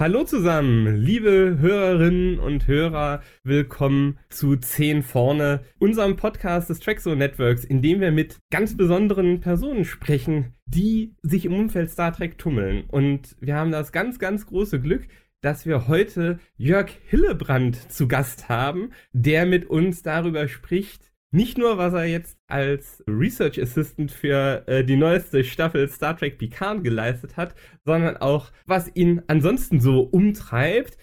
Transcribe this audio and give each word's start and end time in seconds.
Hallo 0.00 0.24
zusammen, 0.24 0.96
liebe 0.96 1.58
Hörerinnen 1.60 2.38
und 2.38 2.66
Hörer, 2.66 3.20
willkommen 3.44 4.18
zu 4.30 4.56
10 4.56 5.02
vorne, 5.02 5.60
unserem 5.78 6.16
Podcast 6.16 6.70
des 6.70 6.80
Trackzone 6.80 7.16
Networks, 7.16 7.64
in 7.64 7.82
dem 7.82 8.00
wir 8.00 8.10
mit 8.10 8.38
ganz 8.50 8.78
besonderen 8.78 9.40
Personen 9.42 9.84
sprechen, 9.84 10.54
die 10.64 11.16
sich 11.20 11.44
im 11.44 11.52
Umfeld 11.52 11.90
Star 11.90 12.14
Trek 12.14 12.38
tummeln. 12.38 12.84
Und 12.88 13.36
wir 13.40 13.56
haben 13.56 13.72
das 13.72 13.92
ganz, 13.92 14.18
ganz 14.18 14.46
große 14.46 14.80
Glück, 14.80 15.06
dass 15.42 15.66
wir 15.66 15.86
heute 15.86 16.38
Jörg 16.56 16.88
Hillebrand 17.06 17.92
zu 17.92 18.08
Gast 18.08 18.48
haben, 18.48 18.92
der 19.12 19.44
mit 19.44 19.66
uns 19.66 20.02
darüber 20.02 20.48
spricht, 20.48 21.09
nicht 21.32 21.58
nur, 21.58 21.78
was 21.78 21.92
er 21.94 22.06
jetzt 22.06 22.38
als 22.48 23.04
Research 23.06 23.60
Assistant 23.60 24.10
für 24.10 24.64
äh, 24.66 24.84
die 24.84 24.96
neueste 24.96 25.44
Staffel 25.44 25.88
Star 25.88 26.16
Trek 26.16 26.38
Picard 26.38 26.82
geleistet 26.82 27.36
hat, 27.36 27.54
sondern 27.84 28.16
auch, 28.16 28.50
was 28.66 28.90
ihn 28.94 29.22
ansonsten 29.28 29.80
so 29.80 30.00
umtreibt. 30.00 30.98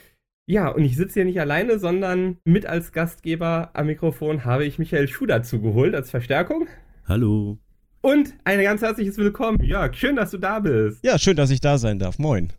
Ja, 0.45 0.69
und 0.69 0.83
ich 0.83 0.95
sitze 0.95 1.15
hier 1.15 1.25
nicht 1.25 1.39
alleine, 1.39 1.79
sondern 1.79 2.37
mit 2.45 2.65
als 2.65 2.91
Gastgeber 2.91 3.71
am 3.73 3.87
Mikrofon 3.87 4.45
habe 4.45 4.65
ich 4.65 4.79
Michael 4.79 5.07
Schuh 5.07 5.25
dazu 5.25 5.61
geholt 5.61 5.95
als 5.95 6.09
Verstärkung. 6.09 6.67
Hallo. 7.05 7.57
Und 8.01 8.33
ein 8.43 8.61
ganz 8.61 8.81
herzliches 8.81 9.17
Willkommen, 9.17 9.61
Jörg. 9.61 9.95
Schön, 9.95 10.15
dass 10.15 10.31
du 10.31 10.37
da 10.37 10.59
bist. 10.59 11.03
Ja, 11.03 11.17
schön, 11.17 11.35
dass 11.35 11.51
ich 11.51 11.61
da 11.61 11.77
sein 11.77 11.99
darf. 11.99 12.19
Moin. 12.19 12.53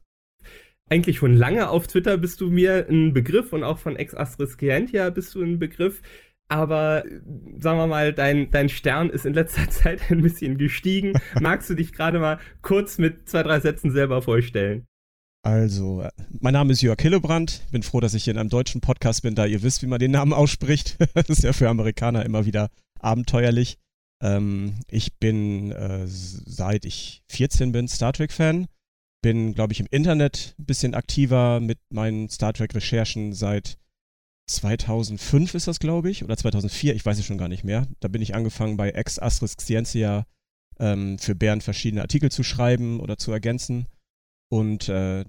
Eigentlich 0.91 1.19
schon 1.19 1.37
lange 1.37 1.69
auf 1.69 1.87
Twitter 1.87 2.17
bist 2.17 2.41
du 2.41 2.51
mir 2.51 2.87
ein 2.89 3.12
Begriff 3.12 3.53
und 3.53 3.62
auch 3.62 3.79
von 3.79 3.97
Ex-Astris 3.97 4.55
Scientia 4.55 5.11
bist 5.11 5.35
du 5.35 5.42
ein 5.42 5.59
Begriff 5.59 6.01
aber 6.49 7.05
sagen 7.59 7.79
wir 7.79 7.87
mal, 7.87 8.13
dein, 8.13 8.51
dein 8.51 8.69
Stern 8.69 9.11
ist 9.11 9.27
in 9.27 9.35
letzter 9.35 9.69
Zeit 9.71 10.11
ein 10.11 10.23
bisschen 10.23 10.59
gestiegen. 10.59 11.13
Magst 11.41 11.69
du 11.71 11.75
dich 11.75 11.93
gerade 11.93 12.19
mal 12.19 12.39
kurz 12.63 12.99
mit 12.99 13.29
zwei, 13.29 13.43
drei 13.43 13.61
Sätzen 13.61 13.93
selber 13.93 14.23
vorstellen? 14.23 14.87
Also, 15.43 16.05
mein 16.41 16.53
Name 16.53 16.73
ist 16.73 16.83
Jörg 16.83 17.01
Hillebrand. 17.01 17.63
Bin 17.71 17.83
froh, 17.83 18.01
dass 18.01 18.15
ich 18.15 18.25
hier 18.25 18.33
in 18.33 18.39
einem 18.39 18.51
deutschen 18.51 18.81
Podcast 18.81 19.23
bin, 19.23 19.35
da 19.35 19.47
ihr 19.47 19.63
wisst, 19.63 19.83
wie 19.83 19.87
man 19.87 20.01
den 20.01 20.11
Namen 20.11 20.33
ausspricht. 20.33 20.97
das 21.15 21.29
ist 21.29 21.43
ja 21.43 21.53
für 21.53 21.69
Amerikaner 21.69 22.25
immer 22.25 22.45
wieder 22.45 22.71
abenteuerlich. 22.99 23.79
Ähm, 24.21 24.81
ich 24.91 25.17
bin 25.19 25.71
äh, 25.71 26.07
seit 26.07 26.85
ich 26.85 27.23
14 27.29 27.73
bin 27.73 27.89
Star 27.89 28.13
Trek-Fan. 28.13 28.67
Bin, 29.23 29.55
glaube 29.55 29.73
ich, 29.73 29.81
im 29.81 29.87
Internet 29.91 30.55
ein 30.59 30.67
bisschen 30.67 30.95
aktiver 30.95 31.61
mit 31.61 31.79
meinen 31.91 32.29
Star 32.29 32.53
Trek-Recherchen 32.53 33.33
seit 33.33 33.79
2005 34.49 35.55
ist 35.55 35.69
das, 35.69 35.79
glaube 35.79 36.11
ich, 36.11 36.25
oder 36.25 36.37
2004, 36.37 36.95
ich 36.95 37.05
weiß 37.05 37.19
es 37.19 37.27
schon 37.27 37.39
gar 37.39 37.49
nicht 37.49 37.65
mehr. 37.65 37.87
Da 38.01 38.09
bin 38.09 38.23
ich 38.23 38.35
angefangen 38.35 38.77
bei 38.77 38.91
Ex 38.91 39.19
Astris 39.19 39.57
Scientia 39.61 40.27
ähm, 40.79 41.19
für 41.19 41.35
Bären 41.35 41.61
verschiedene 41.61 42.03
Artikel 42.03 42.31
zu 42.31 42.43
schreiben 42.43 43.01
oder 43.01 43.19
zu 43.19 43.33
ergänzen. 43.33 43.87
Und 44.51 44.89
äh, 44.89 45.25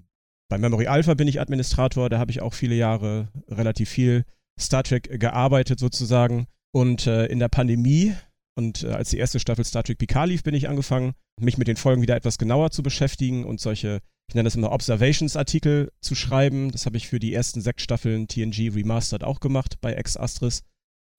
bei 0.48 0.58
Memory 0.58 0.86
Alpha 0.86 1.14
bin 1.14 1.28
ich 1.28 1.40
Administrator, 1.40 2.08
da 2.08 2.18
habe 2.18 2.30
ich 2.30 2.40
auch 2.40 2.54
viele 2.54 2.74
Jahre 2.74 3.28
relativ 3.48 3.90
viel 3.90 4.24
Star 4.58 4.82
Trek 4.82 5.20
gearbeitet 5.20 5.78
sozusagen. 5.78 6.46
Und 6.72 7.06
äh, 7.06 7.26
in 7.26 7.38
der 7.38 7.48
Pandemie 7.48 8.14
und 8.56 8.84
äh, 8.84 8.88
als 8.88 9.10
die 9.10 9.18
erste 9.18 9.40
Staffel 9.40 9.64
Star 9.64 9.82
Trek 9.82 9.98
Picard 9.98 10.28
lief, 10.28 10.42
bin 10.42 10.54
ich 10.54 10.68
angefangen, 10.68 11.12
mich 11.40 11.58
mit 11.58 11.68
den 11.68 11.76
Folgen 11.76 12.02
wieder 12.02 12.16
etwas 12.16 12.38
genauer 12.38 12.70
zu 12.70 12.82
beschäftigen 12.82 13.44
und 13.44 13.60
solche 13.60 14.00
ich 14.30 14.34
nenne 14.36 14.46
das 14.46 14.54
immer 14.54 14.70
Observations-Artikel 14.70 15.90
zu 16.00 16.14
schreiben. 16.14 16.70
Das 16.70 16.86
habe 16.86 16.96
ich 16.96 17.08
für 17.08 17.18
die 17.18 17.34
ersten 17.34 17.60
sechs 17.60 17.82
Staffeln 17.82 18.28
TNG 18.28 18.70
Remastered 18.72 19.24
auch 19.24 19.40
gemacht 19.40 19.80
bei 19.80 19.92
Ex 19.94 20.16
Astris, 20.16 20.62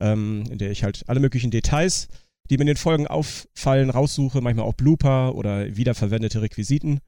ähm, 0.02 0.46
in 0.50 0.58
der 0.58 0.72
ich 0.72 0.86
halt 0.86 1.04
alle 1.10 1.20
möglichen 1.20 1.52
Details, 1.52 2.08
die 2.50 2.56
mir 2.56 2.62
in 2.62 2.68
den 2.68 2.78
Folgen 2.78 3.08
auffallen, 3.08 3.90
raussuche, 3.90 4.40
manchmal 4.40 4.66
auch 4.66 4.76
Blooper 4.76 5.36
oder 5.36 5.76
wiederverwendete 5.76 6.42
Requisiten. 6.42 7.02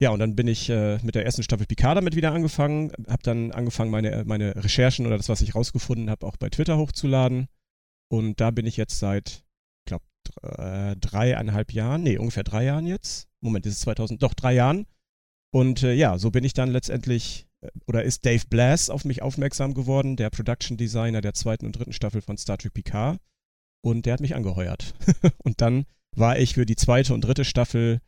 Ja, 0.00 0.10
und 0.10 0.18
dann 0.18 0.34
bin 0.34 0.48
ich 0.48 0.68
äh, 0.70 0.98
mit 1.04 1.14
der 1.14 1.24
ersten 1.24 1.44
Staffel 1.44 1.66
Picard 1.66 1.98
damit 1.98 2.16
wieder 2.16 2.32
angefangen, 2.32 2.90
habe 3.06 3.22
dann 3.22 3.52
angefangen, 3.52 3.92
meine, 3.92 4.24
meine 4.26 4.56
Recherchen 4.56 5.06
oder 5.06 5.18
das, 5.18 5.28
was 5.28 5.40
ich 5.40 5.54
rausgefunden 5.54 6.10
habe, 6.10 6.26
auch 6.26 6.36
bei 6.36 6.48
Twitter 6.50 6.78
hochzuladen. 6.78 7.46
Und 8.08 8.40
da 8.40 8.50
bin 8.50 8.66
ich 8.66 8.76
jetzt 8.76 8.98
seit, 8.98 9.44
ich 9.78 9.84
glaube, 9.86 10.04
äh, 10.42 10.96
dreieinhalb 10.96 11.72
Jahren, 11.72 12.02
nee, 12.02 12.18
ungefähr 12.18 12.42
drei 12.42 12.64
Jahren 12.64 12.88
jetzt. 12.88 13.28
Moment, 13.40 13.66
ist 13.66 13.74
es 13.74 13.80
2000, 13.82 14.20
doch 14.20 14.34
drei 14.34 14.52
Jahren 14.52 14.86
und 15.54 15.84
äh, 15.84 15.94
ja, 15.94 16.18
so 16.18 16.32
bin 16.32 16.42
ich 16.42 16.52
dann 16.52 16.72
letztendlich, 16.72 17.46
äh, 17.60 17.68
oder 17.86 18.02
ist 18.02 18.26
Dave 18.26 18.42
Blass 18.50 18.90
auf 18.90 19.04
mich 19.04 19.22
aufmerksam 19.22 19.72
geworden, 19.72 20.16
der 20.16 20.30
Production 20.30 20.76
Designer 20.76 21.20
der 21.20 21.32
zweiten 21.32 21.64
und 21.64 21.78
dritten 21.78 21.92
Staffel 21.92 22.22
von 22.22 22.36
Star 22.36 22.58
Trek 22.58 22.74
Picard. 22.74 23.20
Und 23.80 24.04
der 24.04 24.14
hat 24.14 24.20
mich 24.20 24.34
angeheuert. 24.34 24.94
und 25.44 25.60
dann 25.60 25.86
war 26.16 26.40
ich 26.40 26.54
für 26.54 26.66
die 26.66 26.74
zweite 26.74 27.14
und 27.14 27.20
dritte 27.20 27.44
Staffel 27.44 28.00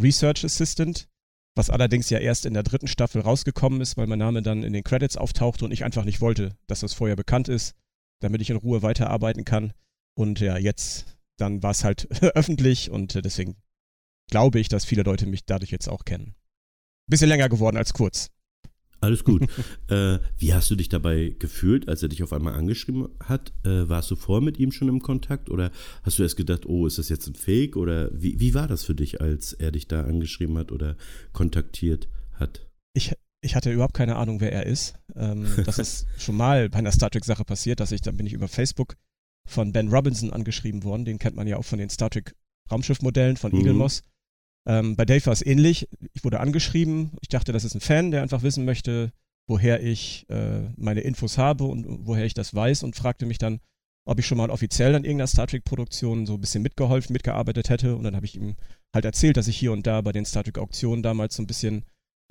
Research 0.00 0.44
Assistant, 0.44 1.08
was 1.56 1.70
allerdings 1.70 2.08
ja 2.08 2.20
erst 2.20 2.46
in 2.46 2.54
der 2.54 2.62
dritten 2.62 2.86
Staffel 2.86 3.22
rausgekommen 3.22 3.80
ist, 3.80 3.96
weil 3.96 4.06
mein 4.06 4.20
Name 4.20 4.40
dann 4.40 4.62
in 4.62 4.72
den 4.72 4.84
Credits 4.84 5.16
auftauchte 5.16 5.64
und 5.64 5.72
ich 5.72 5.82
einfach 5.82 6.04
nicht 6.04 6.20
wollte, 6.20 6.56
dass 6.68 6.80
das 6.80 6.94
vorher 6.94 7.16
bekannt 7.16 7.48
ist, 7.48 7.74
damit 8.20 8.42
ich 8.42 8.50
in 8.50 8.58
Ruhe 8.58 8.82
weiterarbeiten 8.82 9.44
kann. 9.44 9.72
Und 10.14 10.38
ja, 10.38 10.56
jetzt, 10.56 11.18
dann 11.36 11.64
war 11.64 11.72
es 11.72 11.82
halt 11.82 12.06
öffentlich 12.36 12.92
und 12.92 13.16
äh, 13.16 13.22
deswegen 13.22 13.56
glaube 14.30 14.60
ich, 14.60 14.68
dass 14.68 14.84
viele 14.84 15.02
Leute 15.02 15.26
mich 15.26 15.46
dadurch 15.46 15.72
jetzt 15.72 15.88
auch 15.88 16.04
kennen 16.04 16.36
bisschen 17.08 17.28
länger 17.28 17.48
geworden 17.48 17.76
als 17.76 17.92
kurz. 17.92 18.30
Alles 19.02 19.24
gut. 19.24 19.42
äh, 19.88 20.18
wie 20.38 20.54
hast 20.54 20.70
du 20.70 20.76
dich 20.76 20.88
dabei 20.88 21.34
gefühlt, 21.38 21.88
als 21.88 22.02
er 22.02 22.08
dich 22.08 22.22
auf 22.22 22.32
einmal 22.32 22.54
angeschrieben 22.54 23.08
hat? 23.20 23.52
Äh, 23.64 23.88
warst 23.88 24.10
du 24.10 24.16
vor 24.16 24.40
mit 24.40 24.58
ihm 24.58 24.70
schon 24.70 24.88
im 24.88 25.00
Kontakt 25.00 25.50
oder 25.50 25.72
hast 26.04 26.18
du 26.18 26.22
erst 26.22 26.36
gedacht, 26.36 26.66
oh, 26.66 26.86
ist 26.86 26.98
das 26.98 27.08
jetzt 27.08 27.26
ein 27.26 27.34
Fake? 27.34 27.76
Oder 27.76 28.10
wie, 28.12 28.38
wie 28.38 28.54
war 28.54 28.68
das 28.68 28.84
für 28.84 28.94
dich, 28.94 29.20
als 29.20 29.52
er 29.52 29.72
dich 29.72 29.88
da 29.88 30.04
angeschrieben 30.04 30.56
hat 30.56 30.70
oder 30.70 30.96
kontaktiert 31.32 32.08
hat? 32.34 32.68
Ich, 32.94 33.12
ich 33.40 33.56
hatte 33.56 33.72
überhaupt 33.72 33.94
keine 33.94 34.16
Ahnung, 34.16 34.40
wer 34.40 34.52
er 34.52 34.66
ist. 34.66 34.94
Ähm, 35.16 35.46
das 35.66 35.80
ist 35.80 36.06
schon 36.18 36.36
mal 36.36 36.70
bei 36.70 36.78
einer 36.78 36.92
Star 36.92 37.10
Trek-Sache 37.10 37.44
passiert, 37.44 37.80
dass 37.80 37.90
ich, 37.90 38.02
dann 38.02 38.16
bin 38.16 38.26
ich 38.26 38.34
über 38.34 38.46
Facebook 38.46 38.94
von 39.44 39.72
Ben 39.72 39.88
Robinson 39.88 40.32
angeschrieben 40.32 40.84
worden. 40.84 41.04
Den 41.04 41.18
kennt 41.18 41.34
man 41.34 41.48
ja 41.48 41.56
auch 41.56 41.64
von 41.64 41.80
den 41.80 41.90
Star 41.90 42.08
Trek 42.08 42.36
Raumschiffmodellen 42.70 43.36
von 43.36 43.50
mhm. 43.50 43.58
Eagle 43.58 43.74
Moss. 43.74 44.04
Ähm, 44.66 44.96
bei 44.96 45.04
Dave 45.04 45.26
war 45.26 45.32
es 45.32 45.44
ähnlich. 45.44 45.88
Ich 46.12 46.24
wurde 46.24 46.40
angeschrieben. 46.40 47.12
Ich 47.20 47.28
dachte, 47.28 47.52
das 47.52 47.64
ist 47.64 47.74
ein 47.74 47.80
Fan, 47.80 48.10
der 48.10 48.22
einfach 48.22 48.42
wissen 48.42 48.64
möchte, 48.64 49.12
woher 49.48 49.82
ich 49.82 50.26
äh, 50.28 50.68
meine 50.76 51.00
Infos 51.00 51.38
habe 51.38 51.64
und 51.64 52.06
woher 52.06 52.24
ich 52.24 52.34
das 52.34 52.54
weiß 52.54 52.84
und 52.84 52.96
fragte 52.96 53.26
mich 53.26 53.38
dann, 53.38 53.60
ob 54.04 54.18
ich 54.18 54.26
schon 54.26 54.38
mal 54.38 54.50
offiziell 54.50 54.94
an 54.94 55.04
irgendeiner 55.04 55.26
Star 55.26 55.46
Trek-Produktion 55.46 56.26
so 56.26 56.34
ein 56.34 56.40
bisschen 56.40 56.62
mitgeholfen, 56.62 57.12
mitgearbeitet 57.12 57.68
hätte. 57.68 57.96
Und 57.96 58.04
dann 58.04 58.16
habe 58.16 58.26
ich 58.26 58.36
ihm 58.36 58.56
halt 58.94 59.04
erzählt, 59.04 59.36
dass 59.36 59.48
ich 59.48 59.56
hier 59.56 59.72
und 59.72 59.86
da 59.86 60.00
bei 60.00 60.12
den 60.12 60.24
Star 60.24 60.44
Trek-Auktionen 60.44 61.02
damals 61.02 61.36
so 61.36 61.42
ein 61.42 61.46
bisschen 61.46 61.84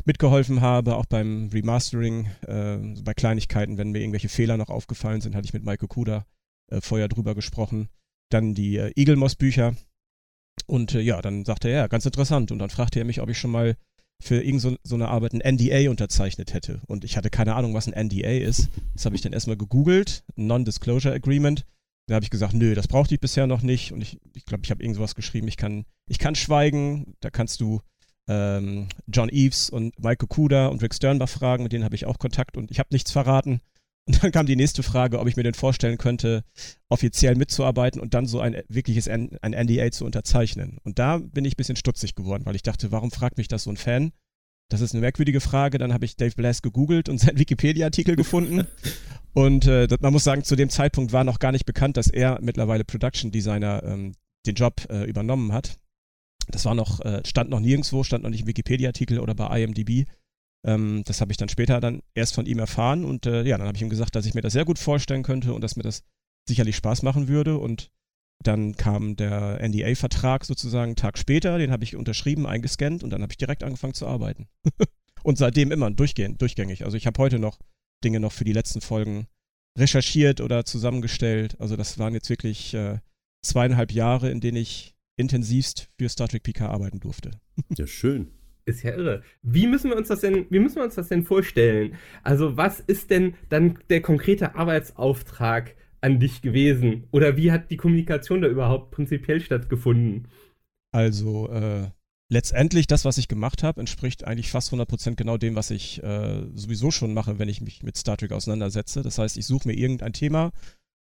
mitgeholfen 0.05 0.61
habe, 0.61 0.95
auch 0.95 1.05
beim 1.05 1.49
Remastering, 1.53 2.27
äh, 2.47 2.77
bei 3.03 3.13
Kleinigkeiten, 3.13 3.77
wenn 3.77 3.91
mir 3.91 3.99
irgendwelche 3.99 4.29
Fehler 4.29 4.57
noch 4.57 4.69
aufgefallen 4.69 5.21
sind, 5.21 5.35
hatte 5.35 5.45
ich 5.45 5.53
mit 5.53 5.63
Michael 5.63 5.87
Kuda 5.87 6.25
äh, 6.71 6.81
vorher 6.81 7.07
drüber 7.07 7.35
gesprochen. 7.35 7.89
Dann 8.29 8.53
die 8.53 8.77
äh, 8.77 8.91
Eagle 8.95 9.15
Moss 9.15 9.35
Bücher, 9.35 9.75
und 10.67 10.95
äh, 10.95 11.01
ja, 11.01 11.21
dann 11.21 11.45
sagte 11.45 11.69
er, 11.69 11.77
ja, 11.77 11.87
ganz 11.87 12.05
interessant. 12.05 12.51
Und 12.51 12.59
dann 12.59 12.69
fragte 12.69 12.99
er 12.99 13.05
mich, 13.05 13.21
ob 13.21 13.29
ich 13.29 13.37
schon 13.37 13.51
mal 13.51 13.75
für 14.21 14.35
irgendeine 14.35 14.77
so, 14.83 14.97
so 14.97 15.03
Arbeit 15.03 15.33
ein 15.33 15.55
NDA 15.55 15.89
unterzeichnet 15.89 16.53
hätte. 16.53 16.79
Und 16.87 17.03
ich 17.03 17.17
hatte 17.17 17.29
keine 17.29 17.55
Ahnung, 17.55 17.73
was 17.73 17.87
ein 17.87 18.07
NDA 18.07 18.37
ist. 18.37 18.69
Das 18.93 19.05
habe 19.05 19.15
ich 19.15 19.21
dann 19.21 19.33
erstmal 19.33 19.57
gegoogelt, 19.57 20.23
Non-Disclosure 20.35 21.13
Agreement. 21.13 21.65
Da 22.07 22.15
habe 22.15 22.23
ich 22.23 22.29
gesagt, 22.29 22.53
nö, 22.53 22.75
das 22.75 22.87
brauchte 22.87 23.15
ich 23.15 23.19
bisher 23.19 23.47
noch 23.47 23.63
nicht. 23.63 23.91
Und 23.91 24.01
ich 24.01 24.11
glaube, 24.11 24.31
ich, 24.35 24.45
glaub, 24.45 24.61
ich 24.63 24.71
habe 24.71 24.83
irgendwas 24.83 25.15
geschrieben, 25.15 25.47
ich 25.47 25.57
kann, 25.57 25.85
ich 26.07 26.19
kann 26.19 26.35
schweigen. 26.35 27.15
Da 27.19 27.31
kannst 27.31 27.61
du 27.61 27.81
ähm, 28.27 28.89
John 29.07 29.29
Eves 29.29 29.69
und 29.69 29.97
Michael 29.97 30.27
Kuda 30.27 30.67
und 30.67 30.81
Rick 30.81 30.93
Sternbach 30.93 31.29
fragen, 31.29 31.63
mit 31.63 31.73
denen 31.73 31.83
habe 31.83 31.95
ich 31.95 32.05
auch 32.05 32.19
Kontakt 32.19 32.57
und 32.57 32.69
ich 32.69 32.79
habe 32.79 32.89
nichts 32.91 33.11
verraten. 33.11 33.61
Und 34.07 34.23
dann 34.23 34.31
kam 34.31 34.45
die 34.45 34.55
nächste 34.55 34.83
Frage, 34.83 35.19
ob 35.19 35.27
ich 35.27 35.35
mir 35.35 35.43
denn 35.43 35.53
vorstellen 35.53 35.97
könnte, 35.97 36.43
offiziell 36.89 37.35
mitzuarbeiten 37.35 38.01
und 38.01 38.13
dann 38.13 38.25
so 38.25 38.39
ein 38.39 38.61
wirkliches 38.67 39.07
ein 39.07 39.37
NDA 39.43 39.91
zu 39.91 40.05
unterzeichnen. 40.05 40.79
Und 40.83 40.97
da 40.99 41.19
bin 41.19 41.45
ich 41.45 41.53
ein 41.53 41.57
bisschen 41.57 41.75
stutzig 41.75 42.15
geworden, 42.15 42.45
weil 42.45 42.55
ich 42.55 42.63
dachte, 42.63 42.91
warum 42.91 43.11
fragt 43.11 43.37
mich 43.37 43.47
das 43.47 43.63
so 43.63 43.69
ein 43.69 43.77
Fan, 43.77 44.11
das 44.71 44.79
ist 44.81 44.93
eine 44.93 45.01
merkwürdige 45.01 45.41
Frage. 45.41 45.77
Dann 45.77 45.93
habe 45.93 46.05
ich 46.05 46.15
Dave 46.15 46.33
Blass 46.35 46.61
gegoogelt 46.61 47.09
und 47.09 47.17
seinen 47.19 47.37
Wikipedia-Artikel 47.37 48.15
gefunden. 48.15 48.65
Und 49.33 49.67
äh, 49.67 49.87
man 49.99 50.13
muss 50.13 50.23
sagen, 50.23 50.43
zu 50.43 50.55
dem 50.55 50.69
Zeitpunkt 50.69 51.13
war 51.13 51.23
noch 51.23 51.39
gar 51.39 51.51
nicht 51.51 51.65
bekannt, 51.65 51.97
dass 51.97 52.07
er 52.07 52.39
mittlerweile 52.41 52.83
Production 52.83 53.31
Designer 53.31 53.83
ähm, 53.83 54.13
den 54.45 54.55
Job 54.55 54.87
äh, 54.89 55.03
übernommen 55.03 55.53
hat. 55.53 55.77
Das 56.49 56.65
war 56.65 56.73
noch, 56.73 56.99
äh, 57.01 57.21
stand 57.25 57.49
noch 57.49 57.59
nirgendwo, 57.59 58.03
stand 58.03 58.23
noch 58.23 58.29
nicht 58.29 58.41
im 58.41 58.47
Wikipedia-Artikel 58.47 59.19
oder 59.19 59.35
bei 59.35 59.61
IMDb. 59.61 60.07
Ähm, 60.65 61.03
das 61.05 61.21
habe 61.21 61.31
ich 61.31 61.37
dann 61.37 61.49
später 61.49 61.79
dann 61.79 62.01
erst 62.13 62.35
von 62.35 62.45
ihm 62.45 62.59
erfahren 62.59 63.05
und 63.05 63.25
äh, 63.25 63.43
ja, 63.43 63.57
dann 63.57 63.67
habe 63.67 63.75
ich 63.75 63.81
ihm 63.81 63.89
gesagt, 63.89 64.15
dass 64.15 64.25
ich 64.25 64.33
mir 64.33 64.41
das 64.41 64.53
sehr 64.53 64.65
gut 64.65 64.79
vorstellen 64.79 65.23
könnte 65.23 65.53
und 65.53 65.61
dass 65.61 65.75
mir 65.75 65.83
das 65.83 66.03
sicherlich 66.47 66.75
Spaß 66.75 67.03
machen 67.03 67.27
würde 67.27 67.57
und 67.57 67.89
dann 68.43 68.75
kam 68.75 69.15
der 69.15 69.59
NDA-Vertrag 69.61 70.45
sozusagen 70.45 70.89
einen 70.89 70.95
Tag 70.95 71.17
später, 71.17 71.57
den 71.57 71.71
habe 71.71 71.83
ich 71.83 71.95
unterschrieben, 71.95 72.47
eingescannt 72.47 73.03
und 73.03 73.11
dann 73.11 73.21
habe 73.21 73.31
ich 73.31 73.37
direkt 73.37 73.63
angefangen 73.63 73.93
zu 73.93 74.07
arbeiten. 74.07 74.47
und 75.23 75.37
seitdem 75.37 75.71
immer 75.71 75.91
durchgehend, 75.91 76.41
durchgängig. 76.41 76.83
Also 76.83 76.97
ich 76.97 77.05
habe 77.05 77.21
heute 77.21 77.39
noch 77.39 77.59
Dinge 78.03 78.19
noch 78.19 78.31
für 78.31 78.43
die 78.43 78.53
letzten 78.53 78.81
Folgen 78.81 79.27
recherchiert 79.77 80.41
oder 80.41 80.65
zusammengestellt. 80.65 81.59
Also 81.59 81.75
das 81.75 81.99
waren 81.99 82.13
jetzt 82.13 82.29
wirklich 82.29 82.73
äh, 82.73 82.99
zweieinhalb 83.43 83.91
Jahre, 83.91 84.31
in 84.31 84.41
denen 84.41 84.57
ich 84.57 84.95
intensivst 85.17 85.89
für 85.97 86.09
Star 86.09 86.27
Trek 86.27 86.43
PK 86.43 86.67
arbeiten 86.69 86.99
durfte. 86.99 87.31
Ja, 87.77 87.85
schön. 87.85 88.31
Ist 88.71 88.83
ja 88.83 88.95
irre. 88.95 89.21
Wie 89.41 89.67
müssen 89.67 89.89
wir 89.89 89.97
uns 89.97 90.07
das 90.07 90.21
denn, 90.21 90.45
wie 90.49 90.59
müssen 90.59 90.77
wir 90.77 90.85
uns 90.85 90.95
das 90.95 91.09
denn 91.09 91.23
vorstellen? 91.23 91.95
Also, 92.23 92.55
was 92.55 92.79
ist 92.79 93.09
denn 93.09 93.35
dann 93.49 93.79
der 93.89 94.01
konkrete 94.01 94.55
Arbeitsauftrag 94.55 95.75
an 95.99 96.19
dich 96.19 96.41
gewesen? 96.41 97.03
Oder 97.11 97.35
wie 97.35 97.51
hat 97.51 97.69
die 97.69 97.77
Kommunikation 97.77 98.41
da 98.41 98.47
überhaupt 98.47 98.91
prinzipiell 98.91 99.41
stattgefunden? 99.41 100.29
Also, 100.93 101.49
äh, 101.49 101.89
letztendlich 102.29 102.87
das, 102.87 103.03
was 103.03 103.17
ich 103.17 103.27
gemacht 103.27 103.61
habe, 103.61 103.81
entspricht 103.81 104.25
eigentlich 104.25 104.51
fast 104.51 104.71
100% 104.71 105.15
genau 105.15 105.35
dem, 105.35 105.55
was 105.55 105.69
ich 105.69 106.01
äh, 106.01 106.43
sowieso 106.55 106.91
schon 106.91 107.13
mache, 107.13 107.39
wenn 107.39 107.49
ich 107.49 107.59
mich 107.59 107.83
mit 107.83 107.97
Star 107.97 108.15
Trek 108.15 108.31
auseinandersetze. 108.31 109.01
Das 109.01 109.17
heißt, 109.17 109.37
ich 109.37 109.45
suche 109.45 109.67
mir 109.67 109.75
irgendein 109.75 110.13
Thema 110.13 110.51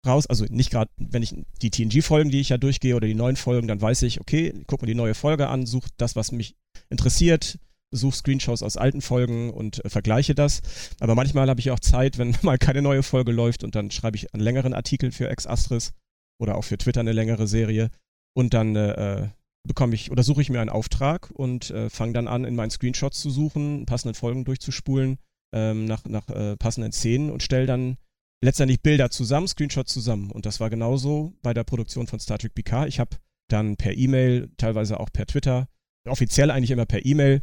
raus, 0.06 0.26
also 0.26 0.44
nicht 0.48 0.70
gerade, 0.70 0.90
wenn 0.96 1.22
ich 1.22 1.34
die 1.60 1.70
TNG-Folgen, 1.70 2.30
die 2.30 2.40
ich 2.40 2.48
ja 2.48 2.58
durchgehe 2.58 2.96
oder 2.96 3.06
die 3.06 3.14
neuen 3.14 3.36
Folgen, 3.36 3.68
dann 3.68 3.80
weiß 3.80 4.02
ich, 4.02 4.20
okay, 4.20 4.52
ich 4.58 4.66
gucke 4.66 4.84
mir 4.84 4.88
die 4.88 4.96
neue 4.96 5.14
Folge 5.14 5.48
an, 5.48 5.66
suche 5.66 5.88
das, 5.96 6.16
was 6.16 6.32
mich 6.32 6.56
interessiert, 6.90 7.58
suche 7.92 8.16
Screenshots 8.16 8.62
aus 8.62 8.76
alten 8.76 9.00
Folgen 9.00 9.50
und 9.50 9.84
äh, 9.84 9.90
vergleiche 9.90 10.34
das. 10.34 10.62
Aber 11.00 11.14
manchmal 11.14 11.48
habe 11.48 11.60
ich 11.60 11.70
auch 11.70 11.80
Zeit, 11.80 12.18
wenn 12.18 12.36
mal 12.42 12.58
keine 12.58 12.82
neue 12.82 13.02
Folge 13.02 13.32
läuft 13.32 13.64
und 13.64 13.74
dann 13.74 13.90
schreibe 13.90 14.16
ich 14.16 14.34
einen 14.34 14.42
längeren 14.42 14.74
Artikel 14.74 15.12
für 15.12 15.28
Ex 15.28 15.46
Astris 15.46 15.92
oder 16.40 16.56
auch 16.56 16.64
für 16.64 16.78
Twitter 16.78 17.00
eine 17.00 17.12
längere 17.12 17.46
Serie 17.46 17.90
und 18.34 18.54
dann 18.54 18.74
äh, 18.74 19.28
bekomme 19.66 19.94
ich 19.94 20.10
oder 20.10 20.22
suche 20.22 20.42
ich 20.42 20.50
mir 20.50 20.60
einen 20.60 20.70
Auftrag 20.70 21.30
und 21.30 21.70
äh, 21.70 21.88
fange 21.90 22.14
dann 22.14 22.28
an, 22.28 22.44
in 22.44 22.56
meinen 22.56 22.70
Screenshots 22.70 23.20
zu 23.20 23.30
suchen, 23.30 23.86
passenden 23.86 24.14
Folgen 24.14 24.44
durchzuspulen 24.44 25.18
ähm, 25.54 25.84
nach, 25.84 26.04
nach 26.04 26.28
äh, 26.28 26.56
passenden 26.56 26.92
Szenen 26.92 27.30
und 27.30 27.42
stelle 27.42 27.66
dann 27.66 27.98
letztendlich 28.42 28.82
Bilder 28.82 29.10
zusammen, 29.10 29.48
Screenshots 29.48 29.92
zusammen. 29.92 30.30
Und 30.30 30.44
das 30.46 30.60
war 30.60 30.68
genauso 30.68 31.32
bei 31.42 31.54
der 31.54 31.64
Produktion 31.64 32.06
von 32.06 32.20
Star 32.20 32.38
Trek 32.38 32.54
PK. 32.54 32.86
Ich 32.86 32.98
habe 33.00 33.16
dann 33.48 33.76
per 33.76 33.96
E-Mail, 33.96 34.50
teilweise 34.56 35.00
auch 35.00 35.10
per 35.12 35.26
Twitter, 35.26 35.68
offiziell 36.08 36.50
eigentlich 36.50 36.70
immer 36.70 36.86
per 36.86 37.04
E-Mail, 37.04 37.42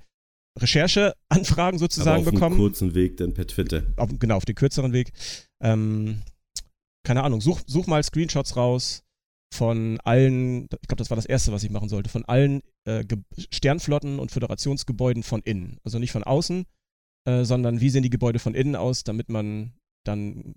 Rechercheanfragen 0.60 1.80
sozusagen 1.80 2.22
Aber 2.22 2.30
auf 2.30 2.34
bekommen. 2.34 2.56
Auf 2.56 2.60
kurzen 2.60 2.96
Weg 2.96 3.18
dann 3.18 3.34
per 3.34 3.48
Twitter. 3.48 3.84
Auf, 3.96 4.10
genau, 4.20 4.36
auf 4.36 4.46
den 4.46 4.56
kürzeren 4.56 4.94
Weg. 4.94 5.12
Ähm, 5.64 6.22
keine 7.06 7.24
Ahnung, 7.24 7.42
such, 7.42 7.62
such 7.66 7.88
mal 7.88 8.04
Screenshots 8.04 8.58
raus 8.58 9.04
von 9.54 10.00
allen, 10.04 10.66
ich 10.66 10.88
glaube, 10.88 10.98
das 10.98 11.10
war 11.10 11.16
das 11.16 11.26
Erste, 11.26 11.52
was 11.52 11.64
ich 11.64 11.72
machen 11.72 11.90
sollte, 11.90 12.10
von 12.10 12.26
allen 12.26 12.62
äh, 12.86 13.04
Sternflotten 13.52 14.20
und 14.20 14.32
Föderationsgebäuden 14.32 15.24
von 15.24 15.42
innen. 15.42 15.78
Also 15.84 15.98
nicht 15.98 16.12
von 16.12 16.24
außen, 16.24 16.66
äh, 17.26 17.44
sondern 17.44 17.82
wie 17.82 17.90
sehen 17.90 18.04
die 18.04 18.12
Gebäude 18.12 18.40
von 18.40 18.54
innen 18.54 18.76
aus, 18.76 19.04
damit 19.04 19.30
man 19.30 19.74
dann 20.10 20.56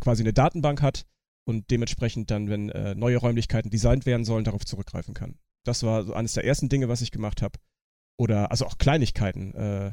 quasi 0.00 0.22
eine 0.22 0.32
Datenbank 0.32 0.80
hat 0.80 1.04
und 1.44 1.70
dementsprechend 1.70 2.30
dann, 2.30 2.48
wenn 2.48 2.70
äh, 2.70 2.94
neue 2.94 3.18
Räumlichkeiten 3.18 3.70
designt 3.70 4.06
werden 4.06 4.24
sollen, 4.24 4.44
darauf 4.44 4.64
zurückgreifen 4.64 5.14
kann. 5.14 5.38
Das 5.64 5.82
war 5.82 6.04
so 6.04 6.14
eines 6.14 6.34
der 6.34 6.44
ersten 6.44 6.68
Dinge, 6.68 6.88
was 6.88 7.02
ich 7.02 7.10
gemacht 7.10 7.42
habe. 7.42 7.58
Oder 8.18 8.50
also 8.50 8.66
auch 8.66 8.78
Kleinigkeiten. 8.78 9.54
Äh, 9.54 9.92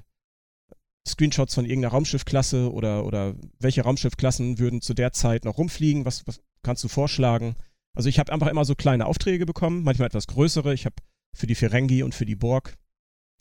Screenshots 1.07 1.55
von 1.55 1.65
irgendeiner 1.65 1.93
Raumschiffklasse 1.93 2.71
oder, 2.71 3.05
oder 3.05 3.35
welche 3.59 3.81
Raumschiffklassen 3.81 4.59
würden 4.59 4.81
zu 4.81 4.93
der 4.93 5.11
Zeit 5.13 5.45
noch 5.45 5.57
rumfliegen, 5.57 6.05
was, 6.05 6.27
was 6.27 6.41
kannst 6.61 6.83
du 6.83 6.87
vorschlagen? 6.87 7.55
Also 7.95 8.09
ich 8.09 8.19
habe 8.19 8.31
einfach 8.31 8.47
immer 8.47 8.65
so 8.65 8.75
kleine 8.75 9.05
Aufträge 9.05 9.45
bekommen, 9.45 9.83
manchmal 9.83 10.07
etwas 10.07 10.27
größere. 10.27 10.73
Ich 10.73 10.85
habe 10.85 10.95
für 11.33 11.47
die 11.47 11.55
Ferengi 11.55 12.03
und 12.03 12.13
für 12.13 12.25
die 12.25 12.35
Borg 12.35 12.77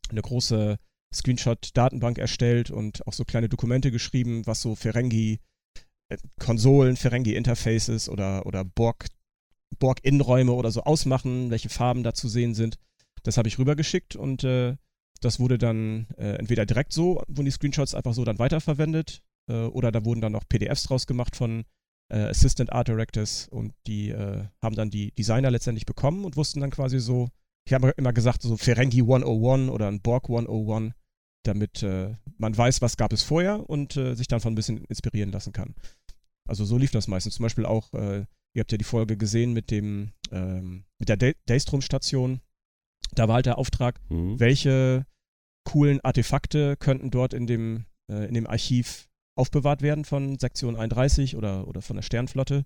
eine 0.08 0.22
große 0.22 0.78
Screenshot-Datenbank 1.12 2.18
erstellt 2.18 2.70
und 2.70 3.06
auch 3.06 3.12
so 3.12 3.24
kleine 3.24 3.48
Dokumente 3.48 3.90
geschrieben, 3.90 4.46
was 4.46 4.62
so 4.62 4.74
Ferengi 4.74 5.40
Konsolen, 6.40 6.96
Ferengi-Interfaces 6.96 8.08
oder, 8.08 8.46
oder 8.46 8.64
Borg, 8.64 9.06
Borg-Innenräume 9.78 10.52
oder 10.52 10.70
so 10.70 10.82
ausmachen, 10.82 11.50
welche 11.50 11.69
Farben 11.69 12.02
da 12.02 12.14
zu 12.14 12.28
sehen 12.28 12.55
sind. 12.55 12.78
Das 13.22 13.37
habe 13.37 13.49
ich 13.49 13.58
rübergeschickt 13.58 14.16
und 14.16 14.44
äh, 14.44 14.76
das 15.20 15.40
wurde 15.40 15.58
dann 15.58 16.06
äh, 16.16 16.34
entweder 16.37 16.64
direkt 16.64 16.93
so, 16.93 17.22
wurden 17.26 17.44
die 17.44 17.50
Screenshots 17.50 17.94
einfach 17.94 18.14
so 18.14 18.25
dann 18.25 18.38
weiterverwendet, 18.38 19.22
äh, 19.49 19.64
oder 19.64 19.90
da 19.90 20.05
wurden 20.05 20.20
dann 20.20 20.34
auch 20.34 20.44
PDFs 20.49 20.84
draus 20.84 21.06
gemacht 21.06 21.37
von 21.37 21.64
äh, 22.11 22.19
Assistant 22.19 22.72
Art 22.72 22.88
Directors 22.88 23.49
und 23.49 23.75
die 23.87 24.11
äh, 24.11 24.44
haben 24.62 24.76
dann 24.76 24.90
die 24.90 25.12
Designer 25.12 25.50
letztendlich 25.50 25.87
bekommen 25.87 26.25
und 26.25 26.37
wussten 26.37 26.61
dann 26.61 26.70
quasi 26.70 27.00
so, 27.00 27.28
ich 27.66 27.75
habe 27.75 27.90
immer 27.96 28.12
gesagt, 28.12 28.43
so 28.43 28.56
Ferengi 28.56 29.00
101 29.00 29.70
oder 29.70 29.88
ein 29.88 30.00
Borg 30.00 30.25
101, 30.25 30.94
damit 31.43 31.82
äh, 31.82 32.14
man 32.37 32.56
weiß, 32.56 32.81
was 32.82 32.96
gab 32.96 33.12
es 33.12 33.22
vorher 33.22 33.69
und 33.69 33.96
äh, 33.96 34.14
sich 34.14 34.28
dann 34.28 34.40
von 34.40 34.52
ein 34.52 34.56
bisschen 34.56 34.84
inspirieren 34.84 35.32
lassen 35.32 35.52
kann. 35.52 35.75
Also 36.48 36.64
so 36.64 36.78
lief 36.78 36.90
das 36.90 37.08
meistens. 37.08 37.34
Zum 37.34 37.42
Beispiel 37.44 37.66
auch, 37.66 37.92
äh, 37.94 38.24
ihr 38.54 38.60
habt 38.60 38.72
ja 38.72 38.78
die 38.78 38.84
Folge 38.84 39.16
gesehen 39.16 39.52
mit 39.52 39.70
dem, 39.70 40.12
ähm, 40.30 40.84
mit 40.98 41.08
der 41.08 41.34
Daystrom-Station. 41.46 42.40
Da 43.14 43.28
war 43.28 43.36
halt 43.36 43.46
der 43.46 43.58
Auftrag, 43.58 44.00
mhm. 44.10 44.38
welche 44.38 45.06
coolen 45.64 46.00
Artefakte 46.00 46.76
könnten 46.76 47.10
dort 47.10 47.34
in 47.34 47.46
dem, 47.46 47.86
äh, 48.10 48.26
in 48.26 48.34
dem 48.34 48.46
Archiv 48.46 49.08
aufbewahrt 49.36 49.82
werden 49.82 50.04
von 50.04 50.38
Sektion 50.38 50.76
31 50.76 51.36
oder, 51.36 51.68
oder 51.68 51.82
von 51.82 51.96
der 51.96 52.02
Sternflotte. 52.02 52.64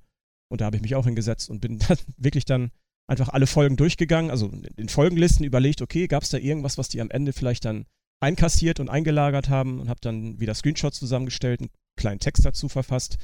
Und 0.50 0.60
da 0.60 0.66
habe 0.66 0.76
ich 0.76 0.82
mich 0.82 0.94
auch 0.94 1.04
hingesetzt 1.04 1.50
und 1.50 1.60
bin 1.60 1.78
dann 1.88 1.98
wirklich 2.16 2.44
dann 2.44 2.70
einfach 3.08 3.28
alle 3.28 3.46
Folgen 3.46 3.76
durchgegangen, 3.76 4.30
also 4.30 4.50
in 4.76 4.88
Folgenlisten 4.88 5.44
überlegt, 5.44 5.82
okay, 5.82 6.06
gab 6.06 6.22
es 6.22 6.30
da 6.30 6.38
irgendwas, 6.38 6.78
was 6.78 6.88
die 6.88 7.00
am 7.00 7.10
Ende 7.10 7.32
vielleicht 7.32 7.64
dann 7.64 7.86
einkassiert 8.20 8.78
und 8.78 8.88
eingelagert 8.88 9.48
haben 9.48 9.80
und 9.80 9.88
habe 9.88 10.00
dann 10.00 10.38
wieder 10.38 10.54
Screenshots 10.54 10.98
zusammengestellt, 10.98 11.60
einen 11.60 11.70
kleinen 11.96 12.20
Text 12.20 12.44
dazu 12.44 12.68
verfasst. 12.68 13.18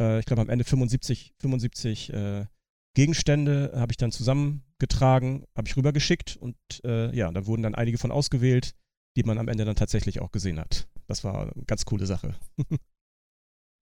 Äh, 0.00 0.20
ich 0.20 0.26
glaube 0.26 0.42
am 0.42 0.48
Ende 0.48 0.64
75, 0.64 1.34
75 1.40 2.12
äh, 2.12 2.46
Gegenstände 2.94 3.72
habe 3.74 3.92
ich 3.92 3.98
dann 3.98 4.10
zusammengetragen, 4.10 5.44
habe 5.54 5.68
ich 5.68 5.76
rübergeschickt 5.76 6.36
und 6.36 6.56
äh, 6.84 7.14
ja, 7.14 7.30
da 7.30 7.46
wurden 7.46 7.62
dann 7.62 7.74
einige 7.74 7.98
von 7.98 8.10
ausgewählt, 8.10 8.74
die 9.16 9.22
man 9.22 9.38
am 9.38 9.48
Ende 9.48 9.64
dann 9.64 9.76
tatsächlich 9.76 10.20
auch 10.20 10.32
gesehen 10.32 10.58
hat. 10.58 10.88
Das 11.06 11.22
war 11.22 11.52
eine 11.54 11.64
ganz 11.66 11.84
coole 11.84 12.06
Sache. 12.06 12.34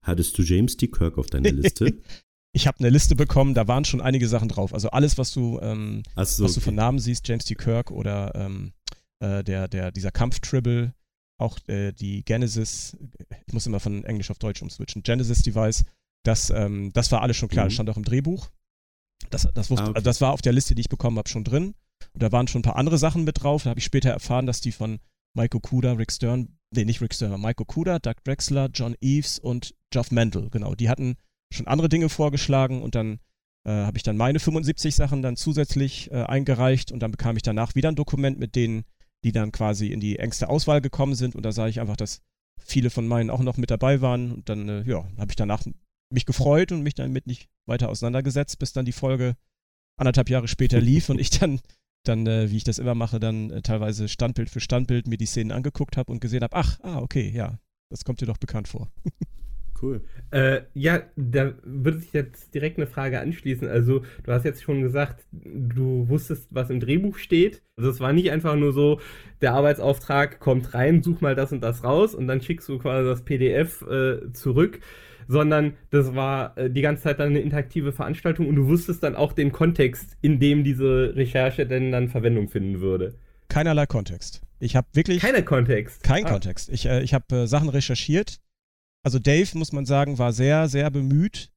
Hattest 0.04 0.36
du 0.36 0.42
James 0.42 0.76
T. 0.76 0.88
Kirk 0.88 1.16
auf 1.16 1.26
deiner 1.26 1.52
Liste? 1.52 1.94
ich 2.52 2.66
habe 2.66 2.78
eine 2.80 2.90
Liste 2.90 3.16
bekommen, 3.16 3.54
da 3.54 3.66
waren 3.66 3.84
schon 3.84 4.00
einige 4.00 4.28
Sachen 4.28 4.48
drauf. 4.48 4.74
Also 4.74 4.90
alles, 4.90 5.16
was 5.16 5.32
du, 5.32 5.58
ähm, 5.62 6.02
so, 6.16 6.20
was 6.20 6.40
okay. 6.40 6.54
du 6.54 6.60
von 6.60 6.74
Namen 6.74 6.98
siehst, 6.98 7.26
James 7.26 7.44
T. 7.44 7.54
Kirk 7.54 7.90
oder 7.90 8.34
ähm, 8.34 8.72
äh, 9.20 9.42
der, 9.42 9.68
der, 9.68 9.92
dieser 9.92 10.10
Kampf-Tribble, 10.10 10.92
auch 11.38 11.58
äh, 11.68 11.92
die 11.92 12.24
Genesis, 12.24 12.96
ich 13.46 13.52
muss 13.52 13.66
immer 13.66 13.80
von 13.80 14.04
Englisch 14.04 14.30
auf 14.30 14.38
Deutsch 14.38 14.62
umswitchen, 14.62 15.02
Genesis-Device, 15.02 15.84
das, 16.24 16.50
ähm, 16.50 16.92
das 16.92 17.12
war 17.12 17.22
alles 17.22 17.36
schon 17.36 17.48
klar, 17.48 17.64
mhm. 17.64 17.68
das 17.68 17.74
stand 17.74 17.90
auch 17.90 17.96
im 17.96 18.04
Drehbuch. 18.04 18.50
Das, 19.30 19.48
das, 19.54 19.70
wusste, 19.70 19.84
ah, 19.84 19.88
okay. 19.88 19.96
also 19.96 20.04
das 20.04 20.20
war 20.20 20.32
auf 20.32 20.42
der 20.42 20.52
Liste, 20.52 20.74
die 20.74 20.80
ich 20.80 20.88
bekommen 20.88 21.18
habe, 21.18 21.28
schon 21.28 21.44
drin. 21.44 21.74
Und 22.12 22.22
da 22.22 22.32
waren 22.32 22.48
schon 22.48 22.60
ein 22.60 22.64
paar 22.64 22.76
andere 22.76 22.98
Sachen 22.98 23.24
mit 23.24 23.42
drauf. 23.42 23.62
Da 23.62 23.70
habe 23.70 23.78
ich 23.78 23.84
später 23.84 24.10
erfahren, 24.10 24.46
dass 24.46 24.60
die 24.60 24.72
von 24.72 24.98
Mike 25.34 25.56
Okuda, 25.56 25.92
Rick 25.92 26.12
Stern, 26.12 26.58
nee, 26.70 26.84
nicht 26.84 27.00
Rick 27.00 27.14
Stern, 27.14 27.40
Mike 27.40 27.62
Okuda, 27.62 27.98
Doug 27.98 28.16
Drexler, 28.24 28.68
John 28.72 28.94
Eves 29.00 29.38
und 29.38 29.74
Geoff 29.90 30.10
Mendel, 30.10 30.50
genau. 30.50 30.74
Die 30.74 30.88
hatten 30.88 31.16
schon 31.52 31.66
andere 31.66 31.88
Dinge 31.88 32.08
vorgeschlagen 32.08 32.82
und 32.82 32.94
dann 32.94 33.20
äh, 33.64 33.70
habe 33.70 33.96
ich 33.96 34.02
dann 34.02 34.16
meine 34.16 34.38
75 34.38 34.94
Sachen 34.94 35.22
dann 35.22 35.36
zusätzlich 35.36 36.10
äh, 36.10 36.22
eingereicht 36.22 36.92
und 36.92 37.00
dann 37.00 37.10
bekam 37.10 37.36
ich 37.36 37.42
danach 37.42 37.74
wieder 37.74 37.90
ein 37.90 37.96
Dokument 37.96 38.38
mit 38.38 38.54
denen, 38.54 38.84
die 39.24 39.32
dann 39.32 39.52
quasi 39.52 39.88
in 39.88 40.00
die 40.00 40.18
engste 40.18 40.48
Auswahl 40.48 40.80
gekommen 40.80 41.14
sind 41.14 41.34
und 41.34 41.44
da 41.44 41.52
sah 41.52 41.66
ich 41.66 41.80
einfach, 41.80 41.96
dass 41.96 42.20
viele 42.58 42.90
von 42.90 43.06
meinen 43.06 43.30
auch 43.30 43.40
noch 43.40 43.56
mit 43.56 43.70
dabei 43.70 44.00
waren 44.00 44.32
und 44.32 44.48
dann, 44.48 44.68
äh, 44.68 44.82
ja, 44.82 45.04
habe 45.18 45.30
ich 45.30 45.36
danach 45.36 45.64
mich 46.10 46.26
gefreut 46.26 46.72
und 46.72 46.82
mich 46.82 46.94
damit 46.94 47.26
nicht 47.26 47.48
weiter 47.66 47.88
auseinandergesetzt, 47.88 48.58
bis 48.58 48.72
dann 48.72 48.84
die 48.84 48.92
Folge 48.92 49.36
anderthalb 49.96 50.30
Jahre 50.30 50.48
später 50.48 50.80
lief 50.80 51.08
und 51.08 51.20
ich 51.20 51.30
dann, 51.30 51.60
dann 52.04 52.26
äh, 52.26 52.50
wie 52.50 52.56
ich 52.56 52.64
das 52.64 52.78
immer 52.78 52.94
mache, 52.94 53.20
dann 53.20 53.50
äh, 53.50 53.62
teilweise 53.62 54.08
Standbild 54.08 54.50
für 54.50 54.60
Standbild 54.60 55.06
mir 55.06 55.16
die 55.16 55.26
Szenen 55.26 55.52
angeguckt 55.52 55.96
habe 55.96 56.12
und 56.12 56.20
gesehen 56.20 56.42
habe, 56.42 56.56
ach, 56.56 56.78
ah, 56.82 56.98
okay, 56.98 57.30
ja, 57.30 57.58
das 57.90 58.04
kommt 58.04 58.20
dir 58.20 58.26
doch 58.26 58.38
bekannt 58.38 58.68
vor. 58.68 58.92
Cool. 59.80 60.02
Äh, 60.30 60.62
ja, 60.74 61.02
da 61.16 61.54
würde 61.62 61.98
sich 61.98 62.12
jetzt 62.12 62.54
direkt 62.54 62.78
eine 62.78 62.86
Frage 62.86 63.20
anschließen. 63.20 63.68
Also, 63.68 64.02
du 64.24 64.32
hast 64.32 64.44
jetzt 64.44 64.62
schon 64.62 64.82
gesagt, 64.82 65.26
du 65.32 66.08
wusstest, 66.08 66.48
was 66.50 66.70
im 66.70 66.80
Drehbuch 66.80 67.18
steht. 67.18 67.62
Also, 67.76 67.90
es 67.90 68.00
war 68.00 68.12
nicht 68.12 68.30
einfach 68.30 68.56
nur 68.56 68.72
so, 68.72 69.00
der 69.42 69.54
Arbeitsauftrag 69.54 70.40
kommt 70.40 70.74
rein, 70.74 71.02
such 71.02 71.20
mal 71.20 71.34
das 71.34 71.52
und 71.52 71.60
das 71.60 71.84
raus 71.84 72.14
und 72.14 72.28
dann 72.28 72.40
schickst 72.40 72.68
du 72.68 72.78
quasi 72.78 73.08
das 73.08 73.24
PDF 73.24 73.82
äh, 73.82 74.32
zurück, 74.32 74.80
sondern 75.28 75.74
das 75.90 76.14
war 76.14 76.56
äh, 76.56 76.70
die 76.70 76.82
ganze 76.82 77.04
Zeit 77.04 77.20
dann 77.20 77.28
eine 77.28 77.40
interaktive 77.40 77.92
Veranstaltung 77.92 78.48
und 78.48 78.56
du 78.56 78.66
wusstest 78.66 79.02
dann 79.02 79.16
auch 79.16 79.32
den 79.32 79.52
Kontext, 79.52 80.16
in 80.20 80.38
dem 80.40 80.64
diese 80.64 81.14
Recherche 81.16 81.66
denn 81.66 81.92
dann 81.92 82.08
Verwendung 82.08 82.48
finden 82.48 82.80
würde. 82.80 83.14
Keinerlei 83.48 83.86
Kontext. 83.86 84.40
Ich 84.58 84.76
habe 84.76 84.86
wirklich. 84.94 85.20
Keiner 85.20 85.42
Kontext. 85.42 86.02
Kein 86.02 86.24
ah. 86.24 86.30
Kontext. 86.30 86.70
Ich, 86.70 86.86
äh, 86.86 87.02
ich 87.02 87.14
habe 87.14 87.36
äh, 87.36 87.46
Sachen 87.46 87.68
recherchiert, 87.68 88.40
also 89.04 89.18
Dave, 89.18 89.56
muss 89.56 89.72
man 89.72 89.86
sagen, 89.86 90.18
war 90.18 90.32
sehr, 90.32 90.68
sehr 90.68 90.90
bemüht, 90.90 91.52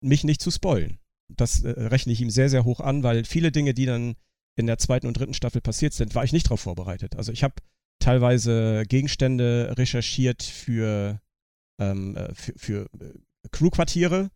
mich 0.00 0.24
nicht 0.24 0.42
zu 0.42 0.50
spoilen. 0.50 0.98
Das 1.28 1.62
äh, 1.62 1.70
rechne 1.70 2.12
ich 2.12 2.20
ihm 2.20 2.30
sehr, 2.30 2.50
sehr 2.50 2.64
hoch 2.64 2.80
an, 2.80 3.02
weil 3.02 3.24
viele 3.24 3.52
Dinge, 3.52 3.72
die 3.72 3.86
dann 3.86 4.16
in 4.56 4.66
der 4.66 4.78
zweiten 4.78 5.06
und 5.06 5.16
dritten 5.16 5.34
Staffel 5.34 5.60
passiert 5.60 5.92
sind, 5.92 6.14
war 6.14 6.24
ich 6.24 6.32
nicht 6.32 6.46
darauf 6.46 6.60
vorbereitet. 6.60 7.16
Also 7.16 7.32
ich 7.32 7.44
habe 7.44 7.54
teilweise 8.00 8.84
Gegenstände 8.88 9.74
recherchiert 9.78 10.42
für, 10.42 11.20
ähm, 11.80 12.16
äh, 12.16 12.34
für, 12.34 12.52
für 12.56 12.86
äh, 13.00 13.48
Crewquartiere. 13.52 14.30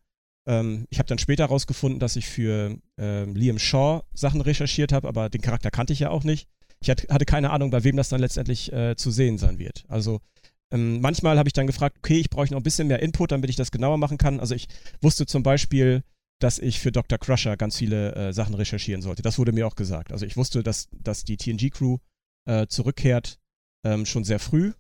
Ähm, 0.47 0.87
ich 0.91 0.99
habe 0.99 1.09
dann 1.09 1.19
später 1.19 1.45
herausgefunden, 1.45 1.99
dass 1.99 2.15
ich 2.15 2.27
für 2.27 2.79
ähm, 2.99 3.35
Liam 3.35 3.59
Shaw 3.59 4.03
Sachen 4.15 4.41
recherchiert 4.41 4.93
habe, 4.93 5.09
aber 5.09 5.29
den 5.29 5.41
Charakter 5.41 5.71
kannte 5.71 5.93
ich 5.93 6.01
ja 6.01 6.11
auch 6.11 6.25
nicht. 6.25 6.49
Ich 6.81 6.91
hatte 6.91 7.25
keine 7.25 7.51
Ahnung, 7.51 7.71
bei 7.71 7.85
wem 7.85 7.97
das 7.97 8.09
dann 8.09 8.21
letztendlich 8.21 8.73
äh, 8.73 8.97
zu 8.97 9.13
sehen 9.13 9.39
sein 9.39 9.59
wird. 9.59 9.85
Also 9.87 10.21
ähm, 10.73 11.01
manchmal 11.01 11.39
habe 11.39 11.49
ich 11.49 11.53
dann 11.53 11.67
gefragt, 11.67 11.99
okay, 11.99 12.19
ich 12.19 12.31
brauche 12.31 12.51
noch 12.51 12.61
ein 12.61 12.65
bisschen 12.65 12.89
mehr 12.89 13.03
Input, 13.03 13.31
damit 13.31 13.51
ich 13.51 13.57
das 13.57 13.71
genauer 13.71 13.99
machen 13.99 14.19
kann. 14.19 14.41
Also 14.41 14.55
ich 14.55 14.69
wusste 15.01 15.27
zum 15.27 15.43
Beispiel, 15.43 16.03
dass 16.41 16.59
ich 16.59 16.81
für 16.81 16.91
Dr. 16.91 17.19
Crusher 17.19 17.57
ganz 17.57 17.77
viele 17.77 18.15
äh, 18.15 18.33
Sachen 18.33 18.55
recherchieren 18.55 19.03
sollte. 19.03 19.23
Das 19.23 19.39
wurde 19.39 19.53
mir 19.53 19.67
auch 19.67 19.77
gesagt. 19.77 20.13
Also 20.13 20.27
ich 20.27 20.37
wusste, 20.37 20.63
dass, 20.63 20.89
dass 20.93 21.25
die 21.25 21.37
TNG-Crew 21.37 21.99
äh, 22.47 22.67
zurückkehrt 22.67 23.39
ähm, 23.85 24.07
schon 24.07 24.25
sehr 24.25 24.39
früh. 24.39 24.73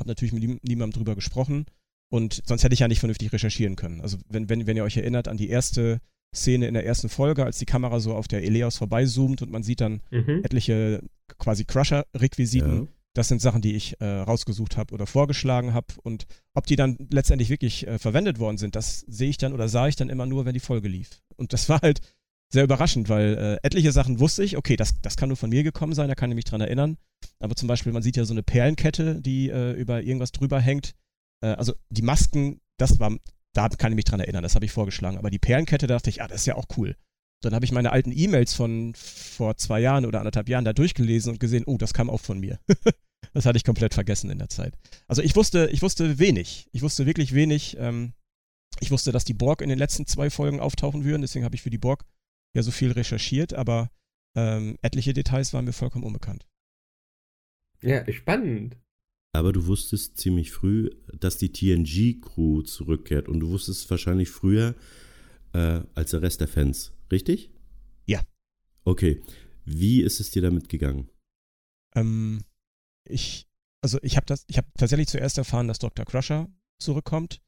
Habe 0.00 0.08
natürlich 0.08 0.32
mit 0.32 0.64
niemandem 0.64 0.98
drüber 0.98 1.14
gesprochen. 1.14 1.66
Und 2.08 2.42
sonst 2.46 2.64
hätte 2.64 2.74
ich 2.74 2.80
ja 2.80 2.88
nicht 2.88 3.00
vernünftig 3.00 3.32
recherchieren 3.32 3.76
können. 3.76 4.00
Also 4.00 4.18
wenn, 4.28 4.48
wenn, 4.48 4.66
wenn 4.66 4.76
ihr 4.76 4.84
euch 4.84 4.96
erinnert 4.96 5.28
an 5.28 5.36
die 5.36 5.48
erste 5.48 6.00
Szene 6.34 6.66
in 6.66 6.74
der 6.74 6.86
ersten 6.86 7.08
Folge, 7.08 7.44
als 7.44 7.58
die 7.58 7.66
Kamera 7.66 8.00
so 8.00 8.14
auf 8.14 8.28
der 8.28 8.42
Eleos 8.42 8.76
vorbeizoomt 8.76 9.42
und 9.42 9.50
man 9.50 9.62
sieht 9.62 9.80
dann 9.80 10.02
mhm. 10.10 10.42
etliche 10.44 11.02
quasi 11.38 11.64
Crusher-Requisiten. 11.64 12.82
Ja. 12.82 12.88
Das 13.16 13.28
sind 13.28 13.40
Sachen, 13.40 13.62
die 13.62 13.74
ich 13.74 13.98
äh, 14.02 14.04
rausgesucht 14.04 14.76
habe 14.76 14.92
oder 14.92 15.06
vorgeschlagen 15.06 15.72
habe. 15.72 15.86
Und 16.02 16.26
ob 16.52 16.66
die 16.66 16.76
dann 16.76 16.98
letztendlich 17.10 17.48
wirklich 17.48 17.86
äh, 17.86 17.98
verwendet 17.98 18.38
worden 18.38 18.58
sind, 18.58 18.76
das 18.76 19.00
sehe 19.08 19.30
ich 19.30 19.38
dann 19.38 19.54
oder 19.54 19.70
sah 19.70 19.88
ich 19.88 19.96
dann 19.96 20.10
immer 20.10 20.26
nur, 20.26 20.44
wenn 20.44 20.52
die 20.52 20.60
Folge 20.60 20.88
lief. 20.88 21.22
Und 21.34 21.54
das 21.54 21.68
war 21.70 21.80
halt 21.80 22.02
sehr 22.50 22.64
überraschend, 22.64 23.08
weil 23.08 23.38
äh, 23.38 23.66
etliche 23.66 23.90
Sachen 23.90 24.20
wusste 24.20 24.44
ich, 24.44 24.58
okay, 24.58 24.76
das, 24.76 25.00
das 25.00 25.16
kann 25.16 25.30
nur 25.30 25.38
von 25.38 25.48
mir 25.48 25.62
gekommen 25.62 25.94
sein, 25.94 26.08
da 26.08 26.14
kann 26.14 26.30
ich 26.30 26.34
mich 26.34 26.44
dran 26.44 26.60
erinnern. 26.60 26.98
Aber 27.38 27.56
zum 27.56 27.68
Beispiel, 27.68 27.90
man 27.90 28.02
sieht 28.02 28.18
ja 28.18 28.26
so 28.26 28.34
eine 28.34 28.42
Perlenkette, 28.42 29.22
die 29.22 29.48
äh, 29.48 29.72
über 29.72 30.02
irgendwas 30.02 30.32
drüber 30.32 30.60
hängt. 30.60 30.92
Äh, 31.40 31.48
also 31.54 31.72
die 31.88 32.02
Masken, 32.02 32.60
das 32.76 33.00
war, 33.00 33.16
da 33.54 33.70
kann 33.70 33.92
ich 33.92 33.96
mich 33.96 34.04
dran 34.04 34.20
erinnern, 34.20 34.42
das 34.42 34.56
habe 34.56 34.66
ich 34.66 34.72
vorgeschlagen. 34.72 35.16
Aber 35.16 35.30
die 35.30 35.38
Perlenkette, 35.38 35.86
da 35.86 35.94
dachte 35.94 36.10
ich, 36.10 36.20
ah, 36.20 36.28
das 36.28 36.42
ist 36.42 36.46
ja 36.46 36.56
auch 36.56 36.66
cool. 36.76 36.96
Dann 37.40 37.54
habe 37.54 37.64
ich 37.64 37.72
meine 37.72 37.92
alten 37.92 38.12
E-Mails 38.12 38.52
von 38.52 38.94
vor 38.94 39.56
zwei 39.56 39.80
Jahren 39.80 40.04
oder 40.04 40.18
anderthalb 40.18 40.50
Jahren 40.50 40.66
da 40.66 40.74
durchgelesen 40.74 41.32
und 41.32 41.40
gesehen, 41.40 41.64
oh, 41.66 41.78
das 41.78 41.94
kam 41.94 42.10
auch 42.10 42.20
von 42.20 42.38
mir. 42.38 42.58
Das 43.36 43.44
hatte 43.44 43.58
ich 43.58 43.64
komplett 43.64 43.92
vergessen 43.92 44.30
in 44.30 44.38
der 44.38 44.48
Zeit. 44.48 44.78
Also 45.08 45.20
ich 45.20 45.36
wusste, 45.36 45.68
ich 45.70 45.82
wusste 45.82 46.18
wenig. 46.18 46.70
Ich 46.72 46.80
wusste 46.80 47.04
wirklich 47.04 47.34
wenig. 47.34 47.76
Ähm, 47.78 48.14
ich 48.80 48.90
wusste, 48.90 49.12
dass 49.12 49.26
die 49.26 49.34
Borg 49.34 49.60
in 49.60 49.68
den 49.68 49.78
letzten 49.78 50.06
zwei 50.06 50.30
Folgen 50.30 50.58
auftauchen 50.58 51.04
würden, 51.04 51.20
deswegen 51.20 51.44
habe 51.44 51.54
ich 51.54 51.60
für 51.60 51.68
die 51.68 51.76
Borg 51.76 52.06
ja 52.54 52.62
so 52.62 52.70
viel 52.70 52.92
recherchiert, 52.92 53.52
aber 53.52 53.90
ähm, 54.34 54.78
etliche 54.80 55.12
Details 55.12 55.52
waren 55.52 55.66
mir 55.66 55.74
vollkommen 55.74 56.06
unbekannt. 56.06 56.46
Ja, 57.82 58.10
spannend. 58.10 58.78
Aber 59.34 59.52
du 59.52 59.66
wusstest 59.66 60.16
ziemlich 60.16 60.50
früh, 60.50 60.88
dass 61.12 61.36
die 61.36 61.52
TNG-Crew 61.52 62.62
zurückkehrt 62.62 63.28
und 63.28 63.40
du 63.40 63.50
wusstest 63.50 63.90
wahrscheinlich 63.90 64.30
früher 64.30 64.74
äh, 65.52 65.82
als 65.94 66.12
der 66.12 66.22
Rest 66.22 66.40
der 66.40 66.48
Fans, 66.48 66.94
richtig? 67.12 67.50
Ja. 68.06 68.22
Okay. 68.84 69.20
Wie 69.66 70.00
ist 70.00 70.20
es 70.20 70.30
dir 70.30 70.40
damit 70.40 70.70
gegangen? 70.70 71.10
Ähm, 71.94 72.40
ich, 73.08 73.46
also 73.82 73.98
ich 74.02 74.16
habe 74.16 74.26
das, 74.26 74.44
ich 74.48 74.56
habe 74.56 74.68
tatsächlich 74.76 75.08
zuerst 75.08 75.38
erfahren, 75.38 75.68
dass 75.68 75.78
Dr. 75.78 76.04
Crusher 76.04 76.48
zurückkommt. 76.78 77.40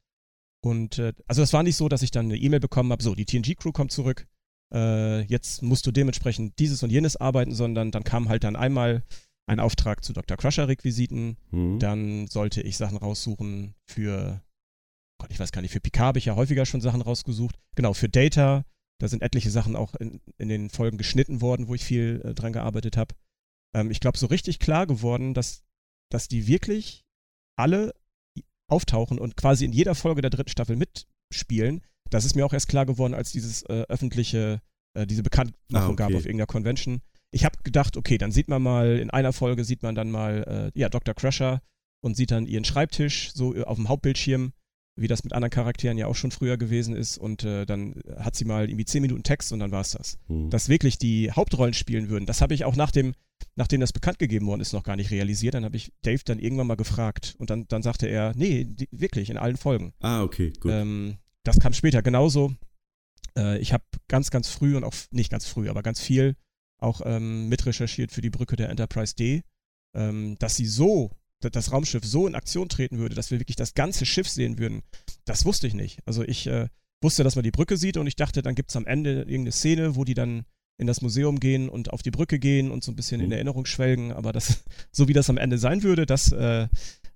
Und 0.60 0.98
äh, 0.98 1.12
also 1.26 1.42
es 1.42 1.52
war 1.52 1.62
nicht 1.62 1.76
so, 1.76 1.88
dass 1.88 2.02
ich 2.02 2.10
dann 2.10 2.26
eine 2.26 2.36
E-Mail 2.36 2.60
bekommen 2.60 2.90
habe, 2.92 3.02
so, 3.02 3.14
die 3.14 3.24
TNG-Crew 3.24 3.72
kommt 3.72 3.92
zurück, 3.92 4.26
äh, 4.74 5.22
jetzt 5.22 5.62
musst 5.62 5.86
du 5.86 5.92
dementsprechend 5.92 6.58
dieses 6.58 6.82
und 6.82 6.90
jenes 6.90 7.16
arbeiten, 7.16 7.54
sondern 7.54 7.90
dann 7.90 8.04
kam 8.04 8.28
halt 8.28 8.44
dann 8.44 8.56
einmal 8.56 9.02
ein 9.46 9.60
Auftrag 9.60 10.04
zu 10.04 10.12
Dr. 10.12 10.36
Crusher-Requisiten, 10.36 11.36
mhm. 11.50 11.78
dann 11.78 12.26
sollte 12.26 12.60
ich 12.60 12.76
Sachen 12.76 12.98
raussuchen 12.98 13.74
für, 13.86 14.42
Gott, 15.18 15.30
ich 15.30 15.40
weiß 15.40 15.52
gar 15.52 15.62
nicht, 15.62 15.72
für 15.72 15.80
Picard 15.80 16.08
habe 16.08 16.18
ich 16.18 16.26
ja 16.26 16.36
häufiger 16.36 16.66
schon 16.66 16.80
Sachen 16.80 17.00
rausgesucht. 17.00 17.56
Genau, 17.74 17.94
für 17.94 18.08
Data, 18.08 18.64
da 19.00 19.08
sind 19.08 19.22
etliche 19.22 19.50
Sachen 19.50 19.76
auch 19.76 19.94
in, 19.94 20.20
in 20.36 20.48
den 20.48 20.70
Folgen 20.70 20.98
geschnitten 20.98 21.40
worden, 21.40 21.68
wo 21.68 21.74
ich 21.74 21.84
viel 21.84 22.20
äh, 22.24 22.34
dran 22.34 22.52
gearbeitet 22.52 22.96
habe 22.96 23.14
ähm, 23.74 23.90
ich 23.90 24.00
glaube, 24.00 24.18
so 24.18 24.26
richtig 24.26 24.58
klar 24.58 24.86
geworden, 24.86 25.34
dass, 25.34 25.64
dass 26.10 26.28
die 26.28 26.46
wirklich 26.46 27.04
alle 27.56 27.94
auftauchen 28.68 29.18
und 29.18 29.36
quasi 29.36 29.64
in 29.64 29.72
jeder 29.72 29.94
Folge 29.94 30.20
der 30.20 30.30
dritten 30.30 30.50
Staffel 30.50 30.76
mitspielen. 30.76 31.82
Das 32.10 32.24
ist 32.24 32.36
mir 32.36 32.46
auch 32.46 32.52
erst 32.52 32.68
klar 32.68 32.86
geworden, 32.86 33.14
als 33.14 33.32
dieses 33.32 33.62
äh, 33.62 33.84
öffentliche, 33.88 34.60
äh, 34.94 35.06
diese 35.06 35.22
Bekanntmachung 35.22 35.90
ah, 35.90 35.92
okay. 35.92 35.96
gab 35.96 36.08
auf 36.08 36.24
irgendeiner 36.24 36.46
Convention. 36.46 37.02
Ich 37.30 37.44
habe 37.44 37.58
gedacht, 37.62 37.96
okay, 37.96 38.16
dann 38.16 38.32
sieht 38.32 38.48
man 38.48 38.62
mal, 38.62 38.98
in 38.98 39.10
einer 39.10 39.32
Folge 39.32 39.64
sieht 39.64 39.82
man 39.82 39.94
dann 39.94 40.10
mal, 40.10 40.72
äh, 40.74 40.78
ja, 40.78 40.88
Dr. 40.88 41.14
Crusher 41.14 41.60
und 42.00 42.16
sieht 42.16 42.30
dann 42.30 42.46
ihren 42.46 42.64
Schreibtisch 42.64 43.32
so 43.34 43.54
äh, 43.54 43.64
auf 43.64 43.76
dem 43.76 43.88
Hauptbildschirm 43.88 44.52
wie 45.00 45.08
das 45.08 45.24
mit 45.24 45.32
anderen 45.32 45.50
Charakteren 45.50 45.98
ja 45.98 46.06
auch 46.06 46.14
schon 46.14 46.30
früher 46.30 46.56
gewesen 46.56 46.94
ist. 46.94 47.18
Und 47.18 47.44
äh, 47.44 47.66
dann 47.66 47.94
hat 48.18 48.36
sie 48.36 48.44
mal 48.44 48.68
irgendwie 48.68 48.84
10 48.84 49.02
Minuten 49.02 49.22
Text 49.22 49.52
und 49.52 49.60
dann 49.60 49.70
war 49.70 49.80
es 49.80 49.92
das. 49.92 50.18
Mhm. 50.28 50.50
Dass 50.50 50.68
wirklich 50.68 50.98
die 50.98 51.32
Hauptrollen 51.32 51.74
spielen 51.74 52.08
würden, 52.08 52.26
das 52.26 52.40
habe 52.40 52.54
ich 52.54 52.64
auch 52.64 52.76
nach 52.76 52.90
dem, 52.90 53.14
nachdem 53.54 53.80
das 53.80 53.92
bekannt 53.92 54.18
gegeben 54.18 54.46
worden 54.46 54.60
ist, 54.60 54.72
noch 54.72 54.82
gar 54.82 54.96
nicht 54.96 55.10
realisiert. 55.10 55.54
Dann 55.54 55.64
habe 55.64 55.76
ich 55.76 55.92
Dave 56.02 56.22
dann 56.24 56.38
irgendwann 56.38 56.66
mal 56.66 56.76
gefragt 56.76 57.34
und 57.38 57.50
dann, 57.50 57.66
dann 57.68 57.82
sagte 57.82 58.06
er, 58.06 58.32
nee, 58.36 58.64
die, 58.64 58.88
wirklich, 58.90 59.30
in 59.30 59.36
allen 59.36 59.56
Folgen. 59.56 59.92
Ah, 60.00 60.22
okay, 60.22 60.52
gut. 60.60 60.72
Ähm, 60.72 61.18
das 61.44 61.58
kam 61.60 61.72
später 61.72 62.02
genauso. 62.02 62.54
Äh, 63.36 63.58
ich 63.58 63.72
habe 63.72 63.84
ganz, 64.08 64.30
ganz 64.30 64.48
früh 64.48 64.76
und 64.76 64.84
auch, 64.84 64.94
nicht 65.10 65.30
ganz 65.30 65.46
früh, 65.46 65.68
aber 65.68 65.82
ganz 65.82 66.00
viel 66.00 66.36
auch 66.80 67.00
ähm, 67.04 67.48
mitrecherchiert 67.48 68.12
für 68.12 68.20
die 68.20 68.30
Brücke 68.30 68.56
der 68.56 68.70
Enterprise 68.70 69.14
D, 69.14 69.42
ähm, 69.94 70.36
dass 70.38 70.56
sie 70.56 70.66
so 70.66 71.10
das 71.40 71.72
Raumschiff 71.72 72.04
so 72.04 72.26
in 72.26 72.34
Aktion 72.34 72.68
treten 72.68 72.98
würde, 72.98 73.14
dass 73.14 73.30
wir 73.30 73.38
wirklich 73.38 73.56
das 73.56 73.74
ganze 73.74 74.06
Schiff 74.06 74.28
sehen 74.28 74.58
würden, 74.58 74.82
das 75.24 75.44
wusste 75.44 75.66
ich 75.66 75.74
nicht. 75.74 76.00
Also 76.06 76.22
ich 76.24 76.46
äh, 76.46 76.68
wusste, 77.00 77.24
dass 77.24 77.36
man 77.36 77.44
die 77.44 77.50
Brücke 77.50 77.76
sieht 77.76 77.96
und 77.96 78.06
ich 78.06 78.16
dachte, 78.16 78.42
dann 78.42 78.54
gibt 78.54 78.70
es 78.70 78.76
am 78.76 78.86
Ende 78.86 79.20
irgendeine 79.20 79.52
Szene, 79.52 79.96
wo 79.96 80.04
die 80.04 80.14
dann 80.14 80.44
in 80.78 80.86
das 80.86 81.00
Museum 81.00 81.40
gehen 81.40 81.68
und 81.68 81.92
auf 81.92 82.02
die 82.02 82.10
Brücke 82.10 82.38
gehen 82.38 82.70
und 82.70 82.84
so 82.84 82.92
ein 82.92 82.96
bisschen 82.96 83.20
mhm. 83.20 83.26
in 83.26 83.32
Erinnerung 83.32 83.66
schwelgen, 83.66 84.12
aber 84.12 84.32
das, 84.32 84.64
so 84.92 85.08
wie 85.08 85.12
das 85.12 85.30
am 85.30 85.38
Ende 85.38 85.58
sein 85.58 85.82
würde, 85.82 86.06
das, 86.06 86.32
äh, 86.32 86.68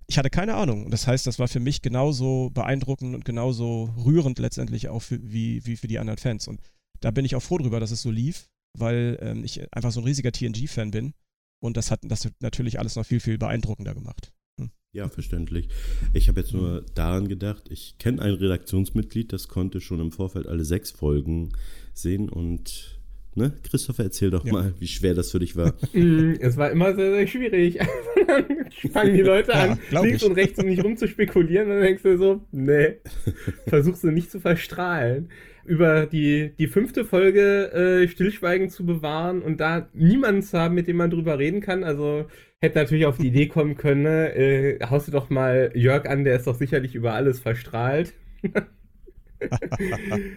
ich 0.07 0.19
hatte 0.19 0.31
keine 0.31 0.55
Ahnung. 0.55 0.91
Das 0.91 1.07
heißt, 1.07 1.27
das 1.27 1.39
war 1.39 1.49
für 1.49 1.61
mich 1.61 1.81
genauso 1.81 2.51
beeindruckend 2.51 3.15
und 3.15 3.25
genauso 3.25 3.85
rührend 4.05 4.39
letztendlich 4.39 4.89
auch 4.89 5.01
für, 5.01 5.19
wie, 5.23 5.65
wie 5.65 5.77
für 5.77 5.89
die 5.89 5.99
anderen 5.99 6.19
Fans. 6.19 6.49
Und 6.49 6.61
da 7.01 7.11
bin 7.11 7.25
ich 7.25 7.35
auch 7.35 7.43
froh 7.43 7.59
drüber, 7.59 7.81
dass 7.81 7.93
es 7.93 8.03
so 8.03 8.11
lief, 8.11 8.49
weil 8.77 9.19
ähm, 9.23 9.45
ich 9.45 9.73
einfach 9.73 9.93
so 9.93 10.01
ein 10.01 10.05
riesiger 10.05 10.33
TNG-Fan 10.33 10.91
bin 10.91 11.15
und 11.63 11.77
das 11.77 11.91
hat 11.91 12.01
das 12.03 12.29
natürlich 12.41 12.79
alles 12.79 12.97
noch 12.97 13.07
viel, 13.07 13.21
viel 13.21 13.39
beeindruckender 13.39 13.95
gemacht. 13.95 14.33
Hm. 14.61 14.71
Ja, 14.93 15.09
verständlich. 15.09 15.69
Ich 16.13 16.29
habe 16.29 16.41
jetzt 16.41 16.53
nur 16.53 16.85
daran 16.95 17.29
gedacht, 17.29 17.65
ich 17.71 17.97
kenne 17.99 18.21
ein 18.21 18.35
Redaktionsmitglied, 18.35 19.33
das 19.33 19.49
konnte 19.49 19.81
schon 19.81 20.01
im 20.01 20.11
Vorfeld 20.11 20.47
alle 20.49 20.65
sechs 20.65 20.91
Folgen 20.91 21.53
sehen 21.95 22.29
und 22.29 22.99
Ne? 23.35 23.51
Christopher, 23.63 24.03
erzähl 24.05 24.31
doch 24.31 24.45
ja. 24.45 24.53
mal, 24.53 24.75
wie 24.79 24.87
schwer 24.87 25.15
das 25.15 25.31
für 25.31 25.39
dich 25.39 25.57
war. 25.57 25.73
Mm, 25.95 26.35
es 26.39 26.59
war 26.59 26.71
immer 26.71 26.95
sehr, 26.95 27.13
sehr 27.13 27.27
schwierig. 27.27 27.79
dann 28.27 28.45
fangen 28.93 29.15
die 29.15 29.23
Leute 29.23 29.53
ja, 29.53 29.71
an, 29.71 29.79
links 29.91 30.23
ich. 30.23 30.29
und 30.29 30.37
rechts 30.37 30.59
um 30.59 30.67
mich 30.67 30.85
rum 30.85 30.99
zu 30.99 31.09
spekulieren 31.09 31.69
und 31.69 31.77
dann 31.77 31.83
denkst 31.83 32.03
du 32.03 32.19
so, 32.19 32.45
nee, 32.51 32.99
versuchst 33.67 34.05
du 34.05 34.11
nicht 34.11 34.31
zu 34.31 34.39
verstrahlen 34.39 35.31
über 35.65 36.07
die, 36.07 36.55
die 36.59 36.67
fünfte 36.67 37.05
Folge 37.05 37.73
äh, 37.73 38.09
Stillschweigen 38.09 38.69
zu 38.71 38.85
bewahren 38.85 39.43
und 39.43 39.61
da 39.61 39.89
niemanden 39.93 40.43
zu 40.43 40.59
haben, 40.59 40.75
mit 40.75 40.89
dem 40.89 40.97
man 40.97 41.11
drüber 41.11 41.39
reden 41.39 41.61
kann. 41.61 41.85
Also 41.85 42.27
hätte 42.61 42.79
natürlich 42.79 43.07
auf 43.07 43.19
die 43.19 43.29
Idee 43.29 43.49
kommen 43.49 43.77
können, 43.77 44.03
ne? 44.03 44.35
äh, 44.35 44.87
haust 44.87 45.09
du 45.09 45.13
doch 45.13 45.31
mal 45.31 45.73
Jörg 45.75 46.09
an, 46.09 46.25
der 46.25 46.37
ist 46.37 46.47
doch 46.47 46.57
sicherlich 46.57 46.95
über 46.95 47.13
alles 47.15 47.41
verstrahlt. 47.41 48.15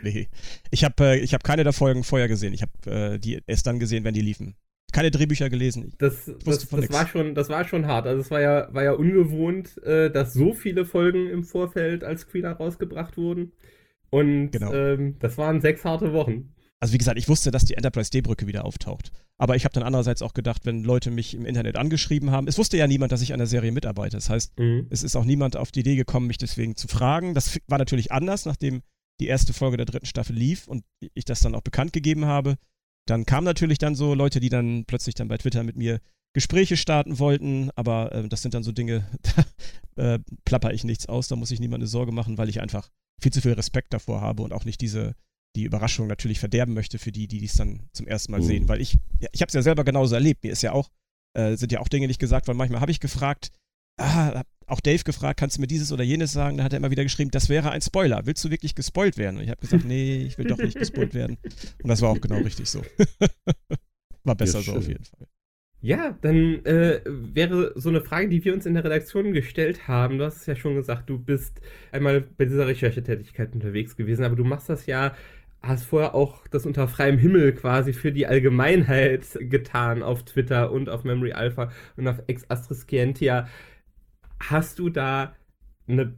nee. 0.04 0.28
Ich 0.72 0.84
habe 0.84 1.04
äh, 1.06 1.28
hab 1.28 1.44
keine 1.44 1.64
der 1.64 1.74
Folgen 1.74 2.04
vorher 2.04 2.28
gesehen. 2.28 2.54
Ich 2.54 2.62
habe 2.64 3.14
äh, 3.14 3.20
die 3.20 3.40
erst 3.46 3.68
dann 3.68 3.80
gesehen, 3.80 4.04
wenn 4.04 4.14
die 4.14 4.22
liefen. 4.22 4.56
keine 4.92 5.12
Drehbücher 5.12 5.50
gelesen. 5.50 5.94
Das, 5.98 6.32
das, 6.44 6.68
das 6.68 6.92
war 6.92 7.08
schon, 7.08 7.36
das 7.36 7.50
war 7.50 7.66
schon 7.66 7.86
hart. 7.86 8.08
Also 8.08 8.22
es 8.22 8.32
war 8.32 8.42
ja, 8.42 8.74
war 8.74 8.84
ja 8.84 8.94
ungewohnt, 8.94 9.82
äh, 9.84 10.10
dass 10.10 10.34
so 10.34 10.54
viele 10.54 10.86
Folgen 10.86 11.30
im 11.30 11.44
Vorfeld 11.44 12.04
als 12.04 12.22
Screener 12.22 12.54
rausgebracht 12.54 13.18
wurden. 13.18 13.52
Und 14.16 14.52
genau. 14.52 14.74
ähm, 14.74 15.18
das 15.20 15.38
waren 15.38 15.60
sechs 15.60 15.84
harte 15.84 16.14
Wochen. 16.14 16.54
Also 16.80 16.94
wie 16.94 16.98
gesagt, 16.98 17.18
ich 17.18 17.28
wusste, 17.28 17.52
dass 17.52 17.66
die 17.66 17.74
Enterprise 17.74 18.12
D-Brücke 18.12 18.48
wieder 18.48 18.64
auftaucht. 18.64 19.12
Aber 19.38 19.58
ich 19.58 19.66
habe 19.66 19.74
dann 19.74 19.84
andererseits 19.84 20.22
auch 20.22 20.34
gedacht, 20.34 20.66
wenn 20.66 20.86
Leute 20.86 21.12
mich 21.12 21.34
im 21.34 21.46
Internet 21.46 21.76
angeschrieben 21.76 22.32
haben, 22.32 22.48
es 22.48 22.58
wusste 22.58 22.78
ja 22.78 22.88
niemand, 22.88 23.12
dass 23.12 23.22
ich 23.22 23.34
an 23.34 23.40
der 23.40 23.48
Serie 23.48 23.74
mitarbeite. 23.74 24.16
Das 24.16 24.30
heißt, 24.30 24.58
mhm. 24.58 24.88
es 24.90 25.04
ist 25.04 25.18
auch 25.18 25.26
niemand 25.26 25.58
auf 25.58 25.74
die 25.74 25.82
Idee 25.82 25.98
gekommen, 25.98 26.28
mich 26.28 26.38
deswegen 26.38 26.78
zu 26.78 26.88
fragen. 26.88 27.34
Das 27.34 27.60
war 27.68 27.78
natürlich 27.78 28.14
anders, 28.14 28.46
nachdem 28.46 28.84
die 29.20 29.28
erste 29.28 29.52
Folge 29.52 29.76
der 29.76 29.86
dritten 29.86 30.06
Staffel 30.06 30.36
lief 30.36 30.68
und 30.68 30.86
ich 31.14 31.26
das 31.26 31.42
dann 31.42 31.56
auch 31.56 31.62
bekannt 31.62 31.92
gegeben 31.92 32.26
habe. 32.26 32.56
Dann 33.06 33.26
kamen 33.26 33.46
natürlich 33.46 33.80
dann 33.80 33.96
so 33.96 34.14
Leute, 34.14 34.40
die 34.40 34.50
dann 34.50 34.86
plötzlich 34.86 35.16
dann 35.16 35.28
bei 35.28 35.38
Twitter 35.38 35.64
mit 35.64 35.76
mir 35.76 36.00
Gespräche 36.36 36.76
starten 36.76 37.18
wollten, 37.18 37.72
aber 37.76 38.12
äh, 38.12 38.28
das 38.28 38.42
sind 38.42 38.54
dann 38.54 38.62
so 38.62 38.74
Dinge, 38.74 39.08
da 39.96 40.16
äh, 40.16 40.20
plapper 40.44 40.74
ich 40.74 40.84
nichts 40.84 41.08
aus, 41.08 41.30
da 41.30 41.38
muss 41.38 41.50
ich 41.50 41.62
niemand 41.62 41.82
eine 41.82 41.88
Sorge 41.88 42.12
machen, 42.12 42.38
weil 42.38 42.50
ich 42.50 42.62
einfach 42.62 42.90
viel 43.22 43.32
zu 43.32 43.42
viel 43.42 43.54
Respekt 43.54 43.94
davor 43.94 44.20
habe 44.20 44.44
und 44.44 44.52
auch 44.52 44.66
nicht 44.66 44.82
diese 44.82 45.16
die 45.56 45.64
Überraschung 45.64 46.08
natürlich 46.08 46.42
verderben 46.42 46.74
möchte 46.74 47.00
für 47.00 47.14
die, 47.14 47.30
die 47.30 47.40
dies 47.40 47.54
dann 47.54 47.80
zum 47.94 48.06
ersten 48.08 48.34
Mal 48.34 48.42
mhm. 48.42 48.46
sehen. 48.46 48.68
Weil 48.68 48.82
ich, 48.82 48.98
ja, 49.22 49.30
ich 49.32 49.40
habe 49.40 49.48
es 49.48 49.54
ja 49.54 49.62
selber 49.62 49.86
genauso 49.86 50.14
erlebt. 50.14 50.44
Mir 50.44 50.52
ist 50.52 50.62
ja 50.62 50.74
auch, 50.74 50.90
äh, 51.34 51.56
sind 51.56 51.72
ja 51.72 51.80
auch 51.80 51.88
Dinge 51.88 52.08
nicht 52.08 52.20
gesagt, 52.20 52.50
weil 52.50 52.56
manchmal 52.56 52.82
habe 52.82 52.92
ich 52.92 53.00
gefragt, 53.00 53.52
ah, 53.98 54.44
auch 54.68 54.82
Dave 54.82 55.06
gefragt, 55.06 55.40
kannst 55.40 55.56
du 55.56 55.62
mir 55.62 55.68
dieses 55.68 55.94
oder 55.94 56.04
jenes 56.04 56.34
sagen? 56.34 56.58
Dann 56.58 56.66
hat 56.66 56.74
er 56.74 56.78
immer 56.78 56.92
wieder 56.92 57.04
geschrieben, 57.04 57.32
das 57.32 57.48
wäre 57.48 57.72
ein 57.72 57.82
Spoiler. 57.82 58.26
Willst 58.26 58.44
du 58.44 58.50
wirklich 58.50 58.76
gespoilt 58.76 59.16
werden? 59.16 59.38
Und 59.38 59.44
ich 59.44 59.50
habe 59.50 59.62
gesagt, 59.62 59.86
nee, 59.86 60.24
ich 60.24 60.38
will 60.38 60.48
doch 60.48 60.58
nicht 60.58 60.78
gespoilt 60.78 61.14
werden. 61.14 61.38
Und 61.82 61.88
das 61.88 62.02
war 62.02 62.10
auch 62.10 62.20
genau 62.20 62.40
richtig 62.40 62.70
so. 62.70 62.84
war 64.26 64.36
besser 64.36 64.60
ja, 64.60 64.66
so 64.66 64.76
auf 64.76 64.88
jeden 64.90 65.06
Fall. 65.06 65.26
Ja, 65.86 66.18
dann 66.22 66.66
äh, 66.66 67.00
wäre 67.06 67.72
so 67.76 67.90
eine 67.90 68.02
Frage, 68.02 68.28
die 68.28 68.44
wir 68.44 68.56
uns 68.56 68.66
in 68.66 68.74
der 68.74 68.84
Redaktion 68.84 69.34
gestellt 69.34 69.88
haben. 69.88 70.18
Du 70.18 70.26
hast 70.26 70.38
es 70.38 70.46
ja 70.48 70.56
schon 70.56 70.74
gesagt, 70.74 71.08
du 71.12 71.20
bist 71.20 71.62
einmal 71.92 72.22
bei 72.22 72.46
dieser 72.46 72.66
Recherchetätigkeit 72.66 73.54
unterwegs 73.54 73.96
gewesen, 73.96 74.24
aber 74.24 74.36
du 74.36 74.44
machst 74.44 74.68
das 74.68 74.88
ja 74.88 75.14
hast 75.62 75.86
vorher 75.86 76.16
auch 76.16 76.48
das 76.48 76.66
unter 76.66 76.88
freiem 76.88 77.20
Himmel 77.20 77.54
quasi 77.54 77.94
für 77.94 78.12
die 78.12 78.26
Allgemeinheit 78.26 79.38
getan 79.42 80.02
auf 80.02 80.26
Twitter 80.26 80.72
und 80.72 80.90
auf 80.90 81.04
Memory 81.04 81.34
Alpha 81.34 81.72
und 81.98 82.08
auf 82.08 82.18
Ex 82.26 82.50
Astris 82.50 82.82
Scientia. 82.82 83.48
Hast 84.40 84.80
du 84.80 84.90
da 84.90 85.36
eine, 85.88 86.16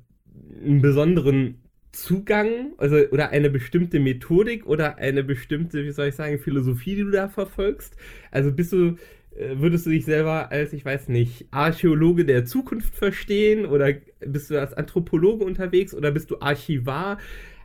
einen 0.64 0.82
besonderen 0.82 1.62
Zugang 1.92 2.74
also, 2.78 2.96
oder 3.12 3.32
eine 3.32 3.50
bestimmte 3.50 4.00
Methodik 4.00 4.66
oder 4.66 4.98
eine 4.98 5.24
bestimmte, 5.24 5.84
wie 5.84 5.92
soll 5.92 6.08
ich 6.08 6.16
sagen, 6.16 6.40
Philosophie, 6.40 6.96
die 6.96 7.04
du 7.04 7.12
da 7.12 7.28
verfolgst? 7.28 7.98
Also 8.32 8.54
bist 8.54 8.72
du, 8.72 8.98
würdest 9.38 9.86
du 9.86 9.90
dich 9.92 10.06
selber 10.06 10.52
als, 10.52 10.74
ich 10.74 10.84
weiß 10.84 11.10
nicht, 11.10 11.48
Archäologe 11.52 12.26
der 12.26 12.46
Zukunft 12.46 12.96
verstehen 12.96 13.66
oder 13.66 13.94
bist 14.20 14.50
du 14.50 14.60
als 14.60 14.74
Anthropologe 14.74 15.46
unterwegs 15.46 15.94
oder 15.94 16.12
bist 16.12 16.32
du 16.32 16.40
Archivar? 16.40 17.20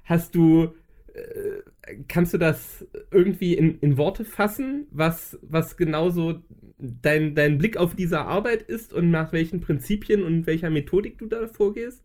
Hast 0.04 0.34
du 0.34 0.74
äh, 1.14 1.62
kannst 2.08 2.34
du 2.34 2.38
das 2.38 2.86
irgendwie 3.10 3.54
in, 3.54 3.78
in 3.80 3.96
Worte 3.96 4.24
fassen, 4.24 4.86
was, 4.90 5.38
was 5.42 5.76
genauso 5.76 6.42
dein, 6.78 7.34
dein 7.34 7.58
Blick 7.58 7.76
auf 7.76 7.94
diese 7.94 8.20
Arbeit 8.20 8.62
ist 8.62 8.92
und 8.92 9.10
nach 9.10 9.32
welchen 9.32 9.60
Prinzipien 9.60 10.22
und 10.22 10.46
welcher 10.46 10.70
Methodik 10.70 11.18
du 11.18 11.26
da 11.26 11.46
vorgehst? 11.46 12.04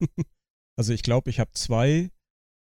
Also 0.74 0.94
ich 0.94 1.02
glaube, 1.02 1.28
ich 1.28 1.38
habe 1.38 1.50
zwei 1.52 2.10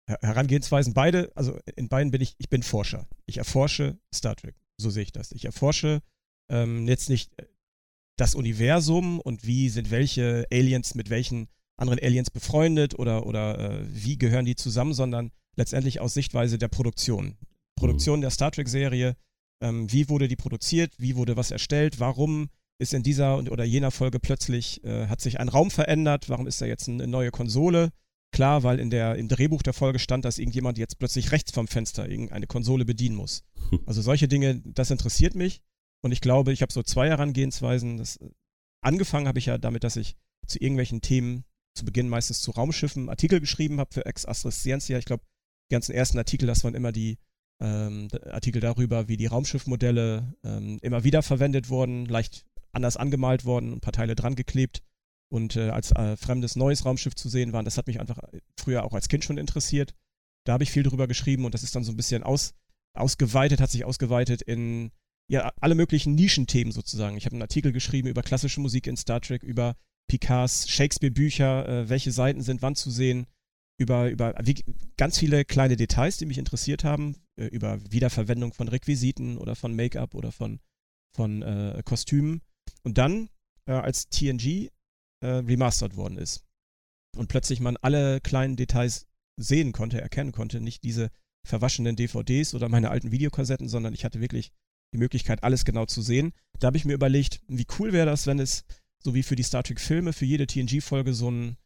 Herangehensweisen. 0.08 0.94
Beide, 0.94 1.32
also 1.36 1.60
in 1.76 1.90
beiden 1.90 2.12
bin 2.12 2.22
ich, 2.22 2.36
ich 2.38 2.50
bin 2.50 2.62
Forscher. 2.62 3.10
Ich 3.26 3.38
erforsche 3.38 3.98
Star 4.14 4.36
Trek. 4.36 4.56
So 4.78 4.92
sehe 4.92 5.02
ich 5.02 5.12
das. 5.12 5.32
Ich 5.32 5.44
erforsche 5.44 6.04
ähm, 6.50 6.88
jetzt 6.88 7.10
nicht 7.10 7.32
äh, 7.40 7.46
das 8.18 8.36
Universum 8.36 9.20
und 9.20 9.46
wie 9.46 9.70
sind 9.70 9.92
welche 9.92 10.46
Aliens 10.52 10.96
mit 10.96 11.10
welchen 11.10 11.48
anderen 11.78 12.00
Aliens 12.00 12.32
befreundet 12.32 12.98
oder, 12.98 13.26
oder 13.26 13.60
äh, 13.60 13.86
wie 13.88 14.18
gehören 14.18 14.46
die 14.46 14.56
zusammen, 14.56 14.94
sondern 14.94 15.32
letztendlich 15.56 16.00
aus 16.00 16.14
Sichtweise 16.14 16.58
der 16.58 16.70
Produktion. 16.70 17.36
Produktion 17.76 18.20
mhm. 18.20 18.22
der 18.22 18.32
Star 18.32 18.52
Trek-Serie, 18.52 19.16
ähm, 19.62 19.92
wie 19.92 20.10
wurde 20.10 20.28
die 20.28 20.36
produziert, 20.36 20.94
wie 20.98 21.16
wurde 21.16 21.36
was 21.36 21.52
erstellt, 21.52 22.00
warum 22.00 22.50
ist 22.78 22.94
in 22.94 23.04
dieser 23.04 23.38
oder 23.38 23.64
jener 23.64 23.92
Folge 23.92 24.20
plötzlich, 24.20 24.84
äh, 24.84 25.08
hat 25.08 25.22
sich 25.22 25.40
ein 25.40 25.50
Raum 25.50 25.72
verändert, 25.72 26.30
warum 26.30 26.48
ist 26.48 26.62
da 26.62 26.66
jetzt 26.66 26.88
eine 26.88 27.08
neue 27.08 27.32
Konsole? 27.32 27.90
Klar, 28.32 28.64
weil 28.64 28.80
in 28.80 28.90
der, 28.90 29.16
im 29.16 29.30
Drehbuch 29.30 29.62
der 29.62 29.74
Folge 29.74 30.00
stand, 30.00 30.26
dass 30.26 30.40
irgendjemand 30.40 30.78
jetzt 30.78 31.00
plötzlich 31.00 31.32
rechts 31.32 31.52
vom 31.52 31.68
Fenster 31.70 32.10
irgendeine 32.10 32.48
Konsole 32.48 32.86
bedienen 32.86 33.16
muss. 33.16 33.44
Also 33.86 34.02
solche 34.02 34.28
Dinge, 34.28 34.62
das 34.64 34.92
interessiert 34.92 35.34
mich. 35.36 35.62
Und 36.02 36.12
ich 36.12 36.22
glaube, 36.22 36.54
ich 36.54 36.62
habe 36.62 36.72
so 36.72 36.84
zwei 36.84 37.10
Herangehensweisen. 37.10 37.98
Das, 37.98 38.18
äh, 38.18 38.30
angefangen 38.82 39.28
habe 39.28 39.40
ich 39.40 39.48
ja 39.48 39.58
damit, 39.58 39.84
dass 39.84 39.96
ich 39.96 40.16
zu 40.46 40.60
irgendwelchen 40.60 41.02
Themen, 41.02 41.44
zu 41.74 41.86
Beginn 41.86 42.08
meistens 42.08 42.42
zu 42.42 42.52
Raumschiffen, 42.52 43.10
Artikel 43.10 43.40
geschrieben 43.40 43.80
habe 43.80 43.94
für 43.94 44.06
Ex 44.06 44.26
Astris 44.26 44.60
Scientia. 44.60 44.98
Ich 44.98 45.06
glaube, 45.06 45.24
die 45.70 45.74
ganzen 45.74 45.94
ersten 45.94 46.18
Artikel, 46.18 46.48
das 46.48 46.64
waren 46.64 46.76
immer 46.76 46.92
die 46.92 47.18
ähm, 47.60 48.08
Artikel 48.30 48.62
darüber, 48.62 49.08
wie 49.08 49.18
die 49.18 49.26
Raumschiffmodelle 49.26 50.36
ähm, 50.44 50.80
immer 50.82 51.04
wieder 51.04 51.24
verwendet 51.24 51.70
wurden, 51.70 52.06
leicht 52.06 52.46
anders 52.72 52.98
angemalt 52.98 53.46
worden, 53.46 53.74
ein 53.74 53.82
paar 53.82 53.94
Teile 53.94 54.16
dran 54.16 54.36
geklebt 54.36 54.84
und 55.30 55.56
äh, 55.56 55.70
als 55.70 55.92
äh, 55.92 56.18
fremdes 56.18 56.56
neues 56.56 56.86
Raumschiff 56.86 57.16
zu 57.16 57.30
sehen 57.30 57.54
waren. 57.54 57.66
Das 57.66 57.78
hat 57.78 57.88
mich 57.88 58.00
einfach 58.00 58.20
äh, 58.20 58.42
früher 58.58 58.84
auch 58.84 58.94
als 58.94 59.08
Kind 59.08 59.24
schon 59.24 59.38
interessiert. 59.38 59.96
Da 60.46 60.54
habe 60.54 60.64
ich 60.64 60.72
viel 60.72 60.84
drüber 60.84 61.08
geschrieben 61.08 61.46
und 61.46 61.54
das 61.54 61.64
ist 61.64 61.76
dann 61.76 61.84
so 61.84 61.92
ein 61.92 61.98
bisschen 61.98 62.24
aus, 62.24 62.54
ausgeweitet, 62.94 63.62
hat 63.62 63.72
sich 63.72 63.86
ausgeweitet 63.86 64.42
in 64.42 64.92
ja, 65.28 65.52
alle 65.60 65.76
möglichen 65.76 66.16
Nischenthemen 66.16 66.72
sozusagen. 66.72 67.18
Ich 67.18 67.26
habe 67.26 67.34
einen 67.34 67.42
Artikel 67.42 67.72
geschrieben 67.72 68.08
über 68.08 68.22
klassische 68.22 68.60
Musik 68.60 68.88
in 68.88 68.98
Star 68.98 69.22
Trek, 69.22 69.44
über 69.44 69.76
Picards 70.08 70.70
Shakespeare-Bücher, 70.70 71.68
äh, 71.68 71.90
welche 71.90 72.12
Seiten 72.12 72.42
sind 72.42 72.62
wann 72.62 72.76
zu 72.76 72.92
sehen, 72.92 73.26
über, 73.80 74.10
über 74.10 74.36
wie, 74.44 74.64
ganz 74.98 75.18
viele 75.18 75.44
kleine 75.44 75.76
Details, 75.76 76.18
die 76.18 76.26
mich 76.26 76.38
interessiert 76.38 76.84
haben, 76.84 77.16
äh, 77.38 77.48
über 77.48 77.80
Wiederverwendung 77.92 78.54
von 78.54 78.68
Requisiten 78.68 79.38
oder 79.38 79.56
von 79.56 79.76
Make-up 79.76 80.14
oder 80.14 80.32
von, 80.32 80.60
von 81.16 81.42
äh, 81.42 81.82
Kostümen. 81.84 82.42
Und 82.84 82.98
dann, 82.98 83.30
äh, 83.68 83.74
als 83.74 84.10
TNG 84.10 84.70
äh, 85.22 85.28
remastered 85.28 85.96
worden 85.96 86.18
ist 86.18 86.46
und 87.18 87.28
plötzlich 87.30 87.60
man 87.60 87.78
alle 87.78 88.22
kleinen 88.22 88.56
Details 88.56 89.08
sehen 89.38 89.72
konnte, 89.72 90.00
erkennen 90.00 90.32
konnte, 90.32 90.62
nicht 90.62 90.84
diese 90.84 91.10
verwaschenen 91.46 91.96
DVDs 91.96 92.54
oder 92.54 92.70
meine 92.70 92.90
alten 92.90 93.12
Videokassetten, 93.12 93.68
sondern 93.68 93.94
ich 93.94 94.06
hatte 94.06 94.22
wirklich 94.22 94.52
die 94.96 95.02
Möglichkeit, 95.02 95.44
alles 95.44 95.66
genau 95.66 95.86
zu 95.86 96.02
sehen. 96.02 96.34
Da 96.60 96.68
habe 96.68 96.78
ich 96.78 96.86
mir 96.86 96.94
überlegt, 96.94 97.42
wie 97.48 97.68
cool 97.80 97.94
wäre 97.94 98.06
das, 98.06 98.28
wenn 98.28 98.40
es, 98.40 98.66
so 99.04 99.14
wie 99.14 99.24
für 99.24 99.36
die 99.36 99.44
Star 99.44 99.64
Trek-Filme, 99.64 100.14
für 100.14 100.26
jede 100.26 100.48
TNG-Folge 100.48 101.14
so 101.14 101.30
ein 101.30 101.58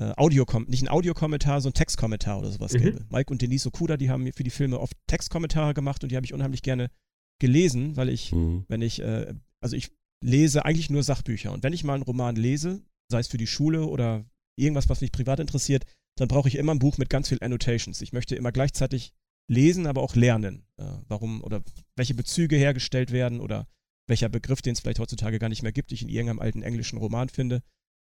äh, 0.00 0.12
Audio 0.16 0.46
nicht 0.66 0.82
ein 0.82 0.88
Audiokommentar, 0.88 1.60
so 1.60 1.68
ein 1.68 1.74
Textkommentar 1.74 2.38
oder 2.38 2.50
sowas 2.50 2.72
mhm. 2.72 2.78
gäbe. 2.78 3.06
Mike 3.10 3.30
und 3.30 3.42
Denise 3.42 3.66
Okuda, 3.66 3.96
die 3.96 4.10
haben 4.10 4.24
mir 4.24 4.32
für 4.32 4.44
die 4.44 4.50
Filme 4.50 4.80
oft 4.80 4.96
Textkommentare 5.06 5.74
gemacht 5.74 6.02
und 6.02 6.10
die 6.10 6.16
habe 6.16 6.26
ich 6.26 6.32
unheimlich 6.32 6.62
gerne 6.62 6.90
gelesen, 7.38 7.96
weil 7.96 8.08
ich, 8.08 8.32
mhm. 8.32 8.64
wenn 8.68 8.82
ich, 8.82 9.00
äh, 9.00 9.34
also 9.60 9.76
ich 9.76 9.90
lese 10.22 10.64
eigentlich 10.64 10.90
nur 10.90 11.02
Sachbücher 11.02 11.52
und 11.52 11.62
wenn 11.62 11.72
ich 11.72 11.84
mal 11.84 11.94
einen 11.94 12.02
Roman 12.02 12.36
lese, 12.36 12.82
sei 13.10 13.20
es 13.20 13.28
für 13.28 13.38
die 13.38 13.46
Schule 13.46 13.86
oder 13.86 14.24
irgendwas, 14.56 14.88
was 14.88 15.00
mich 15.00 15.12
privat 15.12 15.40
interessiert, 15.40 15.84
dann 16.16 16.28
brauche 16.28 16.48
ich 16.48 16.56
immer 16.56 16.74
ein 16.74 16.78
Buch 16.78 16.98
mit 16.98 17.08
ganz 17.08 17.28
viel 17.28 17.38
Annotations. 17.40 18.00
Ich 18.02 18.12
möchte 18.12 18.36
immer 18.36 18.52
gleichzeitig 18.52 19.12
lesen, 19.50 19.86
aber 19.86 20.02
auch 20.02 20.14
lernen, 20.14 20.64
äh, 20.76 20.84
warum 21.08 21.42
oder 21.42 21.62
welche 21.96 22.14
Bezüge 22.14 22.56
hergestellt 22.56 23.10
werden 23.10 23.40
oder 23.40 23.66
welcher 24.06 24.28
Begriff, 24.28 24.62
den 24.62 24.72
es 24.72 24.80
vielleicht 24.80 25.00
heutzutage 25.00 25.38
gar 25.38 25.48
nicht 25.48 25.62
mehr 25.62 25.72
gibt, 25.72 25.92
ich 25.92 26.02
in 26.02 26.08
irgendeinem 26.08 26.38
alten 26.38 26.62
englischen 26.62 26.98
Roman 26.98 27.28
finde. 27.28 27.62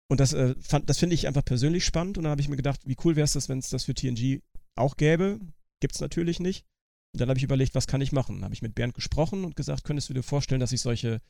Und 0.10 0.20
das, 0.20 0.34
äh, 0.34 0.56
das 0.86 0.98
finde 0.98 1.15
ich 1.15 1.28
einfach 1.28 1.46
persönlich 1.46 1.86
spannend. 1.86 2.17
Und 2.17 2.26
dann 2.26 2.32
habe 2.32 2.41
ich 2.41 2.50
mir 2.50 2.58
gedacht, 2.58 2.82
wie 2.86 2.98
cool 3.06 3.15
wäre 3.15 3.26
es, 3.26 3.50
wenn 3.50 3.60
es 3.60 3.70
das 3.70 3.86
für 3.86 3.94
TNG 3.94 4.41
auch 4.76 4.98
gäbe. 4.98 5.39
Gibt 5.80 5.96
es 5.96 6.02
natürlich 6.02 6.39
nicht. 6.39 6.65
Und 7.13 7.22
dann 7.22 7.30
habe 7.30 7.38
ich 7.38 7.44
überlegt, 7.44 7.76
was 7.76 7.88
kann 7.88 8.02
ich 8.02 8.12
machen? 8.12 8.44
Habe 8.44 8.54
ich 8.54 8.62
mit 8.62 8.76
Bernd 8.76 8.94
gesprochen 8.94 9.46
und 9.46 9.56
gesagt, 9.56 9.86
könntest 9.86 10.10
du 10.10 10.13
dir 10.13 10.24
vorstellen, 10.24 10.60
dass 10.60 10.74
ich 10.74 10.82
solche 10.82 11.22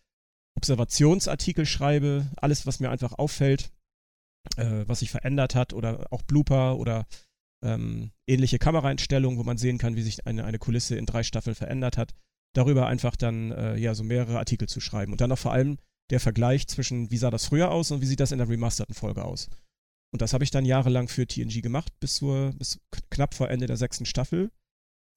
Observationsartikel 0.58 1.66
schreibe, 1.66 2.30
alles, 2.38 2.66
was 2.66 2.80
mir 2.80 2.90
einfach 2.90 3.14
auffällt, 3.14 3.72
äh, 4.58 4.84
was 4.88 5.00
sich 5.00 5.12
verändert 5.12 5.54
hat 5.54 5.74
oder 5.74 6.08
auch 6.12 6.24
Blooper 6.24 6.78
oder 6.78 7.06
ähm, 7.64 8.12
ähnliche 8.28 8.60
Kameraeinstellungen, 8.60 9.40
wo 9.40 9.44
man 9.44 9.58
sehen 9.58 9.78
kann, 9.78 9.96
wie 9.96 10.02
sich 10.02 10.26
eine, 10.26 10.46
eine 10.46 10.60
Kulisse 10.60 10.96
in 10.96 11.06
drei 11.06 11.24
Staffeln 11.24 11.56
verändert 11.56 11.98
hat. 11.98 12.14
Darüber 12.54 12.88
einfach 12.88 13.16
dann 13.16 13.52
äh, 13.52 13.78
ja 13.78 13.94
so 13.94 14.04
mehrere 14.04 14.38
Artikel 14.38 14.68
zu 14.68 14.80
schreiben 14.80 15.12
und 15.12 15.22
dann 15.22 15.32
auch 15.32 15.40
vor 15.40 15.54
allem 15.54 15.78
der 16.10 16.20
Vergleich 16.20 16.68
zwischen, 16.68 17.10
wie 17.12 17.18
sah 17.18 17.30
das 17.30 17.46
früher 17.46 17.72
aus 17.72 17.92
und 17.92 18.02
wie 18.02 18.06
sieht 18.06 18.20
das 18.20 18.32
in 18.32 18.40
der 18.40 18.50
remasterten 18.50 18.96
Folge 18.96 19.24
aus. 19.24 19.50
Und 20.14 20.22
das 20.22 20.34
habe 20.34 20.44
ich 20.44 20.52
dann 20.52 20.66
jahrelang 20.66 21.08
für 21.08 21.26
TNG 21.26 21.62
gemacht, 21.62 21.94
bis, 22.02 22.16
zur, 22.16 22.52
bis 22.58 22.80
knapp 23.10 23.34
vor 23.34 23.50
Ende 23.50 23.66
der 23.66 23.78
sechsten 23.78 24.06
Staffel. 24.06 24.52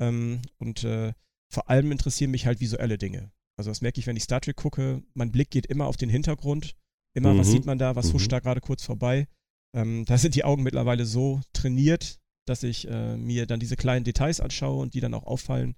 Ähm, 0.00 0.42
und 0.58 0.84
äh, 0.84 1.12
vor 1.52 1.68
allem 1.68 1.90
interessieren 1.90 2.30
mich 2.30 2.46
halt 2.46 2.60
visuelle 2.60 2.96
Dinge. 2.96 3.32
Also 3.56 3.70
das 3.70 3.80
merke 3.80 4.00
ich, 4.00 4.06
wenn 4.06 4.16
ich 4.16 4.24
Star 4.24 4.40
Trek 4.40 4.56
gucke, 4.56 5.02
mein 5.14 5.32
Blick 5.32 5.50
geht 5.50 5.66
immer 5.66 5.86
auf 5.86 5.96
den 5.96 6.10
Hintergrund. 6.10 6.76
Immer, 7.16 7.34
mhm. 7.34 7.38
was 7.38 7.50
sieht 7.50 7.66
man 7.66 7.78
da, 7.78 7.96
was 7.96 8.08
mhm. 8.08 8.14
huscht 8.14 8.32
da 8.32 8.40
gerade 8.40 8.60
kurz 8.60 8.84
vorbei. 8.84 9.26
Ähm, 9.74 10.04
da 10.04 10.18
sind 10.18 10.34
die 10.36 10.44
Augen 10.44 10.62
mittlerweile 10.62 11.06
so 11.06 11.40
trainiert, 11.52 12.20
dass 12.46 12.62
ich 12.62 12.88
äh, 12.88 13.16
mir 13.16 13.46
dann 13.46 13.60
diese 13.60 13.76
kleinen 13.76 14.04
Details 14.04 14.40
anschaue 14.40 14.80
und 14.80 14.94
die 14.94 15.00
dann 15.00 15.14
auch 15.14 15.24
auffallen. 15.24 15.76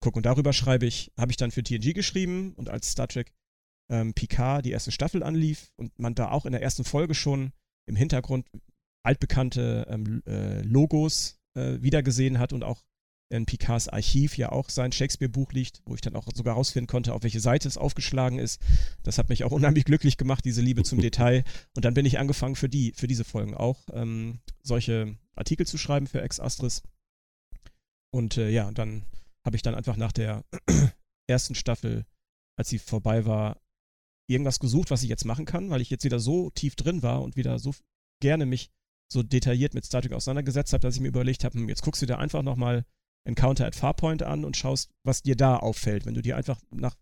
gucke. 0.00 0.18
Und 0.18 0.26
darüber 0.26 0.52
schreibe 0.52 0.86
ich, 0.86 1.12
habe 1.18 1.30
ich 1.32 1.36
dann 1.36 1.50
für 1.50 1.62
TNG 1.62 1.94
geschrieben 1.94 2.54
und 2.54 2.68
als 2.68 2.90
Star 2.90 3.08
Trek 3.08 3.32
ähm, 3.90 4.14
Picard 4.14 4.64
die 4.64 4.70
erste 4.70 4.92
Staffel 4.92 5.22
anlief 5.22 5.72
und 5.76 5.98
man 5.98 6.14
da 6.14 6.30
auch 6.30 6.46
in 6.46 6.52
der 6.52 6.62
ersten 6.62 6.84
Folge 6.84 7.14
schon 7.14 7.52
im 7.86 7.96
Hintergrund 7.96 8.48
altbekannte 9.04 9.86
ähm, 9.88 10.22
äh, 10.26 10.60
Logos 10.62 11.38
äh, 11.54 11.80
wiedergesehen 11.80 12.38
hat 12.38 12.52
und 12.52 12.64
auch 12.64 12.82
in 13.30 13.46
Picards 13.46 13.88
Archiv 13.88 14.38
ja 14.38 14.50
auch 14.50 14.70
sein 14.70 14.92
Shakespeare-Buch 14.92 15.52
liegt, 15.52 15.82
wo 15.84 15.94
ich 15.94 16.00
dann 16.00 16.16
auch 16.16 16.26
sogar 16.34 16.54
rausfinden 16.54 16.86
konnte, 16.86 17.12
auf 17.12 17.22
welche 17.22 17.40
Seite 17.40 17.68
es 17.68 17.76
aufgeschlagen 17.76 18.38
ist. 18.38 18.60
Das 19.02 19.18
hat 19.18 19.28
mich 19.28 19.44
auch 19.44 19.52
unheimlich 19.58 19.84
glücklich 19.84 20.16
gemacht, 20.16 20.44
diese 20.44 20.62
Liebe 20.62 20.82
zum 20.82 21.00
Detail. 21.00 21.44
Und 21.76 21.84
dann 21.84 21.94
bin 21.94 22.06
ich 22.06 22.18
angefangen 22.18 22.56
für 22.56 22.68
die, 22.68 22.92
für 22.96 23.06
diese 23.06 23.24
Folgen 23.24 23.54
auch 23.54 23.80
ähm, 23.92 24.40
solche 24.62 25.16
Artikel 25.36 25.66
zu 25.66 25.78
schreiben 25.78 26.06
für 26.06 26.22
Ex 26.22 26.40
Astris. 26.40 26.82
Und 28.10 28.38
äh, 28.38 28.50
ja, 28.50 28.70
dann 28.72 29.04
habe 29.44 29.56
ich 29.56 29.62
dann 29.62 29.74
einfach 29.74 29.96
nach 29.96 30.12
der 30.12 30.44
ersten 31.26 31.54
Staffel, 31.54 32.06
als 32.56 32.70
sie 32.70 32.78
vorbei 32.78 33.26
war, 33.26 33.60
irgendwas 34.26 34.58
gesucht, 34.58 34.90
was 34.90 35.02
ich 35.02 35.08
jetzt 35.08 35.24
machen 35.24 35.46
kann, 35.46 35.70
weil 35.70 35.80
ich 35.80 35.90
jetzt 35.90 36.04
wieder 36.04 36.20
so 36.20 36.50
tief 36.50 36.76
drin 36.76 37.02
war 37.02 37.22
und 37.22 37.36
wieder 37.36 37.58
so 37.58 37.74
gerne 38.20 38.46
mich 38.46 38.70
so 39.10 39.22
detailliert 39.22 39.74
mit 39.74 39.86
Star 39.86 40.02
Trek 40.02 40.12
auseinandergesetzt 40.12 40.72
habe, 40.72 40.82
dass 40.82 40.94
ich 40.94 41.00
mir 41.00 41.08
überlegt 41.08 41.44
habe, 41.44 41.54
hm, 41.54 41.68
jetzt 41.68 41.82
guckst 41.82 42.02
du 42.02 42.06
dir 42.06 42.18
einfach 42.18 42.42
nochmal 42.42 42.84
Encounter 43.24 43.66
at 43.66 43.74
Farpoint 43.74 44.22
an 44.22 44.44
und 44.44 44.56
schaust, 44.56 44.90
was 45.04 45.22
dir 45.22 45.36
da 45.36 45.56
auffällt, 45.56 46.06
wenn 46.06 46.14
du 46.14 46.22
dir 46.22 46.36
einfach 46.36 46.60
nach 46.70 46.96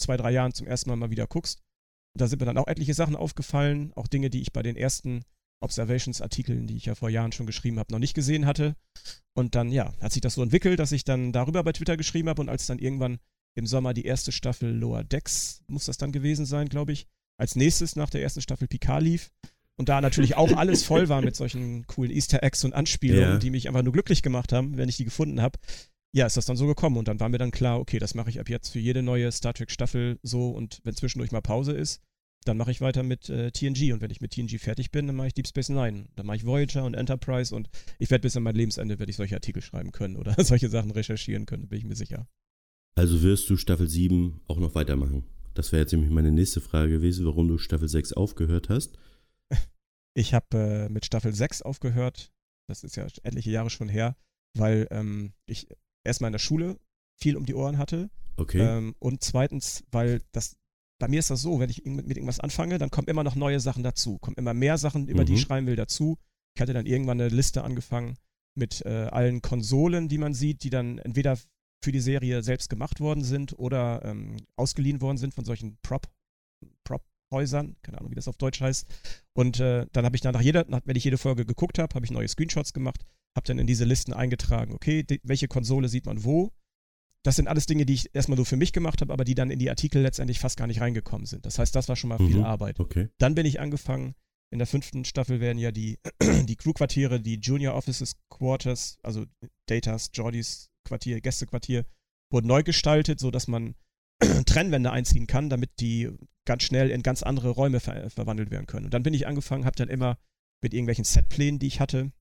zwei, 0.00 0.16
drei 0.16 0.32
Jahren 0.32 0.52
zum 0.52 0.66
ersten 0.66 0.90
Mal 0.90 0.96
mal 0.96 1.10
wieder 1.10 1.26
guckst. 1.26 1.60
Und 2.14 2.20
da 2.20 2.26
sind 2.26 2.40
mir 2.40 2.46
dann 2.46 2.58
auch 2.58 2.66
etliche 2.66 2.94
Sachen 2.94 3.16
aufgefallen, 3.16 3.92
auch 3.94 4.06
Dinge, 4.06 4.28
die 4.28 4.42
ich 4.42 4.52
bei 4.52 4.62
den 4.62 4.76
ersten 4.76 5.24
Observations-Artikeln, 5.62 6.66
die 6.66 6.76
ich 6.76 6.86
ja 6.86 6.94
vor 6.94 7.08
Jahren 7.08 7.32
schon 7.32 7.46
geschrieben 7.46 7.78
habe, 7.78 7.92
noch 7.92 8.00
nicht 8.00 8.14
gesehen 8.14 8.46
hatte. 8.46 8.76
Und 9.34 9.54
dann, 9.54 9.70
ja, 9.70 9.94
hat 10.00 10.12
sich 10.12 10.20
das 10.20 10.34
so 10.34 10.42
entwickelt, 10.42 10.78
dass 10.78 10.92
ich 10.92 11.04
dann 11.04 11.32
darüber 11.32 11.62
bei 11.62 11.72
Twitter 11.72 11.96
geschrieben 11.96 12.28
habe 12.28 12.42
und 12.42 12.48
als 12.48 12.66
dann 12.66 12.78
irgendwann 12.78 13.18
im 13.54 13.66
Sommer 13.66 13.94
die 13.94 14.04
erste 14.04 14.32
Staffel 14.32 14.70
Lower 14.70 15.04
Decks, 15.04 15.62
muss 15.68 15.86
das 15.86 15.96
dann 15.96 16.12
gewesen 16.12 16.46
sein, 16.46 16.68
glaube 16.68 16.92
ich, 16.92 17.06
als 17.38 17.56
nächstes 17.56 17.96
nach 17.96 18.10
der 18.10 18.22
ersten 18.22 18.42
Staffel 18.42 18.68
Picard 18.68 19.02
lief. 19.02 19.30
Und 19.78 19.88
da 19.88 20.00
natürlich 20.00 20.36
auch 20.36 20.52
alles 20.52 20.84
voll 20.84 21.08
war 21.08 21.22
mit 21.22 21.34
solchen 21.34 21.86
coolen 21.86 22.10
Easter 22.10 22.42
Eggs 22.42 22.64
und 22.64 22.74
Anspielungen, 22.74 23.32
ja. 23.32 23.38
die 23.38 23.50
mich 23.50 23.68
einfach 23.68 23.82
nur 23.82 23.92
glücklich 23.92 24.22
gemacht 24.22 24.52
haben, 24.52 24.76
wenn 24.76 24.88
ich 24.88 24.96
die 24.96 25.04
gefunden 25.04 25.40
habe. 25.40 25.58
Ja, 26.14 26.26
ist 26.26 26.36
das 26.36 26.44
dann 26.44 26.58
so 26.58 26.66
gekommen 26.66 26.98
und 26.98 27.08
dann 27.08 27.20
war 27.20 27.30
mir 27.30 27.38
dann 27.38 27.50
klar, 27.50 27.80
okay, 27.80 27.98
das 27.98 28.14
mache 28.14 28.28
ich 28.28 28.38
ab 28.38 28.50
jetzt 28.50 28.68
für 28.68 28.78
jede 28.78 29.02
neue 29.02 29.32
Star 29.32 29.54
Trek 29.54 29.70
Staffel 29.70 30.18
so 30.22 30.50
und 30.50 30.80
wenn 30.84 30.94
zwischendurch 30.94 31.32
mal 31.32 31.40
Pause 31.40 31.72
ist, 31.72 32.02
dann 32.44 32.56
mache 32.56 32.70
ich 32.70 32.80
weiter 32.80 33.02
mit 33.02 33.30
äh, 33.30 33.50
TNG 33.50 33.92
und 33.92 34.00
wenn 34.00 34.10
ich 34.10 34.20
mit 34.20 34.32
TNG 34.32 34.58
fertig 34.58 34.90
bin, 34.90 35.06
dann 35.06 35.16
mache 35.16 35.28
ich 35.28 35.34
Deep 35.34 35.46
Space 35.46 35.68
Nine, 35.68 36.06
dann 36.16 36.26
mache 36.26 36.36
ich 36.36 36.44
Voyager 36.44 36.84
und 36.84 36.94
Enterprise 36.94 37.54
und 37.54 37.70
ich 37.98 38.10
werde 38.10 38.22
bis 38.22 38.36
an 38.36 38.42
mein 38.42 38.54
Lebensende 38.54 38.98
werde 38.98 39.10
ich 39.10 39.16
solche 39.16 39.36
Artikel 39.36 39.62
schreiben 39.62 39.92
können 39.92 40.16
oder 40.16 40.34
solche 40.44 40.68
Sachen 40.68 40.90
recherchieren 40.90 41.46
können, 41.46 41.68
bin 41.68 41.78
ich 41.78 41.84
mir 41.84 41.96
sicher. 41.96 42.26
Also 42.94 43.22
wirst 43.22 43.48
du 43.48 43.56
Staffel 43.56 43.88
7 43.88 44.42
auch 44.48 44.58
noch 44.58 44.74
weitermachen? 44.74 45.24
Das 45.54 45.72
wäre 45.72 45.82
jetzt 45.82 45.92
nämlich 45.92 46.10
meine 46.10 46.32
nächste 46.32 46.60
Frage 46.60 46.90
gewesen, 46.90 47.24
warum 47.26 47.48
du 47.48 47.58
Staffel 47.58 47.88
6 47.88 48.12
aufgehört 48.14 48.68
hast. 48.68 48.98
Ich 50.14 50.34
habe 50.34 50.86
äh, 50.86 50.88
mit 50.88 51.06
Staffel 51.06 51.34
6 51.34 51.62
aufgehört. 51.62 52.32
Das 52.68 52.84
ist 52.84 52.96
ja 52.96 53.06
etliche 53.22 53.50
Jahre 53.50 53.70
schon 53.70 53.88
her, 53.88 54.16
weil 54.56 54.86
ähm, 54.90 55.32
ich 55.46 55.68
erstmal 56.04 56.28
in 56.28 56.32
der 56.32 56.38
Schule 56.38 56.78
viel 57.20 57.36
um 57.36 57.46
die 57.46 57.54
Ohren 57.54 57.78
hatte. 57.78 58.10
Okay. 58.36 58.60
Ähm, 58.60 58.94
und 58.98 59.22
zweitens, 59.22 59.84
weil 59.90 60.20
das 60.32 60.56
bei 61.02 61.08
mir 61.08 61.18
ist 61.18 61.30
das 61.30 61.42
so, 61.42 61.58
wenn 61.58 61.68
ich 61.68 61.84
mit 61.84 62.16
irgendwas 62.16 62.38
anfange, 62.38 62.78
dann 62.78 62.90
kommen 62.90 63.08
immer 63.08 63.24
noch 63.24 63.34
neue 63.34 63.58
Sachen 63.58 63.82
dazu, 63.82 64.18
kommen 64.18 64.36
immer 64.36 64.54
mehr 64.54 64.78
Sachen, 64.78 65.08
über 65.08 65.22
mhm. 65.22 65.26
die 65.26 65.34
ich 65.34 65.40
schreiben 65.40 65.66
will, 65.66 65.74
dazu. 65.74 66.16
Ich 66.54 66.62
hatte 66.62 66.74
dann 66.74 66.86
irgendwann 66.86 67.20
eine 67.20 67.28
Liste 67.28 67.64
angefangen 67.64 68.16
mit 68.54 68.82
äh, 68.86 69.08
allen 69.10 69.42
Konsolen, 69.42 70.08
die 70.08 70.18
man 70.18 70.32
sieht, 70.32 70.62
die 70.62 70.70
dann 70.70 70.98
entweder 70.98 71.36
für 71.82 71.90
die 71.90 72.00
Serie 72.00 72.44
selbst 72.44 72.70
gemacht 72.70 73.00
worden 73.00 73.24
sind 73.24 73.58
oder 73.58 74.04
ähm, 74.04 74.36
ausgeliehen 74.54 75.00
worden 75.00 75.18
sind 75.18 75.34
von 75.34 75.44
solchen 75.44 75.76
Prop, 75.82 76.06
Prop-Häusern, 77.32 77.76
keine 77.82 77.98
Ahnung, 77.98 78.10
wie 78.10 78.14
das 78.14 78.28
auf 78.28 78.36
Deutsch 78.36 78.60
heißt. 78.60 78.86
Und 79.32 79.58
äh, 79.58 79.86
dann 79.92 80.04
habe 80.04 80.14
ich 80.14 80.20
dann 80.20 80.34
nach 80.34 80.42
jeder, 80.42 80.66
nach, 80.68 80.80
wenn 80.84 80.96
ich 80.96 81.04
jede 81.04 81.18
Folge 81.18 81.44
geguckt 81.44 81.78
habe, 81.78 81.94
habe 81.94 82.04
ich 82.04 82.10
neue 82.10 82.28
Screenshots 82.28 82.72
gemacht, 82.72 83.04
habe 83.34 83.46
dann 83.46 83.58
in 83.58 83.66
diese 83.66 83.84
Listen 83.84 84.12
eingetragen, 84.12 84.74
okay, 84.74 85.02
die, 85.02 85.20
welche 85.24 85.48
Konsole 85.48 85.88
sieht 85.88 86.06
man 86.06 86.24
wo. 86.24 86.52
Das 87.24 87.36
sind 87.36 87.48
alles 87.48 87.66
Dinge, 87.66 87.86
die 87.86 87.94
ich 87.94 88.14
erstmal 88.14 88.36
so 88.36 88.44
für 88.44 88.56
mich 88.56 88.72
gemacht 88.72 89.00
habe, 89.00 89.12
aber 89.12 89.24
die 89.24 89.34
dann 89.34 89.50
in 89.50 89.58
die 89.58 89.70
Artikel 89.70 90.02
letztendlich 90.02 90.40
fast 90.40 90.56
gar 90.56 90.66
nicht 90.66 90.80
reingekommen 90.80 91.26
sind. 91.26 91.46
Das 91.46 91.58
heißt, 91.58 91.74
das 91.74 91.88
war 91.88 91.96
schon 91.96 92.08
mal 92.08 92.20
mhm, 92.20 92.28
viel 92.28 92.42
Arbeit. 92.42 92.80
Okay. 92.80 93.08
Dann 93.18 93.34
bin 93.34 93.46
ich 93.46 93.60
angefangen, 93.60 94.14
in 94.50 94.58
der 94.58 94.66
fünften 94.66 95.04
Staffel 95.04 95.40
werden 95.40 95.58
ja 95.58 95.70
die, 95.70 95.98
die 96.44 96.56
Crew-Quartiere, 96.56 97.20
die 97.20 97.36
Junior 97.36 97.74
Offices 97.74 98.16
Quarters, 98.28 98.98
also 99.02 99.24
Datas, 99.66 100.10
Jordys 100.12 100.68
Quartier, 100.84 101.20
Gästequartier, 101.20 101.86
wurden 102.30 102.48
neu 102.48 102.62
gestaltet, 102.64 103.20
sodass 103.20 103.46
man 103.46 103.76
Trennwände 104.46 104.90
einziehen 104.90 105.26
kann, 105.26 105.50
damit 105.50 105.80
die 105.80 106.10
ganz 106.44 106.64
schnell 106.64 106.90
in 106.90 107.02
ganz 107.02 107.22
andere 107.22 107.50
Räume 107.50 107.80
ver 107.80 108.10
verwandelt 108.10 108.50
werden 108.50 108.66
können. 108.66 108.86
Und 108.86 108.94
dann 108.94 109.02
bin 109.02 109.14
ich 109.14 109.26
angefangen, 109.26 109.64
habe 109.64 109.76
dann 109.76 109.88
immer 109.88 110.18
mit 110.62 110.74
irgendwelchen 110.74 111.04
Setplänen, 111.04 111.58
die 111.58 111.66
ich 111.66 111.80
hatte, 111.80 112.12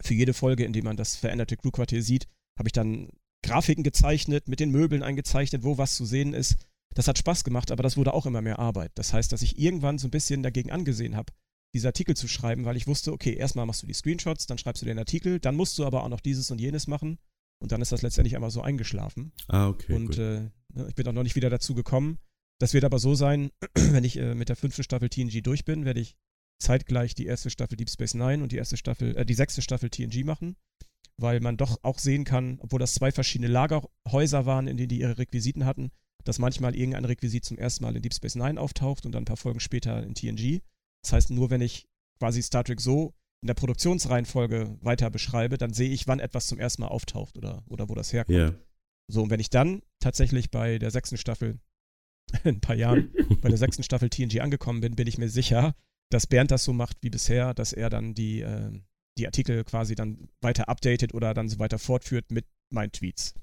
für 0.00 0.14
jede 0.14 0.34
Folge, 0.34 0.64
in 0.64 0.72
der 0.72 0.84
man 0.84 0.96
das 0.96 1.16
veränderte 1.16 1.56
Crewquartier 1.56 2.02
sieht, 2.02 2.28
habe 2.58 2.68
ich 2.68 2.72
dann 2.72 3.08
Grafiken 3.42 3.84
gezeichnet, 3.84 4.48
mit 4.48 4.60
den 4.60 4.70
Möbeln 4.70 5.02
eingezeichnet, 5.02 5.64
wo 5.64 5.78
was 5.78 5.94
zu 5.94 6.04
sehen 6.04 6.32
ist. 6.34 6.56
Das 6.94 7.08
hat 7.08 7.18
Spaß 7.18 7.44
gemacht, 7.44 7.70
aber 7.70 7.82
das 7.82 7.96
wurde 7.96 8.12
auch 8.14 8.26
immer 8.26 8.42
mehr 8.42 8.58
Arbeit. 8.58 8.92
Das 8.94 9.12
heißt, 9.12 9.32
dass 9.32 9.42
ich 9.42 9.58
irgendwann 9.58 9.98
so 9.98 10.08
ein 10.08 10.10
bisschen 10.10 10.42
dagegen 10.42 10.70
angesehen 10.70 11.16
habe, 11.16 11.32
diese 11.74 11.88
Artikel 11.88 12.14
zu 12.16 12.28
schreiben, 12.28 12.64
weil 12.64 12.76
ich 12.76 12.86
wusste, 12.86 13.12
okay, 13.12 13.34
erstmal 13.34 13.64
machst 13.64 13.82
du 13.82 13.86
die 13.86 13.94
Screenshots, 13.94 14.46
dann 14.46 14.58
schreibst 14.58 14.82
du 14.82 14.86
den 14.86 14.98
Artikel, 14.98 15.40
dann 15.40 15.56
musst 15.56 15.78
du 15.78 15.86
aber 15.86 16.04
auch 16.04 16.08
noch 16.08 16.20
dieses 16.20 16.50
und 16.50 16.60
jenes 16.60 16.86
machen. 16.86 17.18
Und 17.62 17.70
dann 17.70 17.80
ist 17.80 17.92
das 17.92 18.02
letztendlich 18.02 18.34
einfach 18.34 18.50
so 18.50 18.60
eingeschlafen. 18.60 19.32
Ah, 19.46 19.68
okay. 19.68 19.94
Und 19.94 20.18
äh, 20.18 20.50
ne, 20.74 20.86
ich 20.88 20.96
bin 20.96 21.06
auch 21.06 21.12
noch 21.12 21.22
nicht 21.22 21.36
wieder 21.36 21.48
dazu 21.48 21.74
gekommen. 21.74 22.18
Das 22.58 22.74
wird 22.74 22.84
aber 22.84 22.98
so 22.98 23.14
sein, 23.14 23.50
wenn 23.74 24.02
ich 24.02 24.16
äh, 24.18 24.34
mit 24.34 24.48
der 24.48 24.56
fünften 24.56 24.82
Staffel 24.82 25.08
TNG 25.08 25.42
durch 25.42 25.64
bin, 25.64 25.84
werde 25.84 26.00
ich 26.00 26.16
zeitgleich 26.58 27.14
die 27.14 27.26
erste 27.26 27.50
Staffel 27.50 27.76
Deep 27.76 27.88
Space 27.88 28.14
Nine 28.14 28.42
und 28.42 28.50
die 28.50 28.56
erste 28.56 28.76
Staffel, 28.76 29.16
äh, 29.16 29.24
die 29.24 29.34
sechste 29.34 29.62
Staffel 29.62 29.90
TNG 29.90 30.24
machen, 30.24 30.56
weil 31.16 31.38
man 31.38 31.56
doch 31.56 31.78
auch 31.84 32.00
sehen 32.00 32.24
kann, 32.24 32.58
obwohl 32.60 32.80
das 32.80 32.94
zwei 32.94 33.12
verschiedene 33.12 33.48
Lagerhäuser 33.48 34.44
waren, 34.44 34.66
in 34.66 34.76
denen 34.76 34.88
die 34.88 34.98
ihre 34.98 35.18
Requisiten 35.18 35.64
hatten, 35.64 35.92
dass 36.24 36.40
manchmal 36.40 36.74
irgendein 36.74 37.04
Requisit 37.04 37.44
zum 37.44 37.58
ersten 37.58 37.84
Mal 37.84 37.94
in 37.94 38.02
Deep 38.02 38.14
Space 38.14 38.34
Nine 38.34 38.60
auftaucht 38.60 39.06
und 39.06 39.12
dann 39.12 39.22
ein 39.22 39.26
paar 39.26 39.36
Folgen 39.36 39.60
später 39.60 40.02
in 40.02 40.14
TNG. 40.14 40.62
Das 41.02 41.12
heißt, 41.12 41.30
nur 41.30 41.50
wenn 41.50 41.60
ich 41.60 41.86
quasi 42.18 42.42
Star 42.42 42.64
Trek 42.64 42.80
so 42.80 43.14
in 43.42 43.48
der 43.48 43.54
Produktionsreihenfolge 43.54 44.78
weiter 44.80 45.10
beschreibe, 45.10 45.58
dann 45.58 45.72
sehe 45.72 45.90
ich, 45.90 46.06
wann 46.06 46.20
etwas 46.20 46.46
zum 46.46 46.58
ersten 46.58 46.82
Mal 46.82 46.88
auftaucht 46.88 47.36
oder, 47.36 47.64
oder 47.68 47.88
wo 47.88 47.94
das 47.94 48.12
herkommt. 48.12 48.38
Yeah. 48.38 48.54
So, 49.08 49.22
und 49.22 49.30
wenn 49.30 49.40
ich 49.40 49.50
dann 49.50 49.82
tatsächlich 49.98 50.50
bei 50.50 50.78
der 50.78 50.90
sechsten 50.90 51.16
Staffel, 51.16 51.58
in 52.44 52.56
ein 52.56 52.60
paar 52.60 52.76
Jahren, 52.76 53.12
bei 53.42 53.48
der 53.48 53.58
sechsten 53.58 53.82
Staffel 53.82 54.10
TNG 54.10 54.40
angekommen 54.40 54.80
bin, 54.80 54.94
bin 54.94 55.08
ich 55.08 55.18
mir 55.18 55.28
sicher, 55.28 55.74
dass 56.10 56.28
Bernd 56.28 56.50
das 56.50 56.64
so 56.64 56.72
macht 56.72 56.98
wie 57.02 57.10
bisher, 57.10 57.52
dass 57.52 57.72
er 57.72 57.90
dann 57.90 58.14
die, 58.14 58.42
äh, 58.42 58.70
die 59.18 59.26
Artikel 59.26 59.64
quasi 59.64 59.96
dann 59.96 60.28
weiter 60.40 60.68
updatet 60.68 61.12
oder 61.12 61.34
dann 61.34 61.48
so 61.48 61.58
weiter 61.58 61.78
fortführt 61.78 62.30
mit 62.30 62.46
meinen 62.70 62.92
Tweets. 62.92 63.34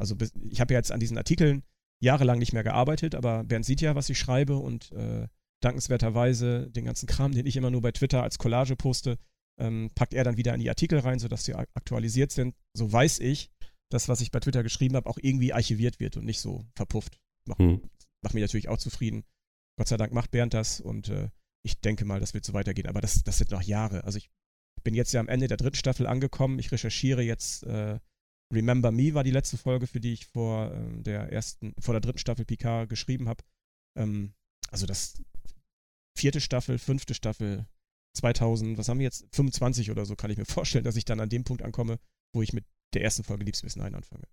Also 0.00 0.16
ich 0.50 0.60
habe 0.60 0.74
ja 0.74 0.78
jetzt 0.78 0.92
an 0.92 1.00
diesen 1.00 1.18
Artikeln 1.18 1.64
jahrelang 2.00 2.38
nicht 2.38 2.52
mehr 2.52 2.64
gearbeitet, 2.64 3.14
aber 3.14 3.44
Bernd 3.44 3.64
sieht 3.64 3.80
ja, 3.80 3.94
was 3.94 4.08
ich 4.08 4.18
schreibe 4.18 4.56
und 4.56 4.92
äh, 4.92 5.26
dankenswerterweise 5.60 6.70
den 6.70 6.84
ganzen 6.84 7.06
Kram, 7.06 7.32
den 7.32 7.46
ich 7.46 7.56
immer 7.56 7.70
nur 7.70 7.82
bei 7.82 7.92
Twitter 7.92 8.22
als 8.22 8.38
Collage 8.38 8.76
poste, 8.76 9.18
ähm, 9.58 9.90
packt 9.94 10.14
er 10.14 10.24
dann 10.24 10.36
wieder 10.36 10.54
in 10.54 10.60
die 10.60 10.68
Artikel 10.68 10.98
rein, 10.98 11.18
sodass 11.18 11.44
sie 11.44 11.54
aktualisiert 11.54 12.32
sind. 12.32 12.54
So 12.74 12.92
weiß 12.92 13.20
ich, 13.20 13.50
dass 13.90 14.08
was 14.08 14.20
ich 14.20 14.30
bei 14.30 14.40
Twitter 14.40 14.62
geschrieben 14.62 14.96
habe, 14.96 15.08
auch 15.08 15.18
irgendwie 15.20 15.52
archiviert 15.52 16.00
wird 16.00 16.16
und 16.16 16.24
nicht 16.24 16.40
so 16.40 16.66
verpufft. 16.74 17.20
Macht, 17.46 17.60
hm. 17.60 17.82
macht 18.22 18.34
mich 18.34 18.42
natürlich 18.42 18.68
auch 18.68 18.78
zufrieden. 18.78 19.24
Gott 19.78 19.88
sei 19.88 19.96
Dank 19.96 20.12
macht 20.12 20.30
Bernd 20.30 20.54
das 20.54 20.80
und 20.80 21.08
äh, 21.08 21.28
ich 21.64 21.80
denke 21.80 22.04
mal, 22.04 22.20
das 22.20 22.34
wird 22.34 22.44
so 22.44 22.52
weitergehen. 22.52 22.88
Aber 22.88 23.00
das, 23.00 23.22
das 23.24 23.38
sind 23.38 23.50
noch 23.50 23.62
Jahre. 23.62 24.04
Also 24.04 24.18
ich 24.18 24.30
bin 24.82 24.94
jetzt 24.94 25.12
ja 25.12 25.20
am 25.20 25.28
Ende 25.28 25.48
der 25.48 25.56
dritten 25.56 25.76
Staffel 25.76 26.06
angekommen. 26.06 26.58
Ich 26.58 26.72
recherchiere 26.72 27.22
jetzt 27.22 27.64
äh, 27.64 27.98
Remember 28.52 28.92
Me 28.92 29.14
war 29.14 29.24
die 29.24 29.30
letzte 29.30 29.56
Folge, 29.56 29.86
für 29.86 30.00
die 30.00 30.12
ich 30.12 30.26
vor 30.26 30.72
äh, 30.72 31.02
der 31.02 31.32
ersten, 31.32 31.74
vor 31.78 31.94
der 31.94 32.00
dritten 32.00 32.18
Staffel 32.18 32.44
Picard 32.44 32.88
geschrieben 32.88 33.28
habe. 33.28 33.42
Ähm, 33.98 34.34
also 34.70 34.86
das 34.86 35.22
vierte 36.16 36.40
Staffel, 36.40 36.78
fünfte 36.78 37.14
Staffel, 37.14 37.66
2000, 38.14 38.78
was 38.78 38.88
haben 38.88 38.98
wir 38.98 39.04
jetzt? 39.04 39.26
25 39.32 39.90
oder 39.90 40.04
so, 40.04 40.16
kann 40.16 40.30
ich 40.30 40.38
mir 40.38 40.44
vorstellen, 40.44 40.84
dass 40.84 40.96
ich 40.96 41.04
dann 41.04 41.20
an 41.20 41.28
dem 41.28 41.44
Punkt 41.44 41.62
ankomme, 41.62 41.98
wo 42.32 42.42
ich 42.42 42.52
mit 42.52 42.64
der 42.94 43.02
ersten 43.02 43.24
Folge 43.24 43.44
Liebes 43.44 43.62
Wissen 43.64 43.80
ein 43.80 43.94
anfange. 43.94 44.24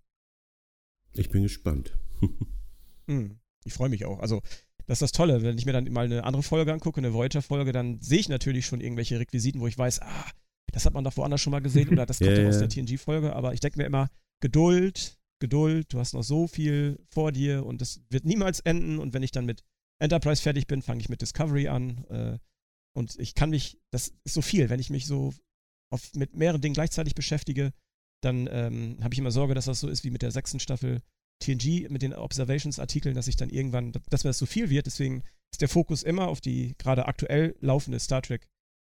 Ich 1.14 1.30
bin 1.30 1.42
gespannt. 1.42 1.96
hm, 3.08 3.38
ich 3.64 3.72
freue 3.72 3.88
mich 3.88 4.04
auch. 4.04 4.20
Also, 4.20 4.42
das 4.86 4.96
ist 4.96 5.02
das 5.02 5.12
Tolle. 5.12 5.42
Wenn 5.42 5.58
ich 5.58 5.66
mir 5.66 5.72
dann 5.72 5.90
mal 5.92 6.04
eine 6.04 6.24
andere 6.24 6.42
Folge 6.42 6.72
angucke, 6.72 6.98
eine 6.98 7.12
Voyager-Folge, 7.12 7.72
dann 7.72 8.00
sehe 8.00 8.18
ich 8.18 8.28
natürlich 8.28 8.66
schon 8.66 8.80
irgendwelche 8.80 9.18
Requisiten, 9.18 9.60
wo 9.60 9.66
ich 9.66 9.78
weiß, 9.78 10.02
ah, 10.02 10.30
das 10.72 10.84
hat 10.84 10.94
man 10.94 11.04
doch 11.04 11.16
woanders 11.16 11.40
schon 11.40 11.50
mal 11.50 11.60
gesehen 11.60 11.88
oder 11.90 12.06
das 12.06 12.18
kommt 12.18 12.30
ja, 12.32 12.42
ja 12.42 12.48
aus 12.48 12.58
der 12.58 12.68
TNG-Folge. 12.68 13.34
Aber 13.34 13.54
ich 13.54 13.60
denke 13.60 13.78
mir 13.78 13.86
immer, 13.86 14.08
Geduld, 14.40 15.18
Geduld, 15.40 15.92
du 15.92 15.98
hast 15.98 16.14
noch 16.14 16.22
so 16.22 16.46
viel 16.46 16.98
vor 17.08 17.32
dir 17.32 17.64
und 17.64 17.80
das 17.80 18.00
wird 18.10 18.24
niemals 18.24 18.60
enden. 18.60 18.98
Und 18.98 19.14
wenn 19.14 19.22
ich 19.22 19.32
dann 19.32 19.46
mit 19.46 19.62
Enterprise 19.98 20.42
fertig 20.42 20.66
bin, 20.66 20.82
fange 20.82 21.00
ich 21.00 21.08
mit 21.08 21.22
Discovery 21.22 21.68
an. 21.68 22.04
Äh, 22.08 22.38
und 22.96 23.18
ich 23.18 23.34
kann 23.34 23.50
mich, 23.50 23.78
das 23.90 24.12
ist 24.24 24.34
so 24.34 24.42
viel, 24.42 24.68
wenn 24.70 24.80
ich 24.80 24.90
mich 24.90 25.06
so 25.06 25.32
auf, 25.92 26.14
mit 26.14 26.36
mehreren 26.36 26.60
Dingen 26.60 26.74
gleichzeitig 26.74 27.14
beschäftige, 27.14 27.72
dann 28.22 28.48
ähm, 28.50 28.98
habe 29.02 29.14
ich 29.14 29.18
immer 29.18 29.30
Sorge, 29.30 29.54
dass 29.54 29.64
das 29.64 29.80
so 29.80 29.88
ist 29.88 30.04
wie 30.04 30.10
mit 30.10 30.22
der 30.22 30.30
sechsten 30.30 30.60
Staffel 30.60 31.02
TNG, 31.42 31.88
mit 31.88 32.02
den 32.02 32.14
Observations-Artikeln, 32.14 33.14
dass 33.14 33.28
ich 33.28 33.36
dann 33.36 33.48
irgendwann, 33.48 33.92
dass 34.10 34.24
mir 34.24 34.30
das 34.30 34.38
so 34.38 34.46
viel 34.46 34.68
wird. 34.68 34.86
Deswegen 34.86 35.22
ist 35.52 35.62
der 35.62 35.68
Fokus 35.68 36.02
immer 36.02 36.28
auf 36.28 36.40
die 36.40 36.74
gerade 36.78 37.06
aktuell 37.06 37.56
laufende 37.60 37.98
Star 37.98 38.22
Trek 38.22 38.46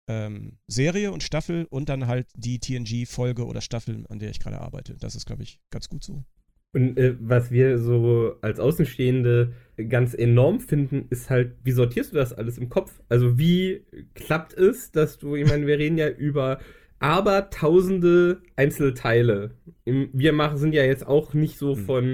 ähm, 0.08 0.58
Serie 0.66 1.12
und 1.12 1.22
Staffel 1.22 1.66
und 1.66 1.88
dann 1.88 2.06
halt 2.06 2.28
die 2.34 2.58
TNG-Folge 2.58 3.46
oder 3.46 3.60
Staffel, 3.60 4.06
an 4.08 4.18
der 4.18 4.30
ich 4.30 4.40
gerade 4.40 4.60
arbeite. 4.60 4.96
Das 4.96 5.14
ist, 5.14 5.26
glaube 5.26 5.42
ich, 5.42 5.60
ganz 5.70 5.88
gut 5.88 6.02
so. 6.02 6.24
Und 6.72 6.98
äh, 6.98 7.14
was 7.20 7.50
wir 7.50 7.78
so 7.78 8.36
als 8.42 8.60
Außenstehende 8.60 9.52
ganz 9.88 10.14
enorm 10.14 10.60
finden, 10.60 11.06
ist 11.10 11.30
halt, 11.30 11.52
wie 11.64 11.72
sortierst 11.72 12.12
du 12.12 12.16
das 12.16 12.32
alles 12.32 12.58
im 12.58 12.68
Kopf? 12.68 13.00
Also 13.08 13.38
wie 13.38 13.82
klappt 14.14 14.54
es, 14.54 14.92
dass 14.92 15.18
du, 15.18 15.34
ich 15.34 15.48
meine, 15.48 15.66
wir 15.66 15.78
reden 15.78 15.98
ja 15.98 16.08
über 16.08 16.58
aber 17.00 17.48
tausende 17.48 18.42
Einzelteile. 18.56 19.52
Wir 19.84 20.32
machen, 20.34 20.58
sind 20.58 20.74
ja 20.74 20.84
jetzt 20.84 21.06
auch 21.06 21.32
nicht 21.32 21.58
so 21.58 21.74
hm. 21.74 21.84
von, 21.84 22.06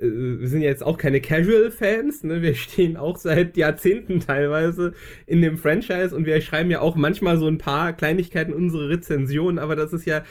äh, 0.00 0.06
wir 0.38 0.48
sind 0.48 0.62
ja 0.62 0.68
jetzt 0.68 0.84
auch 0.84 0.96
keine 0.96 1.20
Casual-Fans, 1.20 2.22
ne? 2.24 2.40
Wir 2.40 2.54
stehen 2.54 2.96
auch 2.96 3.18
seit 3.18 3.56
Jahrzehnten 3.56 4.20
teilweise 4.20 4.94
in 5.26 5.42
dem 5.42 5.58
Franchise 5.58 6.14
und 6.14 6.26
wir 6.26 6.40
schreiben 6.40 6.70
ja 6.70 6.80
auch 6.80 6.94
manchmal 6.94 7.38
so 7.38 7.48
ein 7.48 7.58
paar 7.58 7.92
Kleinigkeiten 7.92 8.54
unsere 8.54 8.88
Rezensionen, 8.88 9.58
aber 9.58 9.74
das 9.74 9.92
ist 9.92 10.06
ja, 10.06 10.22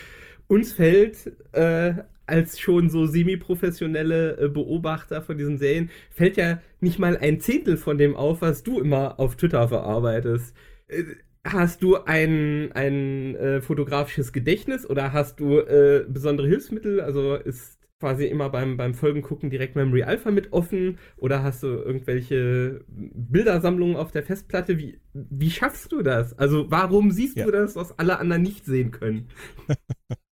uns 0.47 0.71
fällt 0.71 1.33
äh, 1.51 1.93
als 2.29 2.59
schon 2.59 2.89
so 2.89 3.05
semi-professionelle 3.05 4.37
äh, 4.37 4.47
Beobachter 4.47 5.21
von 5.21 5.37
diesen 5.37 5.57
Serien, 5.57 5.89
fällt 6.11 6.37
ja 6.37 6.61
nicht 6.79 6.99
mal 6.99 7.17
ein 7.17 7.39
Zehntel 7.39 7.77
von 7.77 7.97
dem 7.97 8.15
auf, 8.15 8.41
was 8.41 8.63
du 8.63 8.79
immer 8.79 9.19
auf 9.19 9.35
Twitter 9.35 9.67
verarbeitest. 9.67 10.55
Äh, 10.87 11.03
hast 11.43 11.81
du 11.83 11.97
ein, 11.97 12.71
ein 12.73 13.35
äh, 13.35 13.61
fotografisches 13.61 14.33
Gedächtnis 14.33 14.89
oder 14.89 15.13
hast 15.13 15.39
du 15.39 15.59
äh, 15.59 16.05
besondere 16.07 16.47
Hilfsmittel? 16.47 17.01
Also 17.01 17.35
ist 17.35 17.79
quasi 17.99 18.25
immer 18.25 18.49
beim, 18.49 18.77
beim 18.77 18.93
Folgengucken 18.93 19.49
direkt 19.49 19.75
Memory 19.75 20.03
Alpha 20.03 20.31
mit 20.31 20.53
offen 20.53 20.97
oder 21.17 21.43
hast 21.43 21.63
du 21.63 21.67
irgendwelche 21.67 22.81
Bildersammlungen 22.87 23.97
auf 23.97 24.11
der 24.11 24.23
Festplatte? 24.23 24.77
Wie, 24.77 24.99
wie 25.13 25.51
schaffst 25.51 25.91
du 25.91 26.01
das? 26.01 26.37
Also 26.37 26.71
warum 26.71 27.11
siehst 27.11 27.37
ja. 27.37 27.45
du 27.45 27.51
das, 27.51 27.75
was 27.75 27.97
alle 27.99 28.19
anderen 28.19 28.41
nicht 28.41 28.65
sehen 28.65 28.91
können? 28.91 29.27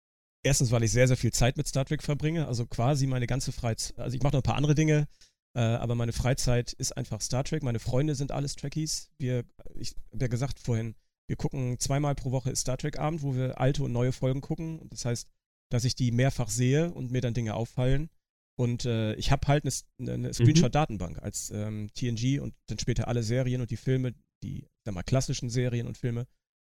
Erstens, 0.43 0.71
weil 0.71 0.83
ich 0.83 0.91
sehr, 0.91 1.07
sehr 1.07 1.17
viel 1.17 1.31
Zeit 1.31 1.55
mit 1.57 1.67
Star 1.67 1.85
Trek 1.85 2.03
verbringe. 2.03 2.47
Also 2.47 2.65
quasi 2.65 3.07
meine 3.07 3.27
ganze 3.27 3.51
Freizeit. 3.51 3.97
Also 3.97 4.15
ich 4.15 4.21
mache 4.21 4.33
noch 4.33 4.41
ein 4.41 4.43
paar 4.43 4.57
andere 4.57 4.75
Dinge, 4.75 5.07
äh, 5.55 5.61
aber 5.61 5.95
meine 5.95 6.11
Freizeit 6.11 6.73
ist 6.73 6.97
einfach 6.97 7.21
Star 7.21 7.43
Trek. 7.43 7.63
Meine 7.63 7.79
Freunde 7.79 8.15
sind 8.15 8.31
alles 8.31 8.55
Trekkies. 8.55 9.09
Wir, 9.17 9.45
ich 9.75 9.95
habe 10.11 10.25
ja 10.25 10.27
gesagt 10.27 10.59
vorhin, 10.59 10.95
wir 11.27 11.37
gucken 11.37 11.79
zweimal 11.79 12.15
pro 12.15 12.31
Woche 12.31 12.53
Star 12.55 12.77
Trek 12.77 12.99
Abend, 12.99 13.21
wo 13.21 13.35
wir 13.35 13.59
alte 13.59 13.83
und 13.83 13.93
neue 13.93 14.11
Folgen 14.11 14.41
gucken. 14.41 14.87
Das 14.89 15.05
heißt, 15.05 15.27
dass 15.71 15.85
ich 15.85 15.95
die 15.95 16.11
mehrfach 16.11 16.49
sehe 16.49 16.91
und 16.91 17.11
mir 17.11 17.21
dann 17.21 17.33
Dinge 17.33 17.55
auffallen. 17.55 18.09
Und 18.55 18.85
äh, 18.85 19.15
ich 19.15 19.31
habe 19.31 19.47
halt 19.47 19.65
eine, 19.65 20.11
eine 20.11 20.27
mhm. 20.27 20.33
Screenshot-Datenbank 20.33 21.19
als 21.19 21.49
ähm, 21.51 21.89
TNG 21.95 22.39
und 22.39 22.53
dann 22.67 22.77
später 22.79 23.07
alle 23.07 23.23
Serien 23.23 23.61
und 23.61 23.71
die 23.71 23.77
Filme, 23.77 24.13
die, 24.43 24.67
sag 24.83 24.93
mal, 24.93 25.03
klassischen 25.03 25.49
Serien 25.49 25.87
und 25.87 25.97
Filme 25.97 26.27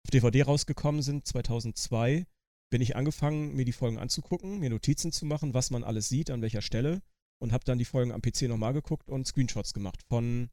auf 0.05 0.11
DVD 0.13 0.43
rausgekommen 0.43 1.03
sind, 1.03 1.27
2002 1.27 2.27
bin 2.71 2.81
ich 2.81 2.97
angefangen, 2.97 3.55
mir 3.55 3.65
die 3.65 3.73
Folgen 3.73 3.99
anzugucken, 3.99 4.61
mir 4.61 4.71
Notizen 4.71 5.13
zu 5.13 5.27
machen, 5.27 5.55
was 5.55 5.71
man 5.71 5.85
alles 5.85 6.09
sieht, 6.09 6.31
an 6.31 6.43
welcher 6.43 6.63
Stelle 6.63 7.03
und 7.41 7.53
habe 7.53 7.65
dann 7.65 7.79
die 7.79 7.85
Folgen 7.85 8.13
am 8.13 8.23
PC 8.23 8.43
nochmal 8.43 8.73
geguckt 8.73 9.09
und 9.09 9.27
Screenshots 9.27 9.75
gemacht 9.75 10.03
von, 10.09 10.51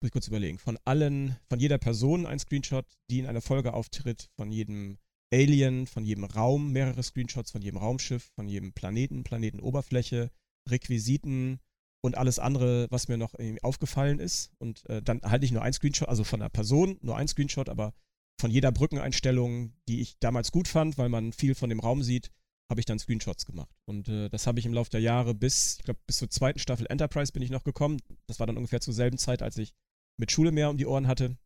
muss 0.00 0.08
ich 0.08 0.12
kurz 0.12 0.28
überlegen, 0.28 0.58
von 0.58 0.78
allen, 0.84 1.36
von 1.48 1.60
jeder 1.60 1.78
Person 1.78 2.26
ein 2.26 2.38
Screenshot, 2.38 2.86
die 3.10 3.18
in 3.18 3.26
einer 3.26 3.42
Folge 3.42 3.74
auftritt, 3.74 4.30
von 4.36 4.50
jedem 4.50 4.98
Alien, 5.32 5.86
von 5.86 6.04
jedem 6.04 6.24
Raum 6.24 6.72
mehrere 6.72 7.02
Screenshots, 7.02 7.50
von 7.50 7.62
jedem 7.62 7.78
Raumschiff, 7.78 8.30
von 8.34 8.48
jedem 8.48 8.72
Planeten, 8.72 9.22
Planetenoberfläche, 9.22 10.30
Requisiten 10.68 11.60
und 12.02 12.16
alles 12.16 12.38
andere, 12.38 12.86
was 12.90 13.08
mir 13.08 13.18
noch 13.18 13.34
aufgefallen 13.62 14.18
ist. 14.18 14.52
Und 14.58 14.88
äh, 14.88 15.02
dann 15.02 15.20
halte 15.22 15.44
ich 15.44 15.52
nur 15.52 15.62
ein 15.62 15.72
Screenshot, 15.72 16.08
also 16.08 16.24
von 16.24 16.40
einer 16.40 16.48
Person 16.48 16.98
nur 17.02 17.16
ein 17.16 17.28
Screenshot, 17.28 17.68
aber 17.68 17.92
von 18.40 18.50
jeder 18.50 18.72
Brückeneinstellung, 18.72 19.72
die 19.88 20.00
ich 20.00 20.18
damals 20.18 20.50
gut 20.50 20.68
fand, 20.68 20.98
weil 20.98 21.08
man 21.08 21.32
viel 21.32 21.54
von 21.54 21.70
dem 21.70 21.80
Raum 21.80 22.02
sieht, 22.02 22.30
habe 22.70 22.80
ich 22.80 22.86
dann 22.86 22.98
Screenshots 22.98 23.46
gemacht. 23.46 23.74
Und 23.84 24.08
äh, 24.08 24.28
das 24.28 24.46
habe 24.46 24.58
ich 24.58 24.66
im 24.66 24.72
Laufe 24.72 24.90
der 24.90 25.00
Jahre 25.00 25.34
bis, 25.34 25.76
ich 25.78 25.84
glaube, 25.84 26.00
bis 26.06 26.18
zur 26.18 26.30
zweiten 26.30 26.58
Staffel 26.58 26.86
Enterprise 26.88 27.32
bin 27.32 27.42
ich 27.42 27.50
noch 27.50 27.64
gekommen. 27.64 28.00
Das 28.26 28.38
war 28.38 28.46
dann 28.46 28.56
ungefähr 28.56 28.80
zur 28.80 28.94
selben 28.94 29.18
Zeit, 29.18 29.42
als 29.42 29.56
ich 29.58 29.74
mit 30.18 30.30
Schule 30.30 30.52
mehr 30.52 30.70
um 30.70 30.76
die 30.76 30.86
Ohren 30.86 31.06
hatte. 31.06 31.36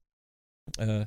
Äh, 0.78 1.06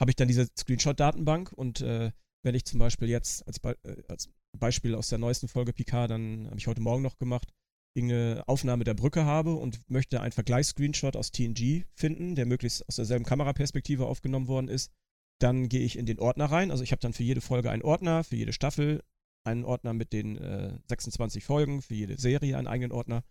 habe 0.00 0.10
ich 0.10 0.16
dann 0.16 0.28
diese 0.28 0.48
Screenshot-Datenbank 0.58 1.52
und 1.52 1.80
äh, 1.80 2.12
wenn 2.44 2.54
ich 2.54 2.64
zum 2.64 2.78
Beispiel 2.78 3.08
jetzt 3.08 3.46
als, 3.46 3.58
Be 3.58 3.76
äh, 3.82 4.02
als 4.08 4.28
Beispiel 4.56 4.94
aus 4.94 5.08
der 5.08 5.18
neuesten 5.18 5.48
Folge 5.48 5.72
Picard, 5.72 6.10
dann 6.10 6.46
habe 6.46 6.58
ich 6.58 6.66
heute 6.66 6.80
Morgen 6.80 7.02
noch 7.02 7.18
gemacht, 7.18 7.52
irgendeine 7.94 8.46
Aufnahme 8.46 8.84
der 8.84 8.94
Brücke 8.94 9.24
habe 9.24 9.54
und 9.54 9.80
möchte 9.88 10.20
einen 10.20 10.32
Vergleichsscreenshot 10.32 11.16
aus 11.16 11.30
TNG 11.32 11.84
finden, 11.94 12.34
der 12.34 12.46
möglichst 12.46 12.86
aus 12.88 12.96
derselben 12.96 13.24
Kameraperspektive 13.24 14.06
aufgenommen 14.06 14.48
worden 14.48 14.68
ist, 14.68 14.92
dann 15.38 15.68
gehe 15.68 15.82
ich 15.82 15.98
in 15.98 16.06
den 16.06 16.18
Ordner 16.18 16.46
rein. 16.46 16.70
Also 16.70 16.82
ich 16.82 16.92
habe 16.92 17.00
dann 17.00 17.12
für 17.12 17.22
jede 17.22 17.40
Folge 17.40 17.70
einen 17.70 17.82
Ordner, 17.82 18.24
für 18.24 18.36
jede 18.36 18.52
Staffel 18.52 19.02
einen 19.44 19.64
Ordner 19.64 19.92
mit 19.92 20.12
den 20.12 20.36
äh, 20.36 20.78
26 20.88 21.44
Folgen, 21.44 21.82
für 21.82 21.94
jede 21.94 22.18
Serie 22.18 22.56
einen 22.56 22.66
eigenen 22.66 22.92
Ordner. 22.92 23.22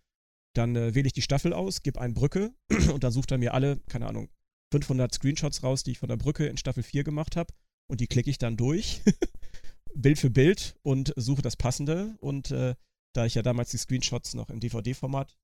Dann 0.54 0.76
äh, 0.76 0.96
wähle 0.96 1.08
ich 1.08 1.14
die 1.14 1.22
Staffel 1.22 1.54
aus, 1.54 1.84
gebe 1.84 2.00
eine 2.00 2.14
Brücke 2.14 2.54
und 2.94 3.04
dann 3.04 3.12
sucht 3.12 3.32
er 3.32 3.38
mir 3.38 3.54
alle, 3.54 3.80
keine 3.90 4.08
Ahnung, 4.08 4.30
500 4.72 5.14
Screenshots 5.14 5.64
raus, 5.64 5.84
die 5.84 5.92
ich 5.92 6.00
von 6.00 6.10
der 6.10 6.18
Brücke 6.18 6.48
in 6.48 6.58
Staffel 6.58 6.84
4 6.84 7.04
gemacht 7.04 7.36
habe. 7.36 7.54
Und 7.88 8.02
die 8.02 8.08
klicke 8.08 8.30
ich 8.30 8.38
dann 8.38 8.58
durch, 8.58 9.02
Bild 9.96 10.18
für 10.18 10.30
Bild 10.30 10.76
und 10.82 11.14
suche 11.16 11.42
das 11.42 11.56
passende. 11.56 12.16
Und 12.20 12.52
äh, 12.52 12.76
da 13.14 13.26
ich 13.26 13.36
ja 13.36 13.42
damals 13.42 13.72
die 13.72 13.78
Screenshots 13.78 14.34
noch 14.34 14.50
im 14.50 14.60
DVD-Format 14.60 15.38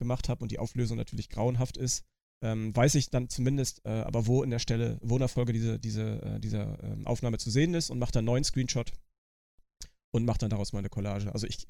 gemacht 0.00 0.28
habe 0.28 0.42
und 0.42 0.52
die 0.52 0.58
Auflösung 0.58 0.96
natürlich 0.96 1.28
grauenhaft 1.28 1.76
ist, 1.76 2.04
ähm, 2.42 2.74
weiß 2.74 2.94
ich 2.94 3.10
dann 3.10 3.28
zumindest 3.28 3.84
äh, 3.84 3.90
aber, 3.90 4.26
wo 4.26 4.42
in 4.42 4.50
der 4.50 4.58
Stelle, 4.58 4.98
wo 5.02 5.16
in 5.16 5.20
der 5.20 5.28
Folge 5.28 5.52
diese, 5.52 5.78
diese, 5.78 6.22
äh, 6.22 6.40
diese 6.40 6.78
ähm, 6.82 7.06
Aufnahme 7.06 7.38
zu 7.38 7.50
sehen 7.50 7.74
ist 7.74 7.90
und 7.90 7.98
mache 7.98 8.12
dann 8.12 8.20
einen 8.20 8.26
neuen 8.26 8.44
Screenshot 8.44 8.92
und 10.12 10.24
mache 10.24 10.38
dann 10.38 10.50
daraus 10.50 10.72
meine 10.72 10.88
Collage. 10.88 11.32
Also 11.32 11.46
ich, 11.46 11.66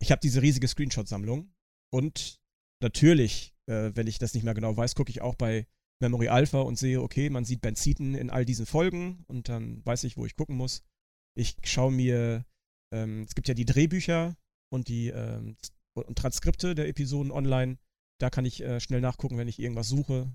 ich 0.00 0.10
habe 0.10 0.20
diese 0.20 0.42
riesige 0.42 0.66
Screenshot-Sammlung 0.66 1.52
und 1.90 2.40
natürlich, 2.80 3.54
äh, 3.66 3.92
wenn 3.94 4.06
ich 4.06 4.18
das 4.18 4.34
nicht 4.34 4.44
mehr 4.44 4.54
genau 4.54 4.76
weiß, 4.76 4.94
gucke 4.94 5.10
ich 5.10 5.20
auch 5.20 5.36
bei 5.36 5.66
Memory 6.00 6.28
Alpha 6.28 6.60
und 6.60 6.78
sehe, 6.78 7.02
okay, 7.02 7.30
man 7.30 7.44
sieht 7.44 7.60
Benziten 7.60 8.14
in 8.14 8.30
all 8.30 8.44
diesen 8.44 8.66
Folgen 8.66 9.24
und 9.26 9.48
dann 9.48 9.84
weiß 9.84 10.04
ich, 10.04 10.16
wo 10.16 10.26
ich 10.26 10.36
gucken 10.36 10.56
muss. 10.56 10.82
Ich 11.36 11.56
schaue 11.64 11.92
mir, 11.92 12.44
ähm, 12.92 13.22
es 13.22 13.34
gibt 13.34 13.48
ja 13.48 13.54
die 13.54 13.64
Drehbücher 13.64 14.36
und 14.72 14.88
die 14.88 15.08
ähm, 15.08 15.56
und 15.94 16.16
Transkripte 16.16 16.76
der 16.76 16.88
Episoden 16.88 17.32
online 17.32 17.78
da 18.18 18.30
kann 18.30 18.44
ich 18.44 18.62
äh, 18.62 18.80
schnell 18.80 19.00
nachgucken, 19.00 19.38
wenn 19.38 19.48
ich 19.48 19.58
irgendwas 19.58 19.88
suche. 19.88 20.30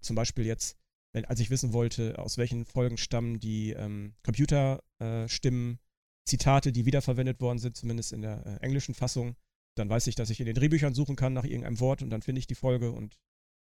Zum 0.00 0.16
Beispiel 0.16 0.46
jetzt, 0.46 0.76
wenn, 1.12 1.24
als 1.24 1.40
ich 1.40 1.50
wissen 1.50 1.72
wollte, 1.72 2.18
aus 2.18 2.38
welchen 2.38 2.64
Folgen 2.64 2.96
stammen 2.96 3.40
die 3.40 3.70
ähm, 3.70 4.14
Computerstimmen, 4.22 5.74
äh, 5.74 5.78
Zitate, 6.26 6.72
die 6.72 6.86
wiederverwendet 6.86 7.40
worden 7.40 7.58
sind, 7.58 7.76
zumindest 7.76 8.12
in 8.12 8.22
der 8.22 8.44
äh, 8.46 8.64
englischen 8.64 8.94
Fassung. 8.94 9.36
Dann 9.76 9.88
weiß 9.88 10.06
ich, 10.06 10.14
dass 10.14 10.30
ich 10.30 10.40
in 10.40 10.46
den 10.46 10.54
Drehbüchern 10.54 10.94
suchen 10.94 11.16
kann 11.16 11.32
nach 11.32 11.44
irgendeinem 11.44 11.80
Wort 11.80 12.02
und 12.02 12.10
dann 12.10 12.22
finde 12.22 12.38
ich 12.38 12.46
die 12.46 12.54
Folge 12.54 12.92
und 12.92 13.18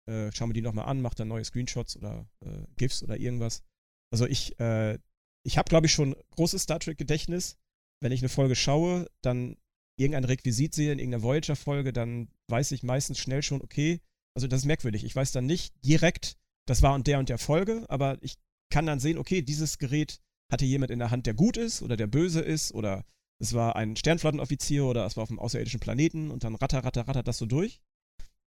äh, 0.07 0.31
schaue 0.31 0.49
mir 0.49 0.53
die 0.53 0.61
nochmal 0.61 0.85
an, 0.85 1.01
mache 1.01 1.15
dann 1.15 1.29
neue 1.29 1.45
Screenshots 1.45 1.97
oder 1.97 2.27
äh, 2.41 2.65
GIFs 2.75 3.03
oder 3.03 3.17
irgendwas. 3.17 3.63
Also 4.11 4.27
ich, 4.27 4.59
äh, 4.59 4.99
ich 5.43 5.57
habe, 5.57 5.69
glaube 5.69 5.87
ich, 5.87 5.93
schon 5.93 6.15
großes 6.35 6.63
Star 6.63 6.79
Trek-Gedächtnis. 6.79 7.57
Wenn 8.01 8.11
ich 8.11 8.21
eine 8.21 8.29
Folge 8.29 8.55
schaue, 8.55 9.07
dann 9.21 9.57
irgendein 10.01 10.25
Requisit 10.25 10.73
sehe 10.73 10.91
in 10.91 10.99
irgendeiner 10.99 11.23
Voyager-Folge, 11.23 11.93
dann 11.93 12.29
weiß 12.47 12.71
ich 12.71 12.83
meistens 12.83 13.19
schnell 13.19 13.43
schon, 13.43 13.61
okay, 13.61 14.01
also 14.35 14.47
das 14.47 14.61
ist 14.61 14.65
merkwürdig. 14.65 15.03
Ich 15.03 15.15
weiß 15.15 15.31
dann 15.31 15.45
nicht 15.45 15.73
direkt, 15.85 16.37
das 16.67 16.81
war 16.81 16.93
und 16.93 17.07
der 17.07 17.19
und 17.19 17.29
der 17.29 17.37
Folge, 17.37 17.85
aber 17.89 18.17
ich 18.21 18.35
kann 18.69 18.85
dann 18.85 18.99
sehen, 18.99 19.17
okay, 19.17 19.41
dieses 19.41 19.77
Gerät 19.77 20.19
hatte 20.51 20.65
jemand 20.65 20.91
in 20.91 20.99
der 20.99 21.11
Hand, 21.11 21.25
der 21.25 21.33
gut 21.33 21.57
ist 21.57 21.81
oder 21.81 21.97
der 21.97 22.07
böse 22.07 22.41
ist 22.41 22.73
oder 22.73 23.05
es 23.39 23.53
war 23.53 23.75
ein 23.75 23.95
Sternflottenoffizier 23.95 24.85
oder 24.85 25.05
es 25.05 25.17
war 25.17 25.23
auf 25.23 25.29
einem 25.29 25.39
außerirdischen 25.39 25.79
Planeten 25.79 26.29
und 26.29 26.43
dann 26.43 26.55
ratter, 26.55 26.83
ratter, 26.83 27.07
ratter 27.07 27.23
das 27.23 27.37
so 27.37 27.45
durch. 27.45 27.81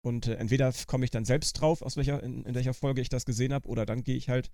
Und 0.04 0.26
äh, 0.26 0.34
entweder 0.34 0.72
komme 0.86 1.04
ich 1.04 1.10
dann 1.10 1.24
selbst 1.24 1.54
drauf, 1.54 1.80
aus 1.82 1.96
welcher, 1.96 2.22
in, 2.22 2.44
in 2.44 2.54
welcher 2.54 2.74
Folge 2.74 3.00
ich 3.00 3.08
das 3.08 3.24
gesehen 3.24 3.52
habe, 3.52 3.68
oder 3.68 3.86
dann 3.86 4.04
gehe 4.04 4.16
ich 4.16 4.28
halt 4.28 4.50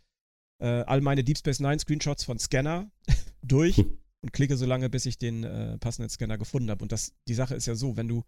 äh, 0.60 0.66
all 0.66 1.00
meine 1.00 1.24
Deep 1.24 1.38
Space 1.38 1.60
Nine 1.60 1.78
Screenshots 1.78 2.24
von 2.24 2.38
Scanner 2.38 2.90
durch 3.42 3.84
und 4.22 4.32
klicke 4.32 4.56
so 4.56 4.66
lange, 4.66 4.90
bis 4.90 5.06
ich 5.06 5.18
den 5.18 5.44
äh, 5.44 5.78
passenden 5.78 6.10
Scanner 6.10 6.38
gefunden 6.38 6.70
habe. 6.70 6.82
Und 6.82 6.92
das, 6.92 7.14
die 7.28 7.34
Sache 7.34 7.54
ist 7.54 7.66
ja 7.66 7.74
so, 7.74 7.96
wenn 7.96 8.08
du, 8.08 8.24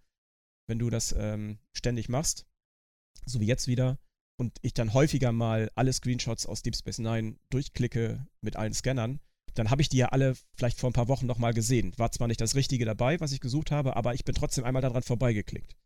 wenn 0.69 0.79
du 0.79 0.91
das 0.91 1.15
ähm, 1.17 1.59
ständig 1.77 2.09
machst, 2.09 2.47
so 3.27 3.41
wie 3.41 3.47
jetzt 3.47 3.67
wieder, 3.67 3.99
und 4.39 4.57
ich 4.63 4.73
dann 4.73 4.95
häufiger 4.95 5.33
mal 5.33 5.71
alle 5.75 5.93
Screenshots 5.93 6.47
aus 6.47 6.63
Deep 6.63 6.75
Space 6.75 6.99
Nine 6.99 7.37
durchklicke 7.51 8.27
mit 8.41 8.57
allen 8.57 8.73
Scannern, 8.73 9.21
dann 9.55 9.71
habe 9.71 9.83
ich 9.83 9.89
die 9.89 9.99
ja 9.99 10.07
alle 10.07 10.35
vielleicht 10.57 10.79
vor 10.79 10.89
ein 10.89 10.95
paar 10.95 11.09
Wochen 11.09 11.27
nochmal 11.27 11.53
gesehen. 11.53 11.93
War 11.99 12.11
zwar 12.13 12.29
nicht 12.29 12.41
das 12.41 12.55
Richtige 12.55 12.85
dabei, 12.85 13.21
was 13.21 13.33
ich 13.33 13.41
gesucht 13.41 13.71
habe, 13.71 13.97
aber 13.97 14.15
ich 14.15 14.25
bin 14.25 14.35
trotzdem 14.35 14.65
einmal 14.65 14.81
daran 14.81 15.03
vorbeigeklickt. 15.03 15.77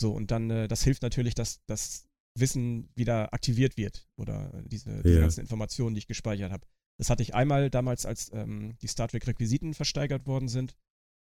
So, 0.00 0.12
und 0.12 0.30
dann, 0.30 0.50
äh, 0.50 0.68
das 0.68 0.84
hilft 0.84 1.02
natürlich, 1.02 1.34
dass 1.34 1.64
das 1.66 2.06
Wissen 2.38 2.90
wieder 2.94 3.32
aktiviert 3.32 3.76
wird 3.76 4.06
oder 4.16 4.52
diese, 4.66 5.02
diese 5.02 5.20
ganzen 5.20 5.40
Informationen, 5.40 5.94
die 5.94 6.00
ich 6.00 6.06
gespeichert 6.06 6.52
habe. 6.52 6.66
Das 6.98 7.10
hatte 7.10 7.22
ich 7.22 7.34
einmal 7.34 7.70
damals, 7.70 8.06
als 8.06 8.32
ähm, 8.32 8.76
die 8.80 8.86
Star 8.86 9.08
Trek-Requisiten 9.08 9.74
versteigert 9.74 10.26
worden 10.26 10.48
sind. 10.48 10.76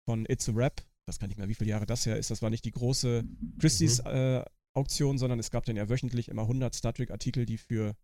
von 0.08 0.26
It's 0.28 0.48
a 0.48 0.52
Rap. 0.52 0.86
Das 1.08 1.20
kann 1.20 1.30
ich 1.32 1.38
mehr, 1.38 1.48
wie 1.48 1.56
viele 1.56 1.72
Jahre 1.72 1.86
das 1.86 2.06
her 2.06 2.18
ist. 2.18 2.32
Das 2.32 2.42
war 2.42 2.50
nicht 2.50 2.66
die 2.66 2.72
große 2.72 3.24
Christie's 3.60 4.04
mhm. 4.04 4.10
äh, 4.10 4.46
Auktion, 4.76 5.18
sondern 5.18 5.40
es 5.40 5.52
gab 5.52 5.66
dann 5.66 5.76
ja 5.76 5.90
wöchentlich 5.90 6.28
immer 6.28 6.44
100 6.44 6.74
Star 6.76 6.94
Trek 6.94 7.12
Artikel, 7.12 7.46
die 7.46 7.58
für 7.58 7.96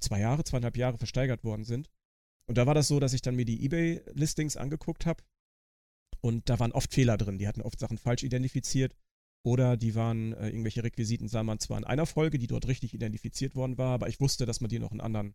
zwei 0.00 0.20
Jahre, 0.20 0.44
zweieinhalb 0.44 0.76
Jahre 0.76 0.98
versteigert 0.98 1.44
worden 1.44 1.64
sind. 1.64 1.90
Und 2.46 2.56
da 2.56 2.66
war 2.66 2.74
das 2.74 2.88
so, 2.88 3.00
dass 3.00 3.12
ich 3.12 3.22
dann 3.22 3.36
mir 3.36 3.44
die 3.44 3.64
eBay-Listings 3.64 4.56
angeguckt 4.56 5.06
habe 5.06 5.22
und 6.20 6.48
da 6.48 6.58
waren 6.58 6.72
oft 6.72 6.92
Fehler 6.92 7.16
drin. 7.16 7.38
Die 7.38 7.46
hatten 7.46 7.62
oft 7.62 7.78
Sachen 7.78 7.98
falsch 7.98 8.22
identifiziert 8.22 8.96
oder 9.44 9.76
die 9.76 9.94
waren 9.94 10.32
äh, 10.32 10.48
irgendwelche 10.48 10.82
Requisiten, 10.82 11.28
sah 11.28 11.42
man 11.42 11.58
zwar 11.58 11.78
in 11.78 11.84
einer 11.84 12.06
Folge, 12.06 12.38
die 12.38 12.46
dort 12.46 12.66
richtig 12.66 12.94
identifiziert 12.94 13.54
worden 13.54 13.78
war, 13.78 13.94
aber 13.94 14.08
ich 14.08 14.20
wusste, 14.20 14.46
dass 14.46 14.60
man 14.60 14.68
die 14.68 14.78
noch 14.78 14.92
in 14.92 15.00
anderen 15.00 15.34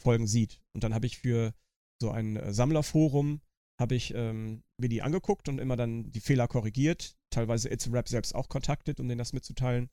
Folgen 0.00 0.26
sieht. 0.26 0.60
Und 0.72 0.84
dann 0.84 0.94
habe 0.94 1.06
ich 1.06 1.18
für 1.18 1.54
so 2.00 2.10
ein 2.10 2.36
äh, 2.36 2.52
Sammlerforum 2.52 3.40
habe 3.80 3.96
ich 3.96 4.14
ähm, 4.14 4.62
mir 4.78 4.88
die 4.88 5.02
angeguckt 5.02 5.48
und 5.48 5.58
immer 5.58 5.76
dann 5.76 6.12
die 6.12 6.20
Fehler 6.20 6.46
korrigiert, 6.46 7.16
teilweise 7.30 7.68
It's 7.68 7.88
a 7.88 7.90
Rap 7.90 8.08
selbst 8.08 8.34
auch 8.34 8.48
kontaktet, 8.48 9.00
um 9.00 9.08
denen 9.08 9.18
das 9.18 9.32
mitzuteilen 9.32 9.90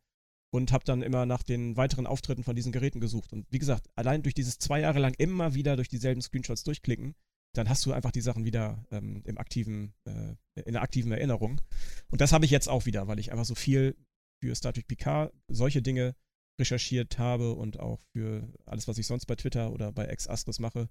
und 0.54 0.72
habe 0.72 0.84
dann 0.84 1.02
immer 1.02 1.26
nach 1.26 1.44
den 1.44 1.78
weiteren 1.78 2.06
Auftritten 2.06 2.44
von 2.44 2.56
diesen 2.56 2.72
Geräten 2.72 3.00
gesucht. 3.00 3.32
Und 3.34 3.48
wie 3.50 3.60
gesagt, 3.60 3.90
allein 3.96 4.22
durch 4.22 4.36
dieses 4.36 4.60
zwei 4.60 4.82
Jahre 4.82 5.00
lang 5.00 5.14
immer 5.18 5.54
wieder 5.54 5.76
durch 5.76 5.88
dieselben 5.88 6.22
Screenshots 6.22 6.64
durchklicken, 6.64 7.16
dann 7.54 7.70
hast 7.70 7.86
du 7.86 7.94
einfach 7.94 8.12
die 8.12 8.22
Sachen 8.22 8.46
wieder 8.46 8.86
ähm, 8.92 9.24
im 9.26 9.38
aktiven, 9.38 9.94
äh, 10.06 10.36
in 10.62 10.74
der 10.74 10.82
aktiven 10.82 11.12
Erinnerung. 11.12 11.62
Und 12.10 12.22
das 12.22 12.34
habe 12.34 12.46
ich 12.46 12.52
jetzt 12.52 12.70
auch 12.70 12.86
wieder, 12.86 13.08
weil 13.08 13.20
ich 13.20 13.32
einfach 13.32 13.46
so 13.46 13.56
viel 13.56 13.96
für 14.42 14.54
Star 14.56 14.74
Trek 14.74 14.88
Picard 14.88 15.34
solche 15.48 15.82
Dinge 15.82 16.16
recherchiert 16.60 17.18
habe 17.18 17.54
und 17.54 17.80
auch 17.80 18.02
für 18.14 18.48
alles, 18.66 18.88
was 18.88 18.98
ich 18.98 19.08
sonst 19.08 19.26
bei 19.26 19.36
Twitter 19.36 19.72
oder 19.72 19.92
bei 19.92 20.06
Ex 20.06 20.28
Astris 20.28 20.60
mache. 20.60 20.90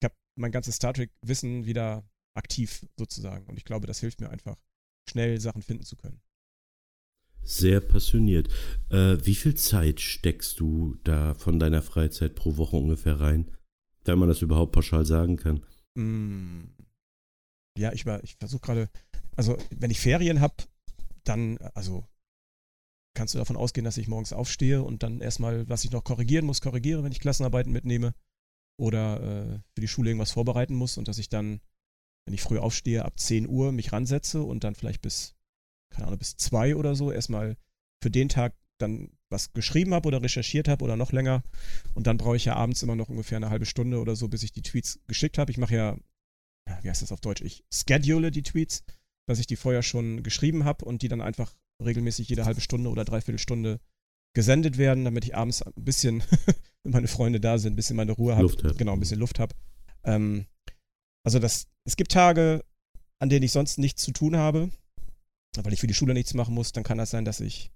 Ich 0.00 0.04
habe 0.04 0.14
mein 0.36 0.52
ganzes 0.52 0.76
Star 0.76 0.94
Trek-Wissen 0.94 1.66
wieder 1.66 2.08
aktiv 2.34 2.86
sozusagen. 2.96 3.46
Und 3.46 3.58
ich 3.58 3.64
glaube, 3.64 3.86
das 3.86 4.00
hilft 4.00 4.20
mir 4.20 4.30
einfach, 4.30 4.56
schnell 5.08 5.40
Sachen 5.40 5.62
finden 5.62 5.84
zu 5.84 5.96
können. 5.96 6.20
Sehr 7.42 7.80
passioniert. 7.80 8.48
Äh, 8.90 9.16
wie 9.24 9.34
viel 9.34 9.54
Zeit 9.54 10.00
steckst 10.00 10.60
du 10.60 10.96
da 11.04 11.34
von 11.34 11.58
deiner 11.58 11.82
Freizeit 11.82 12.34
pro 12.34 12.56
Woche 12.56 12.76
ungefähr 12.76 13.18
rein? 13.18 13.50
Wenn 14.04 14.18
man 14.18 14.28
das 14.28 14.42
überhaupt 14.42 14.72
pauschal 14.72 15.04
sagen 15.04 15.36
kann. 15.36 15.64
Mm. 15.94 16.70
Ja, 17.78 17.92
ich, 17.92 18.06
ich 18.22 18.36
versuche 18.36 18.60
gerade, 18.60 18.90
also 19.36 19.56
wenn 19.70 19.90
ich 19.90 20.00
Ferien 20.00 20.40
habe, 20.40 20.54
dann, 21.24 21.58
also 21.74 22.06
kannst 23.14 23.34
du 23.34 23.38
davon 23.38 23.56
ausgehen, 23.56 23.84
dass 23.84 23.96
ich 23.96 24.08
morgens 24.08 24.32
aufstehe 24.32 24.82
und 24.82 25.02
dann 25.02 25.20
erstmal, 25.20 25.68
was 25.68 25.84
ich 25.84 25.90
noch 25.90 26.04
korrigieren 26.04 26.46
muss, 26.46 26.60
korrigiere, 26.60 27.02
wenn 27.02 27.12
ich 27.12 27.20
Klassenarbeiten 27.20 27.72
mitnehme 27.72 28.14
oder 28.78 29.20
äh, 29.20 29.58
für 29.74 29.80
die 29.80 29.88
Schule 29.88 30.10
irgendwas 30.10 30.32
vorbereiten 30.32 30.74
muss 30.74 30.96
und 30.96 31.08
dass 31.08 31.18
ich 31.18 31.28
dann, 31.28 31.60
wenn 32.24 32.34
ich 32.34 32.42
früh 32.42 32.58
aufstehe, 32.58 33.04
ab 33.04 33.18
10 33.18 33.48
Uhr 33.48 33.72
mich 33.72 33.92
ransetze 33.92 34.42
und 34.42 34.64
dann 34.64 34.74
vielleicht 34.74 35.02
bis, 35.02 35.34
keine 35.90 36.06
Ahnung, 36.06 36.18
bis 36.18 36.36
2 36.36 36.76
oder 36.76 36.94
so 36.94 37.12
erstmal 37.12 37.56
für 38.02 38.10
den 38.10 38.28
Tag 38.28 38.54
dann 38.78 39.10
was 39.28 39.52
geschrieben 39.52 39.94
habe 39.94 40.08
oder 40.08 40.22
recherchiert 40.22 40.68
habe 40.68 40.84
oder 40.84 40.96
noch 40.96 41.12
länger. 41.12 41.42
Und 41.94 42.06
dann 42.06 42.16
brauche 42.16 42.36
ich 42.36 42.46
ja 42.46 42.54
abends 42.54 42.82
immer 42.82 42.96
noch 42.96 43.08
ungefähr 43.08 43.36
eine 43.36 43.50
halbe 43.50 43.66
Stunde 43.66 44.00
oder 44.00 44.16
so, 44.16 44.28
bis 44.28 44.42
ich 44.42 44.52
die 44.52 44.62
Tweets 44.62 45.00
geschickt 45.06 45.38
habe. 45.38 45.50
Ich 45.50 45.58
mache 45.58 45.74
ja, 45.74 45.96
wie 46.82 46.88
heißt 46.88 47.02
das 47.02 47.12
auf 47.12 47.20
Deutsch? 47.20 47.42
Ich 47.42 47.64
schedule 47.70 48.30
die 48.30 48.42
Tweets, 48.42 48.82
dass 49.26 49.38
ich 49.38 49.46
die 49.46 49.56
vorher 49.56 49.82
schon 49.82 50.22
geschrieben 50.22 50.64
habe 50.64 50.84
und 50.84 51.02
die 51.02 51.08
dann 51.08 51.20
einfach 51.20 51.54
regelmäßig 51.84 52.28
jede 52.28 52.44
halbe 52.44 52.60
Stunde 52.60 52.90
oder 52.90 53.04
dreiviertel 53.04 53.38
Stunde 53.38 53.80
gesendet 54.34 54.78
werden, 54.78 55.04
damit 55.04 55.24
ich 55.24 55.34
abends 55.34 55.62
ein 55.62 55.72
bisschen, 55.76 56.22
wenn 56.82 56.92
meine 56.92 57.08
Freunde 57.08 57.40
da 57.40 57.58
sind, 57.58 57.72
ein 57.72 57.76
bisschen 57.76 57.96
meine 57.96 58.12
Ruhe 58.12 58.36
habe. 58.36 58.46
Genau, 58.74 58.92
ein 58.92 59.00
bisschen 59.00 59.18
Luft 59.18 59.38
habe. 59.38 59.54
Ähm, 60.04 60.46
also 61.24 61.38
das, 61.38 61.66
es 61.84 61.96
gibt 61.96 62.12
Tage, 62.12 62.64
an 63.18 63.28
denen 63.28 63.42
ich 63.42 63.52
sonst 63.52 63.78
nichts 63.78 64.02
zu 64.02 64.12
tun 64.12 64.36
habe, 64.36 64.70
weil 65.56 65.72
ich 65.72 65.80
für 65.80 65.86
die 65.86 65.94
Schule 65.94 66.14
nichts 66.14 66.34
machen 66.34 66.54
muss. 66.54 66.72
Dann 66.72 66.84
kann 66.84 66.98
das 66.98 67.10
sein, 67.10 67.24
dass 67.24 67.40
ich 67.40 67.70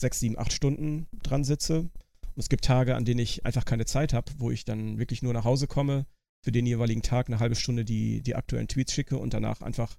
sechs, 0.00 0.20
sieben, 0.20 0.38
acht 0.38 0.52
Stunden 0.52 1.06
dran 1.22 1.44
sitze. 1.44 1.80
Und 1.80 2.36
es 2.36 2.48
gibt 2.48 2.64
Tage, 2.64 2.96
an 2.96 3.04
denen 3.04 3.20
ich 3.20 3.44
einfach 3.44 3.64
keine 3.64 3.84
Zeit 3.84 4.12
habe, 4.14 4.32
wo 4.38 4.50
ich 4.50 4.64
dann 4.64 4.98
wirklich 4.98 5.22
nur 5.22 5.32
nach 5.32 5.44
Hause 5.44 5.66
komme, 5.66 6.06
für 6.42 6.52
den 6.52 6.66
jeweiligen 6.66 7.02
Tag 7.02 7.28
eine 7.28 7.38
halbe 7.38 7.54
Stunde 7.54 7.84
die, 7.84 8.22
die 8.22 8.34
aktuellen 8.34 8.68
Tweets 8.68 8.94
schicke 8.94 9.18
und 9.18 9.34
danach 9.34 9.60
einfach 9.60 9.96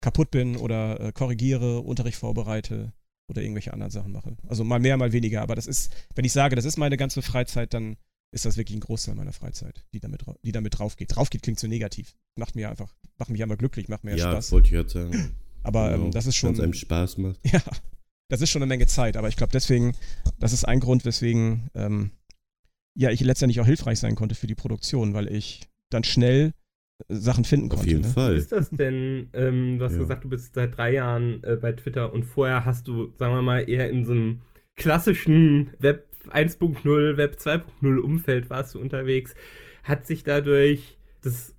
kaputt 0.00 0.30
bin 0.30 0.56
oder 0.56 1.00
äh, 1.00 1.12
korrigiere, 1.12 1.80
Unterricht 1.80 2.18
vorbereite 2.18 2.92
oder 3.28 3.42
irgendwelche 3.42 3.72
anderen 3.72 3.90
Sachen 3.90 4.12
mache. 4.12 4.36
Also 4.48 4.64
mal 4.64 4.80
mehr, 4.80 4.96
mal 4.96 5.12
weniger. 5.12 5.42
Aber 5.42 5.54
das 5.54 5.66
ist, 5.66 5.92
wenn 6.14 6.24
ich 6.24 6.32
sage, 6.32 6.56
das 6.56 6.64
ist 6.64 6.76
meine 6.78 6.96
ganze 6.96 7.22
Freizeit, 7.22 7.74
dann 7.74 7.96
ist 8.32 8.44
das 8.44 8.56
wirklich 8.56 8.76
ein 8.76 8.80
Großteil 8.80 9.14
meiner 9.14 9.32
Freizeit, 9.32 9.84
die 9.92 10.00
damit, 10.00 10.24
die 10.44 10.52
damit 10.52 10.78
drauf 10.78 10.96
geht. 10.96 11.14
Drauf 11.14 11.30
geht 11.30 11.42
klingt 11.42 11.58
so 11.58 11.66
negativ. 11.66 12.14
Macht 12.36 12.54
mir 12.54 12.70
einfach, 12.70 12.92
macht 13.18 13.30
mich 13.30 13.42
einfach 13.42 13.58
glücklich, 13.58 13.88
macht 13.88 14.04
mir 14.04 14.16
ja, 14.16 14.30
Spaß. 14.30 14.48
Ja, 14.48 14.52
wollte 14.52 14.66
ich 14.66 14.72
jetzt 14.72 14.92
sagen. 14.92 15.36
Aber 15.62 15.90
genau, 15.90 16.04
ähm, 16.06 16.10
das 16.10 16.26
ist 16.26 16.36
schon. 16.36 16.50
Wenn 16.50 16.54
es 16.54 16.60
einem 16.60 16.74
Spaß 16.74 17.18
macht. 17.18 17.40
Ja, 17.52 17.60
das 18.28 18.40
ist 18.40 18.50
schon 18.50 18.62
eine 18.62 18.68
Menge 18.68 18.86
Zeit, 18.86 19.16
aber 19.16 19.28
ich 19.28 19.36
glaube 19.36 19.52
deswegen, 19.52 19.96
das 20.38 20.52
ist 20.52 20.64
ein 20.64 20.78
Grund, 20.78 21.04
weswegen 21.04 21.68
ähm, 21.74 22.12
ja 22.96 23.10
ich 23.10 23.20
letztendlich 23.20 23.60
auch 23.60 23.66
hilfreich 23.66 23.98
sein 23.98 24.14
konnte 24.14 24.36
für 24.36 24.46
die 24.46 24.54
Produktion, 24.54 25.14
weil 25.14 25.26
ich 25.26 25.68
dann 25.90 26.04
schnell 26.04 26.52
Sachen 27.08 27.44
finden 27.44 27.68
konnte. 27.68 27.82
Auf 27.82 27.88
jeden 27.88 28.02
ne? 28.02 28.08
Fall. 28.08 28.36
Ist 28.36 28.52
das 28.52 28.70
denn, 28.70 29.28
ähm, 29.32 29.78
du 29.78 29.84
hast 29.84 29.94
ja. 29.94 29.98
gesagt, 30.00 30.24
du 30.24 30.28
bist 30.28 30.54
seit 30.54 30.76
drei 30.76 30.94
Jahren 30.94 31.42
äh, 31.44 31.56
bei 31.56 31.72
Twitter 31.72 32.12
und 32.12 32.24
vorher 32.24 32.64
hast 32.64 32.88
du, 32.88 33.12
sagen 33.16 33.34
wir 33.34 33.42
mal, 33.42 33.68
eher 33.68 33.90
in 33.90 34.04
so 34.04 34.12
einem 34.12 34.40
klassischen 34.76 35.70
Web 35.78 36.06
1.0, 36.28 37.16
Web 37.16 37.36
2.0 37.38 37.98
Umfeld 37.98 38.50
warst 38.50 38.74
du 38.74 38.80
unterwegs. 38.80 39.34
Hat 39.82 40.06
sich 40.06 40.24
dadurch 40.24 40.98
das 41.22 41.54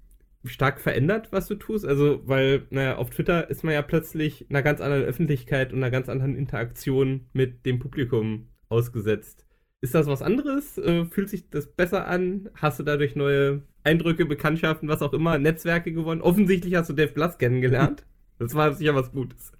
stark 0.45 0.79
verändert, 0.79 1.29
was 1.31 1.47
du 1.47 1.55
tust? 1.55 1.85
Also, 1.85 2.21
weil, 2.25 2.63
naja, 2.69 2.97
auf 2.97 3.09
Twitter 3.09 3.49
ist 3.49 3.63
man 3.63 3.73
ja 3.73 3.81
plötzlich 3.81 4.47
einer 4.49 4.61
ganz 4.61 4.81
anderen 4.81 5.03
Öffentlichkeit 5.03 5.71
und 5.71 5.79
einer 5.79 5.91
ganz 5.91 6.09
anderen 6.09 6.35
Interaktion 6.35 7.27
mit 7.33 7.65
dem 7.65 7.79
Publikum 7.79 8.47
ausgesetzt. 8.69 9.45
Ist 9.81 9.95
das 9.95 10.05
was 10.05 10.21
anderes? 10.21 10.77
Äh, 10.77 11.05
fühlt 11.05 11.29
sich 11.29 11.49
das 11.49 11.65
besser 11.65 12.07
an? 12.07 12.49
Hast 12.53 12.79
du 12.79 12.83
dadurch 12.83 13.15
neue 13.15 13.63
Eindrücke, 13.83 14.25
Bekanntschaften, 14.25 14.87
was 14.87 15.01
auch 15.01 15.13
immer, 15.13 15.39
Netzwerke 15.39 15.91
gewonnen? 15.91 16.21
Offensichtlich 16.21 16.75
hast 16.75 16.89
du 16.89 16.93
Dave 16.93 17.11
Blass 17.13 17.37
kennengelernt. 17.37 18.05
Das 18.39 18.55
war 18.55 18.73
sicher 18.73 18.95
was 18.95 19.11
Gutes. 19.11 19.51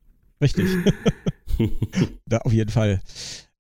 Richtig. 0.42 0.66
da 2.26 2.40
auf 2.40 2.52
jeden 2.52 2.72
Fall. 2.72 3.00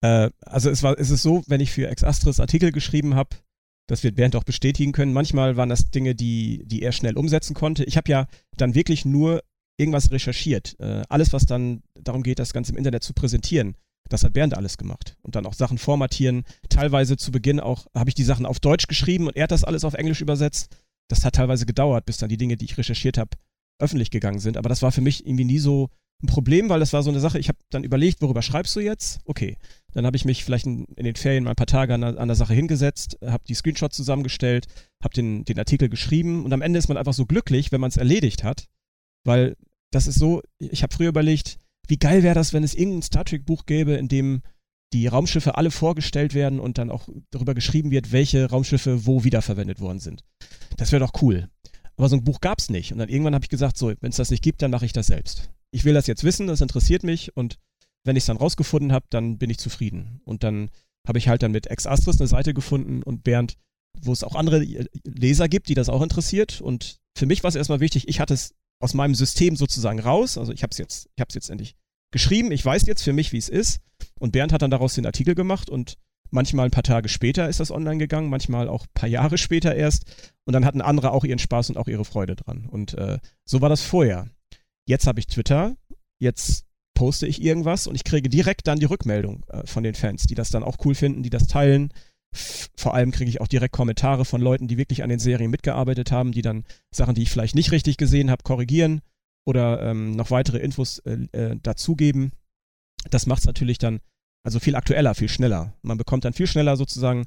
Äh, 0.02 0.32
also 0.42 0.72
es 0.72 0.82
war, 0.82 0.98
es 0.98 1.12
ist 1.12 1.22
so, 1.22 1.44
wenn 1.46 1.62
ich 1.62 1.72
für 1.72 1.88
Ex 1.88 2.04
Astris 2.04 2.40
Artikel 2.40 2.72
geschrieben 2.72 3.14
habe, 3.14 3.30
das 3.86 4.04
wird 4.04 4.16
Bernd 4.16 4.36
auch 4.36 4.44
bestätigen 4.44 4.94
können. 4.94 5.14
Manchmal 5.14 5.58
waren 5.58 5.70
das 5.70 5.92
Dinge, 5.92 6.16
die, 6.16 6.64
die 6.66 6.82
er 6.82 6.92
schnell 6.92 7.18
umsetzen 7.18 7.54
konnte. 7.54 7.84
Ich 7.84 7.98
habe 7.98 8.10
ja 8.10 8.26
dann 8.58 8.74
wirklich 8.74 9.06
nur 9.06 9.44
irgendwas 9.78 10.12
recherchiert. 10.12 10.76
Äh, 10.80 11.04
alles, 11.08 11.34
was 11.34 11.46
dann 11.46 11.84
darum 11.94 12.24
geht, 12.24 12.40
das 12.40 12.54
Ganze 12.54 12.72
im 12.72 12.78
Internet 12.80 13.04
zu 13.04 13.14
präsentieren, 13.14 13.76
das 14.12 14.24
hat 14.24 14.34
Bernd 14.34 14.56
alles 14.56 14.78
gemacht. 14.78 15.18
Und 15.22 15.36
dann 15.36 15.46
auch 15.46 15.54
Sachen 15.54 15.78
formatieren. 15.78 16.44
Teilweise 16.70 17.18
zu 17.18 17.32
Beginn 17.32 17.60
auch 17.60 17.88
habe 17.96 18.10
ich 18.10 18.16
die 18.16 18.24
Sachen 18.24 18.46
auf 18.46 18.60
Deutsch 18.60 18.88
geschrieben 18.88 19.28
und 19.28 19.36
er 19.36 19.44
hat 19.44 19.52
das 19.52 19.64
alles 19.64 19.86
auf 19.86 19.94
Englisch 19.94 20.22
übersetzt. 20.22 20.76
Das 21.08 21.26
hat 21.26 21.36
teilweise 21.36 21.66
gedauert, 21.66 22.06
bis 22.06 22.18
dann 22.18 22.30
die 22.30 22.38
Dinge, 22.38 22.58
die 22.58 22.66
ich 22.66 22.78
recherchiert 22.78 23.18
habe, 23.18 23.32
öffentlich 23.80 24.12
gegangen 24.12 24.40
sind. 24.40 24.58
Aber 24.58 24.70
das 24.70 24.82
war 24.82 24.92
für 24.92 25.02
mich 25.02 25.26
irgendwie 25.26 25.46
nie 25.46 25.60
so 25.60 25.90
ein 26.24 26.28
Problem, 26.28 26.70
weil 26.70 26.80
das 26.80 26.94
war 26.94 27.04
so 27.04 27.10
eine 27.10 27.20
Sache, 27.20 27.40
ich 27.40 27.48
habe 27.48 27.58
dann 27.70 27.84
überlegt, 27.84 28.22
worüber 28.22 28.42
schreibst 28.42 28.76
du 28.76 28.80
jetzt? 28.80 29.20
Okay. 29.26 29.58
Dann 29.94 30.06
habe 30.06 30.18
ich 30.18 30.26
mich 30.26 30.44
vielleicht 30.44 30.66
in, 30.66 30.86
den 30.96 31.16
Ferien 31.16 31.44
mal 31.44 31.52
ein 31.52 31.56
paar 31.56 31.66
Tage 31.66 31.94
an, 31.94 32.04
an 32.04 32.28
der 32.28 32.36
Sache 32.36 32.54
hingesetzt, 32.54 33.18
habe 33.26 33.44
die 33.48 33.56
Screenshots 33.56 33.96
zusammengestellt, 33.96 34.68
habe 35.04 35.14
den, 35.14 35.46
den 35.46 35.58
Artikel 35.58 35.90
geschrieben 35.90 36.46
und 36.46 36.54
am 36.54 36.62
Ende 36.62 36.80
ist 36.80 36.90
man 36.90 36.98
einfach 36.98 37.14
so 37.14 37.26
glücklich, 37.26 37.72
wenn 37.72 37.82
man 37.82 37.90
es 37.90 37.98
erledigt 37.98 38.44
hat, 38.44 38.68
weil 39.24 39.56
das 39.90 40.08
ist 40.08 40.20
so, 40.20 40.42
ich 40.60 40.84
habe 40.84 40.94
früher 40.94 41.10
überlegt, 41.10 41.58
wie 41.88 41.98
geil 41.98 42.24
wäre 42.24 42.36
das, 42.36 42.54
wenn 42.54 42.64
es 42.64 42.74
irgendein 42.74 43.02
Star 43.02 43.26
Trek 43.26 43.46
Buch 43.46 43.66
gäbe, 43.66 43.94
in 43.94 44.08
dem 44.08 44.42
die 44.94 45.08
Raumschiffe 45.08 45.56
alle 45.56 45.72
vorgestellt 45.72 46.34
werden 46.34 46.60
und 46.60 46.78
dann 46.78 46.92
auch 46.92 47.08
darüber 47.32 47.54
geschrieben 47.54 47.92
wird, 47.92 48.12
welche 48.12 48.50
Raumschiffe 48.50 49.06
wo 49.06 49.24
wiederverwendet 49.24 49.80
worden 49.80 50.00
sind. 50.00 50.24
Das 50.78 50.92
wäre 50.92 51.00
doch 51.00 51.22
cool. 51.22 51.50
Aber 51.96 52.10
so 52.10 52.16
ein 52.16 52.24
Buch 52.24 52.42
gab 52.42 52.60
es 52.60 52.70
nicht. 52.70 52.92
Und 52.92 53.00
dann 53.00 53.10
irgendwann 53.10 53.36
habe 53.36 53.46
ich 53.46 53.50
gesagt, 53.50 53.78
so, 53.78 53.94
wenn 54.02 54.10
es 54.10 54.18
das 54.18 54.32
nicht 54.32 54.44
gibt, 54.44 54.62
dann 54.62 54.72
mache 54.72 54.86
ich 54.86 54.94
das 54.94 55.08
selbst 55.08 55.50
ich 55.72 55.86
will 55.86 55.94
das 55.94 56.08
jetzt 56.08 56.24
wissen, 56.24 56.48
das 56.48 56.62
interessiert 56.62 57.04
mich 57.04 57.36
und 57.36 57.58
wenn 58.04 58.16
ich 58.16 58.24
es 58.24 58.28
dann 58.28 58.38
rausgefunden 58.38 58.92
habe, 58.92 59.06
dann 59.10 59.38
bin 59.38 59.50
ich 59.50 59.58
zufrieden. 59.58 60.22
Und 60.26 60.44
dann 60.44 60.70
habe 61.08 61.18
ich 61.18 61.28
halt 61.28 61.44
dann 61.44 61.52
mit 61.52 61.68
Ex 61.68 61.86
Astris 61.86 62.20
eine 62.20 62.28
Seite 62.28 62.54
gefunden 62.54 63.04
und 63.04 63.24
Bernd, 63.24 63.58
wo 64.00 64.12
es 64.12 64.24
auch 64.24 64.36
andere 64.36 64.66
Leser 65.06 65.48
gibt, 65.48 65.70
die 65.70 65.76
das 65.76 65.90
auch 65.90 66.02
interessiert. 66.02 66.62
Und 66.62 67.00
für 67.16 67.26
mich 67.26 67.44
war 67.44 67.50
es 67.50 67.56
erstmal 67.56 67.80
wichtig, 67.80 68.08
ich 68.08 68.20
hatte 68.20 68.34
es 68.34 68.56
aus 68.82 68.94
meinem 68.94 69.16
System 69.16 69.56
sozusagen 69.56 70.00
raus. 70.00 70.38
Also 70.38 70.52
ich 70.52 70.64
habe 70.64 70.72
es 70.72 70.78
jetzt, 70.78 71.10
ich 71.16 71.22
habe 71.22 71.30
es 71.30 71.36
jetzt 71.36 71.50
endlich 71.50 71.76
geschrieben. 72.12 72.52
Ich 72.52 72.66
weiß 72.66 72.86
jetzt 72.86 73.04
für 73.04 73.14
mich, 73.14 73.32
wie 73.32 73.38
es 73.38 73.50
ist. 73.50 73.80
Und 74.20 74.32
Bernd 74.32 74.54
hat 74.54 74.62
dann 74.62 74.72
daraus 74.72 74.96
den 74.96 75.06
Artikel 75.06 75.36
gemacht 75.36 75.70
und 75.70 75.98
manchmal 76.32 76.66
ein 76.66 76.72
paar 76.72 76.84
Tage 76.84 77.10
später 77.10 77.48
ist 77.50 77.60
das 77.60 77.72
online 77.72 77.98
gegangen, 77.98 78.30
manchmal 78.30 78.68
auch 78.68 78.86
ein 78.86 78.94
paar 78.94 79.10
Jahre 79.10 79.38
später 79.38 79.76
erst. 79.76 80.32
Und 80.46 80.54
dann 80.54 80.66
hatten 80.66 80.82
andere 80.82 81.12
auch 81.12 81.24
ihren 81.24 81.40
Spaß 81.40 81.70
und 81.70 81.78
auch 81.78 81.88
ihre 81.88 82.06
Freude 82.06 82.36
dran. 82.36 82.66
Und 82.66 82.94
äh, 82.96 83.20
so 83.46 83.62
war 83.62 83.70
das 83.70 83.82
vorher. 83.82 84.30
Jetzt 84.88 85.08
habe 85.08 85.20
ich 85.20 85.28
Twitter, 85.28 85.76
jetzt 86.20 86.66
poste 86.94 87.28
ich 87.28 87.42
irgendwas 87.42 87.88
und 87.88 87.96
ich 87.96 88.04
kriege 88.04 88.30
direkt 88.30 88.68
dann 88.68 88.80
die 88.80 88.86
Rückmeldung 88.86 89.46
äh, 89.50 89.66
von 89.66 89.84
den 89.84 89.96
Fans, 89.96 90.24
die 90.24 90.36
das 90.36 90.50
dann 90.50 90.64
auch 90.64 90.78
cool 90.86 90.96
finden, 90.96 91.24
die 91.24 91.30
das 91.30 91.48
teilen. 91.48 91.94
Vor 92.34 92.94
allem 92.94 93.12
kriege 93.12 93.30
ich 93.30 93.42
auch 93.42 93.48
direkt 93.48 93.74
Kommentare 93.74 94.26
von 94.26 94.42
Leuten, 94.42 94.68
die 94.68 94.78
wirklich 94.78 95.04
an 95.04 95.10
den 95.10 95.20
Serien 95.20 95.52
mitgearbeitet 95.52 96.12
haben, 96.12 96.32
die 96.32 96.42
dann 96.42 96.64
Sachen, 96.94 97.16
die 97.16 97.24
ich 97.24 97.30
vielleicht 97.30 97.56
nicht 97.56 97.72
richtig 97.72 97.98
gesehen 97.98 98.32
habe, 98.32 98.44
korrigieren 98.44 99.02
oder 99.46 99.82
ähm, 99.82 100.16
noch 100.16 100.32
weitere 100.32 100.60
Infos 100.60 101.00
äh, 101.00 101.28
äh, 101.32 101.58
dazugeben. 101.62 102.32
Das 103.10 103.26
macht 103.26 103.40
es 103.40 103.46
natürlich 103.46 103.78
dann 103.78 104.00
also 104.44 104.60
viel 104.60 104.76
aktueller, 104.76 105.14
viel 105.16 105.30
schneller. 105.30 105.74
Man 105.82 105.98
bekommt 105.98 106.26
dann 106.26 106.34
viel 106.34 106.48
schneller 106.48 106.78
sozusagen 106.78 107.26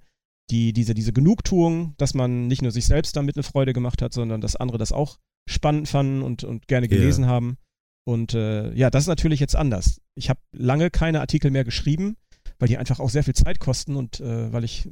die, 0.51 0.73
diese, 0.73 0.95
diese 0.95 1.13
Genugtuung, 1.13 1.95
dass 1.97 2.15
man 2.15 2.47
nicht 2.47 2.63
nur 2.63 2.71
sich 2.71 2.87
selbst 2.87 3.17
damit 3.17 3.37
eine 3.37 3.43
Freude 3.43 3.73
gemacht 3.73 4.03
hat, 4.03 4.13
sondern 4.13 4.41
dass 4.41 4.57
andere 4.57 4.79
das 4.79 4.93
auch 4.93 5.19
spannend 5.49 5.89
fanden 5.89 6.23
und, 6.23 6.45
und 6.45 6.69
gerne 6.69 6.89
gelesen 6.89 7.25
yeah. 7.25 7.33
haben. 7.33 7.59
Und 8.07 8.35
äh, 8.35 8.73
ja, 8.75 8.91
das 8.91 9.05
ist 9.05 9.09
natürlich 9.09 9.41
jetzt 9.41 9.57
anders. 9.57 10.01
Ich 10.15 10.29
habe 10.29 10.41
lange 10.53 10.91
keine 10.91 11.21
Artikel 11.21 11.51
mehr 11.51 11.65
geschrieben, 11.65 12.17
weil 12.59 12.69
die 12.69 12.79
einfach 12.79 13.01
auch 13.01 13.11
sehr 13.11 13.25
viel 13.25 13.35
Zeit 13.35 13.61
kosten 13.61 13.97
und 13.97 14.21
äh, 14.21 14.53
weil 14.53 14.65
ich, 14.65 14.89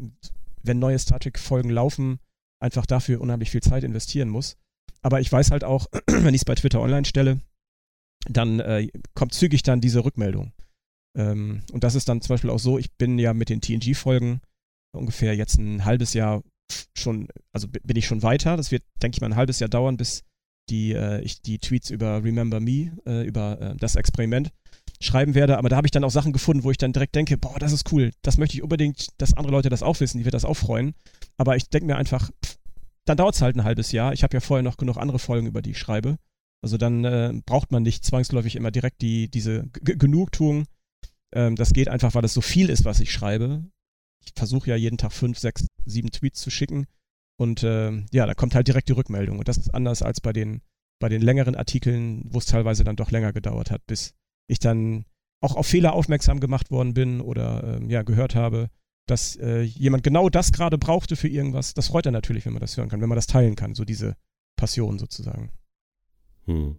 wenn 0.63 0.79
neue 0.79 0.99
Star 0.99 1.21
Trek-Folgen 1.21 1.71
laufen, 1.71 2.19
einfach 2.61 2.87
dafür 2.87 3.21
unheimlich 3.21 3.51
viel 3.51 3.63
Zeit 3.63 3.85
investieren 3.85 4.29
muss. 4.29 4.57
Aber 5.03 5.21
ich 5.21 5.31
weiß 5.31 5.51
halt 5.51 5.65
auch, 5.65 5.87
wenn 6.07 6.35
ich 6.35 6.43
es 6.43 6.45
bei 6.45 6.55
Twitter 6.55 6.81
online 6.81 7.05
stelle, 7.05 7.41
dann 8.29 8.61
äh, 8.61 8.89
kommt 9.15 9.35
zügig 9.35 9.63
dann 9.63 9.81
diese 9.81 10.05
Rückmeldung. 10.05 10.53
Ähm, 11.17 11.63
und 11.73 11.85
das 11.85 11.95
ist 11.95 12.09
dann 12.09 12.21
zum 12.21 12.35
Beispiel 12.35 12.51
auch 12.51 12.61
so, 12.61 12.79
ich 12.79 12.93
bin 12.93 13.19
ja 13.19 13.35
mit 13.35 13.49
den 13.49 13.61
TNG-Folgen 13.61 14.41
ungefähr 14.95 15.35
jetzt 15.35 15.59
ein 15.59 15.85
halbes 15.85 16.15
Jahr 16.15 16.43
schon, 16.97 17.29
also 17.53 17.69
bin 17.69 17.97
ich 17.97 18.07
schon 18.07 18.23
weiter. 18.23 18.57
Das 18.57 18.71
wird, 18.71 18.85
denke 19.03 19.17
ich 19.17 19.21
mal, 19.21 19.29
ein 19.29 19.37
halbes 19.37 19.59
Jahr 19.59 19.69
dauern, 19.69 19.97
bis 19.97 20.23
die, 20.71 20.93
äh, 20.93 21.21
ich 21.23 21.43
die 21.43 21.59
Tweets 21.59 21.91
über 21.91 22.23
Remember 22.23 22.61
Me, 22.61 22.97
äh, 23.07 23.27
über 23.27 23.61
äh, 23.61 23.77
das 23.77 23.97
Experiment 23.97 24.53
schreiben 25.03 25.35
werde. 25.35 25.59
Aber 25.59 25.69
da 25.69 25.77
habe 25.77 25.87
ich 25.87 25.91
dann 25.91 26.05
auch 26.05 26.11
Sachen 26.11 26.33
gefunden, 26.33 26.65
wo 26.65 26.71
ich 26.71 26.79
dann 26.79 26.93
direkt 26.93 27.15
denke, 27.15 27.37
boah, 27.37 27.59
das 27.59 27.73
ist 27.73 27.93
cool, 27.93 28.13
das 28.23 28.39
möchte 28.39 28.57
ich 28.57 28.63
unbedingt, 28.63 29.09
dass 29.19 29.35
andere 29.35 29.53
Leute 29.53 29.69
das 29.69 29.83
auch 29.83 30.01
wissen, 30.01 30.19
die 30.19 30.25
wird 30.25 30.35
das 30.35 30.45
auch 30.45 30.57
freuen. 30.57 30.95
Aber 31.37 31.57
ich 31.57 31.69
denke 31.69 31.87
mir 31.87 31.97
einfach, 31.97 32.31
pff, 32.45 32.59
dann 33.05 33.17
dauert 33.17 33.35
es 33.35 33.43
halt 33.43 33.57
ein 33.57 33.65
halbes 33.65 33.93
Jahr. 33.93 34.13
Ich 34.13 34.23
habe 34.23 34.35
ja 34.35 34.41
vorher 34.41 34.63
noch 34.63 34.77
genug 34.77 34.97
andere 34.97 35.19
Folgen, 35.19 35.47
über 35.47 35.63
die 35.63 35.73
ich 35.73 35.79
schreibe. 35.79 36.19
Also 36.63 36.79
dann 36.79 37.05
äh, 37.05 37.33
braucht 37.45 37.73
man 37.73 37.83
nicht 37.83 38.05
zwangsläufig 38.05 38.55
immer 38.55 38.71
direkt 38.71 39.03
die, 39.03 39.29
diese 39.29 39.65
G 39.83 39.97
Genugtuung. 39.97 40.67
Ähm, 41.35 41.57
das 41.57 41.73
geht 41.73 41.89
einfach, 41.89 42.15
weil 42.15 42.25
es 42.25 42.35
so 42.35 42.41
viel 42.41 42.71
ist, 42.71 42.85
was 42.85 43.01
ich 43.01 43.11
schreibe. 43.11 43.65
Ich 44.25 44.33
versuche 44.37 44.71
ja 44.71 44.77
jeden 44.77 44.99
Tag 44.99 45.13
fünf, 45.13 45.39
sechs, 45.39 45.67
sieben 45.85 46.13
Tweets 46.13 46.41
zu 46.41 46.51
schicken. 46.51 46.87
Und 47.37 47.65
äh, 47.65 47.91
ja, 48.13 48.27
da 48.27 48.35
kommt 48.35 48.55
halt 48.55 48.69
direkt 48.69 48.89
die 48.89 48.93
Rückmeldung. 48.93 49.41
Und 49.41 49.49
das 49.49 49.57
ist 49.57 49.75
anders 49.75 50.03
als 50.03 50.21
bei 50.21 50.33
den, 50.33 50.63
bei 51.01 51.09
den 51.09 51.23
längeren 51.23 51.57
Artikeln, 51.57 52.23
wo 52.31 52.39
es 52.39 52.47
teilweise 52.47 52.85
dann 52.85 52.95
doch 52.95 53.11
länger 53.11 53.33
gedauert 53.33 53.73
hat, 53.73 53.85
bis 53.89 54.15
ich 54.49 54.59
dann 54.59 55.05
auch 55.41 55.57
auf 55.57 55.67
Fehler 55.67 55.93
aufmerksam 55.95 56.41
gemacht 56.41 56.71
worden 56.71 56.95
bin 56.95 57.21
oder 57.21 57.81
äh, 57.81 57.87
ja, 57.87 58.03
gehört 58.03 58.35
habe, 58.35 58.69
dass 59.07 59.37
äh, 59.37 59.63
jemand 59.63 60.05
genau 60.05 60.29
das 60.29 60.53
gerade 60.53 60.79
brauchte 60.79 61.17
für 61.17 61.29
irgendwas. 61.29 61.75
Das 61.75 61.89
freut 61.89 62.07
er 62.07 62.13
natürlich, 62.13 62.47
wenn 62.47 62.53
man 62.53 62.61
das 62.61 62.77
hören 62.77 62.89
kann, 62.89 63.01
wenn 63.01 63.09
man 63.09 63.17
das 63.17 63.27
teilen 63.27 63.57
kann, 63.57 63.75
so 63.75 63.85
diese 63.85 64.17
Passion 64.57 64.99
sozusagen. 64.99 65.51
Hm. 66.45 66.77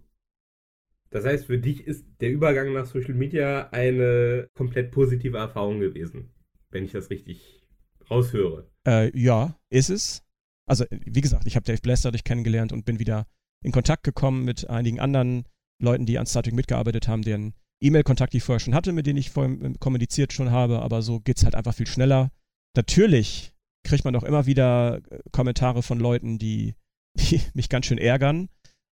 Das 1.10 1.24
heißt, 1.24 1.46
für 1.46 1.58
dich 1.58 1.86
ist 1.86 2.04
der 2.20 2.32
Übergang 2.32 2.72
nach 2.72 2.86
Social 2.86 3.14
Media 3.14 3.68
eine 3.70 4.48
komplett 4.54 4.90
positive 4.90 5.38
Erfahrung 5.38 5.78
gewesen, 5.78 6.34
wenn 6.70 6.84
ich 6.84 6.92
das 6.92 7.10
richtig 7.10 7.68
raushöre. 8.10 8.68
Äh, 8.86 9.16
ja, 9.16 9.56
ist 9.70 9.90
es. 9.90 10.22
Also, 10.66 10.84
wie 10.90 11.20
gesagt, 11.20 11.46
ich 11.46 11.56
habe 11.56 11.64
Dave 11.64 11.80
Blass 11.80 12.02
dadurch 12.02 12.24
kennengelernt 12.24 12.72
und 12.72 12.84
bin 12.84 12.98
wieder 12.98 13.26
in 13.62 13.70
Kontakt 13.70 14.02
gekommen 14.02 14.44
mit 14.44 14.68
einigen 14.68 14.98
anderen 14.98 15.44
Leuten, 15.84 16.06
die 16.06 16.18
an 16.18 16.26
Star 16.26 16.42
Trek 16.42 16.54
mitgearbeitet 16.54 17.08
haben, 17.08 17.22
deren 17.22 17.54
E-Mail-Kontakt, 17.80 18.34
ich 18.34 18.42
vorher 18.42 18.60
schon 18.60 18.74
hatte, 18.74 18.92
mit 18.92 19.06
denen 19.06 19.18
ich 19.18 19.30
vorher 19.30 19.54
äh, 19.62 19.74
kommuniziert 19.78 20.32
schon 20.32 20.50
habe, 20.50 20.82
aber 20.82 21.02
so 21.02 21.20
geht 21.20 21.38
es 21.38 21.44
halt 21.44 21.54
einfach 21.54 21.74
viel 21.74 21.86
schneller. 21.86 22.30
Natürlich 22.76 23.52
kriegt 23.84 24.04
man 24.04 24.16
auch 24.16 24.24
immer 24.24 24.46
wieder 24.46 25.00
äh, 25.10 25.18
Kommentare 25.30 25.82
von 25.82 26.00
Leuten, 26.00 26.38
die, 26.38 26.74
die 27.14 27.40
mich 27.52 27.68
ganz 27.68 27.86
schön 27.86 27.98
ärgern, 27.98 28.48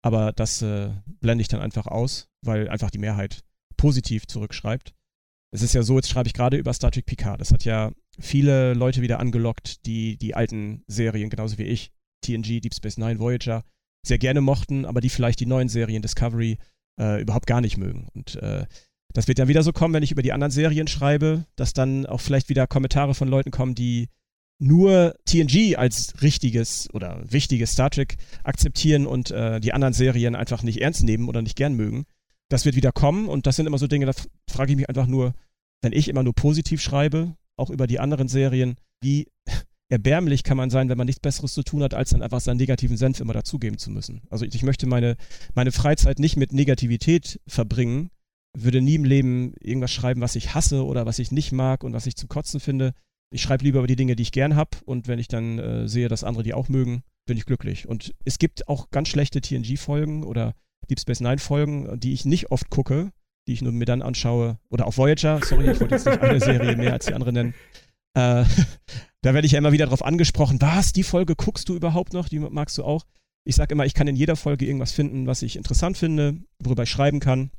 aber 0.02 0.32
das 0.32 0.62
äh, 0.62 0.90
blende 1.20 1.42
ich 1.42 1.48
dann 1.48 1.60
einfach 1.60 1.86
aus, 1.86 2.28
weil 2.44 2.68
einfach 2.68 2.90
die 2.90 2.98
Mehrheit 2.98 3.44
positiv 3.76 4.26
zurückschreibt. 4.26 4.94
Es 5.50 5.62
ist 5.62 5.74
ja 5.74 5.82
so, 5.82 5.96
jetzt 5.96 6.10
schreibe 6.10 6.26
ich 6.26 6.34
gerade 6.34 6.56
über 6.56 6.72
Star 6.72 6.90
Trek 6.90 7.06
Picard. 7.06 7.40
Das 7.40 7.52
hat 7.52 7.64
ja 7.64 7.92
viele 8.18 8.74
Leute 8.74 9.00
wieder 9.00 9.18
angelockt, 9.18 9.86
die 9.86 10.18
die 10.18 10.34
alten 10.34 10.82
Serien, 10.86 11.30
genauso 11.30 11.58
wie 11.58 11.64
ich, 11.64 11.90
TNG, 12.22 12.60
Deep 12.60 12.74
Space 12.74 12.98
Nine, 12.98 13.18
Voyager, 13.18 13.64
sehr 14.06 14.18
gerne 14.18 14.40
mochten, 14.40 14.84
aber 14.84 15.00
die 15.00 15.08
vielleicht 15.08 15.40
die 15.40 15.46
neuen 15.46 15.68
Serien 15.68 16.02
Discovery 16.02 16.58
äh, 16.98 17.20
überhaupt 17.20 17.46
gar 17.46 17.60
nicht 17.60 17.76
mögen. 17.76 18.08
Und 18.14 18.36
äh, 18.36 18.66
das 19.14 19.28
wird 19.28 19.38
dann 19.38 19.48
wieder 19.48 19.62
so 19.62 19.72
kommen, 19.72 19.94
wenn 19.94 20.02
ich 20.02 20.12
über 20.12 20.22
die 20.22 20.32
anderen 20.32 20.50
Serien 20.50 20.86
schreibe, 20.86 21.44
dass 21.56 21.72
dann 21.72 22.06
auch 22.06 22.20
vielleicht 22.20 22.48
wieder 22.48 22.66
Kommentare 22.66 23.14
von 23.14 23.28
Leuten 23.28 23.50
kommen, 23.50 23.74
die 23.74 24.08
nur 24.60 25.14
TNG 25.24 25.76
als 25.76 26.20
richtiges 26.20 26.88
oder 26.92 27.22
wichtiges 27.24 27.72
Star 27.72 27.90
Trek 27.90 28.16
akzeptieren 28.42 29.06
und 29.06 29.30
äh, 29.30 29.60
die 29.60 29.72
anderen 29.72 29.94
Serien 29.94 30.34
einfach 30.34 30.62
nicht 30.62 30.80
ernst 30.80 31.04
nehmen 31.04 31.28
oder 31.28 31.42
nicht 31.42 31.56
gern 31.56 31.74
mögen. 31.74 32.04
Das 32.48 32.64
wird 32.64 32.76
wieder 32.76 32.92
kommen 32.92 33.28
und 33.28 33.46
das 33.46 33.56
sind 33.56 33.66
immer 33.66 33.78
so 33.78 33.86
Dinge, 33.86 34.06
da 34.06 34.12
frage 34.50 34.72
ich 34.72 34.76
mich 34.76 34.88
einfach 34.88 35.06
nur, 35.06 35.34
wenn 35.80 35.92
ich 35.92 36.08
immer 36.08 36.22
nur 36.22 36.34
positiv 36.34 36.82
schreibe, 36.82 37.36
auch 37.56 37.70
über 37.70 37.86
die 37.86 38.00
anderen 38.00 38.28
Serien, 38.28 38.76
wie 39.00 39.28
erbärmlich 39.88 40.42
kann 40.42 40.56
man 40.56 40.70
sein, 40.70 40.88
wenn 40.88 40.98
man 40.98 41.06
nichts 41.06 41.20
Besseres 41.20 41.54
zu 41.54 41.62
tun 41.62 41.82
hat, 41.82 41.94
als 41.94 42.10
dann 42.10 42.22
einfach 42.22 42.40
seinen 42.40 42.58
negativen 42.58 42.96
Senf 42.96 43.20
immer 43.20 43.32
dazugeben 43.32 43.78
zu 43.78 43.90
müssen. 43.90 44.22
Also 44.30 44.44
ich 44.44 44.62
möchte 44.62 44.86
meine, 44.86 45.16
meine 45.54 45.72
Freizeit 45.72 46.18
nicht 46.18 46.36
mit 46.36 46.52
Negativität 46.52 47.40
verbringen, 47.46 48.10
würde 48.56 48.80
nie 48.80 48.94
im 48.94 49.04
Leben 49.04 49.54
irgendwas 49.60 49.92
schreiben, 49.92 50.20
was 50.20 50.36
ich 50.36 50.54
hasse 50.54 50.84
oder 50.84 51.06
was 51.06 51.18
ich 51.18 51.32
nicht 51.32 51.52
mag 51.52 51.84
und 51.84 51.92
was 51.92 52.06
ich 52.06 52.16
zum 52.16 52.28
Kotzen 52.28 52.60
finde. 52.60 52.92
Ich 53.30 53.42
schreibe 53.42 53.64
lieber 53.64 53.80
über 53.80 53.86
die 53.86 53.96
Dinge, 53.96 54.16
die 54.16 54.22
ich 54.22 54.32
gern 54.32 54.56
habe 54.56 54.78
und 54.84 55.06
wenn 55.06 55.18
ich 55.18 55.28
dann 55.28 55.58
äh, 55.58 55.88
sehe, 55.88 56.08
dass 56.08 56.24
andere 56.24 56.42
die 56.42 56.54
auch 56.54 56.68
mögen, 56.68 57.02
bin 57.26 57.36
ich 57.36 57.46
glücklich. 57.46 57.88
Und 57.88 58.14
es 58.24 58.38
gibt 58.38 58.68
auch 58.68 58.90
ganz 58.90 59.08
schlechte 59.08 59.40
TNG-Folgen 59.40 60.24
oder 60.24 60.54
Deep 60.88 61.00
Space 61.00 61.20
Nine-Folgen, 61.20 62.00
die 62.00 62.14
ich 62.14 62.24
nicht 62.24 62.50
oft 62.50 62.70
gucke, 62.70 63.12
die 63.46 63.52
ich 63.52 63.62
nur 63.62 63.72
mir 63.72 63.84
dann 63.84 64.02
anschaue. 64.02 64.58
Oder 64.70 64.86
auch 64.86 64.96
Voyager, 64.96 65.40
sorry, 65.44 65.70
ich 65.70 65.80
wollte 65.80 65.96
jetzt 65.96 66.06
nicht 66.06 66.20
eine 66.22 66.40
Serie 66.40 66.76
mehr 66.76 66.94
als 66.94 67.06
die 67.06 67.14
andere 67.14 67.32
nennen. 67.32 67.54
Äh, 68.14 68.44
da 69.22 69.34
werde 69.34 69.46
ich 69.46 69.52
ja 69.52 69.58
immer 69.58 69.72
wieder 69.72 69.86
darauf 69.86 70.04
angesprochen, 70.04 70.60
was, 70.60 70.92
die 70.92 71.02
Folge 71.02 71.34
guckst 71.34 71.68
du 71.68 71.74
überhaupt 71.74 72.12
noch, 72.12 72.28
die 72.28 72.38
magst 72.38 72.78
du 72.78 72.84
auch. 72.84 73.04
Ich 73.44 73.56
sage 73.56 73.72
immer, 73.72 73.86
ich 73.86 73.94
kann 73.94 74.08
in 74.08 74.16
jeder 74.16 74.36
Folge 74.36 74.66
irgendwas 74.66 74.92
finden, 74.92 75.26
was 75.26 75.42
ich 75.42 75.56
interessant 75.56 75.96
finde, 75.96 76.38
worüber 76.58 76.84
ich 76.84 76.90
schreiben 76.90 77.20
kann. 77.20 77.50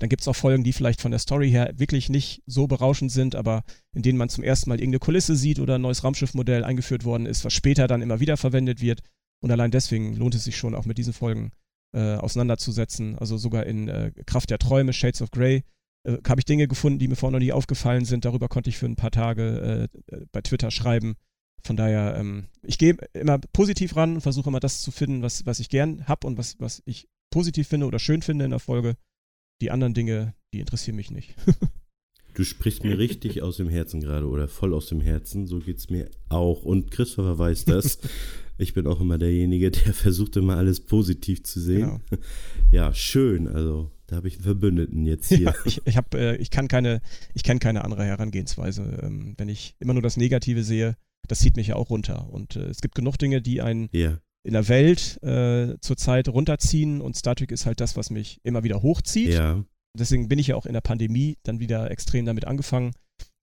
Dann 0.00 0.08
gibt 0.08 0.22
es 0.22 0.28
auch 0.28 0.36
Folgen, 0.36 0.62
die 0.62 0.72
vielleicht 0.72 1.00
von 1.00 1.10
der 1.10 1.18
Story 1.18 1.50
her 1.50 1.72
wirklich 1.76 2.08
nicht 2.08 2.42
so 2.46 2.66
berauschend 2.66 3.10
sind, 3.10 3.34
aber 3.34 3.64
in 3.92 4.02
denen 4.02 4.18
man 4.18 4.28
zum 4.28 4.44
ersten 4.44 4.70
Mal 4.70 4.76
irgendeine 4.76 5.00
Kulisse 5.00 5.34
sieht 5.34 5.58
oder 5.58 5.74
ein 5.74 5.80
neues 5.80 6.04
Raumschiffmodell 6.04 6.62
eingeführt 6.62 7.04
worden 7.04 7.26
ist, 7.26 7.44
was 7.44 7.52
später 7.52 7.88
dann 7.88 8.02
immer 8.02 8.20
wieder 8.20 8.36
verwendet 8.36 8.80
wird. 8.80 9.00
Und 9.40 9.50
allein 9.50 9.70
deswegen 9.70 10.14
lohnt 10.14 10.34
es 10.34 10.44
sich 10.44 10.56
schon 10.56 10.74
auch 10.74 10.84
mit 10.84 10.98
diesen 10.98 11.12
Folgen 11.12 11.50
äh, 11.92 12.14
auseinanderzusetzen. 12.14 13.18
Also 13.18 13.36
sogar 13.36 13.66
in 13.66 13.88
äh, 13.88 14.12
Kraft 14.26 14.50
der 14.50 14.58
Träume, 14.58 14.92
Shades 14.92 15.22
of 15.22 15.30
Grey, 15.30 15.64
äh, 16.08 16.18
habe 16.26 16.40
ich 16.40 16.44
Dinge 16.44 16.68
gefunden, 16.68 16.98
die 16.98 17.08
mir 17.08 17.16
vorher 17.16 17.38
noch 17.38 17.44
nie 17.44 17.52
aufgefallen 17.52 18.04
sind. 18.04 18.24
Darüber 18.24 18.48
konnte 18.48 18.70
ich 18.70 18.78
für 18.78 18.86
ein 18.86 18.96
paar 18.96 19.10
Tage 19.10 19.88
äh, 20.10 20.14
äh, 20.14 20.26
bei 20.32 20.40
Twitter 20.40 20.70
schreiben. 20.70 21.16
Von 21.62 21.76
daher, 21.76 22.16
ähm, 22.16 22.46
ich 22.62 22.78
gehe 22.78 22.96
immer 23.12 23.38
positiv 23.52 23.96
ran 23.96 24.14
und 24.14 24.20
versuche 24.22 24.48
immer 24.48 24.60
das 24.60 24.80
zu 24.80 24.90
finden, 24.90 25.22
was, 25.22 25.44
was 25.44 25.60
ich 25.60 25.68
gern 25.68 26.06
habe 26.06 26.26
und 26.26 26.38
was, 26.38 26.56
was 26.58 26.82
ich 26.86 27.08
positiv 27.30 27.68
finde 27.68 27.86
oder 27.86 27.98
schön 27.98 28.22
finde 28.22 28.44
in 28.46 28.52
der 28.52 28.60
Folge. 28.60 28.96
Die 29.60 29.70
anderen 29.70 29.92
Dinge, 29.92 30.34
die 30.54 30.60
interessieren 30.60 30.96
mich 30.96 31.10
nicht. 31.10 31.34
Du 32.34 32.44
sprichst 32.44 32.84
mir 32.84 32.96
richtig 32.98 33.42
aus 33.42 33.56
dem 33.56 33.68
Herzen 33.68 34.00
gerade 34.00 34.28
oder 34.28 34.46
voll 34.46 34.72
aus 34.72 34.86
dem 34.86 35.00
Herzen. 35.00 35.48
So 35.48 35.58
geht 35.58 35.78
es 35.78 35.90
mir 35.90 36.08
auch. 36.28 36.62
Und 36.62 36.92
Christopher 36.92 37.36
weiß 37.36 37.64
das. 37.64 37.98
Ich 38.58 38.74
bin 38.74 38.86
auch 38.86 39.00
immer 39.00 39.18
derjenige, 39.18 39.70
der 39.86 39.94
versucht 39.94 40.36
immer 40.36 40.56
alles 40.56 40.80
positiv 40.80 41.44
zu 41.44 41.60
sehen. 41.60 42.00
Genau. 42.10 42.22
Ja, 42.70 42.92
schön. 42.92 43.48
Also 43.48 43.90
da 44.08 44.16
habe 44.16 44.28
ich 44.28 44.34
einen 44.34 44.42
Verbündeten 44.42 45.06
jetzt 45.06 45.28
hier. 45.28 45.38
Ja, 45.38 45.54
ich, 45.64 45.80
ich, 45.86 45.96
hab, 45.96 46.14
äh, 46.14 46.36
ich 46.36 46.50
kann 46.50 46.68
keine, 46.68 47.00
ich 47.32 47.42
kenne 47.42 47.60
keine 47.60 47.82
andere 47.82 48.04
Herangehensweise. 48.04 49.00
Ähm, 49.02 49.34
wenn 49.38 49.48
ich 49.48 49.74
immer 49.78 49.94
nur 49.94 50.02
das 50.02 50.18
Negative 50.18 50.62
sehe, 50.62 50.96
das 51.28 51.38
zieht 51.38 51.56
mich 51.56 51.68
ja 51.68 51.76
auch 51.76 51.88
runter. 51.88 52.28
Und 52.30 52.56
äh, 52.56 52.66
es 52.66 52.82
gibt 52.82 52.94
genug 52.94 53.16
Dinge, 53.16 53.40
die 53.40 53.62
einen 53.62 53.88
ja. 53.92 54.18
in 54.42 54.52
der 54.52 54.68
Welt 54.68 55.22
äh, 55.22 55.76
zurzeit 55.80 56.28
runterziehen. 56.28 57.00
Und 57.00 57.16
Star 57.16 57.36
Trek 57.36 57.52
ist 57.52 57.64
halt 57.64 57.80
das, 57.80 57.96
was 57.96 58.10
mich 58.10 58.38
immer 58.42 58.64
wieder 58.64 58.82
hochzieht. 58.82 59.32
Ja. 59.32 59.64
Deswegen 59.98 60.28
bin 60.28 60.38
ich 60.38 60.48
ja 60.48 60.56
auch 60.56 60.66
in 60.66 60.74
der 60.74 60.80
Pandemie 60.82 61.38
dann 61.42 61.60
wieder 61.60 61.90
extrem 61.90 62.26
damit 62.26 62.46
angefangen, 62.46 62.92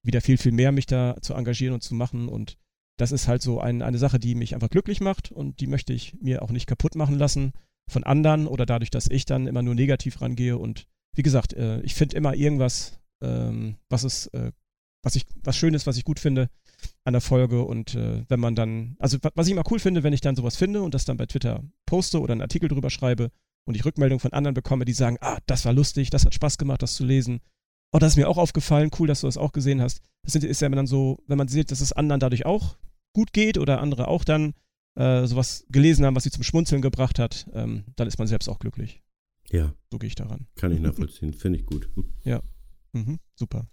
wieder 0.03 0.21
viel, 0.21 0.37
viel 0.37 0.51
mehr 0.51 0.71
mich 0.71 0.85
da 0.85 1.15
zu 1.21 1.33
engagieren 1.33 1.73
und 1.73 1.81
zu 1.81 1.95
machen. 1.95 2.27
Und 2.27 2.57
das 2.97 3.11
ist 3.11 3.27
halt 3.27 3.41
so 3.41 3.59
ein, 3.59 3.81
eine 3.81 3.97
Sache, 3.97 4.19
die 4.19 4.35
mich 4.35 4.53
einfach 4.53 4.69
glücklich 4.69 5.01
macht 5.01 5.31
und 5.31 5.59
die 5.59 5.67
möchte 5.67 5.93
ich 5.93 6.15
mir 6.21 6.41
auch 6.41 6.51
nicht 6.51 6.67
kaputt 6.67 6.95
machen 6.95 7.17
lassen 7.17 7.53
von 7.89 8.03
anderen 8.03 8.47
oder 8.47 8.65
dadurch, 8.65 8.89
dass 8.89 9.09
ich 9.09 9.25
dann 9.25 9.47
immer 9.47 9.61
nur 9.61 9.75
negativ 9.75 10.21
rangehe. 10.21 10.57
Und 10.57 10.87
wie 11.15 11.23
gesagt, 11.23 11.53
äh, 11.53 11.81
ich 11.81 11.93
finde 11.93 12.15
immer 12.15 12.35
irgendwas, 12.35 12.99
ähm, 13.21 13.77
was 13.89 14.03
es, 14.03 14.27
äh, 14.27 14.51
was 15.03 15.15
ich, 15.15 15.25
was 15.43 15.55
schön 15.55 15.73
ist, 15.73 15.85
was 15.85 15.97
ich 15.97 16.03
gut 16.03 16.19
finde 16.19 16.49
an 17.03 17.13
der 17.13 17.21
Folge. 17.21 17.63
Und 17.63 17.95
äh, 17.95 18.23
wenn 18.27 18.39
man 18.39 18.55
dann, 18.55 18.95
also 18.99 19.17
was 19.35 19.47
ich 19.47 19.53
immer 19.53 19.69
cool 19.69 19.79
finde, 19.79 20.03
wenn 20.03 20.13
ich 20.13 20.21
dann 20.21 20.35
sowas 20.35 20.55
finde 20.55 20.81
und 20.81 20.93
das 20.93 21.05
dann 21.05 21.17
bei 21.17 21.25
Twitter 21.25 21.63
poste 21.85 22.19
oder 22.19 22.31
einen 22.31 22.41
Artikel 22.41 22.69
drüber 22.69 22.89
schreibe 22.89 23.29
und 23.65 23.75
ich 23.75 23.85
Rückmeldung 23.85 24.19
von 24.19 24.33
anderen 24.33 24.53
bekomme, 24.53 24.85
die 24.85 24.93
sagen, 24.93 25.17
ah, 25.21 25.39
das 25.45 25.65
war 25.65 25.73
lustig, 25.73 26.09
das 26.09 26.25
hat 26.25 26.33
Spaß 26.33 26.57
gemacht, 26.57 26.81
das 26.81 26.95
zu 26.95 27.05
lesen. 27.05 27.41
Oh, 27.91 27.99
das 27.99 28.13
ist 28.13 28.17
mir 28.17 28.27
auch 28.27 28.37
aufgefallen, 28.37 28.91
cool, 28.99 29.07
dass 29.07 29.21
du 29.21 29.27
das 29.27 29.37
auch 29.37 29.51
gesehen 29.51 29.81
hast. 29.81 30.01
Das 30.23 30.35
ist 30.35 30.61
ja 30.61 30.69
dann 30.69 30.87
so, 30.87 31.23
wenn 31.27 31.37
man 31.37 31.47
sieht, 31.47 31.71
dass 31.71 31.81
es 31.81 31.93
anderen 31.93 32.19
dadurch 32.19 32.45
auch 32.45 32.77
gut 33.15 33.33
geht 33.33 33.57
oder 33.57 33.81
andere 33.81 34.07
auch 34.09 34.23
dann 34.23 34.53
äh, 34.95 35.25
sowas 35.25 35.65
gelesen 35.69 36.05
haben, 36.05 36.15
was 36.15 36.23
sie 36.23 36.31
zum 36.31 36.43
Schmunzeln 36.43 36.81
gebracht 36.81 37.17
hat, 37.17 37.47
ähm, 37.53 37.85
dann 37.95 38.07
ist 38.07 38.19
man 38.19 38.27
selbst 38.27 38.47
auch 38.47 38.59
glücklich. 38.59 39.01
Ja. 39.49 39.73
So 39.91 39.97
gehe 39.97 40.07
ich 40.07 40.15
daran. 40.15 40.47
Kann 40.55 40.71
ich 40.71 40.79
nachvollziehen. 40.79 41.33
Finde 41.33 41.59
ich 41.59 41.65
gut. 41.65 41.89
Ja. 42.23 42.41
Mhm, 42.93 43.19
super. 43.35 43.67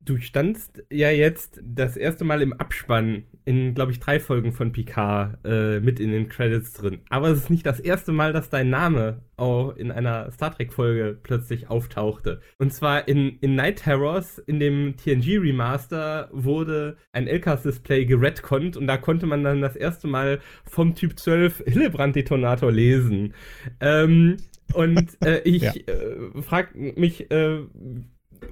Du 0.00 0.16
standst 0.18 0.84
ja 0.90 1.10
jetzt 1.10 1.60
das 1.62 1.96
erste 1.96 2.24
Mal 2.24 2.40
im 2.40 2.52
Abspann 2.52 3.24
in, 3.44 3.74
glaube 3.74 3.92
ich, 3.92 4.00
drei 4.00 4.20
Folgen 4.20 4.52
von 4.52 4.72
Picard 4.72 5.38
äh, 5.44 5.80
mit 5.80 6.00
in 6.00 6.12
den 6.12 6.28
Credits 6.28 6.72
drin. 6.72 7.00
Aber 7.08 7.28
es 7.28 7.38
ist 7.38 7.50
nicht 7.50 7.66
das 7.66 7.80
erste 7.80 8.12
Mal, 8.12 8.32
dass 8.32 8.48
dein 8.48 8.70
Name 8.70 9.22
auch 9.36 9.74
in 9.74 9.90
einer 9.90 10.30
Star 10.30 10.54
Trek-Folge 10.54 11.18
plötzlich 11.22 11.68
auftauchte. 11.68 12.40
Und 12.58 12.72
zwar 12.72 13.08
in, 13.08 13.38
in 13.40 13.54
Night 13.54 13.80
Terrors, 13.80 14.38
in 14.38 14.60
dem 14.60 14.96
TNG 14.96 15.38
Remaster, 15.38 16.28
wurde 16.32 16.96
ein 17.12 17.26
LKS-Display 17.26 18.04
geredconnt 18.04 18.76
und 18.76 18.86
da 18.86 18.98
konnte 18.98 19.26
man 19.26 19.42
dann 19.42 19.60
das 19.62 19.76
erste 19.76 20.08
Mal 20.08 20.40
vom 20.64 20.94
Typ 20.94 21.18
12 21.18 21.64
Hillebrand-Detonator 21.66 22.70
lesen. 22.70 23.34
Ähm, 23.80 24.36
und 24.74 25.16
äh, 25.24 25.40
ich 25.44 25.62
ja. 25.62 25.72
äh, 25.72 26.42
frage 26.42 26.92
mich, 26.96 27.30
äh, 27.30 27.62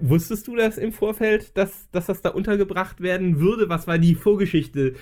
Wusstest 0.01 0.47
du 0.47 0.57
das 0.57 0.79
im 0.79 0.93
Vorfeld, 0.93 1.57
dass, 1.57 1.91
dass 1.91 2.07
das 2.07 2.23
da 2.23 2.31
untergebracht 2.31 3.01
werden 3.01 3.41
würde? 3.41 3.69
Was 3.69 3.87
war 3.87 3.99
die 3.99 4.15
Vorgeschichte 4.15 4.95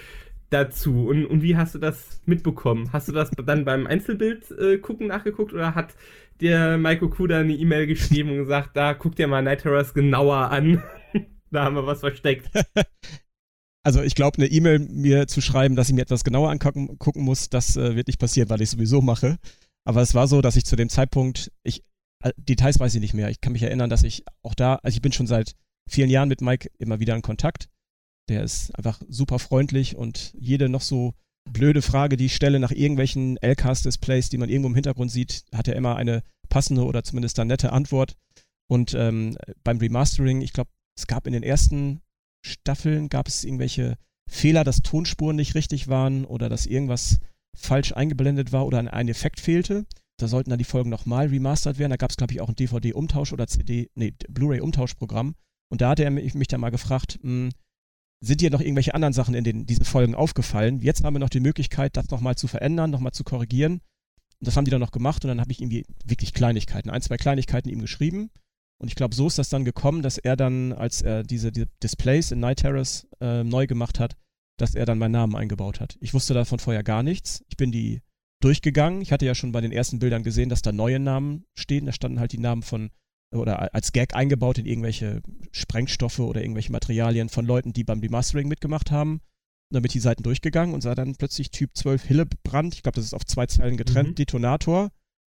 dazu 0.50 1.08
und, 1.08 1.26
und 1.26 1.42
wie 1.42 1.56
hast 1.56 1.74
du 1.74 1.78
das 1.78 2.20
mitbekommen? 2.26 2.92
Hast 2.92 3.08
du 3.08 3.12
das 3.12 3.30
dann 3.30 3.64
beim 3.64 3.86
Einzelbild 3.86 4.50
äh, 4.52 4.78
gucken 4.78 5.08
nachgeguckt 5.08 5.52
oder 5.52 5.74
hat 5.74 5.94
der 6.40 6.78
Michael 6.78 7.08
Kuda 7.08 7.40
eine 7.40 7.54
E-Mail 7.54 7.86
geschrieben 7.86 8.30
und 8.30 8.36
gesagt, 8.38 8.76
da 8.76 8.94
guck 8.94 9.16
dir 9.16 9.26
mal 9.26 9.42
Night 9.42 9.62
Terrors 9.62 9.94
genauer 9.94 10.50
an? 10.50 10.82
da 11.50 11.64
haben 11.64 11.76
wir 11.76 11.86
was 11.86 12.00
versteckt. 12.00 12.50
Also 13.86 14.00
ich 14.00 14.14
glaube, 14.14 14.38
eine 14.38 14.46
E-Mail 14.46 14.78
mir 14.78 15.26
zu 15.26 15.42
schreiben, 15.42 15.76
dass 15.76 15.90
ich 15.90 15.94
mir 15.94 16.00
etwas 16.00 16.24
genauer 16.24 16.50
angucken 16.50 16.96
muss, 17.16 17.50
das 17.50 17.76
äh, 17.76 17.94
wird 17.94 18.06
nicht 18.06 18.18
passieren, 18.18 18.48
weil 18.48 18.62
ich 18.62 18.70
sowieso 18.70 19.02
mache. 19.02 19.36
Aber 19.84 20.00
es 20.00 20.14
war 20.14 20.26
so, 20.26 20.40
dass 20.40 20.56
ich 20.56 20.64
zu 20.64 20.74
dem 20.74 20.88
Zeitpunkt, 20.88 21.52
ich 21.62 21.82
Details 22.36 22.80
weiß 22.80 22.94
ich 22.94 23.00
nicht 23.00 23.14
mehr. 23.14 23.30
Ich 23.30 23.40
kann 23.40 23.52
mich 23.52 23.62
erinnern, 23.62 23.90
dass 23.90 24.02
ich 24.02 24.24
auch 24.42 24.54
da, 24.54 24.76
also 24.82 24.94
ich 24.96 25.02
bin 25.02 25.12
schon 25.12 25.26
seit 25.26 25.54
vielen 25.88 26.10
Jahren 26.10 26.28
mit 26.28 26.40
Mike 26.40 26.70
immer 26.78 27.00
wieder 27.00 27.14
in 27.14 27.22
Kontakt. 27.22 27.68
Der 28.28 28.42
ist 28.42 28.74
einfach 28.76 29.00
super 29.08 29.38
freundlich 29.38 29.96
und 29.96 30.34
jede 30.38 30.68
noch 30.68 30.80
so 30.80 31.14
blöde 31.50 31.82
Frage, 31.82 32.16
die 32.16 32.26
ich 32.26 32.34
stelle 32.34 32.58
nach 32.58 32.70
irgendwelchen 32.70 33.36
LCAS-Displays, 33.42 34.30
die 34.30 34.38
man 34.38 34.48
irgendwo 34.48 34.68
im 34.68 34.74
Hintergrund 34.74 35.10
sieht, 35.10 35.44
hat 35.54 35.68
er 35.68 35.76
immer 35.76 35.96
eine 35.96 36.22
passende 36.48 36.84
oder 36.84 37.04
zumindest 37.04 37.38
eine 37.38 37.48
nette 37.48 37.72
Antwort. 37.72 38.16
Und 38.66 38.94
ähm, 38.94 39.36
beim 39.62 39.78
Remastering, 39.78 40.40
ich 40.40 40.54
glaube, 40.54 40.70
es 40.98 41.06
gab 41.06 41.26
in 41.26 41.34
den 41.34 41.42
ersten 41.42 42.00
Staffeln, 42.44 43.08
gab 43.08 43.28
es 43.28 43.44
irgendwelche 43.44 43.98
Fehler, 44.30 44.64
dass 44.64 44.80
Tonspuren 44.82 45.36
nicht 45.36 45.54
richtig 45.54 45.88
waren 45.88 46.24
oder 46.24 46.48
dass 46.48 46.66
irgendwas 46.66 47.18
falsch 47.56 47.92
eingeblendet 47.92 48.52
war 48.52 48.66
oder 48.66 48.78
ein 48.78 49.08
Effekt 49.08 49.40
fehlte. 49.40 49.86
Da 50.24 50.28
sollten 50.28 50.48
dann 50.48 50.58
die 50.58 50.64
Folgen 50.64 50.88
nochmal 50.88 51.26
remastert 51.26 51.78
werden. 51.78 51.90
Da 51.90 51.96
gab 51.96 52.10
es, 52.10 52.16
glaube 52.16 52.32
ich, 52.32 52.40
auch 52.40 52.48
ein 52.48 52.54
DVD-Umtausch 52.54 53.34
oder 53.34 53.46
CD, 53.46 53.90
nee, 53.94 54.14
Blu-ray-Umtauschprogramm. 54.30 55.34
Und 55.70 55.80
da 55.82 55.90
hatte 55.90 56.02
er 56.02 56.10
mich, 56.10 56.34
mich 56.34 56.48
dann 56.48 56.62
mal 56.62 56.70
gefragt, 56.70 57.18
mh, 57.22 57.28
hm, 57.28 57.50
sind 58.24 58.40
dir 58.40 58.50
noch 58.50 58.62
irgendwelche 58.62 58.94
anderen 58.94 59.12
Sachen 59.12 59.34
in 59.34 59.44
den, 59.44 59.66
diesen 59.66 59.84
Folgen 59.84 60.14
aufgefallen? 60.14 60.80
Jetzt 60.80 61.04
haben 61.04 61.14
wir 61.14 61.18
noch 61.18 61.28
die 61.28 61.40
Möglichkeit, 61.40 61.98
das 61.98 62.08
nochmal 62.08 62.36
zu 62.36 62.48
verändern, 62.48 62.90
nochmal 62.90 63.12
zu 63.12 63.22
korrigieren. 63.22 63.82
Und 64.40 64.48
das 64.48 64.56
haben 64.56 64.64
die 64.64 64.70
dann 64.70 64.80
noch 64.80 64.92
gemacht 64.92 65.24
und 65.24 65.28
dann 65.28 65.40
habe 65.42 65.52
ich 65.52 65.60
irgendwie 65.60 65.84
wirklich 66.06 66.32
Kleinigkeiten, 66.32 66.88
ein, 66.88 67.02
zwei 67.02 67.18
Kleinigkeiten 67.18 67.68
ihm 67.68 67.80
geschrieben. 67.80 68.30
Und 68.80 68.88
ich 68.88 68.94
glaube, 68.94 69.14
so 69.14 69.26
ist 69.26 69.38
das 69.38 69.50
dann 69.50 69.66
gekommen, 69.66 70.00
dass 70.00 70.16
er 70.16 70.36
dann, 70.36 70.72
als 70.72 71.02
er 71.02 71.22
diese, 71.22 71.52
diese 71.52 71.66
Displays 71.82 72.30
in 72.30 72.40
Night 72.40 72.60
Terrace 72.60 73.06
äh, 73.20 73.44
neu 73.44 73.66
gemacht 73.66 74.00
hat, 74.00 74.16
dass 74.58 74.74
er 74.74 74.86
dann 74.86 74.98
meinen 74.98 75.12
Namen 75.12 75.36
eingebaut 75.36 75.80
hat. 75.80 75.98
Ich 76.00 76.14
wusste 76.14 76.32
davon 76.32 76.58
vorher 76.58 76.82
gar 76.82 77.02
nichts. 77.02 77.44
Ich 77.48 77.58
bin 77.58 77.72
die 77.72 78.00
durchgegangen. 78.44 79.00
Ich 79.00 79.10
hatte 79.10 79.26
ja 79.26 79.34
schon 79.34 79.52
bei 79.52 79.60
den 79.60 79.72
ersten 79.72 79.98
Bildern 79.98 80.22
gesehen, 80.22 80.50
dass 80.50 80.62
da 80.62 80.70
neue 80.70 81.00
Namen 81.00 81.44
stehen. 81.54 81.86
Da 81.86 81.92
standen 81.92 82.20
halt 82.20 82.32
die 82.32 82.38
Namen 82.38 82.62
von, 82.62 82.90
oder 83.34 83.74
als 83.74 83.92
Gag 83.92 84.14
eingebaut 84.14 84.58
in 84.58 84.66
irgendwelche 84.66 85.22
Sprengstoffe 85.50 86.18
oder 86.18 86.42
irgendwelche 86.42 86.70
Materialien 86.70 87.30
von 87.30 87.46
Leuten, 87.46 87.72
die 87.72 87.84
beim 87.84 88.00
Remastering 88.00 88.48
mitgemacht 88.48 88.90
haben. 88.90 89.14
Und 89.14 89.76
dann 89.76 89.82
bin 89.82 89.88
ich 89.88 89.94
die 89.94 90.00
Seiten 90.00 90.22
durchgegangen 90.22 90.74
und 90.74 90.82
sah 90.82 90.94
dann 90.94 91.16
plötzlich 91.16 91.50
Typ 91.50 91.70
12 91.74 92.04
Hillebrand. 92.04 92.74
Ich 92.74 92.82
glaube, 92.82 92.96
das 92.96 93.06
ist 93.06 93.14
auf 93.14 93.24
zwei 93.24 93.46
Zeilen 93.46 93.78
getrennt, 93.78 94.10
mhm. 94.10 94.14
Detonator. 94.16 94.90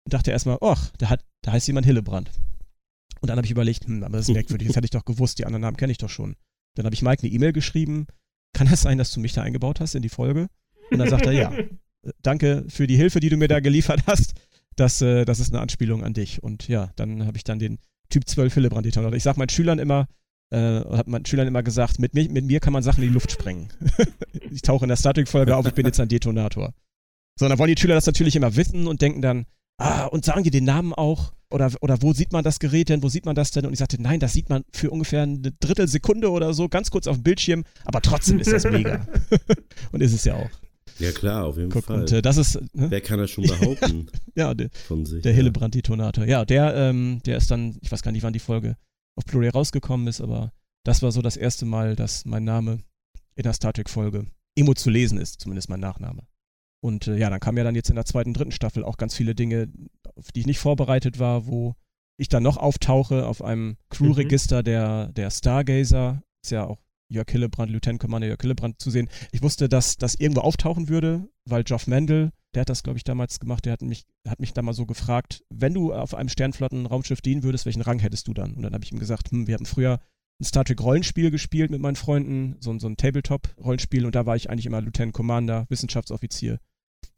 Und 0.06 0.14
dachte 0.14 0.30
erstmal, 0.30 0.58
ach, 0.62 0.90
da, 0.98 1.10
hat, 1.10 1.24
da 1.42 1.52
heißt 1.52 1.66
jemand 1.66 1.86
Hillebrand. 1.86 2.30
Und 3.20 3.28
dann 3.28 3.36
habe 3.36 3.46
ich 3.46 3.52
überlegt, 3.52 3.86
hm, 3.86 4.02
aber 4.02 4.16
das 4.16 4.28
ist 4.28 4.34
merkwürdig, 4.34 4.68
das 4.68 4.76
hätte 4.76 4.86
ich 4.86 4.90
doch 4.90 5.04
gewusst, 5.04 5.38
die 5.38 5.46
anderen 5.46 5.62
Namen 5.62 5.76
kenne 5.76 5.92
ich 5.92 5.98
doch 5.98 6.10
schon. 6.10 6.36
Dann 6.74 6.84
habe 6.84 6.94
ich 6.94 7.02
Mike 7.02 7.22
eine 7.22 7.32
E-Mail 7.32 7.52
geschrieben, 7.52 8.06
kann 8.54 8.68
das 8.68 8.82
sein, 8.82 8.98
dass 8.98 9.12
du 9.12 9.20
mich 9.20 9.32
da 9.32 9.42
eingebaut 9.42 9.80
hast 9.80 9.94
in 9.94 10.02
die 10.02 10.08
Folge? 10.08 10.48
Und 10.90 10.98
dann 10.98 11.08
sagt 11.08 11.26
er, 11.26 11.32
ja 11.32 11.52
danke 12.22 12.64
für 12.68 12.86
die 12.86 12.96
Hilfe, 12.96 13.20
die 13.20 13.28
du 13.28 13.36
mir 13.36 13.48
da 13.48 13.60
geliefert 13.60 14.02
hast. 14.06 14.34
Das, 14.76 15.00
äh, 15.02 15.24
das 15.24 15.40
ist 15.40 15.52
eine 15.52 15.60
Anspielung 15.60 16.04
an 16.04 16.14
dich. 16.14 16.42
Und 16.42 16.68
ja, 16.68 16.90
dann 16.96 17.26
habe 17.26 17.36
ich 17.36 17.44
dann 17.44 17.58
den 17.58 17.78
Typ 18.10 18.28
12 18.28 18.54
Hillebrand 18.54 18.86
Detonator. 18.86 19.16
Ich 19.16 19.22
sage 19.22 19.38
meinen 19.38 19.48
Schülern 19.48 19.78
immer, 19.78 20.06
äh, 20.50 20.56
habe 20.56 21.10
meinen 21.10 21.26
Schülern 21.26 21.46
immer 21.46 21.62
gesagt, 21.62 21.98
mit, 21.98 22.14
mir, 22.14 22.28
mit 22.30 22.44
mir 22.44 22.60
kann 22.60 22.72
man 22.72 22.82
Sachen 22.82 23.02
in 23.02 23.08
die 23.08 23.14
Luft 23.14 23.30
sprengen. 23.30 23.68
ich 24.50 24.62
tauche 24.62 24.84
in 24.84 24.88
der 24.88 24.96
Static-Folge 24.96 25.56
auf, 25.56 25.66
ich 25.66 25.74
bin 25.74 25.86
jetzt 25.86 26.00
ein 26.00 26.08
Detonator. 26.08 26.72
So, 27.38 27.48
dann 27.48 27.58
wollen 27.58 27.74
die 27.74 27.80
Schüler 27.80 27.94
das 27.94 28.06
natürlich 28.06 28.36
immer 28.36 28.54
wissen 28.56 28.86
und 28.86 29.02
denken 29.02 29.22
dann, 29.22 29.46
ah, 29.78 30.04
und 30.06 30.24
sagen 30.24 30.44
die 30.44 30.50
den 30.50 30.64
Namen 30.64 30.92
auch? 30.92 31.32
Oder, 31.50 31.70
oder 31.80 32.02
wo 32.02 32.12
sieht 32.12 32.32
man 32.32 32.42
das 32.42 32.58
Gerät 32.58 32.88
denn? 32.88 33.02
Wo 33.02 33.08
sieht 33.08 33.26
man 33.26 33.34
das 33.34 33.52
denn? 33.52 33.64
Und 33.66 33.72
ich 33.72 33.78
sagte, 33.78 34.00
nein, 34.00 34.18
das 34.18 34.32
sieht 34.32 34.48
man 34.48 34.64
für 34.72 34.90
ungefähr 34.90 35.22
eine 35.22 35.52
Drittelsekunde 35.60 36.30
oder 36.30 36.52
so, 36.52 36.68
ganz 36.68 36.90
kurz 36.90 37.06
auf 37.06 37.16
dem 37.16 37.22
Bildschirm, 37.22 37.64
aber 37.84 38.00
trotzdem 38.00 38.40
ist 38.40 38.52
das 38.52 38.64
mega. 38.64 39.06
und 39.92 40.00
ist 40.00 40.12
es 40.12 40.24
ja 40.24 40.34
auch. 40.34 40.50
Ja, 40.98 41.12
klar, 41.12 41.44
auf 41.44 41.56
jeden 41.56 41.70
Guck, 41.70 41.84
Fall. 41.84 42.00
Und 42.00 42.12
äh, 42.12 42.22
das 42.22 42.36
ist. 42.36 42.60
Ne? 42.74 42.90
Wer 42.90 43.00
kann 43.00 43.18
das 43.18 43.30
schon 43.30 43.44
behaupten? 43.44 44.06
ja, 44.34 44.54
der, 44.54 44.70
von 44.70 45.04
sich, 45.04 45.22
der 45.22 45.32
ja. 45.32 45.36
Hillebrand-Detonator. 45.36 46.24
Ja, 46.24 46.44
der, 46.44 46.74
ähm, 46.74 47.20
der 47.26 47.36
ist 47.36 47.50
dann, 47.50 47.76
ich 47.80 47.90
weiß 47.90 48.02
gar 48.02 48.12
nicht, 48.12 48.22
wann 48.22 48.32
die 48.32 48.38
Folge 48.38 48.76
auf 49.16 49.24
Blu-ray 49.24 49.48
rausgekommen 49.48 50.06
ist, 50.06 50.20
aber 50.20 50.52
das 50.84 51.02
war 51.02 51.12
so 51.12 51.22
das 51.22 51.36
erste 51.36 51.64
Mal, 51.64 51.96
dass 51.96 52.24
mein 52.24 52.44
Name 52.44 52.80
in 53.34 53.42
der 53.42 53.52
Star 53.52 53.72
Trek-Folge 53.72 54.26
Emo 54.56 54.74
zu 54.74 54.90
lesen 54.90 55.18
ist, 55.18 55.40
zumindest 55.40 55.68
mein 55.68 55.80
Nachname. 55.80 56.22
Und 56.80 57.08
äh, 57.08 57.16
ja, 57.16 57.30
dann 57.30 57.40
kamen 57.40 57.58
ja 57.58 57.64
dann 57.64 57.74
jetzt 57.74 57.88
in 57.88 57.96
der 57.96 58.04
zweiten, 58.04 58.34
dritten 58.34 58.52
Staffel 58.52 58.84
auch 58.84 58.96
ganz 58.96 59.14
viele 59.14 59.34
Dinge, 59.34 59.68
auf 60.16 60.32
die 60.32 60.40
ich 60.40 60.46
nicht 60.46 60.58
vorbereitet 60.58 61.18
war, 61.18 61.46
wo 61.46 61.74
ich 62.16 62.28
dann 62.28 62.42
noch 62.42 62.56
auftauche 62.56 63.26
auf 63.26 63.42
einem 63.42 63.76
Crew-Register 63.90 64.60
mhm. 64.60 64.64
der, 64.64 65.12
der 65.12 65.30
Stargazer. 65.30 66.22
Ist 66.44 66.50
ja 66.50 66.66
auch 66.66 66.83
Jörg 67.08 67.30
Hillebrand, 67.30 67.70
Lieutenant 67.70 68.00
Commander 68.00 68.28
Jörg 68.28 68.40
Hillebrand 68.40 68.80
zu 68.80 68.90
sehen. 68.90 69.08
Ich 69.32 69.42
wusste, 69.42 69.68
dass 69.68 69.96
das 69.96 70.14
irgendwo 70.14 70.40
auftauchen 70.40 70.88
würde, 70.88 71.28
weil 71.44 71.64
Geoff 71.64 71.86
Mendel, 71.86 72.32
der 72.54 72.62
hat 72.62 72.70
das, 72.70 72.82
glaube 72.82 72.98
ich, 72.98 73.04
damals 73.04 73.40
gemacht, 73.40 73.64
der 73.64 73.72
hat 73.72 73.82
mich, 73.82 74.04
hat 74.26 74.40
mich 74.40 74.52
da 74.52 74.62
mal 74.62 74.72
so 74.72 74.86
gefragt, 74.86 75.42
wenn 75.50 75.74
du 75.74 75.92
auf 75.92 76.14
einem 76.14 76.28
Sternflotten-Raumschiff 76.28 77.20
dienen 77.20 77.42
würdest, 77.42 77.66
welchen 77.66 77.82
Rang 77.82 77.98
hättest 77.98 78.28
du 78.28 78.34
dann? 78.34 78.54
Und 78.54 78.62
dann 78.62 78.74
habe 78.74 78.84
ich 78.84 78.92
ihm 78.92 78.98
gesagt, 78.98 79.30
hm, 79.30 79.46
wir 79.46 79.54
hatten 79.54 79.66
früher 79.66 80.00
ein 80.40 80.44
Star 80.44 80.64
Trek-Rollenspiel 80.64 81.30
gespielt 81.30 81.70
mit 81.70 81.80
meinen 81.80 81.96
Freunden, 81.96 82.56
so, 82.60 82.76
so 82.78 82.88
ein 82.88 82.96
Tabletop-Rollenspiel 82.96 84.06
und 84.06 84.14
da 84.14 84.26
war 84.26 84.36
ich 84.36 84.50
eigentlich 84.50 84.66
immer 84.66 84.80
Lieutenant 84.80 85.12
Commander, 85.12 85.66
Wissenschaftsoffizier. 85.68 86.58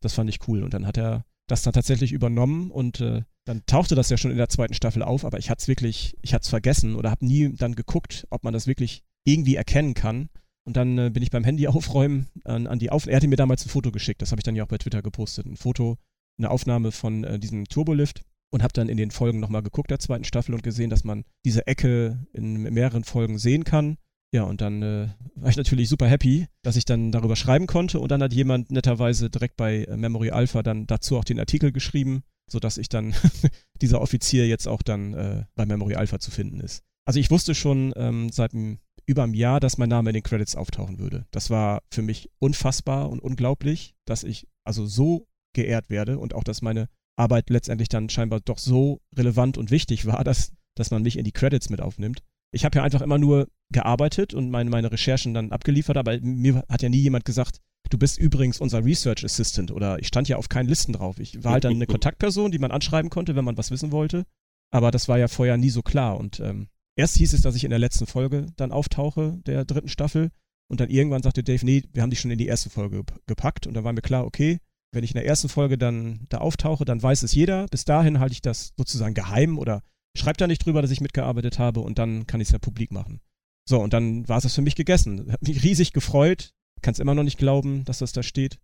Das 0.01 0.15
fand 0.15 0.29
ich 0.29 0.47
cool. 0.49 0.63
Und 0.63 0.75
dann 0.75 0.87
hat 0.87 0.99
er 0.99 1.25
das 1.47 1.63
dann 1.63 1.73
tatsächlich 1.73 2.13
übernommen 2.13 2.71
und 2.71 3.01
äh, 3.01 3.23
dann 3.45 3.65
tauchte 3.67 3.95
das 3.95 4.11
ja 4.11 4.17
schon 4.17 4.33
in 4.33 4.37
der 4.37 4.49
zweiten 4.49 4.75
Staffel 4.75 5.03
auf, 5.03 5.25
aber 5.25 5.39
ich 5.39 5.49
hatte 5.49 5.63
es 5.63 5.69
wirklich, 5.69 6.17
ich 6.21 6.35
hatte 6.35 6.43
es 6.43 6.49
vergessen 6.49 6.97
oder 6.97 7.11
habe 7.11 7.25
nie 7.25 7.55
dann 7.55 7.77
geguckt, 7.77 8.27
ob 8.31 8.43
man 8.43 8.53
das 8.53 8.67
wirklich 8.67 9.05
irgendwie 9.27 9.57
erkennen 9.57 9.95
kann. 9.95 10.29
Und 10.65 10.77
dann 10.77 10.99
äh, 10.99 11.11
bin 11.11 11.23
ich 11.23 11.31
beim 11.31 11.45
Handy 11.45 11.67
aufräumen 11.69 12.27
an, 12.45 12.67
an 12.67 12.79
die 12.79 12.91
Aufnahme. 12.91 13.13
Er 13.13 13.17
hatte 13.17 13.29
mir 13.29 13.37
damals 13.37 13.67
ein 13.67 13.71
Foto 13.71 13.93
geschickt, 13.93 14.23
das 14.23 14.31
habe 14.31 14.41
ich 14.41 14.45
dann 14.45 14.57
ja 14.57 14.65
auch 14.65 14.69
bei 14.69 14.79
Twitter 14.79 15.03
gepostet. 15.03 15.47
Ein 15.47 15.57
Foto, 15.57 15.99
eine 16.39 16.51
Aufnahme 16.51 16.93
von 16.93 17.25
äh, 17.25 17.39
diesem 17.39 17.67
Turbolift 17.67 18.23
und 18.51 18.63
habe 18.63 18.73
dann 18.73 18.89
in 18.89 18.97
den 18.97 19.11
Folgen 19.11 19.41
nochmal 19.41 19.63
geguckt 19.63 19.91
der 19.91 19.99
zweiten 19.99 20.25
Staffel 20.25 20.55
und 20.55 20.63
gesehen, 20.63 20.91
dass 20.91 21.05
man 21.05 21.25
diese 21.45 21.67
Ecke 21.67 22.27
in 22.33 22.63
mehreren 22.63 23.05
Folgen 23.05 23.39
sehen 23.39 23.65
kann. 23.65 23.99
Ja, 24.33 24.43
und 24.43 24.61
dann 24.61 24.83
äh, 24.83 25.09
war 25.35 25.51
ich 25.51 25.57
natürlich 25.57 25.89
super 25.89 26.09
happy, 26.09 26.47
dass 26.63 26.77
ich 26.77 26.85
dann 26.85 27.13
darüber 27.13 27.37
schreiben 27.37 27.67
konnte 27.67 28.01
und 28.01 28.11
dann 28.11 28.23
hat 28.23 28.33
jemand 28.33 28.71
netterweise 28.71 29.31
direkt 29.31 29.57
bei 29.57 29.85
äh, 29.85 29.97
Memory 29.97 30.31
Alpha 30.31 30.63
dann 30.63 30.87
dazu 30.87 31.17
auch 31.17 31.25
den 31.25 31.39
Artikel 31.39 31.73
geschrieben, 31.73 32.23
sodass 32.51 32.77
ich 32.77 32.89
dann 32.89 33.15
dieser 33.81 34.01
Offizier 34.01 34.47
jetzt 34.49 34.67
auch 34.67 34.83
dann 34.83 35.15
äh, 35.15 35.45
bei 35.55 35.65
Memory 35.65 35.95
Alpha 35.95 36.19
zu 36.19 36.31
finden 36.31 36.61
ist. 36.61 36.83
Also 37.07 37.21
ich 37.21 37.31
wusste 37.31 37.55
schon 37.55 37.93
ähm, 37.97 38.31
seit 38.31 38.53
einem 38.53 38.79
über 39.07 39.23
einem 39.23 39.35
Jahr, 39.35 39.61
dass 39.61 39.79
mein 39.79 39.89
Name 39.89 40.11
in 40.11 40.15
den 40.15 40.23
Credits 40.23 40.57
auftauchen 40.57 40.99
würde. 40.99 41.27
Das 41.31 41.49
war 41.51 41.83
für 41.91 42.03
mich 42.03 42.29
unfassbar 42.39 43.09
und 43.09 43.21
unglaublich, 43.21 43.95
dass 44.05 44.25
ich 44.25 44.49
also 44.65 44.87
so 44.87 45.27
geehrt 45.55 45.89
werde 45.91 46.19
und 46.19 46.35
auch, 46.35 46.45
dass 46.45 46.61
meine 46.61 46.89
Arbeit 47.17 47.49
letztendlich 47.49 47.89
dann 47.89 48.09
scheinbar 48.11 48.41
doch 48.41 48.59
so 48.59 49.01
relevant 49.17 49.57
und 49.59 49.71
wichtig 49.71 50.07
war, 50.07 50.25
dass, 50.25 50.53
dass 50.75 50.91
man 50.91 51.03
mich 51.03 51.17
in 51.17 51.25
die 51.25 51.33
Credits 51.33 51.71
mit 51.71 51.81
aufnimmt. 51.81 52.23
Ich 52.53 52.65
habe 52.65 52.79
ja 52.79 52.85
einfach 52.85 53.01
immer 53.01 53.19
nur 53.19 53.49
gearbeitet 53.73 54.35
und 54.35 54.51
meine, 54.51 54.71
meine 54.71 54.93
Recherchen 54.93 55.35
dann 55.35 55.53
abgeliefert, 55.53 55.97
aber 55.97 56.19
mir 56.21 56.65
hat 56.69 56.83
ja 56.83 56.89
nie 56.89 57.01
jemand 57.01 57.25
gesagt, 57.25 57.61
du 57.91 57.99
bist 57.99 58.19
übrigens 58.19 58.61
unser 58.61 58.85
Research 58.85 59.25
Assistant 59.25 59.71
oder 59.71 59.99
ich 59.99 60.09
stand 60.09 60.29
ja 60.29 60.37
auf 60.37 60.49
keinen 60.49 60.69
Listen 60.69 60.93
drauf. 60.93 61.19
Ich 61.19 61.43
war 61.45 61.53
halt 61.53 61.65
dann 61.65 61.75
eine 61.75 61.87
Kontaktperson, 61.87 62.51
die 62.51 62.59
man 62.59 62.71
anschreiben 62.71 63.11
konnte, 63.11 63.37
wenn 63.37 63.45
man 63.45 63.57
was 63.57 63.71
wissen 63.71 63.93
wollte. 63.93 64.25
Aber 64.71 64.91
das 64.91 65.09
war 65.09 65.19
ja 65.19 65.29
vorher 65.29 65.57
nie 65.57 65.71
so 65.71 65.83
klar 65.83 66.19
und 66.19 66.41
ähm, 66.41 66.69
Erst 66.97 67.17
hieß 67.17 67.35
es, 67.35 67.43
dass 67.43 67.55
ich 67.55 67.65
in 67.65 67.71
der 67.71 67.79
letzten 67.79 68.07
Folge 68.07 68.47
dann 68.57 68.73
auftauche, 68.73 69.39
der 69.47 69.65
dritten 69.65 69.89
Staffel. 69.89 70.31
Und 70.69 70.81
dann 70.81 70.91
irgendwann 70.91 71.23
sagte 71.23 71.45
Dave, 71.45 71.65
nee, 71.65 71.85
wir 71.93 72.03
haben 72.03 72.11
dich 72.11 72.21
schon 72.21 72.31
in 72.31 72.39
die 72.39 72.47
erste 72.47 72.71
Folge 72.71 73.05
gepackt. 73.27 73.67
Und 73.67 73.75
dann 73.75 73.85
war 73.85 73.93
mir 73.93 74.01
klar, 74.01 74.25
okay, 74.25 74.59
wenn 74.93 75.05
ich 75.05 75.11
in 75.11 75.19
der 75.19 75.27
ersten 75.27 75.49
Folge 75.49 75.77
dann 75.77 76.27
da 76.31 76.39
auftauche, 76.39 76.85
dann 76.85 77.03
weiß 77.03 77.23
es 77.23 77.35
jeder. 77.35 77.67
Bis 77.67 77.85
dahin 77.85 78.19
halte 78.19 78.33
ich 78.33 78.41
das 78.41 78.73
sozusagen 78.77 79.15
geheim 79.15 79.59
oder 79.59 79.83
schreibe 80.17 80.39
da 80.39 80.47
nicht 80.47 80.65
drüber, 80.65 80.81
dass 80.81 80.91
ich 80.91 81.03
mitgearbeitet 81.03 81.59
habe 81.59 81.81
und 81.81 81.99
dann 81.99 82.27
kann 82.27 82.41
ich 82.41 82.49
es 82.49 82.53
ja 82.53 82.59
publik 82.59 82.91
machen. 82.93 83.21
So, 83.69 83.81
und 83.81 83.93
dann 83.93 84.27
war 84.29 84.39
es 84.39 84.45
das 84.45 84.55
für 84.55 84.63
mich 84.63 84.75
gegessen. 84.75 85.31
Hat 85.31 85.43
mich 85.43 85.63
riesig 85.63 85.93
gefreut. 85.93 86.55
Kann 86.83 86.93
es 86.93 87.01
immer 87.01 87.15
noch 87.15 87.25
nicht 87.25 87.39
glauben, 87.39 87.85
dass 87.85 87.99
das 87.99 88.13
da 88.13 88.23
steht. 88.23 88.59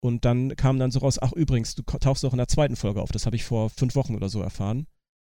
Und 0.00 0.24
dann 0.24 0.56
kam 0.56 0.78
dann 0.78 0.90
so 0.90 1.00
raus, 1.00 1.18
ach 1.20 1.32
übrigens, 1.32 1.74
du 1.74 1.82
tauchst 1.82 2.24
auch 2.24 2.32
in 2.32 2.38
der 2.38 2.48
zweiten 2.48 2.76
Folge 2.76 3.00
auf. 3.00 3.12
Das 3.12 3.26
habe 3.26 3.36
ich 3.36 3.44
vor 3.44 3.70
fünf 3.70 3.94
Wochen 3.94 4.14
oder 4.14 4.28
so 4.28 4.40
erfahren. 4.40 4.86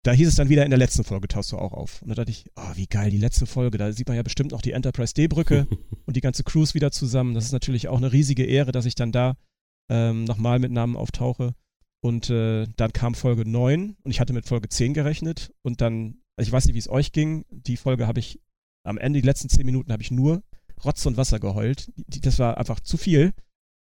Da 0.03 0.13
hieß 0.13 0.27
es 0.27 0.35
dann 0.35 0.49
wieder, 0.49 0.63
in 0.63 0.71
der 0.71 0.79
letzten 0.79 1.03
Folge 1.03 1.27
tauchst 1.27 1.51
du 1.51 1.57
auch 1.57 1.73
auf. 1.73 2.01
Und 2.01 2.09
da 2.09 2.15
dachte 2.15 2.31
ich, 2.31 2.45
oh, 2.55 2.71
wie 2.75 2.87
geil, 2.87 3.11
die 3.11 3.19
letzte 3.19 3.45
Folge. 3.45 3.77
Da 3.77 3.91
sieht 3.91 4.07
man 4.07 4.17
ja 4.17 4.23
bestimmt 4.23 4.51
noch 4.51 4.61
die 4.61 4.71
Enterprise 4.71 5.13
D-Brücke 5.13 5.67
und 6.05 6.15
die 6.15 6.21
ganze 6.21 6.43
Cruise 6.43 6.73
wieder 6.73 6.91
zusammen. 6.91 7.35
Das 7.35 7.45
ist 7.45 7.51
natürlich 7.51 7.87
auch 7.87 7.97
eine 7.97 8.11
riesige 8.11 8.45
Ehre, 8.45 8.71
dass 8.71 8.85
ich 8.85 8.95
dann 8.95 9.11
da 9.11 9.37
ähm, 9.89 10.23
nochmal 10.23 10.57
mit 10.57 10.71
Namen 10.71 10.95
auftauche. 10.95 11.53
Und 12.03 12.31
äh, 12.31 12.65
dann 12.77 12.93
kam 12.93 13.13
Folge 13.13 13.47
9 13.47 13.95
und 14.01 14.11
ich 14.11 14.19
hatte 14.19 14.33
mit 14.33 14.47
Folge 14.47 14.69
10 14.69 14.95
gerechnet. 14.95 15.53
Und 15.61 15.81
dann, 15.81 16.17
also 16.35 16.49
ich 16.49 16.51
weiß 16.51 16.65
nicht, 16.65 16.73
wie 16.73 16.79
es 16.79 16.89
euch 16.89 17.11
ging. 17.11 17.45
Die 17.51 17.77
Folge 17.77 18.07
habe 18.07 18.19
ich 18.19 18.41
am 18.83 18.97
Ende, 18.97 19.21
die 19.21 19.27
letzten 19.27 19.49
10 19.49 19.67
Minuten, 19.67 19.91
habe 19.91 20.01
ich 20.01 20.09
nur 20.09 20.41
Rotz 20.83 21.05
und 21.05 21.17
Wasser 21.17 21.39
geheult. 21.39 21.91
Das 22.07 22.39
war 22.39 22.57
einfach 22.57 22.79
zu 22.79 22.97
viel 22.97 23.33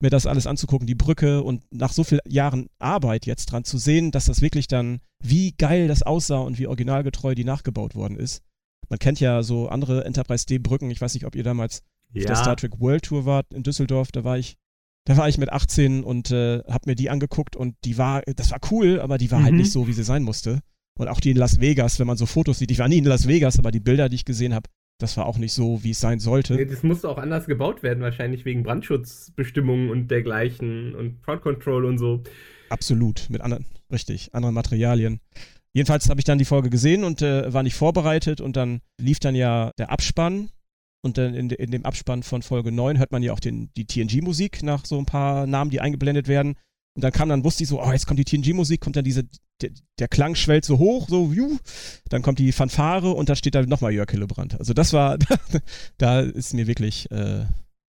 mir 0.01 0.09
das 0.09 0.25
alles 0.25 0.47
anzugucken, 0.47 0.87
die 0.87 0.95
Brücke 0.95 1.41
und 1.43 1.63
nach 1.71 1.93
so 1.93 2.03
vielen 2.03 2.21
Jahren 2.27 2.67
Arbeit 2.79 3.25
jetzt 3.25 3.47
dran 3.47 3.63
zu 3.63 3.77
sehen, 3.77 4.11
dass 4.11 4.25
das 4.25 4.41
wirklich 4.41 4.67
dann, 4.67 4.99
wie 5.23 5.53
geil 5.53 5.87
das 5.87 6.03
aussah 6.03 6.39
und 6.39 6.59
wie 6.59 6.67
originalgetreu 6.67 7.33
die 7.35 7.45
nachgebaut 7.45 7.95
worden 7.95 8.17
ist. 8.17 8.43
Man 8.89 8.99
kennt 8.99 9.19
ja 9.19 9.41
so 9.41 9.67
andere 9.69 10.05
Enterprise 10.05 10.45
D-Brücken. 10.45 10.91
Ich 10.91 11.01
weiß 11.01 11.13
nicht, 11.13 11.25
ob 11.25 11.35
ihr 11.35 11.43
damals 11.43 11.81
ja. 12.13 12.21
auf 12.21 12.25
der 12.27 12.35
Star 12.35 12.55
Trek 12.55 12.79
World 12.79 13.03
Tour 13.03 13.25
wart 13.25 13.53
in 13.53 13.63
Düsseldorf. 13.63 14.11
Da 14.11 14.23
war 14.23 14.37
ich, 14.37 14.57
da 15.05 15.17
war 15.17 15.27
ich 15.27 15.37
mit 15.37 15.51
18 15.51 16.03
und 16.03 16.31
äh, 16.31 16.59
hab 16.67 16.85
mir 16.85 16.95
die 16.95 17.09
angeguckt 17.09 17.55
und 17.55 17.75
die 17.83 17.97
war, 17.97 18.21
das 18.21 18.51
war 18.51 18.59
cool, 18.71 18.99
aber 18.99 19.17
die 19.17 19.31
war 19.31 19.39
halt 19.39 19.53
mhm. 19.53 19.57
halt 19.57 19.61
nicht 19.61 19.71
so, 19.71 19.87
wie 19.87 19.93
sie 19.93 20.03
sein 20.03 20.23
musste. 20.23 20.59
Und 20.97 21.07
auch 21.07 21.19
die 21.19 21.31
in 21.31 21.37
Las 21.37 21.59
Vegas, 21.59 21.99
wenn 21.99 22.07
man 22.07 22.17
so 22.17 22.25
Fotos 22.25 22.59
sieht. 22.59 22.71
Ich 22.71 22.79
war 22.79 22.87
nie 22.87 22.99
in 22.99 23.05
Las 23.05 23.27
Vegas, 23.27 23.59
aber 23.59 23.71
die 23.71 23.81
Bilder, 23.81 24.07
die 24.07 24.15
ich 24.15 24.25
gesehen 24.25 24.53
habe, 24.53 24.69
das 24.97 25.17
war 25.17 25.25
auch 25.25 25.37
nicht 25.37 25.53
so, 25.53 25.83
wie 25.83 25.91
es 25.91 25.99
sein 25.99 26.19
sollte. 26.19 26.55
Nee, 26.55 26.65
das 26.65 26.83
musste 26.83 27.09
auch 27.09 27.17
anders 27.17 27.47
gebaut 27.47 27.83
werden, 27.83 28.01
wahrscheinlich 28.01 28.45
wegen 28.45 28.63
Brandschutzbestimmungen 28.63 29.89
und 29.89 30.09
dergleichen 30.09 30.95
und 30.95 31.21
Crowd 31.23 31.41
Control 31.41 31.85
und 31.85 31.97
so. 31.97 32.23
Absolut, 32.69 33.29
mit 33.29 33.41
anderen, 33.41 33.65
richtig, 33.91 34.33
anderen 34.33 34.55
Materialien. 34.55 35.19
Jedenfalls 35.73 36.09
habe 36.09 36.21
ich 36.21 36.23
dann 36.23 36.37
die 36.37 36.45
Folge 36.45 36.69
gesehen 36.69 37.03
und 37.03 37.21
äh, 37.21 37.53
war 37.53 37.61
nicht 37.61 37.75
vorbereitet 37.75 38.39
und 38.39 38.55
dann 38.55 38.79
lief 38.97 39.19
dann 39.19 39.35
ja 39.35 39.71
der 39.77 39.91
Abspann 39.91 40.49
und 41.01 41.17
dann 41.17 41.35
in, 41.35 41.49
in, 41.49 41.69
dem 41.69 41.85
Abspann 41.85 42.23
von 42.23 42.41
Folge 42.41 42.71
9 42.71 42.97
hört 42.97 43.11
man 43.11 43.21
ja 43.21 43.33
auch 43.33 43.41
den, 43.41 43.69
die 43.75 43.85
TNG-Musik 43.85 44.63
nach 44.63 44.85
so 44.85 44.97
ein 44.97 45.05
paar 45.05 45.45
Namen, 45.45 45.69
die 45.69 45.81
eingeblendet 45.81 46.29
werden. 46.29 46.55
Und 46.95 47.03
dann 47.03 47.11
kam 47.11 47.27
dann, 47.27 47.43
wusste 47.43 47.63
ich 47.63 47.69
so, 47.69 47.83
oh, 47.83 47.91
jetzt 47.91 48.07
kommt 48.07 48.19
die 48.19 48.23
TNG-Musik, 48.23 48.79
kommt 48.79 48.95
dann 48.95 49.03
diese, 49.03 49.23
der, 49.61 49.71
der, 49.99 50.07
Klang 50.07 50.35
schwellt 50.35 50.65
so 50.65 50.79
hoch, 50.79 51.07
so, 51.07 51.31
juh, 51.31 51.57
dann 52.09 52.21
kommt 52.21 52.39
die 52.39 52.51
Fanfare 52.51 53.11
und 53.11 53.29
da 53.29 53.35
steht 53.35 53.55
dann 53.55 53.69
nochmal 53.69 53.93
Jörg 53.93 54.11
Hillebrand. 54.11 54.59
Also 54.59 54.73
das 54.73 54.93
war, 54.93 55.17
da 55.97 56.19
ist 56.21 56.53
mir 56.53 56.67
wirklich, 56.67 57.09
äh, 57.11 57.45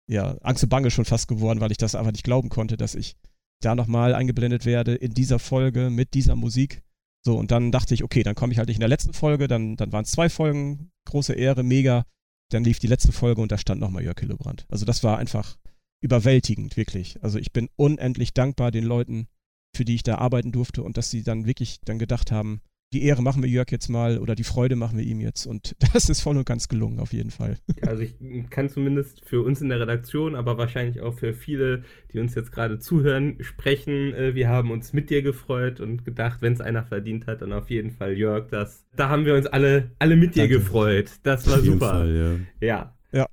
ja, 0.08 0.36
Angst 0.40 0.62
und 0.62 0.70
Bange 0.70 0.90
schon 0.90 1.04
fast 1.04 1.28
geworden, 1.28 1.60
weil 1.60 1.70
ich 1.70 1.78
das 1.78 1.94
einfach 1.94 2.12
nicht 2.12 2.24
glauben 2.24 2.48
konnte, 2.48 2.76
dass 2.76 2.94
ich 2.94 3.16
da 3.60 3.74
nochmal 3.74 4.14
eingeblendet 4.14 4.64
werde 4.64 4.94
in 4.94 5.12
dieser 5.12 5.38
Folge 5.38 5.90
mit 5.90 6.14
dieser 6.14 6.34
Musik. 6.34 6.82
So, 7.22 7.36
und 7.36 7.50
dann 7.50 7.70
dachte 7.70 7.92
ich, 7.92 8.02
okay, 8.02 8.22
dann 8.22 8.34
komme 8.34 8.52
ich 8.52 8.58
halt 8.58 8.68
nicht 8.68 8.78
in 8.78 8.80
der 8.80 8.88
letzten 8.88 9.12
Folge, 9.12 9.46
dann, 9.46 9.76
dann 9.76 9.92
waren 9.92 10.04
es 10.04 10.10
zwei 10.10 10.30
Folgen, 10.30 10.90
große 11.04 11.34
Ehre, 11.34 11.62
mega. 11.62 12.06
Dann 12.50 12.64
lief 12.64 12.78
die 12.78 12.86
letzte 12.86 13.12
Folge 13.12 13.42
und 13.42 13.52
da 13.52 13.58
stand 13.58 13.80
nochmal 13.80 14.02
Jörg 14.02 14.18
Hillebrand. 14.18 14.66
Also 14.70 14.86
das 14.86 15.04
war 15.04 15.18
einfach, 15.18 15.58
überwältigend, 16.00 16.76
wirklich. 16.76 17.22
Also 17.22 17.38
ich 17.38 17.52
bin 17.52 17.68
unendlich 17.76 18.32
dankbar 18.32 18.70
den 18.70 18.84
Leuten, 18.84 19.28
für 19.74 19.84
die 19.84 19.94
ich 19.94 20.02
da 20.02 20.16
arbeiten 20.16 20.52
durfte 20.52 20.82
und 20.82 20.96
dass 20.96 21.10
sie 21.10 21.22
dann 21.22 21.46
wirklich 21.46 21.80
dann 21.84 21.98
gedacht 21.98 22.32
haben, 22.32 22.60
die 22.92 23.04
Ehre 23.04 23.22
machen 23.22 23.42
wir 23.42 23.48
Jörg 23.48 23.70
jetzt 23.70 23.88
mal 23.88 24.18
oder 24.18 24.34
die 24.34 24.44
Freude 24.44 24.74
machen 24.74 24.98
wir 24.98 25.04
ihm 25.04 25.20
jetzt. 25.20 25.46
Und 25.46 25.76
das 25.94 26.08
ist 26.08 26.20
voll 26.20 26.36
und 26.36 26.46
ganz 26.46 26.68
gelungen, 26.68 26.98
auf 26.98 27.12
jeden 27.12 27.30
Fall. 27.30 27.56
Also 27.86 28.02
ich 28.02 28.14
kann 28.50 28.68
zumindest 28.68 29.22
für 29.24 29.42
uns 29.42 29.60
in 29.60 29.68
der 29.68 29.80
Redaktion, 29.80 30.34
aber 30.34 30.58
wahrscheinlich 30.58 31.00
auch 31.00 31.14
für 31.14 31.32
viele, 31.32 31.84
die 32.12 32.18
uns 32.18 32.34
jetzt 32.34 32.50
gerade 32.52 32.78
zuhören, 32.78 33.36
sprechen. 33.40 34.12
Äh, 34.14 34.34
wir 34.34 34.48
haben 34.48 34.70
uns 34.70 34.92
mit 34.92 35.10
dir 35.10 35.22
gefreut 35.22 35.80
und 35.80 36.04
gedacht, 36.04 36.42
wenn 36.42 36.52
es 36.52 36.60
einer 36.60 36.84
verdient 36.84 37.26
hat, 37.26 37.42
dann 37.42 37.52
auf 37.52 37.70
jeden 37.70 37.92
Fall 37.92 38.16
Jörg. 38.16 38.48
Das, 38.48 38.84
da 38.96 39.08
haben 39.08 39.24
wir 39.24 39.34
uns 39.34 39.46
alle, 39.46 39.92
alle 39.98 40.16
mit 40.16 40.34
dir 40.34 40.42
Danke. 40.42 40.58
gefreut. 40.58 41.12
Das 41.22 41.46
war 41.46 41.58
auf 41.58 41.64
super. 41.64 41.90
Fall, 41.90 42.48
ja. 42.60 42.66
ja. 42.66 42.96
Ja, 43.12 43.26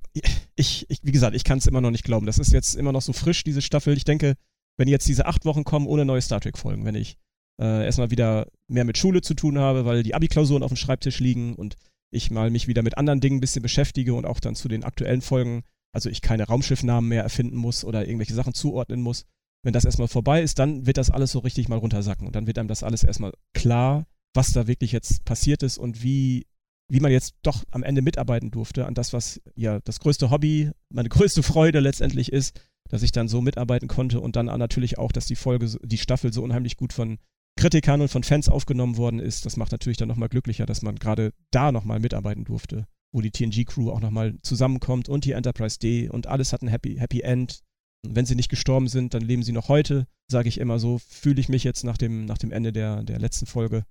ich, 0.56 0.86
ich 0.88 0.98
wie 1.04 1.12
gesagt, 1.12 1.36
ich 1.36 1.44
kann 1.44 1.58
es 1.58 1.66
immer 1.68 1.80
noch 1.80 1.92
nicht 1.92 2.04
glauben. 2.04 2.26
Das 2.26 2.38
ist 2.38 2.52
jetzt 2.52 2.74
immer 2.74 2.90
noch 2.90 3.02
so 3.02 3.12
frisch, 3.12 3.44
diese 3.44 3.62
Staffel. 3.62 3.96
Ich 3.96 4.04
denke, 4.04 4.34
wenn 4.78 4.88
jetzt 4.88 5.06
diese 5.06 5.26
acht 5.26 5.44
Wochen 5.44 5.64
kommen 5.64 5.86
ohne 5.86 6.04
neue 6.04 6.22
Star 6.22 6.40
Trek-Folgen, 6.40 6.84
wenn 6.84 6.94
ich 6.94 7.18
äh, 7.60 7.84
erstmal 7.84 8.10
wieder 8.10 8.46
mehr 8.68 8.84
mit 8.84 8.96
Schule 8.96 9.20
zu 9.20 9.34
tun 9.34 9.58
habe, 9.58 9.84
weil 9.84 10.02
die 10.02 10.14
Abi-Klausuren 10.14 10.62
auf 10.62 10.70
dem 10.70 10.76
Schreibtisch 10.76 11.18
liegen 11.20 11.54
und 11.54 11.76
ich 12.10 12.30
mal 12.30 12.50
mich 12.50 12.68
wieder 12.68 12.82
mit 12.82 12.96
anderen 12.96 13.20
Dingen 13.20 13.36
ein 13.36 13.40
bisschen 13.40 13.62
beschäftige 13.62 14.14
und 14.14 14.24
auch 14.24 14.40
dann 14.40 14.54
zu 14.54 14.68
den 14.68 14.84
aktuellen 14.84 15.20
Folgen, 15.20 15.64
also 15.92 16.08
ich 16.08 16.22
keine 16.22 16.44
Raumschiffnamen 16.44 17.08
mehr 17.08 17.22
erfinden 17.22 17.56
muss 17.56 17.84
oder 17.84 18.06
irgendwelche 18.06 18.34
Sachen 18.34 18.54
zuordnen 18.54 19.02
muss. 19.02 19.26
Wenn 19.64 19.72
das 19.72 19.84
erstmal 19.84 20.08
vorbei 20.08 20.40
ist, 20.40 20.58
dann 20.60 20.86
wird 20.86 20.96
das 20.96 21.10
alles 21.10 21.32
so 21.32 21.40
richtig 21.40 21.68
mal 21.68 21.78
runtersacken 21.78 22.26
und 22.26 22.36
dann 22.36 22.46
wird 22.46 22.58
einem 22.58 22.68
das 22.68 22.84
alles 22.84 23.02
erstmal 23.02 23.32
klar, 23.52 24.06
was 24.32 24.52
da 24.52 24.68
wirklich 24.68 24.92
jetzt 24.92 25.24
passiert 25.24 25.62
ist 25.62 25.78
und 25.78 26.02
wie 26.02 26.46
wie 26.90 27.00
man 27.00 27.12
jetzt 27.12 27.34
doch 27.42 27.64
am 27.70 27.82
Ende 27.82 28.00
mitarbeiten 28.00 28.50
durfte 28.50 28.86
an 28.86 28.94
das, 28.94 29.12
was 29.12 29.40
ja 29.54 29.78
das 29.80 30.00
größte 30.00 30.30
Hobby, 30.30 30.70
meine 30.88 31.10
größte 31.10 31.42
Freude 31.42 31.80
letztendlich 31.80 32.32
ist, 32.32 32.58
dass 32.88 33.02
ich 33.02 33.12
dann 33.12 33.28
so 33.28 33.40
mitarbeiten 33.40 33.88
konnte 33.88 34.20
und 34.20 34.36
dann 34.36 34.46
natürlich 34.46 34.98
auch, 34.98 35.12
dass 35.12 35.26
die 35.26 35.36
Folge, 35.36 35.68
die 35.82 35.98
Staffel 35.98 36.32
so 36.32 36.42
unheimlich 36.42 36.76
gut 36.76 36.92
von 36.92 37.18
Kritikern 37.56 38.00
und 38.00 38.08
von 38.08 38.22
Fans 38.22 38.48
aufgenommen 38.48 38.96
worden 38.96 39.18
ist. 39.18 39.44
Das 39.44 39.56
macht 39.56 39.72
natürlich 39.72 39.98
dann 39.98 40.08
nochmal 40.08 40.28
glücklicher, 40.28 40.64
dass 40.64 40.82
man 40.82 40.96
gerade 40.96 41.32
da 41.50 41.72
nochmal 41.72 41.98
mitarbeiten 41.98 42.44
durfte, 42.44 42.86
wo 43.12 43.20
die 43.20 43.30
TNG-Crew 43.30 43.90
auch 43.90 44.00
nochmal 44.00 44.38
zusammenkommt 44.42 45.08
und 45.08 45.24
die 45.24 45.32
Enterprise 45.32 45.78
D 45.78 46.08
und 46.08 46.26
alles 46.26 46.52
hat 46.52 46.62
ein 46.62 46.68
Happy, 46.68 46.96
Happy 46.96 47.20
End. 47.20 47.60
Und 48.04 48.14
wenn 48.14 48.26
sie 48.26 48.36
nicht 48.36 48.48
gestorben 48.48 48.86
sind, 48.86 49.12
dann 49.12 49.22
leben 49.22 49.42
sie 49.42 49.52
noch 49.52 49.68
heute, 49.68 50.06
sage 50.30 50.48
ich 50.48 50.58
immer 50.58 50.78
so, 50.78 50.98
fühle 50.98 51.40
ich 51.40 51.48
mich 51.48 51.64
jetzt 51.64 51.82
nach 51.82 51.98
dem, 51.98 52.26
nach 52.26 52.38
dem 52.38 52.52
Ende 52.52 52.72
der, 52.72 53.02
der 53.02 53.18
letzten 53.18 53.46
Folge. 53.46 53.84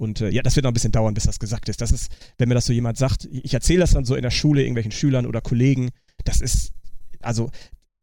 Und 0.00 0.22
äh, 0.22 0.30
ja, 0.30 0.40
das 0.40 0.56
wird 0.56 0.64
noch 0.64 0.70
ein 0.70 0.74
bisschen 0.74 0.92
dauern, 0.92 1.12
bis 1.12 1.24
das 1.24 1.38
gesagt 1.38 1.68
ist. 1.68 1.82
Das 1.82 1.92
ist, 1.92 2.10
wenn 2.38 2.48
mir 2.48 2.54
das 2.54 2.64
so 2.64 2.72
jemand 2.72 2.96
sagt, 2.96 3.28
ich 3.30 3.52
erzähle 3.52 3.80
das 3.80 3.90
dann 3.90 4.06
so 4.06 4.14
in 4.14 4.22
der 4.22 4.30
Schule 4.30 4.62
irgendwelchen 4.62 4.92
Schülern 4.92 5.26
oder 5.26 5.42
Kollegen, 5.42 5.90
das 6.24 6.40
ist, 6.40 6.72
also 7.20 7.50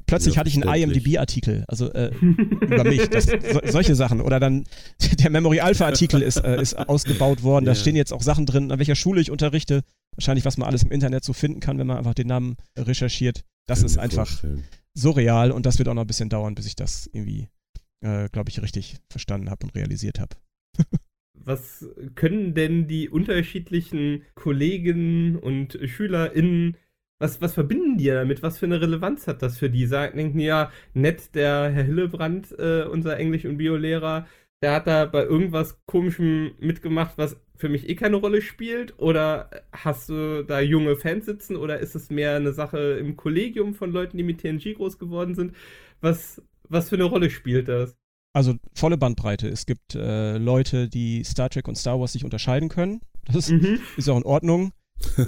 plötzlich 0.08 0.36
ja, 0.36 0.40
hatte 0.40 0.50
ich 0.50 0.56
einen 0.62 0.74
IMDb-Artikel, 0.74 1.66
also 1.68 1.92
äh, 1.94 2.12
über 2.16 2.84
mich, 2.84 3.08
das, 3.10 3.26
so, 3.26 3.60
solche 3.66 3.96
Sachen. 3.96 4.22
Oder 4.22 4.40
dann 4.40 4.64
der 5.20 5.30
Memory 5.30 5.60
Alpha-Artikel 5.60 6.22
ist, 6.22 6.38
äh, 6.38 6.62
ist 6.62 6.74
ausgebaut 6.74 7.44
worden. 7.44 7.66
Da 7.66 7.76
stehen 7.76 7.96
jetzt 7.96 8.14
auch 8.14 8.22
Sachen 8.22 8.46
drin, 8.46 8.72
an 8.72 8.80
welcher 8.80 8.96
Schule 8.96 9.22
ich 9.22 9.30
unterrichte. 9.30 9.84
Wahrscheinlich, 10.16 10.46
was 10.46 10.58
man 10.58 10.68
alles 10.68 10.84
im 10.84 10.92
Internet 10.92 11.24
so 11.24 11.34
finden 11.34 11.60
kann, 11.60 11.78
wenn 11.78 11.88
man 11.88 11.98
einfach 11.98 12.16
den 12.16 12.28
Namen 12.28 12.56
recherchiert. 12.78 13.44
Das 13.68 13.84
ist 13.84 13.98
einfach 13.98 14.28
vorstellen. 14.28 14.64
surreal 14.96 15.52
und 15.52 15.66
das 15.66 15.78
wird 15.78 15.90
auch 15.90 15.94
noch 15.94 16.04
ein 16.04 16.08
bisschen 16.08 16.30
dauern, 16.30 16.56
bis 16.56 16.66
ich 16.66 16.76
das 16.76 17.08
irgendwie, 17.12 17.50
äh, 18.02 18.30
glaube 18.30 18.50
ich, 18.50 18.62
richtig 18.62 18.98
verstanden 19.12 19.52
habe 19.52 19.66
und 19.66 19.76
realisiert 19.76 20.20
habe. 20.20 20.36
was 21.48 21.88
können 22.16 22.54
denn 22.54 22.88
die 22.88 23.10
unterschiedlichen 23.10 24.24
Kollegen 24.36 25.38
und 25.38 25.80
SchülerInnen, 25.86 26.78
was, 27.20 27.42
was 27.42 27.54
verbinden 27.54 27.98
die 27.98 28.08
damit? 28.08 28.44
Was 28.44 28.60
für 28.60 28.66
eine 28.66 28.82
Relevanz 28.82 29.28
hat 29.28 29.42
das 29.42 29.58
für 29.58 29.70
die? 29.70 29.86
Sagen, 29.86 30.18
denken 30.18 30.40
ja, 30.40 30.72
nett, 30.94 31.36
der 31.36 31.70
Herr 31.70 31.84
Hillebrand, 31.84 32.58
äh, 32.60 32.84
unser 32.84 33.18
Englisch- 33.18 33.46
und 33.46 33.58
Biolehrer, 33.58 34.28
der 34.62 34.74
hat 34.74 34.88
da 34.88 35.06
bei 35.06 35.24
irgendwas 35.24 35.80
Komischem 35.86 36.52
mitgemacht, 36.60 37.18
was 37.18 37.38
für 37.56 37.70
mich 37.70 37.90
eh 37.90 37.96
keine 37.96 38.18
Rolle 38.18 38.42
spielt? 38.42 38.98
Oder 39.00 39.50
hast 39.72 40.10
du 40.10 40.44
da 40.44 40.60
junge 40.60 40.96
Fans 40.96 41.26
sitzen? 41.26 41.56
Oder 41.56 41.80
ist 41.80 41.96
es 41.96 42.10
mehr 42.10 42.36
eine 42.36 42.54
Sache 42.54 42.98
im 43.00 43.18
Kollegium 43.18 43.74
von 43.74 43.92
Leuten, 43.92 44.18
die 44.18 44.24
mit 44.24 44.40
TNG 44.40 44.76
groß 44.76 44.98
geworden 45.00 45.36
sind? 45.36 45.54
Was, 46.02 46.42
was 46.70 46.90
für 46.90 46.96
eine 46.96 47.06
Rolle 47.06 47.30
spielt 47.30 47.68
das? 47.68 47.96
Also 48.34 48.56
volle 48.74 48.98
Bandbreite. 48.98 49.48
Es 49.48 49.66
gibt 49.66 49.96
äh, 49.96 50.38
Leute, 50.38 50.88
die 50.90 51.24
Star 51.24 51.50
Trek 51.50 51.68
und 51.68 51.76
Star 51.76 52.00
Wars 52.00 52.14
sich 52.14 52.24
unterscheiden 52.24 52.70
können. 52.70 53.02
Das 53.32 53.50
mhm. 53.50 53.80
ist 53.96 54.10
auch 54.10 54.18
in 54.18 54.24
Ordnung. 54.24 54.72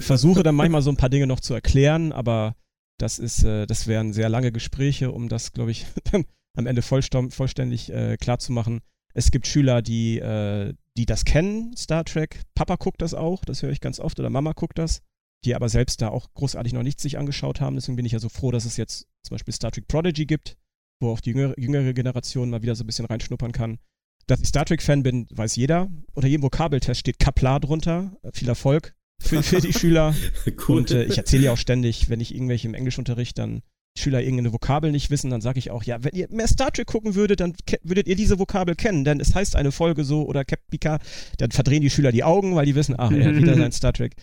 Versuche 0.00 0.42
dann 0.42 0.54
manchmal 0.54 0.82
so 0.82 0.90
ein 0.90 0.96
paar 0.96 1.10
Dinge 1.10 1.26
noch 1.26 1.40
zu 1.40 1.54
erklären, 1.54 2.12
aber 2.12 2.56
das 2.98 3.18
ist, 3.18 3.44
äh, 3.44 3.66
das 3.66 3.86
wären 3.86 4.12
sehr 4.12 4.28
lange 4.28 4.52
Gespräche, 4.52 5.12
um 5.12 5.28
das, 5.28 5.52
glaube 5.52 5.70
ich, 5.70 5.86
dann 6.12 6.24
am 6.56 6.66
Ende 6.66 6.82
vollständig 6.82 7.90
äh, 7.92 8.16
klar 8.16 8.38
zu 8.38 8.52
machen. 8.52 8.80
Es 9.14 9.30
gibt 9.30 9.46
Schüler, 9.46 9.82
die, 9.82 10.18
äh, 10.18 10.74
die 10.96 11.06
das 11.06 11.24
kennen, 11.24 11.74
Star 11.76 12.04
Trek. 12.04 12.42
Papa 12.54 12.76
guckt 12.76 13.02
das 13.02 13.14
auch, 13.14 13.44
das 13.44 13.62
höre 13.62 13.70
ich 13.70 13.80
ganz 13.80 13.98
oft, 13.98 14.18
oder 14.20 14.30
Mama 14.30 14.52
guckt 14.52 14.78
das, 14.78 15.02
die 15.44 15.54
aber 15.54 15.68
selbst 15.68 16.02
da 16.02 16.08
auch 16.08 16.32
großartig 16.34 16.72
noch 16.72 16.82
nichts 16.82 17.02
sich 17.02 17.18
angeschaut 17.18 17.60
haben. 17.60 17.76
Deswegen 17.76 17.96
bin 17.96 18.06
ich 18.06 18.12
ja 18.12 18.18
so 18.18 18.28
froh, 18.28 18.50
dass 18.50 18.64
es 18.64 18.76
jetzt 18.76 19.06
zum 19.22 19.34
Beispiel 19.34 19.54
Star 19.54 19.70
Trek 19.70 19.88
Prodigy 19.88 20.26
gibt, 20.26 20.56
wo 21.00 21.10
auch 21.10 21.20
die 21.20 21.30
jüngere, 21.30 21.58
jüngere 21.58 21.92
Generation 21.92 22.50
mal 22.50 22.62
wieder 22.62 22.74
so 22.74 22.84
ein 22.84 22.86
bisschen 22.86 23.06
reinschnuppern 23.06 23.52
kann. 23.52 23.78
Dass 24.26 24.40
ich 24.40 24.48
Star 24.48 24.64
Trek-Fan 24.64 25.02
bin, 25.02 25.26
weiß 25.30 25.56
jeder. 25.56 25.90
Unter 26.12 26.28
jedem 26.28 26.42
Vokabeltest 26.42 27.00
steht 27.00 27.18
Kaplar 27.18 27.58
drunter. 27.58 28.16
Äh, 28.22 28.30
viel 28.32 28.48
Erfolg 28.48 28.94
für, 29.20 29.42
für 29.42 29.60
die 29.60 29.72
Schüler. 29.72 30.14
cool. 30.68 30.78
Und 30.78 30.90
äh, 30.90 31.04
ich 31.04 31.18
erzähle 31.18 31.44
ja 31.44 31.52
auch 31.52 31.58
ständig, 31.58 32.08
wenn 32.08 32.20
ich 32.20 32.34
irgendwelche 32.34 32.68
im 32.68 32.74
Englischunterricht 32.74 33.38
dann 33.38 33.62
Schüler 33.98 34.20
irgendeine 34.20 34.52
Vokabel 34.52 34.92
nicht 34.92 35.10
wissen, 35.10 35.30
dann 35.30 35.40
sage 35.40 35.58
ich 35.58 35.70
auch, 35.70 35.82
ja, 35.82 36.02
wenn 36.02 36.14
ihr 36.14 36.28
mehr 36.30 36.46
Star 36.46 36.72
Trek 36.72 36.86
gucken 36.86 37.14
würdet, 37.14 37.40
dann 37.40 37.54
würdet 37.82 38.06
ihr 38.06 38.16
diese 38.16 38.38
Vokabel 38.38 38.74
kennen, 38.74 39.04
denn 39.04 39.20
es 39.20 39.34
heißt 39.34 39.56
eine 39.56 39.72
Folge 39.72 40.04
so 40.04 40.24
oder 40.26 40.44
Captain 40.44 40.70
Picard, 40.70 41.02
dann 41.38 41.50
verdrehen 41.50 41.82
die 41.82 41.90
Schüler 41.90 42.12
die 42.12 42.24
Augen, 42.24 42.54
weil 42.54 42.66
die 42.66 42.74
wissen, 42.74 42.94
ach, 42.96 43.10
er 43.10 43.26
hat 43.26 43.36
wieder 43.36 43.54
sein 43.56 43.72
Star 43.72 43.92
Trek. 43.92 44.14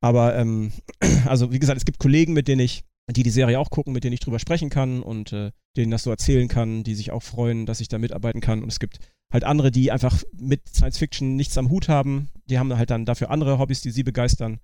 Aber, 0.00 0.36
ähm, 0.36 0.72
also 1.26 1.52
wie 1.52 1.58
gesagt, 1.58 1.78
es 1.78 1.84
gibt 1.84 1.98
Kollegen, 1.98 2.32
mit 2.32 2.48
denen 2.48 2.60
ich, 2.60 2.84
die 3.08 3.22
die 3.22 3.30
Serie 3.30 3.58
auch 3.60 3.70
gucken, 3.70 3.92
mit 3.92 4.04
denen 4.04 4.14
ich 4.14 4.20
drüber 4.20 4.38
sprechen 4.38 4.70
kann 4.70 5.02
und 5.02 5.32
äh, 5.32 5.52
denen 5.76 5.90
das 5.90 6.02
so 6.02 6.10
erzählen 6.10 6.48
kann, 6.48 6.82
die 6.82 6.94
sich 6.94 7.12
auch 7.12 7.22
freuen, 7.22 7.66
dass 7.66 7.80
ich 7.80 7.88
da 7.88 7.98
mitarbeiten 7.98 8.40
kann. 8.40 8.62
Und 8.62 8.68
es 8.70 8.80
gibt 8.80 8.98
halt 9.32 9.44
andere, 9.44 9.70
die 9.70 9.92
einfach 9.92 10.22
mit 10.32 10.68
Science 10.68 10.98
Fiction 10.98 11.36
nichts 11.36 11.56
am 11.56 11.70
Hut 11.70 11.88
haben. 11.88 12.28
Die 12.46 12.58
haben 12.58 12.76
halt 12.76 12.90
dann 12.90 13.04
dafür 13.04 13.30
andere 13.30 13.58
Hobbys, 13.58 13.80
die 13.80 13.90
sie 13.90 14.02
begeistern. 14.02 14.58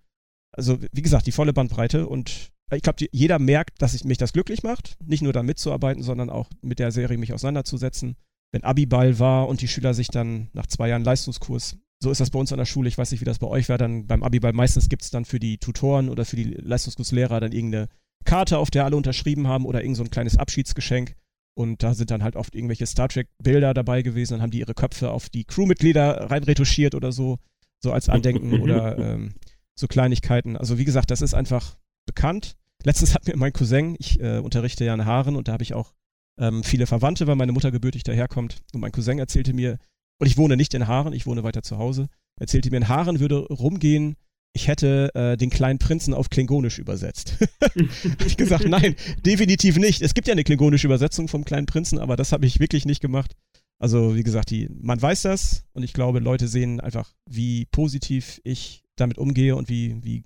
Also, 0.52 0.78
wie 0.92 1.02
gesagt, 1.02 1.26
die 1.26 1.32
volle 1.32 1.52
Bandbreite 1.52 2.06
und 2.08 2.52
ich 2.74 2.82
glaube, 2.82 3.06
jeder 3.12 3.38
merkt, 3.38 3.82
dass 3.82 3.94
ich, 3.94 4.04
mich 4.04 4.18
das 4.18 4.32
glücklich 4.32 4.62
macht, 4.62 4.96
nicht 5.04 5.22
nur 5.22 5.32
da 5.32 5.42
mitzuarbeiten, 5.42 6.02
sondern 6.02 6.30
auch 6.30 6.48
mit 6.62 6.78
der 6.78 6.90
Serie 6.90 7.18
mich 7.18 7.32
auseinanderzusetzen. 7.32 8.16
Wenn 8.50 8.64
Abiball 8.64 9.18
war 9.18 9.48
und 9.48 9.60
die 9.60 9.68
Schüler 9.68 9.94
sich 9.94 10.08
dann 10.08 10.48
nach 10.52 10.66
zwei 10.66 10.88
Jahren 10.88 11.04
Leistungskurs, 11.04 11.76
so 12.02 12.10
ist 12.10 12.20
das 12.20 12.30
bei 12.30 12.38
uns 12.38 12.52
an 12.52 12.58
der 12.58 12.64
Schule, 12.64 12.88
ich 12.88 12.98
weiß 12.98 13.10
nicht, 13.12 13.20
wie 13.20 13.26
das 13.26 13.38
bei 13.38 13.46
euch 13.46 13.68
war, 13.68 13.78
dann 13.78 14.06
beim 14.06 14.22
Abiball 14.22 14.52
meistens 14.52 14.88
gibt 14.88 15.02
es 15.02 15.10
dann 15.10 15.24
für 15.24 15.38
die 15.38 15.58
Tutoren 15.58 16.08
oder 16.08 16.24
für 16.24 16.36
die 16.36 16.44
Leistungskurslehrer 16.44 17.40
dann 17.40 17.52
irgendeine 17.52 17.88
Karte, 18.24 18.58
auf 18.58 18.70
der 18.70 18.84
alle 18.84 18.96
unterschrieben 18.96 19.46
haben 19.46 19.66
oder 19.66 19.82
irgend 19.82 19.96
so 19.96 20.04
ein 20.04 20.10
kleines 20.10 20.36
Abschiedsgeschenk. 20.36 21.14
Und 21.54 21.82
da 21.82 21.94
sind 21.94 22.10
dann 22.10 22.22
halt 22.22 22.36
oft 22.36 22.54
irgendwelche 22.54 22.86
Star 22.86 23.08
Trek-Bilder 23.08 23.74
dabei 23.74 24.02
gewesen. 24.02 24.34
Dann 24.34 24.42
haben 24.42 24.50
die 24.50 24.60
ihre 24.60 24.74
Köpfe 24.74 25.10
auf 25.10 25.28
die 25.28 25.44
Crewmitglieder 25.44 26.30
reinretuschiert 26.30 26.94
oder 26.94 27.12
so, 27.12 27.38
so 27.78 27.92
als 27.92 28.08
Andenken 28.08 28.60
oder 28.62 28.98
ähm, 28.98 29.34
so 29.74 29.86
Kleinigkeiten. 29.86 30.56
Also 30.56 30.78
wie 30.78 30.84
gesagt, 30.84 31.10
das 31.10 31.20
ist 31.20 31.34
einfach 31.34 31.76
bekannt. 32.06 32.56
Letztens 32.84 33.14
hat 33.14 33.26
mir 33.26 33.36
mein 33.36 33.52
Cousin, 33.52 33.96
ich 33.98 34.18
äh, 34.20 34.38
unterrichte 34.38 34.84
ja 34.84 34.94
in 34.94 35.04
Haaren 35.04 35.36
und 35.36 35.48
da 35.48 35.52
habe 35.52 35.62
ich 35.62 35.74
auch 35.74 35.92
ähm, 36.38 36.64
viele 36.64 36.86
Verwandte, 36.86 37.26
weil 37.26 37.36
meine 37.36 37.52
Mutter 37.52 37.70
gebürtig 37.70 38.02
daherkommt. 38.02 38.62
Und 38.72 38.80
mein 38.80 38.92
Cousin 38.92 39.18
erzählte 39.18 39.52
mir, 39.52 39.78
und 40.18 40.26
ich 40.26 40.36
wohne 40.36 40.56
nicht 40.56 40.74
in 40.74 40.86
Haaren, 40.86 41.12
ich 41.12 41.26
wohne 41.26 41.42
weiter 41.42 41.62
zu 41.62 41.78
Hause, 41.78 42.08
erzählte 42.40 42.70
mir, 42.70 42.78
in 42.78 42.88
Haaren 42.88 43.20
würde 43.20 43.46
rumgehen, 43.46 44.16
ich 44.54 44.68
hätte 44.68 45.14
äh, 45.14 45.36
den 45.36 45.50
kleinen 45.50 45.78
Prinzen 45.78 46.14
auf 46.14 46.30
Klingonisch 46.30 46.78
übersetzt. 46.78 47.38
habe 47.62 48.26
ich 48.26 48.36
gesagt, 48.36 48.64
nein, 48.68 48.94
definitiv 49.24 49.76
nicht. 49.76 50.02
Es 50.02 50.14
gibt 50.14 50.28
ja 50.28 50.32
eine 50.32 50.44
klingonische 50.44 50.86
Übersetzung 50.86 51.28
vom 51.28 51.44
kleinen 51.44 51.66
Prinzen, 51.66 51.98
aber 51.98 52.16
das 52.16 52.32
habe 52.32 52.46
ich 52.46 52.60
wirklich 52.60 52.84
nicht 52.84 53.00
gemacht. 53.00 53.34
Also, 53.78 54.14
wie 54.14 54.22
gesagt, 54.22 54.50
die, 54.50 54.68
man 54.70 55.00
weiß 55.00 55.22
das 55.22 55.64
und 55.72 55.82
ich 55.82 55.92
glaube, 55.92 56.20
Leute 56.20 56.46
sehen 56.46 56.80
einfach, 56.80 57.12
wie 57.28 57.66
positiv 57.66 58.40
ich 58.44 58.84
damit 58.96 59.18
umgehe 59.18 59.56
und 59.56 59.68
wie, 59.68 59.96
wie 60.04 60.24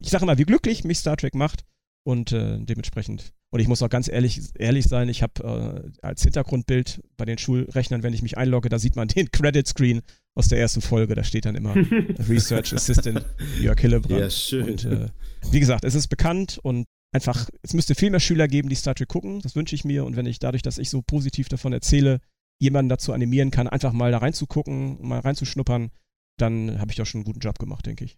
ich 0.00 0.10
sage 0.10 0.24
immer, 0.24 0.38
wie 0.38 0.44
glücklich 0.44 0.84
mich 0.84 0.98
Star 0.98 1.16
Trek 1.16 1.34
macht 1.34 1.64
und 2.04 2.32
äh, 2.32 2.58
dementsprechend. 2.60 3.32
Und 3.50 3.60
ich 3.60 3.68
muss 3.68 3.82
auch 3.82 3.88
ganz 3.88 4.08
ehrlich, 4.08 4.42
ehrlich 4.58 4.84
sein, 4.86 5.08
ich 5.08 5.22
habe 5.22 5.92
äh, 6.02 6.06
als 6.06 6.22
Hintergrundbild 6.22 7.02
bei 7.16 7.24
den 7.24 7.38
Schulrechnern, 7.38 8.02
wenn 8.02 8.12
ich 8.12 8.22
mich 8.22 8.36
einlogge, 8.36 8.68
da 8.68 8.78
sieht 8.78 8.94
man 8.94 9.08
den 9.08 9.30
Credit 9.32 9.66
Screen 9.66 10.02
aus 10.34 10.48
der 10.48 10.58
ersten 10.58 10.82
Folge. 10.82 11.14
Da 11.14 11.24
steht 11.24 11.46
dann 11.46 11.54
immer 11.54 11.74
Research 12.28 12.74
Assistant 12.74 13.24
Jörg 13.58 13.80
Hillebrand. 13.80 14.20
Ja, 14.20 14.30
schön. 14.30 14.70
Und 14.70 14.84
äh, 14.84 15.08
wie 15.50 15.60
gesagt, 15.60 15.84
es 15.84 15.94
ist 15.94 16.08
bekannt 16.08 16.58
und 16.62 16.86
einfach, 17.12 17.48
es 17.62 17.72
müsste 17.72 17.94
viel 17.94 18.10
mehr 18.10 18.20
Schüler 18.20 18.48
geben, 18.48 18.68
die 18.68 18.74
Star 18.74 18.94
Trek 18.94 19.08
gucken. 19.08 19.40
Das 19.40 19.56
wünsche 19.56 19.74
ich 19.74 19.84
mir. 19.84 20.04
Und 20.04 20.16
wenn 20.16 20.26
ich 20.26 20.38
dadurch, 20.38 20.62
dass 20.62 20.76
ich 20.76 20.90
so 20.90 21.00
positiv 21.00 21.48
davon 21.48 21.72
erzähle, 21.72 22.20
jemanden 22.60 22.90
dazu 22.90 23.12
animieren 23.12 23.50
kann, 23.50 23.66
einfach 23.66 23.92
mal 23.92 24.10
da 24.10 24.18
reinzugucken, 24.18 24.98
mal 25.00 25.20
reinzuschnuppern, 25.20 25.90
dann 26.38 26.78
habe 26.78 26.90
ich 26.90 26.96
doch 26.96 27.06
schon 27.06 27.20
einen 27.20 27.24
guten 27.24 27.40
Job 27.40 27.58
gemacht, 27.58 27.86
denke 27.86 28.04
ich. 28.04 28.16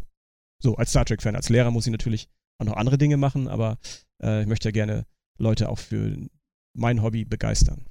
so, 0.62 0.76
als 0.76 0.90
Star 0.90 1.04
Trek-Fan, 1.04 1.36
als 1.36 1.48
Lehrer 1.48 1.70
muss 1.70 1.86
ich 1.86 1.92
natürlich 1.92 2.28
auch 2.58 2.66
noch 2.66 2.76
andere 2.76 2.98
Dinge 2.98 3.16
machen, 3.16 3.48
aber 3.48 3.78
äh, 4.22 4.42
ich 4.42 4.46
möchte 4.46 4.68
ja 4.68 4.72
gerne 4.72 5.06
Leute 5.38 5.68
auch 5.68 5.78
für 5.78 6.16
mein 6.74 7.02
Hobby 7.02 7.24
begeistern. 7.24 7.86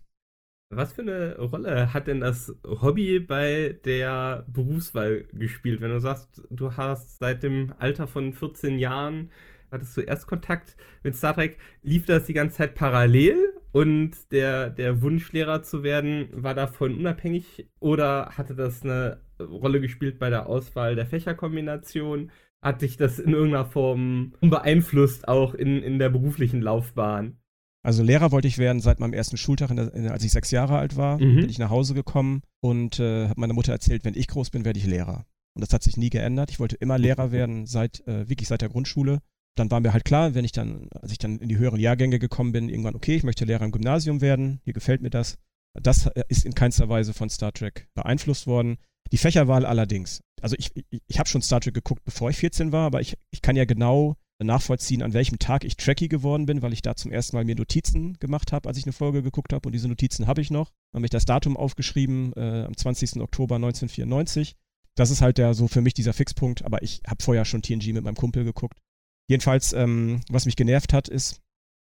Was 0.69 0.93
für 0.93 1.01
eine 1.01 1.37
Rolle 1.37 1.93
hat 1.93 2.07
denn 2.07 2.21
das 2.21 2.55
Hobby 2.65 3.19
bei 3.19 3.79
der 3.85 4.45
Berufswahl 4.47 5.25
gespielt? 5.31 5.81
Wenn 5.81 5.91
du 5.91 5.99
sagst, 5.99 6.41
du 6.49 6.75
hast 6.75 7.19
seit 7.19 7.43
dem 7.43 7.73
Alter 7.77 8.07
von 8.07 8.33
14 8.33 8.79
Jahren, 8.79 9.29
hattest 9.71 9.95
du 9.97 10.01
erst 10.01 10.27
Kontakt 10.27 10.75
mit 11.03 11.15
Star 11.15 11.35
Trek, 11.35 11.57
lief 11.83 12.05
das 12.05 12.25
die 12.25 12.33
ganze 12.33 12.57
Zeit 12.57 12.75
parallel 12.75 13.53
und 13.71 14.31
der, 14.31 14.69
der 14.69 15.01
Wunsch, 15.01 15.31
Lehrer 15.31 15.63
zu 15.63 15.83
werden, 15.83 16.29
war 16.31 16.53
davon 16.53 16.97
unabhängig 16.97 17.67
oder 17.79 18.29
hatte 18.37 18.55
das 18.55 18.83
eine 18.83 19.19
Rolle 19.39 19.81
gespielt 19.81 20.19
bei 20.19 20.29
der 20.29 20.47
Auswahl 20.47 20.95
der 20.95 21.07
Fächerkombination? 21.07 22.31
Hat 22.63 22.81
dich 22.81 22.97
das 22.97 23.19
in 23.19 23.33
irgendeiner 23.33 23.65
Form 23.65 24.33
beeinflusst, 24.41 25.27
auch 25.27 25.53
in, 25.53 25.83
in 25.83 25.99
der 25.99 26.09
beruflichen 26.09 26.61
Laufbahn? 26.61 27.37
Also 27.83 28.01
Lehrer 28.01 28.31
wollte 28.31 28.47
ich 28.47 28.57
werden 28.57 28.79
seit 28.79 29.01
meinem 29.01 29.13
ersten 29.13 29.35
Schultag, 29.35 29.75
der, 29.75 30.11
als 30.11 30.23
ich 30.23 30.31
sechs 30.31 30.51
Jahre 30.51 30.77
alt 30.77 30.95
war, 30.95 31.19
mhm. 31.19 31.41
bin 31.41 31.49
ich 31.49 31.59
nach 31.59 31.69
Hause 31.69 31.93
gekommen 31.93 32.41
und 32.61 32.99
äh, 32.99 33.27
habe 33.27 33.41
meiner 33.41 33.53
Mutter 33.53 33.73
erzählt, 33.73 34.05
wenn 34.05 34.15
ich 34.15 34.27
groß 34.29 34.51
bin, 34.51 34.63
werde 34.63 34.79
ich 34.79 34.85
Lehrer. 34.85 35.25
Und 35.53 35.61
das 35.61 35.73
hat 35.73 35.83
sich 35.83 35.97
nie 35.97 36.09
geändert. 36.09 36.49
Ich 36.49 36.59
wollte 36.59 36.77
immer 36.77 36.97
Lehrer 36.97 37.31
werden, 37.31 37.65
seit 37.65 38.07
äh, 38.07 38.29
wirklich 38.29 38.47
seit 38.47 38.61
der 38.61 38.69
Grundschule. 38.69 39.19
Dann 39.55 39.69
war 39.69 39.81
mir 39.81 39.93
halt 39.93 40.05
klar, 40.05 40.33
wenn 40.33 40.45
ich 40.45 40.53
dann, 40.53 40.87
als 40.93 41.11
ich 41.11 41.19
dann 41.19 41.37
in 41.39 41.49
die 41.49 41.57
höheren 41.57 41.79
Jahrgänge 41.79 42.17
gekommen 42.17 42.53
bin, 42.53 42.69
irgendwann, 42.69 42.95
okay, 42.95 43.15
ich 43.15 43.23
möchte 43.23 43.45
Lehrer 43.45 43.65
im 43.65 43.71
Gymnasium 43.71 44.21
werden, 44.21 44.61
hier 44.63 44.73
gefällt 44.73 45.01
mir 45.01 45.11
das. 45.11 45.37
Das 45.81 46.07
äh, 46.07 46.23
ist 46.27 46.45
in 46.45 46.53
keinster 46.53 46.89
Weise 46.89 47.13
von 47.13 47.29
Star 47.29 47.51
Trek 47.51 47.87
beeinflusst 47.93 48.47
worden. 48.47 48.77
Die 49.11 49.17
Fächerwahl 49.17 49.65
allerdings. 49.65 50.21
Also 50.41 50.55
ich, 50.57 50.71
ich, 50.75 51.01
ich 51.07 51.19
habe 51.19 51.29
schon 51.29 51.41
Star 51.41 51.61
Trek 51.61 51.73
geguckt, 51.73 52.03
bevor 52.03 52.29
ich 52.29 52.37
14 52.37 52.71
war, 52.71 52.85
aber 52.85 53.01
ich, 53.01 53.17
ich 53.31 53.41
kann 53.41 53.55
ja 53.55 53.65
genau 53.65 54.17
nachvollziehen, 54.39 55.01
an 55.01 55.13
welchem 55.13 55.39
Tag 55.39 55.63
ich 55.63 55.77
Trekkie 55.77 56.09
geworden 56.09 56.45
bin, 56.45 56.61
weil 56.61 56.73
ich 56.73 56.81
da 56.81 56.95
zum 56.95 57.11
ersten 57.11 57.35
Mal 57.35 57.45
mir 57.45 57.55
Notizen 57.55 58.17
gemacht 58.19 58.51
habe, 58.51 58.67
als 58.67 58.77
ich 58.77 58.85
eine 58.85 58.93
Folge 58.93 59.23
geguckt 59.23 59.53
habe. 59.53 59.67
Und 59.67 59.73
diese 59.73 59.87
Notizen 59.87 60.27
habe 60.27 60.41
ich 60.41 60.51
noch. 60.51 60.71
Habe 60.93 61.05
ich 61.05 61.11
das 61.11 61.25
Datum 61.25 61.57
aufgeschrieben, 61.57 62.33
äh, 62.35 62.63
am 62.65 62.75
20. 62.75 63.21
Oktober 63.21 63.55
1994. 63.55 64.55
Das 64.95 65.09
ist 65.09 65.21
halt 65.21 65.37
der 65.37 65.53
so 65.53 65.67
für 65.67 65.81
mich 65.81 65.93
dieser 65.93 66.13
Fixpunkt, 66.13 66.63
aber 66.63 66.83
ich 66.83 67.01
habe 67.07 67.23
vorher 67.23 67.45
schon 67.45 67.61
TNG 67.61 67.93
mit 67.93 68.03
meinem 68.03 68.15
Kumpel 68.15 68.43
geguckt. 68.43 68.79
Jedenfalls, 69.27 69.73
ähm, 69.73 70.21
was 70.29 70.45
mich 70.45 70.55
genervt 70.55 70.93
hat, 70.93 71.07
ist, 71.07 71.41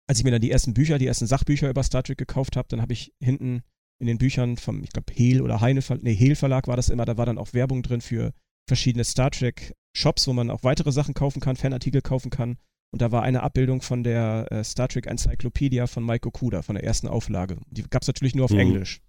als 0.08 0.20
ich 0.20 0.24
mir 0.24 0.32
dann 0.32 0.42
die 0.42 0.52
ersten 0.52 0.74
Bücher, 0.74 0.98
die 0.98 1.08
ersten 1.08 1.28
Sachbücher 1.28 1.70
über 1.70 1.84
Star 1.84 2.04
Trek 2.04 2.18
gekauft 2.18 2.56
habe, 2.56 2.68
dann 2.70 2.82
habe 2.82 2.94
ich 2.94 3.14
hinten 3.20 3.64
in 4.00 4.08
den 4.08 4.18
Büchern 4.18 4.58
vom, 4.58 4.84
ich 4.84 4.92
glaube, 4.92 5.14
Hehl 5.14 5.42
oder 5.42 5.62
Heine, 5.62 5.82
nee, 6.02 6.16
Hehl 6.16 6.36
Verlag 6.36 6.68
war 6.68 6.76
das 6.76 6.90
immer, 6.90 7.06
da 7.06 7.18
war 7.18 7.26
dann 7.26 7.38
auch 7.38 7.54
Werbung 7.54 7.82
drin 7.82 8.02
für 8.02 8.34
verschiedene 8.68 9.04
Star 9.04 9.32
Trek 9.32 9.74
Shops, 9.96 10.28
wo 10.28 10.34
man 10.34 10.50
auch 10.50 10.64
weitere 10.64 10.92
Sachen 10.92 11.14
kaufen 11.14 11.40
kann, 11.40 11.56
Fanartikel 11.56 12.02
kaufen 12.02 12.30
kann. 12.30 12.58
Und 12.92 13.02
da 13.02 13.12
war 13.12 13.24
eine 13.24 13.44
Abbildung 13.44 13.82
von 13.82 14.04
der 14.04 14.48
äh, 14.52 14.64
Star 14.64 14.88
Trek 14.88 15.08
Encyclopedia 15.08 15.88
von 15.88 16.06
Mike 16.06 16.28
Okuda, 16.28 16.62
von 16.62 16.76
der 16.76 16.84
ersten 16.84 17.08
Auflage. 17.08 17.58
Die 17.70 17.84
gab 17.84 18.02
es 18.02 18.08
natürlich 18.08 18.36
nur 18.36 18.46
auf 18.46 18.52
mhm. 18.52 18.60
Englisch. 18.60 19.02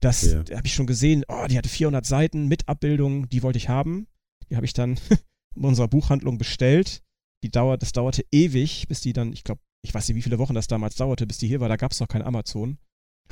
Das 0.00 0.22
ja. 0.22 0.38
habe 0.56 0.66
ich 0.66 0.74
schon 0.74 0.86
gesehen. 0.86 1.24
Oh, 1.28 1.46
die 1.48 1.56
hatte 1.56 1.68
400 1.68 2.04
Seiten 2.04 2.48
mit 2.48 2.68
Abbildungen, 2.68 3.28
die 3.28 3.42
wollte 3.42 3.58
ich 3.58 3.68
haben. 3.68 4.06
Die 4.50 4.56
habe 4.56 4.66
ich 4.66 4.72
dann 4.72 4.98
in 5.56 5.64
unserer 5.64 5.88
Buchhandlung 5.88 6.38
bestellt. 6.38 7.02
Die 7.42 7.50
dauert, 7.50 7.82
das 7.82 7.92
dauerte 7.92 8.24
ewig, 8.30 8.86
bis 8.88 9.00
die 9.00 9.12
dann, 9.12 9.32
ich 9.32 9.44
glaube, 9.44 9.60
ich 9.82 9.94
weiß 9.94 10.08
nicht, 10.08 10.16
wie 10.16 10.22
viele 10.22 10.38
Wochen 10.38 10.54
das 10.54 10.66
damals 10.66 10.96
dauerte, 10.96 11.26
bis 11.26 11.38
die 11.38 11.48
hier 11.48 11.60
war. 11.60 11.68
Da 11.68 11.76
gab 11.76 11.92
es 11.92 12.00
noch 12.00 12.08
kein 12.08 12.22
Amazon. 12.22 12.78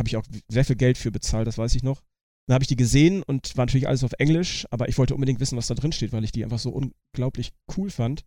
Habe 0.01 0.09
ich 0.09 0.17
auch 0.17 0.25
sehr 0.49 0.65
viel 0.65 0.77
Geld 0.77 0.97
für 0.97 1.11
bezahlt, 1.11 1.47
das 1.47 1.59
weiß 1.59 1.75
ich 1.75 1.83
noch. 1.83 2.01
Dann 2.47 2.55
habe 2.55 2.65
ich 2.65 2.69
die 2.69 2.77
gesehen 2.77 3.23
und 3.23 3.55
war 3.59 3.67
natürlich 3.67 3.87
alles 3.87 4.03
auf 4.03 4.15
Englisch, 4.19 4.67
aber 4.71 4.89
ich 4.89 4.97
wollte 4.97 5.15
unbedingt 5.15 5.41
wissen, 5.41 5.59
was 5.59 5.67
da 5.67 5.75
drin 5.75 5.93
steht, 5.93 6.13
weil 6.13 6.25
ich 6.25 6.33
die 6.33 6.43
einfach 6.43 6.59
so 6.59 6.71
unglaublich 6.71 7.53
cool 7.77 7.91
fand. 7.91 8.25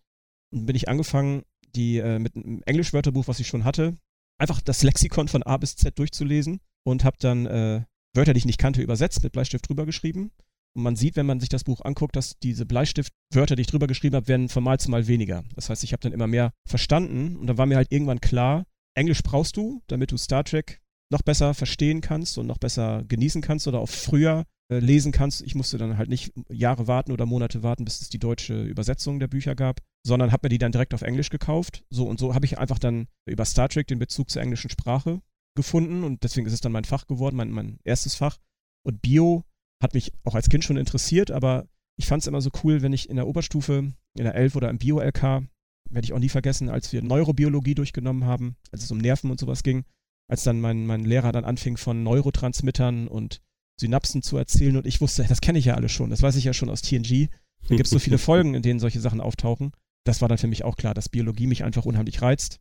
Und 0.53 0.67
bin 0.67 0.75
ich 0.75 0.87
angefangen, 0.87 1.41
die 1.75 1.97
äh, 1.97 2.19
mit 2.19 2.35
einem 2.35 2.61
Englischwörterbuch, 2.67 3.27
was 3.27 3.39
ich 3.39 3.47
schon 3.47 3.63
hatte, 3.63 3.95
einfach 4.39 4.61
das 4.61 4.83
Lexikon 4.83 5.29
von 5.29 5.41
A 5.41 5.57
bis 5.57 5.75
Z 5.75 5.97
durchzulesen 5.97 6.59
und 6.85 7.03
habe 7.03 7.17
dann 7.19 7.47
äh, 7.47 7.85
Wörter, 8.15 8.33
die 8.33 8.37
ich 8.37 8.45
nicht 8.45 8.59
kannte, 8.59 8.83
übersetzt, 8.83 9.23
mit 9.23 9.33
Bleistift 9.33 9.67
drüber 9.67 9.87
geschrieben. 9.87 10.31
Und 10.75 10.83
man 10.83 10.95
sieht, 10.95 11.15
wenn 11.15 11.25
man 11.25 11.39
sich 11.39 11.49
das 11.49 11.63
Buch 11.63 11.81
anguckt, 11.81 12.15
dass 12.15 12.37
diese 12.37 12.67
Bleistiftwörter, 12.67 13.55
die 13.55 13.61
ich 13.61 13.67
drüber 13.67 13.87
geschrieben 13.87 14.15
habe, 14.15 14.27
werden 14.27 14.47
von 14.47 14.63
Mal 14.63 14.79
zu 14.79 14.91
Mal 14.91 15.07
weniger. 15.07 15.43
Das 15.55 15.71
heißt, 15.71 15.83
ich 15.83 15.91
habe 15.91 16.01
dann 16.01 16.13
immer 16.13 16.27
mehr 16.27 16.53
verstanden 16.67 17.35
und 17.35 17.47
dann 17.47 17.57
war 17.57 17.65
mir 17.65 17.77
halt 17.77 17.91
irgendwann 17.91 18.21
klar, 18.21 18.65
Englisch 18.95 19.23
brauchst 19.23 19.57
du, 19.57 19.81
damit 19.87 20.11
du 20.11 20.17
Star 20.17 20.43
Trek 20.43 20.82
noch 21.13 21.21
besser 21.21 21.53
verstehen 21.53 22.01
kannst 22.01 22.37
und 22.37 22.47
noch 22.47 22.57
besser 22.57 23.03
genießen 23.07 23.41
kannst 23.41 23.67
oder 23.67 23.79
auch 23.79 23.89
früher 23.89 24.45
äh, 24.69 24.79
lesen 24.79 25.11
kannst. 25.11 25.41
Ich 25.41 25.55
musste 25.55 25.77
dann 25.77 25.97
halt 25.97 26.09
nicht 26.09 26.33
Jahre 26.49 26.87
warten 26.87 27.11
oder 27.11 27.25
Monate 27.25 27.63
warten, 27.63 27.85
bis 27.85 28.01
es 28.01 28.09
die 28.09 28.19
deutsche 28.19 28.61
Übersetzung 28.63 29.19
der 29.19 29.27
Bücher 29.27 29.55
gab, 29.55 29.79
sondern 30.05 30.31
habe 30.31 30.45
mir 30.45 30.49
die 30.49 30.57
dann 30.57 30.71
direkt 30.73 30.93
auf 30.93 31.01
Englisch 31.01 31.29
gekauft. 31.29 31.85
So 31.89 32.05
und 32.05 32.19
so 32.19 32.35
habe 32.35 32.45
ich 32.45 32.57
einfach 32.57 32.79
dann 32.79 33.07
über 33.25 33.45
Star 33.45 33.69
Trek 33.69 33.87
den 33.87 33.99
Bezug 33.99 34.29
zur 34.29 34.41
englischen 34.41 34.69
Sprache 34.69 35.21
gefunden 35.55 36.03
und 36.03 36.23
deswegen 36.23 36.47
ist 36.47 36.53
es 36.53 36.61
dann 36.61 36.71
mein 36.71 36.83
Fach 36.83 37.07
geworden, 37.07 37.35
mein, 37.35 37.51
mein 37.51 37.79
erstes 37.83 38.15
Fach. 38.15 38.39
Und 38.85 39.01
Bio 39.01 39.45
hat 39.81 39.93
mich 39.93 40.11
auch 40.23 40.35
als 40.35 40.49
Kind 40.49 40.63
schon 40.63 40.77
interessiert, 40.77 41.31
aber 41.31 41.67
ich 41.97 42.07
fand 42.07 42.23
es 42.23 42.27
immer 42.27 42.41
so 42.41 42.49
cool, 42.63 42.81
wenn 42.81 42.93
ich 42.93 43.09
in 43.09 43.17
der 43.17 43.27
Oberstufe, 43.27 43.93
in 44.17 44.23
der 44.23 44.35
11 44.35 44.55
oder 44.55 44.69
im 44.69 44.79
Bio-LK, 44.79 45.21
werde 45.21 46.05
ich 46.05 46.13
auch 46.13 46.19
nie 46.19 46.29
vergessen, 46.29 46.69
als 46.69 46.91
wir 46.91 47.03
Neurobiologie 47.03 47.75
durchgenommen 47.75 48.25
haben, 48.25 48.55
als 48.71 48.83
es 48.83 48.91
um 48.91 48.97
Nerven 48.97 49.29
und 49.29 49.39
sowas 49.39 49.61
ging, 49.61 49.85
als 50.27 50.43
dann 50.43 50.59
mein, 50.59 50.85
mein 50.85 51.03
Lehrer 51.03 51.31
dann 51.31 51.45
anfing 51.45 51.77
von 51.77 52.03
Neurotransmittern 52.03 53.07
und 53.07 53.41
Synapsen 53.79 54.21
zu 54.21 54.37
erzählen 54.37 54.77
und 54.77 54.85
ich 54.85 55.01
wusste, 55.01 55.25
das 55.27 55.41
kenne 55.41 55.59
ich 55.59 55.65
ja 55.65 55.75
alles 55.75 55.91
schon, 55.91 56.09
das 56.09 56.21
weiß 56.21 56.35
ich 56.35 56.43
ja 56.43 56.53
schon 56.53 56.69
aus 56.69 56.81
TNG. 56.81 57.29
Da 57.67 57.75
gibt 57.75 57.85
es 57.85 57.91
so 57.91 57.99
viele 57.99 58.17
Folgen, 58.19 58.53
in 58.53 58.61
denen 58.61 58.79
solche 58.79 58.99
Sachen 58.99 59.21
auftauchen. 59.21 59.71
Das 60.05 60.21
war 60.21 60.29
dann 60.29 60.37
für 60.37 60.47
mich 60.47 60.63
auch 60.63 60.75
klar, 60.75 60.93
dass 60.93 61.09
Biologie 61.09 61.47
mich 61.47 61.63
einfach 61.63 61.85
unheimlich 61.85 62.21
reizt. 62.21 62.59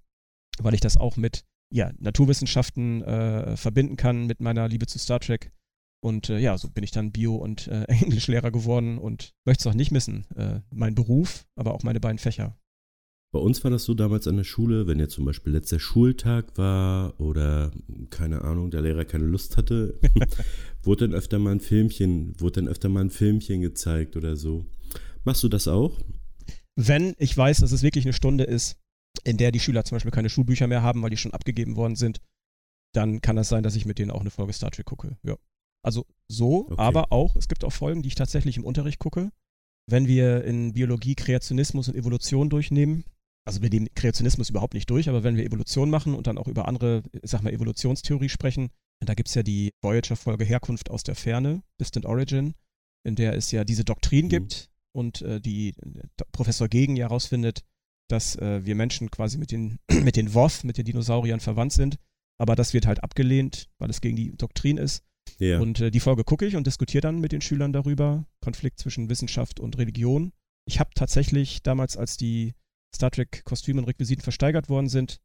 weil 0.59 0.75
ich 0.75 0.81
das 0.81 0.97
auch 0.97 1.17
mit 1.17 1.45
ja, 1.73 1.91
Naturwissenschaften 1.99 3.03
äh, 3.03 3.57
verbinden 3.57 3.97
kann 3.97 4.27
mit 4.27 4.41
meiner 4.41 4.69
Liebe 4.69 4.87
zu 4.87 4.99
Star 4.99 5.21
Trek. 5.21 5.53
Und 6.05 6.29
äh, 6.29 6.39
ja, 6.39 6.59
so 6.59 6.69
bin 6.69 6.85
ich 6.85 6.91
dann 6.91 7.13
Bio- 7.13 7.37
und 7.37 7.69
äh, 7.69 7.85
Englischlehrer 7.89 8.51
geworden 8.51 8.99
und 8.99 9.33
möchte 9.45 9.63
es 9.63 9.67
auch 9.67 9.77
nicht 9.77 9.91
missen. 9.91 10.27
Äh, 10.37 10.61
mein 10.71 10.95
Beruf, 10.95 11.47
aber 11.57 11.75
auch 11.75 11.83
meine 11.83 12.01
beiden 12.01 12.19
Fächer. 12.19 12.57
Bei 13.33 13.39
uns 13.39 13.65
war 13.65 13.71
das 13.71 13.85
so 13.85 13.95
damals 13.95 14.29
an 14.29 14.37
der 14.37 14.45
Schule, 14.45 14.87
wenn 14.87 14.99
jetzt 14.99 15.15
zum 15.15 15.25
Beispiel 15.25 15.55
letzter 15.55 15.81
Schultag 15.81 16.59
war 16.59 17.19
oder 17.19 17.73
keine 18.11 18.43
Ahnung, 18.43 18.71
der 18.71 18.83
Lehrer 18.83 19.07
keine 19.07 19.25
Lust 19.25 19.57
hatte, 19.57 19.99
wurde 20.83 21.09
dann 21.09 21.17
öfter 21.17 21.39
mal 21.39 21.53
ein 21.53 21.61
Filmchen, 21.61 22.39
wurde 22.39 22.61
dann 22.61 22.69
öfter 22.69 22.91
mal 22.91 23.01
ein 23.01 23.11
Filmchen 23.11 23.63
gezeigt 23.63 24.17
oder 24.17 24.37
so. 24.37 24.67
Machst 25.25 25.43
du 25.43 25.49
das 25.49 25.67
auch? 25.67 25.99
Wenn 26.77 27.15
ich 27.17 27.35
weiß, 27.35 27.59
dass 27.59 27.73
es 27.73 27.83
wirklich 27.83 28.05
eine 28.05 28.13
Stunde 28.13 28.45
ist, 28.45 28.77
in 29.25 29.39
der 29.39 29.51
die 29.51 29.61
Schüler 29.61 29.85
zum 29.85 29.97
Beispiel 29.97 30.13
keine 30.13 30.29
Schulbücher 30.29 30.67
mehr 30.67 30.83
haben, 30.83 31.03
weil 31.03 31.11
die 31.11 31.17
schon 31.17 31.33
abgegeben 31.33 31.77
worden 31.77 31.97
sind, 31.97 32.21
dann 32.95 33.23
kann 33.23 33.37
das 33.37 33.49
sein, 33.49 33.63
dass 33.63 33.77
ich 33.77 33.87
mit 33.87 33.99
denen 33.99 34.11
auch 34.11 34.21
eine 34.21 34.31
Folge 34.31 34.53
Star 34.53 34.71
Trek 34.71 34.85
gucke. 34.85 35.17
Ja. 35.23 35.37
Also 35.83 36.07
so, 36.29 36.67
okay. 36.67 36.75
aber 36.77 37.13
auch, 37.13 37.35
es 37.37 37.49
gibt 37.49 37.65
auch 37.65 37.73
Folgen, 37.73 38.03
die 38.03 38.09
ich 38.09 38.15
tatsächlich 38.15 38.59
im 38.59 38.65
Unterricht 38.65 38.99
gucke. 38.99 39.33
Wenn 39.89 40.07
wir 40.07 40.45
in 40.45 40.75
Biologie 40.75 41.15
Kreationismus 41.15 41.89
und 41.89 41.97
Evolution 41.97 42.51
durchnehmen, 42.51 43.05
also 43.45 43.63
wir 43.63 43.71
nehmen 43.71 43.89
Kreationismus 43.95 44.51
überhaupt 44.51 44.75
nicht 44.75 44.89
durch, 44.89 45.09
aber 45.09 45.25
wenn 45.25 45.37
wir 45.37 45.45
Evolution 45.45 45.91
machen 45.91 46.15
und 46.15 46.27
dann 46.27 46.39
auch 46.39 46.49
über 46.49 46.69
andere, 46.69 47.03
ich 47.13 47.31
sag 47.31 47.43
mal, 47.43 47.53
Evolutionstheorie 47.53 48.29
sprechen, 48.29 48.71
da 49.01 49.15
gibt 49.15 49.29
es 49.29 49.35
ja 49.35 49.43
die 49.43 49.73
Voyager-Folge 49.83 50.45
Herkunft 50.45 50.91
aus 50.91 51.03
der 51.03 51.17
Ferne, 51.17 51.63
Distant 51.81 52.07
Origin, 52.07 52.55
in 53.05 53.17
der 53.17 53.35
es 53.35 53.51
ja 53.51 53.65
diese 53.65 53.85
Doktrin 53.85 54.27
mhm. 54.27 54.31
gibt 54.31 54.71
und 54.93 55.23
äh, 55.23 55.41
die 55.41 55.71
äh, 55.71 56.03
Professor 56.31 56.69
Gegen 56.69 56.97
ja 56.97 57.07
herausfindet, 57.07 57.65
dass 58.09 58.37
äh, 58.37 58.65
wir 58.65 58.75
Menschen 58.75 59.11
quasi 59.11 59.39
mit 59.39 59.51
den, 59.51 59.79
mit 60.03 60.17
den 60.17 60.35
Woth, 60.35 60.65
mit 60.65 60.79
den 60.79 60.85
Dinosauriern 60.85 61.41
verwandt 61.41 61.73
sind. 61.73 61.99
Aber 62.39 62.55
das 62.57 62.75
wird 62.75 62.87
halt 62.87 63.03
abgelehnt, 63.03 63.69
weil 63.79 63.91
es 63.91 64.01
gegen 64.01 64.17
die 64.17 64.37
Doktrin 64.37 64.79
ist. 64.79 65.05
Ja. 65.39 65.61
Und 65.61 65.81
äh, 65.81 65.91
die 65.91 66.01
Folge 66.01 66.25
gucke 66.25 66.47
ich 66.47 66.57
und 66.57 66.67
diskutiere 66.67 67.01
dann 67.01 67.21
mit 67.21 67.33
den 67.33 67.41
Schülern 67.41 67.73
darüber. 67.73 68.27
Konflikt 68.41 68.79
zwischen 68.79 69.09
Wissenschaft 69.09 69.61
und 69.61 69.79
Religion. 69.79 70.33
Ich 70.67 70.79
habe 70.79 70.91
tatsächlich 70.95 71.63
damals, 71.63 71.97
als 71.97 72.17
die 72.17 72.55
Star 72.95 73.11
Trek-Kostüme 73.11 73.81
und 73.81 73.89
Requisiten 73.89 74.23
versteigert 74.23 74.69
worden 74.69 74.89
sind, 74.89 75.19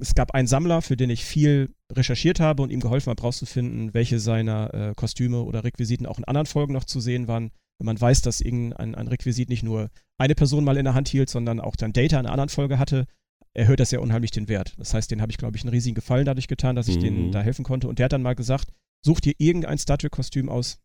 es 0.00 0.14
gab 0.14 0.32
einen 0.32 0.48
Sammler, 0.48 0.80
für 0.80 0.96
den 0.96 1.10
ich 1.10 1.24
viel 1.24 1.74
recherchiert 1.92 2.40
habe 2.40 2.62
und 2.62 2.70
ihm 2.70 2.80
geholfen 2.80 3.10
habe, 3.10 3.20
herauszufinden, 3.20 3.92
welche 3.92 4.18
seiner 4.18 4.72
äh, 4.72 4.92
Kostüme 4.96 5.42
oder 5.42 5.64
Requisiten 5.64 6.06
auch 6.06 6.18
in 6.18 6.24
anderen 6.24 6.46
Folgen 6.46 6.72
noch 6.72 6.84
zu 6.84 6.98
sehen 6.98 7.28
waren 7.28 7.50
wenn 7.82 7.86
man 7.86 8.00
weiß, 8.00 8.22
dass 8.22 8.40
irgendein 8.40 8.94
ein 8.94 9.08
Requisit 9.08 9.48
nicht 9.48 9.64
nur 9.64 9.90
eine 10.16 10.36
Person 10.36 10.62
mal 10.62 10.76
in 10.76 10.84
der 10.84 10.94
Hand 10.94 11.08
hielt, 11.08 11.28
sondern 11.28 11.58
auch 11.60 11.74
dann 11.74 11.92
Data 11.92 12.18
in 12.18 12.26
einer 12.26 12.32
anderen 12.32 12.48
Folge 12.48 12.78
hatte, 12.78 13.06
erhöht 13.54 13.80
das 13.80 13.90
ja 13.90 13.98
unheimlich 13.98 14.30
den 14.30 14.46
Wert. 14.46 14.74
Das 14.78 14.94
heißt, 14.94 15.10
den 15.10 15.20
habe 15.20 15.32
ich, 15.32 15.38
glaube 15.38 15.56
ich, 15.56 15.64
einen 15.64 15.72
riesigen 15.72 15.96
Gefallen 15.96 16.24
dadurch 16.24 16.46
getan, 16.46 16.76
dass 16.76 16.86
ich 16.86 16.96
mhm. 16.96 17.00
denen 17.00 17.32
da 17.32 17.42
helfen 17.42 17.64
konnte. 17.64 17.88
Und 17.88 17.98
der 17.98 18.04
hat 18.04 18.12
dann 18.12 18.22
mal 18.22 18.36
gesagt, 18.36 18.68
such 19.04 19.18
dir 19.18 19.34
irgendein 19.38 19.78
Star 19.78 19.98
Trek-Kostüm 19.98 20.48
aus, 20.48 20.78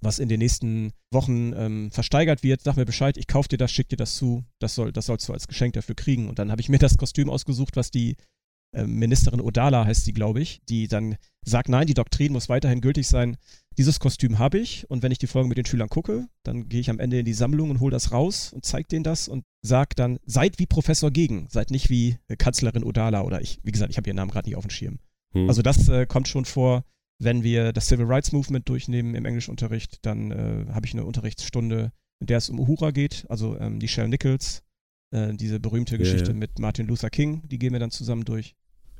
was 0.00 0.18
in 0.18 0.28
den 0.28 0.38
nächsten 0.38 0.92
Wochen 1.10 1.52
ähm, 1.54 1.90
versteigert 1.90 2.42
wird. 2.42 2.62
Sag 2.62 2.76
mir 2.76 2.84
Bescheid, 2.84 3.16
ich 3.16 3.26
kaufe 3.26 3.48
dir 3.48 3.58
das, 3.58 3.70
schick 3.70 3.88
dir 3.88 3.96
das 3.96 4.14
zu. 4.14 4.44
Das, 4.58 4.74
soll, 4.74 4.92
das 4.92 5.06
sollst 5.06 5.28
du 5.28 5.32
als 5.32 5.48
Geschenk 5.48 5.74
dafür 5.74 5.94
kriegen. 5.94 6.28
Und 6.28 6.38
dann 6.38 6.50
habe 6.50 6.60
ich 6.60 6.68
mir 6.68 6.78
das 6.78 6.96
Kostüm 6.96 7.30
ausgesucht, 7.30 7.76
was 7.76 7.90
die 7.90 8.16
äh, 8.72 8.86
Ministerin 8.86 9.40
Odala 9.40 9.84
heißt 9.84 10.04
sie, 10.04 10.12
glaube 10.12 10.40
ich, 10.40 10.60
die 10.68 10.88
dann 10.88 11.16
sagt, 11.44 11.68
nein, 11.68 11.86
die 11.86 11.94
Doktrin 11.94 12.32
muss 12.32 12.48
weiterhin 12.48 12.80
gültig 12.80 13.08
sein. 13.08 13.36
Dieses 13.78 13.98
Kostüm 13.98 14.38
habe 14.38 14.58
ich 14.58 14.88
und 14.90 15.02
wenn 15.02 15.12
ich 15.12 15.18
die 15.18 15.26
Folgen 15.26 15.48
mit 15.48 15.58
den 15.58 15.64
Schülern 15.64 15.88
gucke, 15.88 16.28
dann 16.44 16.68
gehe 16.68 16.80
ich 16.80 16.90
am 16.90 16.98
Ende 16.98 17.18
in 17.18 17.24
die 17.24 17.32
Sammlung 17.32 17.70
und 17.70 17.80
hole 17.80 17.90
das 17.90 18.12
raus 18.12 18.52
und 18.52 18.64
zeige 18.64 18.88
denen 18.88 19.04
das 19.04 19.28
und 19.28 19.44
sage 19.62 19.94
dann, 19.96 20.18
seid 20.24 20.58
wie 20.58 20.66
Professor 20.66 21.10
Gegen, 21.10 21.46
seid 21.48 21.70
nicht 21.70 21.90
wie 21.90 22.18
äh, 22.28 22.36
Kanzlerin 22.36 22.84
Odala 22.84 23.22
oder 23.22 23.40
ich, 23.40 23.58
wie 23.62 23.72
gesagt, 23.72 23.90
ich 23.90 23.96
habe 23.96 24.08
ihren 24.08 24.16
Namen 24.16 24.30
gerade 24.30 24.48
nicht 24.48 24.56
auf 24.56 24.64
dem 24.64 24.70
Schirm. 24.70 24.98
Hm. 25.34 25.48
Also 25.48 25.62
das 25.62 25.88
äh, 25.88 26.06
kommt 26.06 26.28
schon 26.28 26.44
vor, 26.44 26.84
wenn 27.20 27.44
wir 27.44 27.72
das 27.72 27.86
Civil 27.86 28.06
Rights 28.06 28.32
Movement 28.32 28.68
durchnehmen 28.68 29.14
im 29.14 29.24
Englischunterricht, 29.26 30.04
dann 30.06 30.30
äh, 30.30 30.72
habe 30.72 30.86
ich 30.86 30.94
eine 30.94 31.04
Unterrichtsstunde, 31.04 31.92
in 32.20 32.26
der 32.26 32.38
es 32.38 32.48
um 32.48 32.58
Uhura 32.58 32.90
geht, 32.90 33.26
also 33.28 33.58
ähm, 33.58 33.78
die 33.78 33.88
Shell 33.88 34.08
Nichols, 34.08 34.62
äh, 35.14 35.34
diese 35.34 35.60
berühmte 35.60 35.98
Geschichte 35.98 36.30
ja. 36.32 36.36
mit 36.36 36.58
Martin 36.58 36.86
Luther 36.86 37.10
King, 37.10 37.46
die 37.46 37.58
gehen 37.58 37.72
wir 37.72 37.78
dann 37.78 37.90
zusammen 37.90 38.24
durch. 38.24 38.56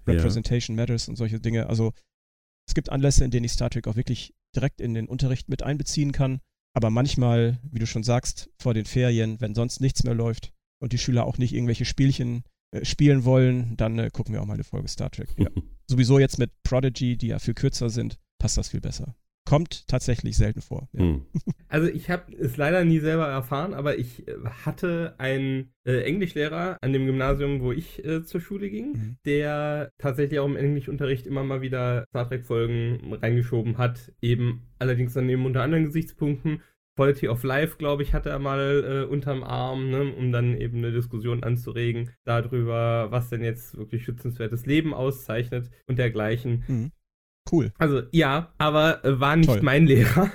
Representation 0.07 0.77
ja. 0.77 0.83
Matters 0.83 1.09
und 1.09 1.17
solche 1.17 1.41
Dinge. 1.41 1.67
Also 1.67 1.93
es 2.69 2.75
gibt 2.75 2.91
Anlässe, 2.91 3.25
in 3.25 3.31
denen 3.31 3.45
ich 3.45 3.53
Star 3.53 3.71
Trek 3.71 3.87
auch 3.87 3.97
wirklich 3.97 4.35
direkt 4.55 4.81
in 4.81 4.95
den 4.95 5.07
Unterricht 5.07 5.49
mit 5.49 5.63
einbeziehen 5.63 6.13
kann. 6.13 6.41
Aber 6.75 6.91
manchmal, 6.91 7.59
wie 7.71 7.79
du 7.79 7.87
schon 7.87 8.03
sagst, 8.03 8.51
vor 8.59 8.75
den 8.75 8.85
Ferien, 8.85 9.41
wenn 9.41 9.55
sonst 9.55 9.81
nichts 9.81 10.05
mehr 10.05 10.15
läuft 10.15 10.53
und 10.81 10.93
die 10.93 10.99
Schüler 10.99 11.27
auch 11.27 11.39
nicht 11.39 11.53
irgendwelche 11.53 11.85
Spielchen 11.85 12.45
spielen 12.83 13.25
wollen, 13.25 13.77
dann 13.77 13.99
äh, 13.99 14.11
gucken 14.13 14.35
wir 14.35 14.43
auch 14.43 14.47
mal 14.47 14.55
eine 14.55 14.65
Folge 14.65 14.89
Star 14.89 15.11
Trek. 15.11 15.29
Ja. 15.37 15.49
Sowieso 15.87 16.19
jetzt 16.19 16.39
mit 16.39 16.51
Prodigy, 16.63 17.17
die 17.17 17.29
ja 17.29 17.39
viel 17.39 17.55
kürzer 17.55 17.91
sind, 17.91 18.19
passt 18.39 18.57
das 18.57 18.69
viel 18.69 18.81
besser 18.81 19.15
kommt 19.51 19.89
tatsächlich 19.89 20.37
selten 20.37 20.61
vor. 20.61 20.89
Ja. 20.93 21.01
Hm. 21.01 21.23
Also 21.73 21.87
ich 21.87 22.11
habe 22.11 22.35
es 22.37 22.57
leider 22.57 22.85
nie 22.85 22.99
selber 22.99 23.29
erfahren, 23.29 23.75
aber 23.75 23.97
ich 23.97 24.27
äh, 24.27 24.35
hatte 24.65 25.15
einen 25.19 25.73
äh, 25.85 26.03
Englischlehrer 26.03 26.79
an 26.81 26.93
dem 26.93 27.07
Gymnasium, 27.07 27.61
wo 27.61 27.71
ich 27.71 28.05
äh, 28.05 28.25
zur 28.25 28.41
Schule 28.41 28.69
ging, 28.71 28.93
mhm. 28.93 29.17
der 29.25 29.93
tatsächlich 29.97 30.41
auch 30.41 30.47
im 30.47 30.57
Englischunterricht 30.57 31.29
immer 31.29 31.45
mal 31.45 31.61
wieder 31.61 32.07
Star 32.09 32.29
Trek-Folgen 32.29 33.15
reingeschoben 33.15 33.79
hat, 33.79 34.13
eben 34.21 34.67
allerdings 34.81 35.13
dann 35.13 35.29
eben 35.29 35.47
unter 35.47 35.63
anderen 35.63 35.85
Gesichtspunkten. 35.85 36.61
Quality 37.01 37.29
of 37.29 37.43
Life, 37.45 37.79
glaube 37.79 38.03
ich, 38.03 38.13
hatte 38.13 38.29
er 38.29 38.39
mal 38.39 39.07
äh, 39.09 39.11
unterm 39.11 39.43
Arm, 39.43 39.89
ne, 39.89 40.13
um 40.13 40.33
dann 40.33 40.55
eben 40.55 40.77
eine 40.77 40.93
Diskussion 40.93 41.43
anzuregen 41.43 42.11
darüber, 42.25 43.11
was 43.11 43.31
denn 43.31 43.43
jetzt 43.43 43.75
wirklich 43.79 44.05
schützenswertes 44.05 44.67
Leben 44.67 44.93
auszeichnet 44.93 45.71
und 45.87 45.99
dergleichen. 45.99 46.63
Mhm. 46.69 46.93
Cool. 47.51 47.73
Also 47.79 48.03
ja, 48.13 48.53
aber 48.59 49.03
äh, 49.03 49.19
war 49.19 49.37
nicht 49.37 49.49
Toll. 49.49 49.63
mein 49.63 49.87
Lehrer. 49.87 50.31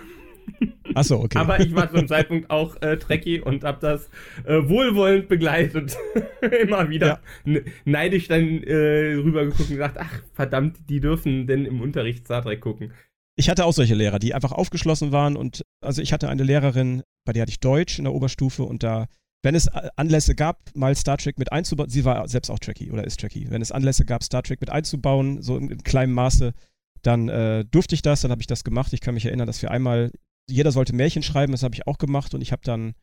Achso, 0.95 1.17
okay. 1.21 1.37
Aber 1.37 1.59
ich 1.59 1.75
war 1.75 1.87
zu 1.87 1.97
dem 1.97 2.07
Zeitpunkt 2.07 2.49
auch 2.49 2.81
äh, 2.81 2.97
Trekkie 2.97 3.41
und 3.41 3.63
habe 3.63 3.77
das 3.79 4.09
äh, 4.45 4.67
wohlwollend 4.67 5.27
begleitet. 5.27 5.95
Immer 6.63 6.89
wieder 6.89 7.21
ja. 7.45 7.61
neidisch 7.83 8.27
dann 8.27 8.63
äh, 8.63 9.13
rübergeguckt 9.13 9.69
und 9.69 9.69
gesagt, 9.69 9.97
ach 9.99 10.23
verdammt, 10.33 10.79
die 10.89 10.99
dürfen 10.99 11.45
denn 11.45 11.65
im 11.65 11.81
Unterricht 11.81 12.25
Star 12.25 12.41
Trek 12.41 12.61
gucken. 12.61 12.91
Ich 13.37 13.49
hatte 13.49 13.65
auch 13.65 13.73
solche 13.73 13.95
Lehrer, 13.95 14.19
die 14.19 14.33
einfach 14.33 14.53
aufgeschlossen 14.53 15.11
waren 15.11 15.35
und 15.35 15.65
also 15.81 16.01
ich 16.01 16.13
hatte 16.13 16.29
eine 16.29 16.43
Lehrerin, 16.43 17.03
bei 17.25 17.33
der 17.33 17.41
hatte 17.41 17.51
ich 17.51 17.59
Deutsch 17.59 17.97
in 17.97 18.05
der 18.05 18.13
Oberstufe 18.13 18.63
und 18.63 18.81
da, 18.83 19.07
wenn 19.43 19.55
es 19.55 19.67
Anlässe 19.67 20.35
gab, 20.35 20.73
mal 20.73 20.95
Star 20.95 21.17
Trek 21.17 21.37
mit 21.37 21.51
einzubauen, 21.51 21.89
sie 21.89 22.05
war 22.05 22.27
selbst 22.29 22.49
auch 22.49 22.59
Trekkie 22.59 22.91
oder 22.91 23.03
ist 23.03 23.19
Trekkie, 23.19 23.47
wenn 23.49 23.61
es 23.61 23.71
Anlässe 23.71 24.05
gab, 24.05 24.23
Star 24.23 24.41
Trek 24.41 24.61
mit 24.61 24.69
einzubauen, 24.69 25.41
so 25.41 25.57
in, 25.57 25.69
in 25.69 25.83
kleinem 25.83 26.13
Maße, 26.13 26.53
dann 27.01 27.29
äh, 27.29 27.65
durfte 27.65 27.95
ich 27.95 28.01
das, 28.01 28.21
dann 28.21 28.31
habe 28.31 28.41
ich 28.41 28.47
das 28.47 28.63
gemacht. 28.63 28.93
Ich 28.93 29.01
kann 29.01 29.13
mich 29.13 29.25
erinnern, 29.25 29.47
dass 29.47 29.61
wir 29.61 29.69
einmal, 29.69 30.11
jeder 30.49 30.71
sollte 30.71 30.95
Märchen 30.95 31.21
schreiben, 31.21 31.51
das 31.51 31.63
habe 31.63 31.75
ich 31.75 31.87
auch 31.87 31.97
gemacht 31.97 32.33
und 32.33 32.41
ich 32.41 32.51
habe 32.51 32.61
dann, 32.63 32.93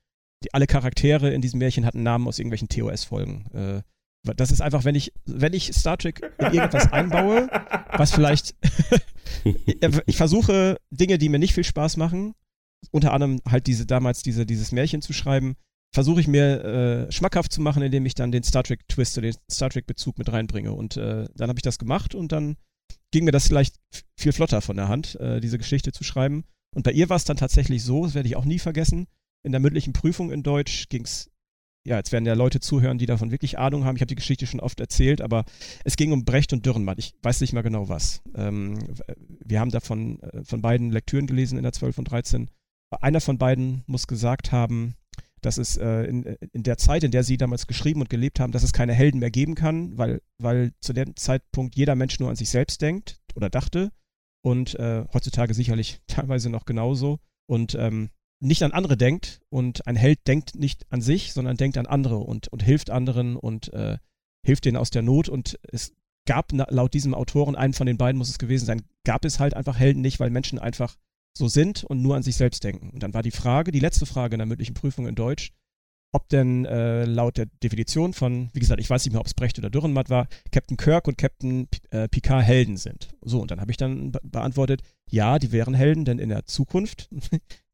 die, 0.42 0.52
alle 0.54 0.66
Charaktere 0.66 1.32
in 1.32 1.42
diesem 1.42 1.58
Märchen 1.58 1.84
hatten 1.84 2.02
Namen 2.02 2.26
aus 2.26 2.38
irgendwelchen 2.38 2.68
TOS-Folgen. 2.68 3.46
Äh, 3.52 3.82
das 4.24 4.52
ist 4.52 4.60
einfach, 4.60 4.84
wenn 4.84 4.94
ich, 4.94 5.12
wenn 5.24 5.52
ich 5.52 5.72
Star 5.74 5.98
Trek 5.98 6.20
in 6.38 6.52
irgendwas 6.52 6.92
einbaue, 6.92 7.48
was 7.96 8.12
vielleicht, 8.12 8.54
ich 10.06 10.16
versuche 10.16 10.76
Dinge, 10.90 11.18
die 11.18 11.28
mir 11.28 11.38
nicht 11.38 11.54
viel 11.54 11.64
Spaß 11.64 11.96
machen, 11.96 12.34
unter 12.90 13.12
anderem 13.12 13.40
halt 13.48 13.66
diese, 13.66 13.86
damals 13.86 14.22
diese, 14.22 14.46
dieses 14.46 14.72
Märchen 14.72 15.02
zu 15.02 15.12
schreiben, 15.12 15.56
versuche 15.94 16.20
ich 16.20 16.28
mir 16.28 16.64
äh, 16.64 17.12
schmackhaft 17.12 17.52
zu 17.52 17.60
machen, 17.60 17.82
indem 17.82 18.06
ich 18.06 18.14
dann 18.14 18.32
den 18.32 18.42
Star 18.42 18.62
Trek 18.62 18.86
Twist 18.88 19.16
den 19.16 19.34
Star 19.50 19.70
Trek 19.70 19.86
Bezug 19.86 20.18
mit 20.18 20.32
reinbringe. 20.32 20.72
Und 20.72 20.96
äh, 20.96 21.26
dann 21.34 21.48
habe 21.48 21.58
ich 21.58 21.62
das 21.62 21.78
gemacht 21.78 22.14
und 22.14 22.32
dann 22.32 22.56
ging 23.10 23.24
mir 23.24 23.32
das 23.32 23.46
vielleicht 23.46 23.76
viel 24.16 24.32
flotter 24.32 24.62
von 24.62 24.76
der 24.76 24.88
Hand, 24.88 25.16
äh, 25.20 25.40
diese 25.40 25.58
Geschichte 25.58 25.92
zu 25.92 26.04
schreiben. 26.04 26.44
Und 26.74 26.84
bei 26.84 26.92
ihr 26.92 27.10
war 27.10 27.16
es 27.16 27.24
dann 27.24 27.36
tatsächlich 27.36 27.84
so, 27.84 28.04
das 28.04 28.14
werde 28.14 28.28
ich 28.28 28.36
auch 28.36 28.46
nie 28.46 28.58
vergessen, 28.58 29.06
in 29.44 29.52
der 29.52 29.60
mündlichen 29.60 29.92
Prüfung 29.92 30.30
in 30.30 30.42
Deutsch 30.42 30.88
ging 30.88 31.04
es, 31.04 31.30
ja, 31.84 31.96
jetzt 31.96 32.12
werden 32.12 32.26
ja 32.26 32.34
Leute 32.34 32.60
zuhören, 32.60 32.98
die 32.98 33.06
davon 33.06 33.30
wirklich 33.30 33.58
Ahnung 33.58 33.84
haben. 33.84 33.96
Ich 33.96 34.02
habe 34.02 34.08
die 34.08 34.14
Geschichte 34.14 34.46
schon 34.46 34.60
oft 34.60 34.78
erzählt, 34.78 35.20
aber 35.20 35.44
es 35.84 35.96
ging 35.96 36.12
um 36.12 36.24
Brecht 36.24 36.52
und 36.52 36.64
Dürrenmatt. 36.64 36.98
Ich 36.98 37.14
weiß 37.22 37.40
nicht 37.40 37.52
mal 37.52 37.62
genau 37.62 37.88
was. 37.88 38.22
Ähm, 38.34 38.78
wir 39.44 39.58
haben 39.58 39.70
davon 39.70 40.20
äh, 40.20 40.44
von 40.44 40.62
beiden 40.62 40.90
Lektüren 40.90 41.26
gelesen 41.26 41.58
in 41.58 41.64
der 41.64 41.72
12 41.72 41.98
und 41.98 42.04
13. 42.10 42.50
Einer 43.00 43.20
von 43.20 43.38
beiden 43.38 43.82
muss 43.86 44.06
gesagt 44.06 44.52
haben, 44.52 44.94
dass 45.40 45.58
es 45.58 45.76
äh, 45.76 46.04
in, 46.04 46.22
in 46.52 46.62
der 46.62 46.78
Zeit, 46.78 47.02
in 47.02 47.10
der 47.10 47.24
sie 47.24 47.36
damals 47.36 47.66
geschrieben 47.66 48.00
und 48.00 48.10
gelebt 48.10 48.38
haben, 48.38 48.52
dass 48.52 48.62
es 48.62 48.72
keine 48.72 48.94
Helden 48.94 49.18
mehr 49.18 49.30
geben 49.30 49.56
kann, 49.56 49.98
weil, 49.98 50.22
weil 50.38 50.72
zu 50.80 50.92
dem 50.92 51.16
Zeitpunkt 51.16 51.74
jeder 51.74 51.96
Mensch 51.96 52.20
nur 52.20 52.30
an 52.30 52.36
sich 52.36 52.48
selbst 52.48 52.80
denkt 52.80 53.20
oder 53.34 53.50
dachte 53.50 53.90
und 54.42 54.78
äh, 54.78 55.04
heutzutage 55.12 55.52
sicherlich 55.52 56.00
teilweise 56.06 56.48
noch 56.48 56.64
genauso 56.64 57.18
und 57.46 57.74
ähm, 57.74 58.10
nicht 58.42 58.62
an 58.62 58.72
andere 58.72 58.96
denkt 58.96 59.40
und 59.50 59.86
ein 59.86 59.96
Held 59.96 60.26
denkt 60.26 60.56
nicht 60.56 60.84
an 60.90 61.00
sich, 61.00 61.32
sondern 61.32 61.56
denkt 61.56 61.78
an 61.78 61.86
andere 61.86 62.18
und, 62.18 62.48
und 62.48 62.62
hilft 62.62 62.90
anderen 62.90 63.36
und 63.36 63.72
äh, 63.72 63.98
hilft 64.44 64.64
denen 64.64 64.76
aus 64.76 64.90
der 64.90 65.02
Not 65.02 65.28
und 65.28 65.58
es 65.70 65.94
gab 66.26 66.52
laut 66.52 66.94
diesem 66.94 67.14
Autoren, 67.14 67.56
einen 67.56 67.72
von 67.72 67.86
den 67.86 67.98
beiden 67.98 68.18
muss 68.18 68.28
es 68.28 68.38
gewesen 68.38 68.66
sein, 68.66 68.82
gab 69.04 69.24
es 69.24 69.40
halt 69.40 69.54
einfach 69.54 69.78
Helden 69.78 70.02
nicht, 70.02 70.20
weil 70.20 70.30
Menschen 70.30 70.58
einfach 70.58 70.96
so 71.36 71.48
sind 71.48 71.84
und 71.84 72.02
nur 72.02 72.16
an 72.16 72.22
sich 72.22 72.36
selbst 72.36 72.62
denken. 72.64 72.90
Und 72.90 73.02
dann 73.02 73.14
war 73.14 73.22
die 73.22 73.30
Frage, 73.30 73.72
die 73.72 73.80
letzte 73.80 74.06
Frage 74.06 74.34
in 74.34 74.38
der 74.38 74.46
mündlichen 74.46 74.74
Prüfung 74.74 75.06
in 75.06 75.14
Deutsch, 75.14 75.52
ob 76.12 76.28
denn 76.28 76.66
äh, 76.66 77.04
laut 77.06 77.38
der 77.38 77.46
Definition 77.46 78.12
von, 78.12 78.50
wie 78.52 78.60
gesagt, 78.60 78.80
ich 78.80 78.90
weiß 78.90 79.04
nicht 79.04 79.12
mehr, 79.12 79.20
ob 79.20 79.26
es 79.26 79.34
Brecht 79.34 79.58
oder 79.58 79.70
Dürrenmatt 79.70 80.10
war, 80.10 80.28
Captain 80.50 80.76
Kirk 80.76 81.08
und 81.08 81.16
Captain 81.16 81.68
P 81.68 81.78
äh, 81.90 82.08
Picard 82.08 82.44
Helden 82.44 82.76
sind. 82.76 83.14
So, 83.22 83.40
und 83.40 83.50
dann 83.50 83.60
habe 83.60 83.70
ich 83.70 83.78
dann 83.78 84.12
be 84.12 84.20
beantwortet, 84.22 84.82
ja, 85.08 85.38
die 85.38 85.52
wären 85.52 85.74
Helden, 85.74 86.04
denn 86.04 86.18
in 86.18 86.28
der 86.28 86.44
Zukunft, 86.44 87.08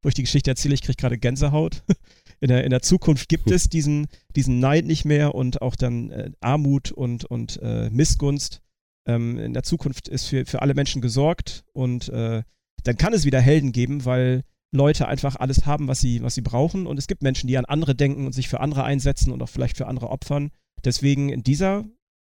wo 0.02 0.08
ich 0.08 0.14
die 0.14 0.22
Geschichte 0.22 0.50
erzähle, 0.50 0.74
ich 0.74 0.82
kriege 0.82 0.96
gerade 0.96 1.18
Gänsehaut, 1.18 1.82
in 2.40 2.48
der, 2.48 2.64
in 2.64 2.70
der 2.70 2.82
Zukunft 2.82 3.28
gibt 3.28 3.50
es 3.50 3.68
diesen, 3.68 4.06
diesen 4.36 4.60
Neid 4.60 4.84
nicht 4.84 5.04
mehr 5.04 5.34
und 5.34 5.62
auch 5.62 5.76
dann 5.76 6.10
äh, 6.10 6.30
Armut 6.40 6.92
und, 6.92 7.24
und 7.24 7.60
äh, 7.62 7.90
Missgunst. 7.90 8.62
Ähm, 9.06 9.38
in 9.38 9.54
der 9.54 9.62
Zukunft 9.62 10.08
ist 10.08 10.26
für, 10.26 10.44
für 10.44 10.62
alle 10.62 10.74
Menschen 10.74 11.02
gesorgt 11.02 11.64
und 11.72 12.08
äh, 12.10 12.42
dann 12.84 12.96
kann 12.96 13.12
es 13.12 13.24
wieder 13.24 13.40
Helden 13.40 13.72
geben, 13.72 14.04
weil 14.04 14.44
Leute 14.70 15.08
einfach 15.08 15.36
alles 15.36 15.66
haben, 15.66 15.88
was 15.88 16.00
sie, 16.00 16.22
was 16.22 16.34
sie 16.34 16.42
brauchen. 16.42 16.86
Und 16.86 16.98
es 16.98 17.06
gibt 17.06 17.22
Menschen, 17.22 17.48
die 17.48 17.56
an 17.56 17.64
andere 17.64 17.94
denken 17.94 18.26
und 18.26 18.32
sich 18.32 18.48
für 18.48 18.60
andere 18.60 18.84
einsetzen 18.84 19.32
und 19.32 19.42
auch 19.42 19.48
vielleicht 19.48 19.76
für 19.76 19.86
andere 19.86 20.10
opfern. 20.10 20.50
Deswegen 20.84 21.30
in 21.30 21.42
dieser 21.42 21.84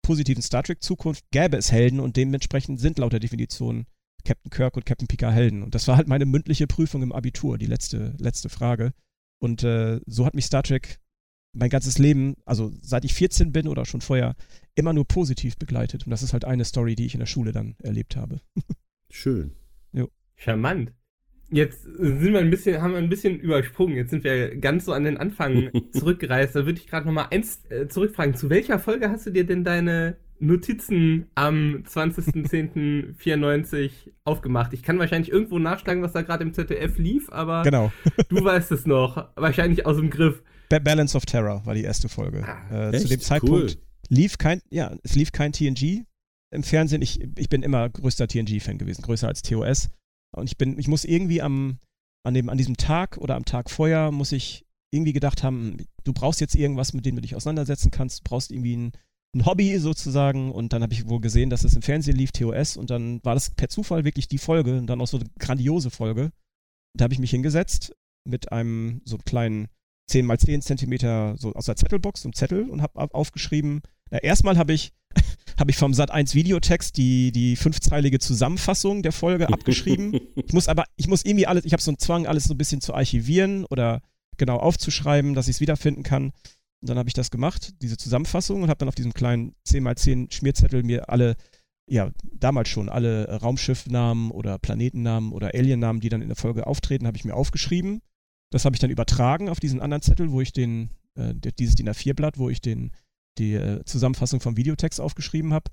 positiven 0.01 0.41
Star 0.41 0.63
Trek-Zukunft 0.63 1.25
gäbe 1.31 1.57
es 1.57 1.71
Helden 1.71 1.99
und 1.99 2.17
dementsprechend 2.17 2.79
sind 2.79 2.97
laut 2.97 3.13
der 3.13 3.19
Definition 3.19 3.85
Captain 4.23 4.49
Kirk 4.49 4.75
und 4.75 4.85
Captain 4.85 5.07
Picard 5.07 5.33
Helden. 5.33 5.63
Und 5.63 5.75
das 5.75 5.87
war 5.87 5.97
halt 5.97 6.07
meine 6.07 6.25
mündliche 6.25 6.67
Prüfung 6.67 7.01
im 7.01 7.11
Abitur, 7.11 7.57
die 7.57 7.65
letzte, 7.65 8.15
letzte 8.17 8.49
Frage. 8.49 8.93
Und 9.39 9.63
äh, 9.63 9.99
so 10.05 10.25
hat 10.25 10.35
mich 10.35 10.45
Star 10.45 10.63
Trek 10.63 10.99
mein 11.53 11.69
ganzes 11.69 11.97
Leben, 11.97 12.35
also 12.45 12.71
seit 12.81 13.03
ich 13.05 13.13
14 13.13 13.51
bin 13.51 13.67
oder 13.67 13.85
schon 13.85 14.01
vorher, 14.01 14.35
immer 14.75 14.93
nur 14.93 15.05
positiv 15.05 15.57
begleitet. 15.57 16.05
Und 16.05 16.11
das 16.11 16.23
ist 16.23 16.33
halt 16.33 16.45
eine 16.45 16.65
Story, 16.65 16.95
die 16.95 17.05
ich 17.05 17.13
in 17.13 17.19
der 17.19 17.27
Schule 17.27 17.51
dann 17.51 17.75
erlebt 17.83 18.15
habe. 18.15 18.39
Schön. 19.09 19.55
Jo. 19.91 20.09
Charmant. 20.35 20.93
Jetzt 21.49 21.83
sind 21.83 22.31
wir 22.31 22.39
ein 22.39 22.49
bisschen, 22.49 22.81
haben 22.81 22.91
wir 22.91 22.99
ein 22.99 23.09
bisschen 23.09 23.37
übersprungen. 23.37 23.97
Jetzt 23.97 24.11
sind 24.11 24.23
wir 24.23 24.55
ganz 24.55 24.85
so 24.85 24.93
an 24.93 25.03
den 25.03 25.17
Anfang 25.17 25.69
zurückgereist. 25.91 26.55
Da 26.55 26.65
würde 26.65 26.79
ich 26.79 26.87
gerade 26.87 27.05
noch 27.05 27.13
mal 27.13 27.27
eins 27.29 27.65
äh, 27.69 27.89
zurückfragen. 27.89 28.35
Zu 28.35 28.49
welcher 28.49 28.79
Folge 28.79 29.09
hast 29.09 29.25
du 29.25 29.31
dir 29.31 29.45
denn 29.45 29.65
deine 29.65 30.15
Notizen 30.41 31.27
am 31.35 31.83
20.10.94 31.87 33.91
aufgemacht? 34.23 34.73
Ich 34.73 34.81
kann 34.83 34.99
wahrscheinlich 34.99 35.31
irgendwo 35.31 35.59
nachschlagen, 35.59 36.03
was 36.03 36.11
da 36.13 36.23
gerade 36.23 36.43
im 36.43 36.53
ZDF 36.53 36.97
lief, 36.97 37.29
aber 37.31 37.63
genau. 37.63 37.91
du 38.29 38.43
weißt 38.43 38.71
es 38.71 38.85
noch. 38.85 39.29
Wahrscheinlich 39.35 39.85
aus 39.85 39.97
dem 39.97 40.09
Griff. 40.09 40.41
Balance 40.69 41.17
of 41.17 41.25
Terror 41.25 41.65
war 41.65 41.73
die 41.73 41.83
erste 41.83 42.09
Folge. 42.09 42.45
Ah, 42.45 42.89
äh, 42.89 42.97
zu 42.97 43.07
dem 43.07 43.19
Zeitpunkt 43.19 43.75
cool. 43.75 43.81
lief 44.09 44.37
kein, 44.37 44.61
ja, 44.69 44.95
es 45.03 45.15
lief 45.15 45.31
kein 45.31 45.51
TNG 45.51 46.05
im 46.51 46.63
Fernsehen. 46.63 47.01
Ich, 47.01 47.19
ich 47.37 47.49
bin 47.49 47.63
immer 47.63 47.89
größter 47.89 48.27
TNG-Fan 48.27 48.77
gewesen, 48.77 49.01
größer 49.01 49.27
als 49.27 49.41
TOS. 49.41 49.89
Und 50.35 50.49
ich 50.49 50.57
bin, 50.57 50.79
ich 50.79 50.87
muss 50.87 51.03
irgendwie 51.03 51.41
am, 51.41 51.79
an, 52.23 52.33
dem, 52.33 52.49
an 52.49 52.57
diesem 52.57 52.77
Tag 52.77 53.17
oder 53.17 53.35
am 53.35 53.45
Tag 53.45 53.69
vorher 53.69 54.11
muss 54.11 54.31
ich 54.31 54.65
irgendwie 54.91 55.13
gedacht 55.13 55.43
haben, 55.43 55.77
du 56.03 56.13
brauchst 56.13 56.41
jetzt 56.41 56.55
irgendwas, 56.55 56.93
mit 56.93 57.05
dem 57.05 57.15
du 57.15 57.21
dich 57.21 57.35
auseinandersetzen 57.35 57.91
kannst, 57.91 58.19
du 58.19 58.23
brauchst 58.25 58.51
irgendwie 58.51 58.75
ein, 58.75 58.91
ein 59.33 59.45
Hobby 59.45 59.77
sozusagen. 59.79 60.51
Und 60.51 60.73
dann 60.73 60.83
habe 60.83 60.93
ich 60.93 61.07
wohl 61.07 61.21
gesehen, 61.21 61.49
dass 61.49 61.63
es 61.63 61.75
im 61.75 61.81
Fernsehen 61.81 62.17
lief, 62.17 62.31
TOS, 62.31 62.77
und 62.77 62.89
dann 62.89 63.23
war 63.23 63.33
das 63.33 63.51
per 63.51 63.69
Zufall 63.69 64.03
wirklich 64.03 64.27
die 64.27 64.37
Folge 64.37 64.77
und 64.77 64.87
dann 64.87 65.01
auch 65.01 65.07
so 65.07 65.17
eine 65.17 65.27
grandiose 65.39 65.89
Folge. 65.89 66.31
Da 66.97 67.03
habe 67.03 67.13
ich 67.13 67.19
mich 67.19 67.31
hingesetzt 67.31 67.95
mit 68.25 68.51
einem 68.51 69.01
so 69.05 69.17
kleinen 69.17 69.67
10 70.07 70.25
mal 70.25 70.37
10 70.37 70.61
Zentimeter 70.61 71.35
so 71.37 71.53
aus 71.53 71.65
der 71.65 71.77
Zettelbox, 71.77 72.21
so 72.21 72.27
einem 72.27 72.33
Zettel 72.33 72.69
und 72.69 72.81
habe 72.81 73.13
aufgeschrieben, 73.13 73.81
na, 74.09 74.17
erstmal 74.17 74.57
habe 74.57 74.73
ich 74.73 74.93
habe 75.59 75.71
ich 75.71 75.77
vom 75.77 75.91
Sat1 75.91 76.33
Videotext 76.35 76.95
die, 76.97 77.31
die 77.31 77.55
fünfzeilige 77.55 78.19
Zusammenfassung 78.19 79.03
der 79.03 79.11
Folge 79.11 79.49
abgeschrieben. 79.49 80.19
ich 80.35 80.53
muss 80.53 80.67
aber, 80.67 80.85
ich 80.95 81.07
muss 81.07 81.25
irgendwie 81.25 81.47
alles, 81.47 81.65
ich 81.65 81.73
habe 81.73 81.81
so 81.81 81.91
einen 81.91 81.99
Zwang, 81.99 82.27
alles 82.27 82.45
so 82.45 82.53
ein 82.53 82.57
bisschen 82.57 82.81
zu 82.81 82.93
archivieren 82.93 83.65
oder 83.65 84.01
genau 84.37 84.57
aufzuschreiben, 84.57 85.33
dass 85.33 85.47
ich 85.47 85.57
es 85.57 85.61
wiederfinden 85.61 86.03
kann. 86.03 86.31
Und 86.81 86.89
dann 86.89 86.97
habe 86.97 87.09
ich 87.09 87.13
das 87.13 87.31
gemacht, 87.31 87.73
diese 87.81 87.97
Zusammenfassung, 87.97 88.63
und 88.63 88.69
habe 88.69 88.79
dann 88.79 88.89
auf 88.89 88.95
diesem 88.95 89.13
kleinen 89.13 89.53
10x10 89.67 90.31
Schmierzettel 90.31 90.83
mir 90.83 91.09
alle, 91.09 91.35
ja, 91.87 92.11
damals 92.33 92.69
schon 92.69 92.89
alle 92.89 93.39
Raumschiffnamen 93.39 94.31
oder 94.31 94.57
Planetennamen 94.57 95.31
oder 95.31 95.53
Aliennamen, 95.53 96.01
die 96.01 96.09
dann 96.09 96.21
in 96.21 96.29
der 96.29 96.37
Folge 96.37 96.65
auftreten, 96.65 97.05
habe 97.05 97.17
ich 97.17 97.25
mir 97.25 97.35
aufgeschrieben. 97.35 98.01
Das 98.51 98.65
habe 98.65 98.75
ich 98.75 98.79
dann 98.79 98.89
übertragen 98.89 99.49
auf 99.49 99.59
diesen 99.59 99.79
anderen 99.79 100.01
Zettel, 100.01 100.31
wo 100.31 100.41
ich 100.41 100.53
den, 100.53 100.89
äh, 101.15 101.33
dieses 101.59 101.75
DIN 101.75 101.89
A4-Blatt, 101.89 102.37
wo 102.37 102.49
ich 102.49 102.61
den 102.61 102.91
die 103.37 103.53
äh, 103.53 103.83
Zusammenfassung 103.85 104.41
vom 104.41 104.57
Videotext 104.57 104.99
aufgeschrieben 104.99 105.53
habe. 105.53 105.71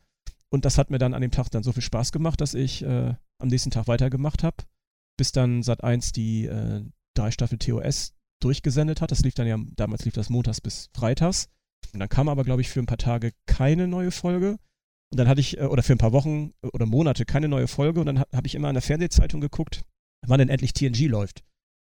Und 0.51 0.65
das 0.65 0.79
hat 0.79 0.91
mir 0.91 0.99
dann 0.99 1.15
an 1.15 1.23
dem 1.23 1.31
Tag 1.31 1.51
dann 1.51 1.63
so 1.63 1.73
viel 1.73 1.83
Spaß 1.83 2.13
gemacht, 2.13 2.41
dass 2.41 2.55
ich 2.55 2.83
äh, 2.83 3.15
am 3.39 3.49
nächsten 3.49 3.71
Tag 3.71 3.87
weitergemacht 3.89 4.43
habe, 4.43 4.57
bis 5.19 5.33
dann 5.33 5.63
Sat 5.63 5.85
1 5.85 6.13
die 6.13 6.47
äh, 6.47 6.85
drei 7.15 7.31
Staffel 7.31 7.59
TOS 7.59 8.15
durchgesendet 8.41 9.01
hat. 9.01 9.11
Das 9.11 9.21
lief 9.21 9.35
dann 9.35 9.47
ja, 9.47 9.59
damals 9.77 10.05
lief 10.05 10.15
das 10.15 10.31
montags 10.31 10.61
bis 10.61 10.91
freitags. 10.95 11.49
Und 11.93 12.01
dann 12.01 12.09
kam 12.09 12.29
aber, 12.29 12.45
glaube 12.45 12.61
ich, 12.61 12.69
für 12.69 12.81
ein 12.81 12.87
paar 12.87 12.99
Tage 12.99 13.33
keine 13.47 13.89
neue 13.89 14.11
Folge. 14.11 14.59
Und 15.11 15.19
dann 15.19 15.29
hatte 15.29 15.41
ich, 15.41 15.59
äh, 15.59 15.65
oder 15.65 15.83
für 15.83 15.93
ein 15.93 15.99
paar 15.99 16.13
Wochen 16.13 16.53
oder 16.73 16.87
Monate 16.87 17.25
keine 17.25 17.49
neue 17.49 17.69
Folge. 17.69 18.01
Und 18.01 18.07
dann 18.07 18.19
habe 18.19 18.47
ich 18.47 18.55
immer 18.55 18.69
in 18.69 18.75
der 18.75 18.83
Fernsehzeitung 18.83 19.41
geguckt, 19.41 19.83
wann 20.27 20.39
denn 20.39 20.49
endlich 20.49 20.73
TNG 20.73 21.07
läuft. 21.07 21.43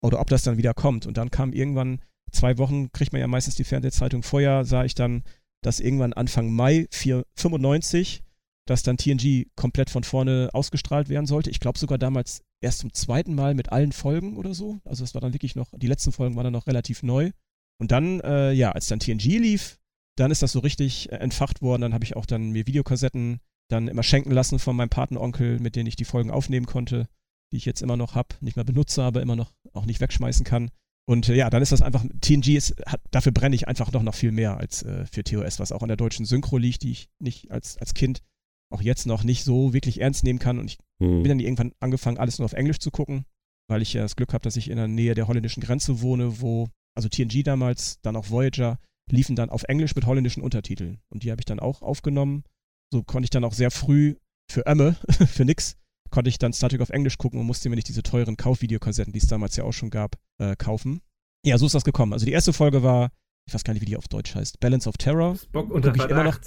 Oder 0.01 0.19
ob 0.19 0.29
das 0.29 0.43
dann 0.43 0.57
wieder 0.57 0.73
kommt. 0.73 1.05
Und 1.05 1.17
dann 1.17 1.31
kam 1.31 1.53
irgendwann, 1.53 1.99
zwei 2.31 2.57
Wochen 2.57 2.91
kriegt 2.91 3.13
man 3.13 3.21
ja 3.21 3.27
meistens 3.27 3.55
die 3.55 3.63
Fernsehzeitung. 3.63 4.21
Vorher 4.21 4.65
sah 4.65 4.83
ich 4.83 4.93
dann 4.93 5.23
dass 5.61 5.79
irgendwann 5.79 6.13
Anfang 6.13 6.51
Mai 6.51 6.87
495, 6.91 8.23
dass 8.67 8.83
dann 8.83 8.97
TNG 8.97 9.47
komplett 9.55 9.89
von 9.89 10.03
vorne 10.03 10.49
ausgestrahlt 10.53 11.09
werden 11.09 11.25
sollte. 11.25 11.49
Ich 11.49 11.59
glaube 11.59 11.79
sogar 11.79 11.97
damals 11.97 12.41
erst 12.61 12.79
zum 12.79 12.93
zweiten 12.93 13.33
Mal 13.33 13.55
mit 13.55 13.71
allen 13.71 13.93
Folgen 13.93 14.37
oder 14.37 14.53
so. 14.53 14.79
Also 14.83 15.03
es 15.03 15.15
war 15.15 15.21
dann 15.21 15.33
wirklich 15.33 15.55
noch, 15.55 15.71
die 15.75 15.87
letzten 15.87 16.11
Folgen 16.11 16.35
waren 16.35 16.43
dann 16.43 16.53
noch 16.53 16.67
relativ 16.67 17.01
neu. 17.01 17.31
Und 17.79 17.91
dann, 17.91 18.19
äh, 18.21 18.51
ja, 18.51 18.71
als 18.71 18.87
dann 18.87 18.99
TNG 18.99 19.39
lief, 19.39 19.79
dann 20.17 20.31
ist 20.31 20.41
das 20.41 20.51
so 20.51 20.59
richtig 20.59 21.11
äh, 21.11 21.15
entfacht 21.15 21.61
worden. 21.61 21.81
Dann 21.81 21.93
habe 21.93 22.03
ich 22.03 22.15
auch 22.15 22.25
dann 22.25 22.51
mir 22.51 22.67
Videokassetten 22.67 23.39
dann 23.69 23.87
immer 23.87 24.03
schenken 24.03 24.31
lassen 24.31 24.59
von 24.59 24.75
meinem 24.75 24.89
Patenonkel, 24.89 25.59
mit 25.59 25.75
denen 25.75 25.87
ich 25.87 25.95
die 25.95 26.05
Folgen 26.05 26.31
aufnehmen 26.31 26.65
konnte, 26.65 27.07
die 27.51 27.57
ich 27.57 27.65
jetzt 27.65 27.81
immer 27.81 27.97
noch 27.97 28.15
habe, 28.15 28.35
nicht 28.41 28.55
mehr 28.55 28.65
benutze, 28.65 29.03
aber 29.03 29.21
immer 29.21 29.35
noch 29.35 29.53
auch 29.73 29.85
nicht 29.85 30.01
wegschmeißen 30.01 30.45
kann. 30.45 30.71
Und 31.05 31.29
äh, 31.29 31.35
ja, 31.35 31.49
dann 31.49 31.61
ist 31.61 31.71
das 31.71 31.81
einfach, 31.81 32.03
TNG 32.21 32.55
ist, 32.55 32.75
hat, 32.85 32.99
dafür 33.11 33.31
brenne 33.31 33.55
ich 33.55 33.67
einfach 33.67 33.91
noch, 33.93 34.03
noch 34.03 34.15
viel 34.15 34.31
mehr 34.31 34.57
als 34.57 34.83
äh, 34.83 35.05
für 35.05 35.23
TOS, 35.23 35.59
was 35.59 35.71
auch 35.71 35.81
an 35.81 35.87
der 35.87 35.97
deutschen 35.97 36.25
Synchro 36.25 36.57
liegt, 36.57 36.83
die 36.83 36.91
ich 36.91 37.09
nicht 37.19 37.51
als, 37.51 37.77
als 37.77 37.93
Kind 37.93 38.21
auch 38.69 38.81
jetzt 38.81 39.05
noch 39.05 39.23
nicht 39.23 39.43
so 39.43 39.73
wirklich 39.73 40.01
ernst 40.01 40.23
nehmen 40.23 40.39
kann. 40.39 40.59
Und 40.59 40.71
ich 40.71 40.77
hm. 41.01 41.23
bin 41.23 41.29
dann 41.29 41.39
irgendwann 41.39 41.73
angefangen, 41.79 42.17
alles 42.17 42.39
nur 42.39 42.45
auf 42.45 42.53
Englisch 42.53 42.79
zu 42.79 42.91
gucken, 42.91 43.25
weil 43.69 43.81
ich 43.81 43.93
ja 43.93 44.01
das 44.01 44.15
Glück 44.15 44.33
habe, 44.33 44.43
dass 44.43 44.55
ich 44.55 44.69
in 44.69 44.77
der 44.77 44.87
Nähe 44.87 45.15
der 45.15 45.27
holländischen 45.27 45.63
Grenze 45.63 46.01
wohne, 46.01 46.41
wo, 46.41 46.67
also 46.95 47.09
TNG 47.09 47.43
damals, 47.43 47.99
dann 48.01 48.15
auch 48.15 48.29
Voyager, 48.29 48.79
liefen 49.09 49.35
dann 49.35 49.49
auf 49.49 49.63
Englisch 49.63 49.95
mit 49.95 50.05
holländischen 50.05 50.43
Untertiteln. 50.43 50.99
Und 51.09 51.23
die 51.23 51.31
habe 51.31 51.41
ich 51.41 51.45
dann 51.45 51.59
auch 51.59 51.81
aufgenommen. 51.81 52.43
So 52.91 53.03
konnte 53.03 53.25
ich 53.25 53.29
dann 53.29 53.43
auch 53.43 53.53
sehr 53.53 53.71
früh 53.71 54.15
für 54.49 54.65
Ömme, 54.65 54.95
für 55.27 55.45
nix, 55.45 55.77
konnte 56.09 56.29
ich 56.29 56.37
dann 56.37 56.53
Star 56.53 56.69
Trek 56.69 56.81
auf 56.81 56.89
Englisch 56.89 57.17
gucken 57.17 57.39
und 57.39 57.45
musste 57.45 57.69
mir 57.69 57.75
nicht 57.75 57.87
diese 57.87 58.03
teuren 58.03 58.37
Kaufvideokassetten, 58.37 59.13
die 59.13 59.19
es 59.19 59.27
damals 59.27 59.55
ja 59.55 59.63
auch 59.63 59.73
schon 59.73 59.89
gab, 59.89 60.15
äh, 60.39 60.55
kaufen. 60.55 61.01
Ja, 61.45 61.57
so 61.57 61.65
ist 61.65 61.75
das 61.75 61.83
gekommen. 61.83 62.13
Also 62.13 62.25
die 62.25 62.31
erste 62.31 62.53
Folge 62.53 62.83
war, 62.83 63.11
ich 63.47 63.53
weiß 63.53 63.63
gar 63.63 63.73
nicht, 63.73 63.81
wie 63.81 63.85
die 63.85 63.97
auf 63.97 64.07
Deutsch 64.07 64.35
heißt, 64.35 64.59
Balance 64.59 64.89
of 64.89 64.97
Terror. 64.97 65.35
Spock 65.35 65.71
unter 65.71 65.93
Verdacht. 65.93 66.11
Immer 66.11 66.23
noch, 66.23 66.39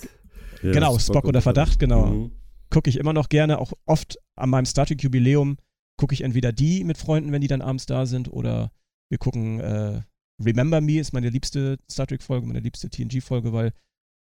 ja, 0.63 0.73
genau, 0.73 0.99
Spock, 0.99 1.17
Spock 1.17 1.25
unter 1.25 1.43
Verdacht, 1.43 1.79
genau. 1.79 2.07
Mhm. 2.07 2.33
Gucke 2.71 2.89
ich 2.89 2.99
immer 2.99 3.13
noch 3.13 3.29
gerne, 3.29 3.59
auch 3.59 3.73
oft 3.87 4.19
an 4.37 4.51
meinem 4.51 4.67
Star 4.67 4.87
Trek 4.87 5.03
Jubiläum 5.03 5.57
gucke 5.97 6.15
ich 6.15 6.23
entweder 6.23 6.51
die 6.51 6.83
mit 6.85 6.97
Freunden, 6.97 7.31
wenn 7.31 7.43
die 7.43 7.49
dann 7.49 7.61
abends 7.61 7.85
da 7.85 8.07
sind, 8.07 8.33
oder 8.33 8.73
wir 9.11 9.19
gucken 9.19 9.61
äh, 9.61 10.01
Remember 10.43 10.81
Me 10.81 10.99
ist 10.99 11.13
meine 11.13 11.29
liebste 11.29 11.79
Star 11.91 12.07
Trek 12.07 12.23
Folge, 12.23 12.47
meine 12.47 12.61
liebste 12.61 12.89
TNG 12.89 13.21
Folge, 13.21 13.53
weil 13.53 13.73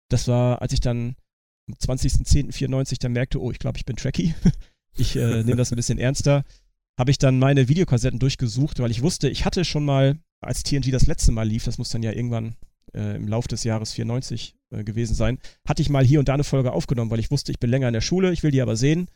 das 0.08 0.26
war, 0.26 0.62
als 0.62 0.72
ich 0.72 0.80
dann 0.80 1.16
am 1.68 1.74
20.10.94 1.74 2.98
dann 3.00 3.12
merkte, 3.12 3.42
oh, 3.42 3.50
ich 3.50 3.58
glaube, 3.58 3.76
ich 3.76 3.84
bin 3.84 3.96
Trekkie. 3.96 4.34
ich 4.96 5.16
äh, 5.16 5.42
nehme 5.42 5.56
das 5.56 5.70
ein 5.70 5.76
bisschen 5.76 5.98
ernster. 5.98 6.44
Habe 6.98 7.10
ich 7.10 7.18
dann 7.18 7.38
meine 7.38 7.68
Videokassetten 7.68 8.18
durchgesucht, 8.18 8.78
weil 8.78 8.90
ich 8.90 9.02
wusste, 9.02 9.28
ich 9.28 9.44
hatte 9.44 9.64
schon 9.64 9.84
mal, 9.84 10.18
als 10.40 10.62
TNG 10.62 10.90
das 10.90 11.06
letzte 11.06 11.32
Mal 11.32 11.46
lief, 11.46 11.64
das 11.64 11.76
muss 11.76 11.90
dann 11.90 12.02
ja 12.02 12.12
irgendwann 12.12 12.56
äh, 12.94 13.16
im 13.16 13.28
Laufe 13.28 13.48
des 13.48 13.64
Jahres 13.64 13.92
94 13.92 14.54
äh, 14.54 14.55
gewesen 14.70 15.14
sein, 15.14 15.38
hatte 15.66 15.82
ich 15.82 15.90
mal 15.90 16.04
hier 16.04 16.18
und 16.18 16.28
da 16.28 16.34
eine 16.34 16.44
Folge 16.44 16.72
aufgenommen, 16.72 17.10
weil 17.10 17.20
ich 17.20 17.30
wusste, 17.30 17.52
ich 17.52 17.58
bin 17.58 17.70
länger 17.70 17.88
in 17.88 17.94
der 17.94 18.00
Schule, 18.00 18.32
ich 18.32 18.42
will 18.42 18.50
die 18.50 18.62
aber 18.62 18.76
sehen. 18.76 19.08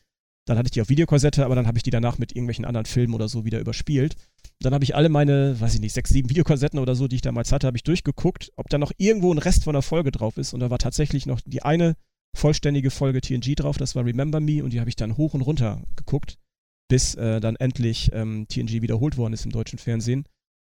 Dann 0.46 0.56
hatte 0.56 0.68
ich 0.68 0.72
die 0.72 0.80
auf 0.80 0.88
Videokassette, 0.88 1.44
aber 1.44 1.54
dann 1.54 1.66
habe 1.66 1.78
ich 1.78 1.82
die 1.82 1.90
danach 1.90 2.18
mit 2.18 2.32
irgendwelchen 2.32 2.64
anderen 2.64 2.86
Filmen 2.86 3.14
oder 3.14 3.28
so 3.28 3.44
wieder 3.44 3.60
überspielt. 3.60 4.16
Dann 4.60 4.74
habe 4.74 4.84
ich 4.84 4.94
alle 4.94 5.08
meine, 5.08 5.60
weiß 5.60 5.74
ich 5.74 5.80
nicht, 5.80 5.92
sechs, 5.92 6.10
sieben 6.10 6.30
Videokassetten 6.30 6.78
oder 6.78 6.94
so, 6.94 7.08
die 7.08 7.16
ich 7.16 7.22
damals 7.22 7.52
hatte, 7.52 7.66
habe 7.66 7.76
ich 7.76 7.82
durchgeguckt, 7.82 8.52
ob 8.56 8.68
da 8.68 8.78
noch 8.78 8.92
irgendwo 8.96 9.32
ein 9.32 9.38
Rest 9.38 9.64
von 9.64 9.74
der 9.74 9.82
Folge 9.82 10.12
drauf 10.12 10.36
ist. 10.38 10.52
Und 10.52 10.60
da 10.60 10.70
war 10.70 10.78
tatsächlich 10.78 11.26
noch 11.26 11.40
die 11.44 11.62
eine 11.62 11.94
vollständige 12.34 12.90
Folge 12.90 13.20
TNG 13.20 13.56
drauf, 13.56 13.76
das 13.76 13.94
war 13.96 14.04
Remember 14.04 14.40
Me 14.40 14.62
und 14.62 14.72
die 14.72 14.80
habe 14.80 14.88
ich 14.88 14.96
dann 14.96 15.16
hoch 15.16 15.34
und 15.34 15.42
runter 15.42 15.82
geguckt, 15.96 16.38
bis 16.88 17.14
äh, 17.14 17.40
dann 17.40 17.56
endlich 17.56 18.10
ähm, 18.12 18.46
TNG 18.48 18.82
wiederholt 18.82 19.16
worden 19.16 19.32
ist 19.32 19.44
im 19.44 19.52
deutschen 19.52 19.78
Fernsehen. 19.78 20.24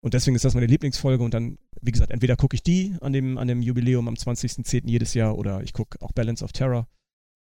Und 0.03 0.15
deswegen 0.15 0.35
ist 0.35 0.45
das 0.45 0.55
meine 0.55 0.67
Lieblingsfolge 0.67 1.23
und 1.23 1.35
dann, 1.35 1.59
wie 1.83 1.93
gesagt, 1.93 2.11
entweder 2.11 2.37
gucke 2.37 2.55
ich 2.55 2.63
die 2.63 2.97
an 3.01 3.13
dem, 3.13 3.37
an 3.37 3.49
dem 3.49 3.61
Jubiläum 3.61 4.09
am 4.09 4.15
20.10. 4.15 4.89
jedes 4.89 5.15
Jahr 5.15 5.37
oder 5.37 5.63
ich 5.63 5.73
gucke 5.73 6.01
auch 6.01 6.13
Balance 6.13 6.43
of 6.43 6.53
Terror 6.53 6.89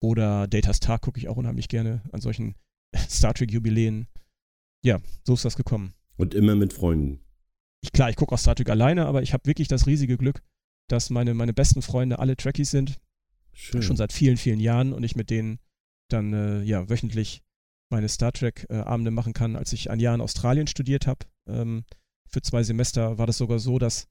oder 0.02 0.48
Data's 0.48 0.80
Tag 0.80 1.02
gucke 1.02 1.20
ich 1.20 1.30
auch 1.30 1.38
unheimlich 1.38 1.68
gerne 1.68 2.02
an 2.12 2.22
solchen 2.22 2.56
Star 2.96 3.34
Trek 3.34 3.52
Jubiläen. 3.52 4.08
Ja, 4.84 5.02
so 5.24 5.34
ist 5.34 5.46
das 5.46 5.56
gekommen. 5.56 5.94
Und 6.18 6.36
immer 6.36 6.56
mit 6.56 6.74
Freunden. 6.74 7.22
ich, 7.82 7.92
klar, 7.92 8.10
ich 8.10 8.16
gucke 8.16 8.36
auch 8.36 8.40
Star 8.40 8.56
Trek 8.56 8.70
alleine, 8.70 9.08
aber 9.08 9.24
ich 9.24 9.34
habe 9.34 9.48
wirklich 9.48 9.68
das 9.68 9.88
riesige 9.88 10.18
Glück, 10.18 10.44
dass 10.90 11.10
meine, 11.10 11.34
meine 11.34 11.54
besten 11.54 11.82
Freunde 11.82 12.20
alle 12.20 12.36
Trekkies 12.36 12.70
sind. 12.70 13.00
Schön. 13.54 13.82
Schon 13.82 13.98
seit 13.98 14.14
vielen, 14.14 14.38
vielen 14.38 14.60
Jahren 14.60 14.94
und 14.94 15.04
ich 15.04 15.16
mit 15.16 15.30
denen 15.30 15.60
dann 16.10 16.34
äh, 16.34 16.62
ja 16.64 16.90
wöchentlich 16.90 17.42
meine 17.90 18.10
Star 18.10 18.32
Trek-Abende 18.32 19.10
äh, 19.10 19.14
machen 19.14 19.34
kann. 19.34 19.56
Als 19.56 19.74
ich 19.74 19.90
ein 19.90 20.00
Jahr 20.00 20.16
in 20.16 20.22
Australien 20.22 20.68
studiert 20.68 21.08
habe, 21.08 21.26
ähm, 21.48 21.84
für 22.34 22.42
zwei 22.42 22.64
Semester, 22.64 23.18
war 23.18 23.28
das 23.28 23.38
sogar 23.38 23.60
so, 23.60 23.80
dass 23.80 24.08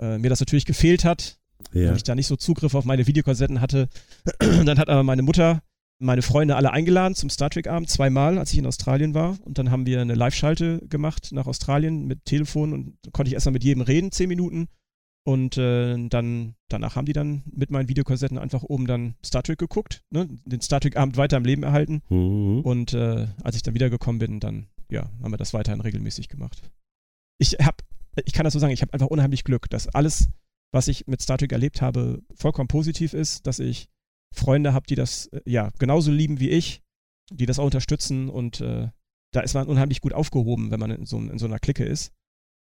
äh, 0.00 0.18
mir 0.18 0.30
das 0.30 0.40
natürlich 0.40 0.64
gefehlt 0.64 1.04
hat, 1.04 1.38
ja. 1.72 1.88
weil 1.88 1.96
ich 1.96 2.04
da 2.04 2.14
nicht 2.14 2.26
so 2.26 2.36
Zugriff 2.36 2.74
auf 2.74 2.84
meine 2.84 3.06
Videokassetten 3.06 3.60
hatte. 3.60 3.88
dann 4.38 4.78
hat 4.78 4.88
aber 4.88 5.02
meine 5.02 5.22
Mutter 5.22 5.62
meine 5.98 6.22
Freunde 6.22 6.56
alle 6.56 6.72
eingeladen 6.72 7.14
zum 7.14 7.30
Star 7.30 7.50
Trek-Abend, 7.50 7.88
zweimal, 7.88 8.38
als 8.38 8.52
ich 8.52 8.58
in 8.58 8.66
Australien 8.66 9.14
war. 9.14 9.38
Und 9.42 9.58
dann 9.58 9.70
haben 9.70 9.86
wir 9.86 10.00
eine 10.00 10.14
Live-Schalte 10.14 10.80
gemacht 10.88 11.30
nach 11.32 11.46
Australien 11.46 12.06
mit 12.06 12.24
Telefon 12.24 12.72
und 12.72 12.98
konnte 13.12 13.28
ich 13.28 13.34
erstmal 13.34 13.52
mit 13.52 13.64
jedem 13.64 13.82
reden, 13.82 14.12
zehn 14.12 14.28
Minuten. 14.28 14.68
Und 15.26 15.56
äh, 15.56 15.96
dann, 16.08 16.54
danach 16.68 16.96
haben 16.96 17.06
die 17.06 17.14
dann 17.14 17.44
mit 17.50 17.70
meinen 17.70 17.88
Videokassetten 17.88 18.36
einfach 18.36 18.62
oben 18.62 18.86
dann 18.86 19.14
Star 19.24 19.42
Trek 19.42 19.58
geguckt, 19.58 20.02
ne? 20.10 20.28
den 20.44 20.60
Star 20.60 20.80
Trek-Abend 20.80 21.16
weiter 21.16 21.38
im 21.38 21.44
Leben 21.44 21.62
erhalten. 21.62 22.02
Mhm. 22.10 22.60
Und 22.60 22.92
äh, 22.92 23.28
als 23.42 23.56
ich 23.56 23.62
dann 23.62 23.74
wiedergekommen 23.74 24.18
bin, 24.18 24.40
dann, 24.40 24.66
ja, 24.90 25.10
haben 25.22 25.32
wir 25.32 25.38
das 25.38 25.54
weiterhin 25.54 25.80
regelmäßig 25.80 26.28
gemacht. 26.28 26.70
Ich 27.38 27.56
habe, 27.60 27.76
ich 28.24 28.32
kann 28.32 28.44
das 28.44 28.52
so 28.52 28.58
sagen, 28.58 28.72
ich 28.72 28.82
habe 28.82 28.92
einfach 28.92 29.08
unheimlich 29.08 29.44
Glück, 29.44 29.68
dass 29.70 29.88
alles, 29.88 30.28
was 30.72 30.88
ich 30.88 31.06
mit 31.06 31.20
Star 31.20 31.38
Trek 31.38 31.52
erlebt 31.52 31.82
habe, 31.82 32.22
vollkommen 32.34 32.68
positiv 32.68 33.14
ist, 33.14 33.46
dass 33.46 33.58
ich 33.58 33.88
Freunde 34.34 34.72
habe, 34.72 34.86
die 34.86 34.94
das 34.94 35.26
äh, 35.26 35.40
ja 35.46 35.70
genauso 35.78 36.10
lieben 36.10 36.40
wie 36.40 36.50
ich, 36.50 36.82
die 37.30 37.46
das 37.46 37.58
auch 37.58 37.64
unterstützen 37.64 38.28
und 38.28 38.60
äh, 38.60 38.88
da 39.32 39.40
ist 39.40 39.54
man 39.54 39.66
unheimlich 39.66 40.00
gut 40.00 40.12
aufgehoben, 40.12 40.70
wenn 40.70 40.80
man 40.80 40.90
in 40.90 41.06
so, 41.06 41.18
in 41.18 41.38
so 41.38 41.46
einer 41.46 41.58
Clique 41.58 41.84
ist. 41.84 42.12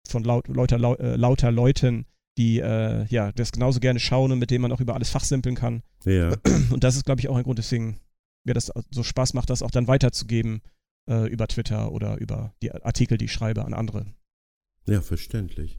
Von 0.08 0.24
laut, 0.24 0.48
lauter, 0.48 0.78
laut, 0.78 0.98
äh, 0.98 1.16
lauter 1.16 1.52
Leuten, 1.52 2.06
die 2.36 2.58
äh, 2.60 3.04
ja 3.06 3.32
das 3.32 3.52
genauso 3.52 3.80
gerne 3.80 4.00
schauen 4.00 4.32
und 4.32 4.38
mit 4.38 4.50
denen 4.50 4.62
man 4.62 4.72
auch 4.72 4.80
über 4.80 4.94
alles 4.94 5.10
fachsimpeln 5.10 5.54
kann. 5.54 5.82
Ja. 6.04 6.34
Und 6.70 6.84
das 6.84 6.96
ist, 6.96 7.04
glaube 7.04 7.20
ich, 7.20 7.28
auch 7.28 7.36
ein 7.36 7.42
Grund, 7.42 7.58
deswegen 7.58 7.98
mir 8.44 8.54
das 8.54 8.72
so 8.90 9.02
Spaß 9.02 9.34
macht, 9.34 9.50
das 9.50 9.62
auch 9.62 9.70
dann 9.70 9.88
weiterzugeben 9.88 10.62
äh, 11.10 11.28
über 11.28 11.46
Twitter 11.48 11.92
oder 11.92 12.16
über 12.18 12.54
die 12.62 12.72
Artikel, 12.72 13.18
die 13.18 13.26
ich 13.26 13.32
schreibe 13.32 13.64
an 13.64 13.74
andere. 13.74 14.06
Ja, 14.88 15.00
verständlich. 15.02 15.78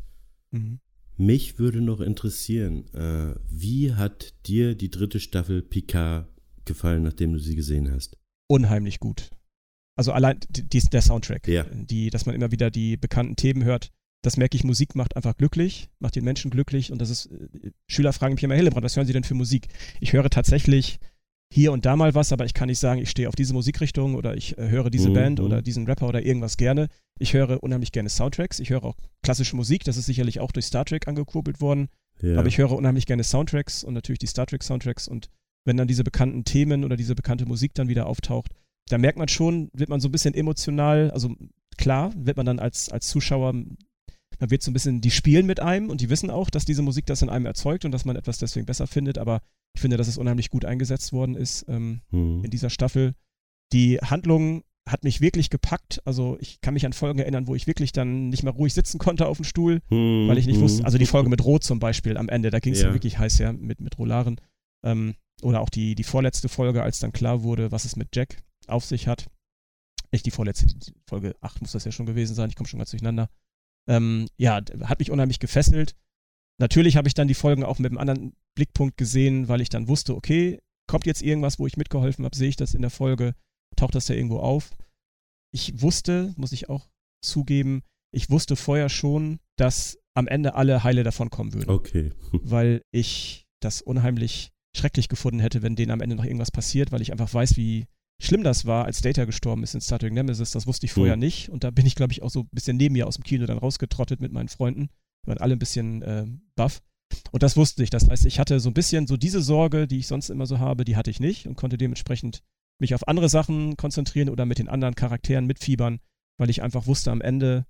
Mhm. 0.51 0.80
Mich 1.18 1.60
würde 1.60 1.82
noch 1.82 1.99
interessieren, 1.99 2.86
äh, 2.93 3.36
wie 3.49 3.93
hat 3.93 4.34
dir 4.47 4.76
die 4.76 4.89
dritte 4.89 5.20
Staffel 5.20 5.62
Picard 5.62 6.30
gefallen, 6.64 7.03
nachdem 7.03 7.34
du 7.34 7.39
sie 7.39 7.55
gesehen 7.55 7.91
hast? 7.91 8.18
Unheimlich 8.47 8.99
gut. 8.99 9.30
Also 9.97 10.14
allein 10.14 10.39
die, 10.49 10.80
der 10.80 11.01
Soundtrack, 11.01 11.47
ja. 11.47 11.66
die, 11.74 12.10
dass 12.10 12.26
man 12.26 12.36
immer 12.36 12.51
wieder 12.51 12.72
die 12.72 12.95
bekannten 12.95 13.36
Themen 13.36 13.66
hört, 13.66 13.91
das 14.22 14.38
merke 14.38 14.55
ich, 14.55 14.64
Musik 14.64 14.95
macht 14.95 15.16
einfach 15.16 15.36
glücklich, 15.36 15.89
macht 15.99 16.16
den 16.16 16.24
Menschen 16.24 16.51
glücklich 16.51 16.91
und 16.91 17.01
das 17.01 17.10
ist, 17.10 17.26
äh, 17.26 17.72
Schüler 17.88 18.14
fragen 18.14 18.36
mich 18.36 18.43
immer, 18.43 18.55
Hillebrand, 18.55 18.86
was 18.86 18.95
hören 18.95 19.07
Sie 19.07 19.14
denn 19.14 19.26
für 19.26 19.34
Musik? 19.34 19.68
Ich 19.99 20.14
höre 20.14 20.30
tatsächlich 20.30 20.99
hier 21.52 21.72
und 21.72 21.86
da 21.86 21.95
mal 21.95 22.14
was, 22.14 22.32
aber 22.32 22.45
ich 22.45 22.54
kann 22.54 22.68
nicht 22.68 22.80
sagen, 22.80 23.02
ich 23.02 23.10
stehe 23.10 23.28
auf 23.28 23.36
diese 23.36 23.54
Musikrichtung 23.54 24.16
oder 24.16 24.38
ich 24.38 24.58
äh, 24.58 24.70
höre 24.70 24.89
diese 24.89 25.10
mhm. 25.10 25.14
Band 25.14 25.39
oder 25.39 25.62
diesen 25.62 25.86
Rapper 25.86 26.08
oder 26.08 26.24
irgendwas 26.24 26.58
gerne. 26.58 26.88
Ich 27.18 27.34
höre 27.34 27.64
unheimlich 27.64 27.91
gerne 27.91 28.10
Soundtracks. 28.10 28.60
Ich 28.60 28.70
höre 28.70 28.84
auch 28.84 28.95
klassische 29.24 29.56
Musik, 29.56 29.84
das 29.84 29.97
ist 29.97 30.06
sicherlich 30.06 30.39
auch 30.39 30.52
durch 30.52 30.66
Star 30.66 30.86
Trek 30.86 31.08
angekurbelt 31.08 31.60
worden. 31.60 31.89
Ja. 32.22 32.38
Aber 32.38 32.47
ich 32.47 32.58
höre 32.58 32.72
unheimlich 32.72 33.06
gerne 33.06 33.24
Soundtracks 33.24 33.84
und 33.84 33.93
natürlich 33.93 34.20
die 34.20 34.28
Star 34.28 34.45
Trek 34.45 34.64
Soundtracks 34.64 35.08
und 35.08 35.30
wenn 35.66 35.78
dann 35.78 35.88
diese 35.88 36.04
bekannten 36.04 36.43
Themen 36.45 36.84
oder 36.84 36.95
diese 36.95 37.16
bekannte 37.16 37.45
Musik 37.45 37.74
dann 37.74 37.88
wieder 37.88 38.06
auftaucht, 38.06 38.52
da 38.89 38.97
merkt 38.97 39.18
man 39.18 39.28
schon, 39.28 39.70
wird 39.74 39.89
man 39.89 40.00
so 40.00 40.08
ein 40.10 40.12
bisschen 40.12 40.34
emotional, 40.34 41.12
also 41.12 41.36
klar, 41.78 42.12
wird 42.16 42.38
man 42.38 42.45
dann 42.45 42.60
als, 42.60 42.89
als 42.89 43.08
Zuschauer 43.08 43.54
man 44.40 44.50
wird 44.50 44.64
so 44.64 44.72
ein 44.72 44.74
bisschen, 44.74 45.02
die 45.02 45.12
spielen 45.12 45.46
mit 45.46 45.60
einem 45.60 45.90
und 45.90 46.02
die 46.02 46.10
wissen 46.10 46.30
auch, 46.30 46.50
dass 46.50 46.66
diese 46.66 46.82
Musik 46.82 47.06
das 47.06 47.22
in 47.22 47.30
einem 47.30 47.46
erzeugt 47.46 47.86
und 47.86 47.92
dass 47.92 48.06
man 48.06 48.16
etwas 48.16 48.38
deswegen 48.38 48.66
besser 48.66 48.88
findet, 48.88 49.18
aber 49.18 49.42
ich 49.76 49.82
finde, 49.82 49.98
dass 49.98 50.08
es 50.08 50.18
unheimlich 50.18 50.50
gut 50.50 50.66
eingesetzt 50.66 51.14
worden 51.14 51.36
ist 51.36 51.66
ähm, 51.68 52.02
mhm. 52.12 52.44
in 52.44 52.50
dieser 52.50 52.70
Staffel. 52.70 53.14
Die 53.72 54.00
Handlung 54.00 54.64
hat 54.88 55.04
mich 55.04 55.22
wirklich 55.22 55.50
gepackt. 55.50 56.02
Also 56.06 56.38
ich 56.40 56.62
kann 56.62 56.74
mich 56.74 56.86
an 56.86 56.94
Folgen 56.94 57.20
erinnern, 57.20 57.48
wo 57.48 57.56
ich 57.56 57.68
wirklich 57.68 57.92
dann 57.92 58.30
nicht 58.30 58.44
mehr 58.44 58.54
ruhig 58.54 58.74
sitzen 58.74 58.98
konnte 58.98 59.28
auf 59.28 59.38
dem 59.38 59.44
Stuhl, 59.44 59.82
mhm. 59.90 60.28
weil 60.28 60.38
ich 60.38 60.48
nicht 60.48 60.60
wusste, 60.60 60.84
also 60.86 60.98
die 60.98 61.06
Folge 61.06 61.30
mit 61.30 61.44
Rot 61.44 61.64
zum 61.64 61.80
Beispiel 61.80 62.18
am 62.18 62.30
Ende, 62.30 62.50
da 62.50 62.60
ging 62.60 62.74
es 62.74 62.82
ja. 62.82 62.88
ja. 62.88 62.94
wirklich 62.94 63.20
heiß 63.20 63.40
her 63.40 63.54
mit, 63.54 63.80
mit 63.80 63.98
Rolaren. 64.00 64.42
Ähm, 64.84 65.16
oder 65.42 65.62
auch 65.62 65.70
die, 65.70 65.96
die 65.96 66.04
vorletzte 66.04 66.50
Folge, 66.50 66.84
als 66.84 67.00
dann 67.00 67.12
klar 67.12 67.44
wurde, 67.44 67.72
was 67.72 67.86
es 67.86 67.96
mit 67.96 68.16
Jack 68.16 68.42
auf 68.68 68.86
sich 68.86 69.08
hat. 69.08 69.28
Nicht 70.12 70.26
die 70.26 70.32
vorletzte, 70.32 70.66
die 70.66 70.94
Folge 71.08 71.36
8 71.42 71.62
muss 71.62 71.72
das 71.72 71.86
ja 71.86 71.92
schon 71.92 72.06
gewesen 72.06 72.36
sein, 72.36 72.50
ich 72.50 72.56
komme 72.56 72.68
schon 72.68 72.80
ganz 72.80 72.92
durcheinander. 72.92 73.30
Ähm, 73.90 74.28
ja, 74.38 74.62
hat 74.84 75.00
mich 75.00 75.12
unheimlich 75.12 75.40
gefesselt. 75.40 75.96
Natürlich 76.60 76.96
habe 76.96 77.08
ich 77.08 77.14
dann 77.14 77.28
die 77.28 77.34
Folgen 77.34 77.64
auch 77.64 77.80
mit 77.80 77.92
einem 77.92 77.98
anderen 77.98 78.34
Blickpunkt 78.56 78.98
gesehen, 78.98 79.48
weil 79.48 79.62
ich 79.62 79.70
dann 79.70 79.88
wusste, 79.88 80.16
okay, 80.16 80.60
kommt 80.88 81.06
jetzt 81.06 81.22
irgendwas, 81.22 81.60
wo 81.60 81.68
ich 81.68 81.78
mitgeholfen 81.78 82.26
habe, 82.26 82.36
sehe 82.36 82.50
ich 82.50 82.56
das 82.56 82.74
in 82.74 82.82
der 82.82 82.92
Folge, 82.92 83.34
taucht 83.76 83.96
das 83.96 84.06
da 84.06 84.14
irgendwo 84.14 84.40
auf. 84.40 84.72
Ich 85.52 85.82
wusste, 85.82 86.34
muss 86.38 86.52
ich 86.52 86.70
auch 86.70 86.90
zugeben, 87.24 87.84
ich 88.12 88.30
wusste 88.30 88.56
vorher 88.56 88.90
schon, 88.90 89.40
dass 89.58 89.98
am 90.14 90.28
Ende 90.28 90.56
alle 90.56 90.84
heile 90.84 91.04
davon 91.04 91.30
kommen 91.30 91.54
würden. 91.54 91.70
Okay. 91.70 92.12
weil 92.32 92.82
ich 92.92 93.48
das 93.62 93.82
unheimlich 93.82 94.52
schrecklich 94.76 95.08
gefunden 95.08 95.40
hätte, 95.40 95.62
wenn 95.62 95.76
denen 95.76 95.92
am 95.92 96.02
Ende 96.02 96.16
noch 96.16 96.26
irgendwas 96.26 96.52
passiert, 96.52 96.92
weil 96.92 97.02
ich 97.02 97.12
einfach 97.12 97.34
weiß, 97.34 97.58
wie 97.58 97.88
schlimm 98.20 98.44
das 98.44 98.66
war, 98.66 98.86
als 98.86 99.02
Data 99.02 99.26
gestorben 99.26 99.64
ist 99.64 99.74
in 99.74 99.82
Star 99.82 100.00
Trek 100.00 100.14
Nemesis. 100.14 100.52
Das 100.52 100.68
wusste 100.68 100.86
ich 100.86 100.92
vorher 100.92 101.16
mhm. 101.16 101.22
nicht. 101.22 101.50
Und 101.50 101.64
da 101.64 101.72
bin 101.72 101.86
ich, 101.86 101.96
glaube 101.96 102.14
ich, 102.14 102.22
auch 102.22 102.30
so 102.30 102.42
ein 102.42 102.50
bisschen 102.52 102.78
neben 102.78 102.94
mir 102.94 103.08
aus 103.08 103.16
dem 103.16 103.24
Kino 103.24 103.46
dann 103.46 103.58
rausgetrottet 103.58 104.20
mit 104.20 104.32
meinen 104.32 104.50
Freunden. 104.50 104.90
Wir 105.24 105.34
waren 105.34 105.38
alle 105.40 105.54
ein 105.54 105.60
bisschen 105.60 106.02
äh, 106.02 106.26
baff. 106.56 106.82
Und 107.32 107.44
das 107.44 107.58
wusste 107.58 107.84
ich. 107.84 107.90
Das 107.90 108.08
heißt, 108.08 108.26
ich 108.26 108.40
hatte 108.40 108.60
so 108.60 108.70
ein 108.70 108.74
bisschen 108.74 109.08
so 109.08 109.18
diese 109.18 109.42
Sorge, 109.42 109.88
die 109.88 110.00
ich 110.00 110.08
sonst 110.08 110.30
immer 110.30 110.46
so 110.46 110.60
habe, 110.60 110.86
die 110.86 110.96
hatte 110.96 111.10
ich 111.10 111.20
nicht 111.20 111.48
und 111.48 111.56
konnte 111.56 111.78
dementsprechend 111.78 112.44
mich 112.80 112.94
auf 112.96 113.08
andere 113.08 113.30
Sachen 113.30 113.78
konzentrieren 113.78 114.30
oder 114.30 114.46
mit 114.46 114.60
den 114.60 114.70
anderen 114.70 114.96
Charakteren 114.96 115.46
mitfiebern, 115.46 116.00
weil 116.38 116.50
ich 116.50 116.62
einfach 116.62 116.88
wusste, 116.88 117.12
am 117.12 117.22
Ende, 117.22 117.66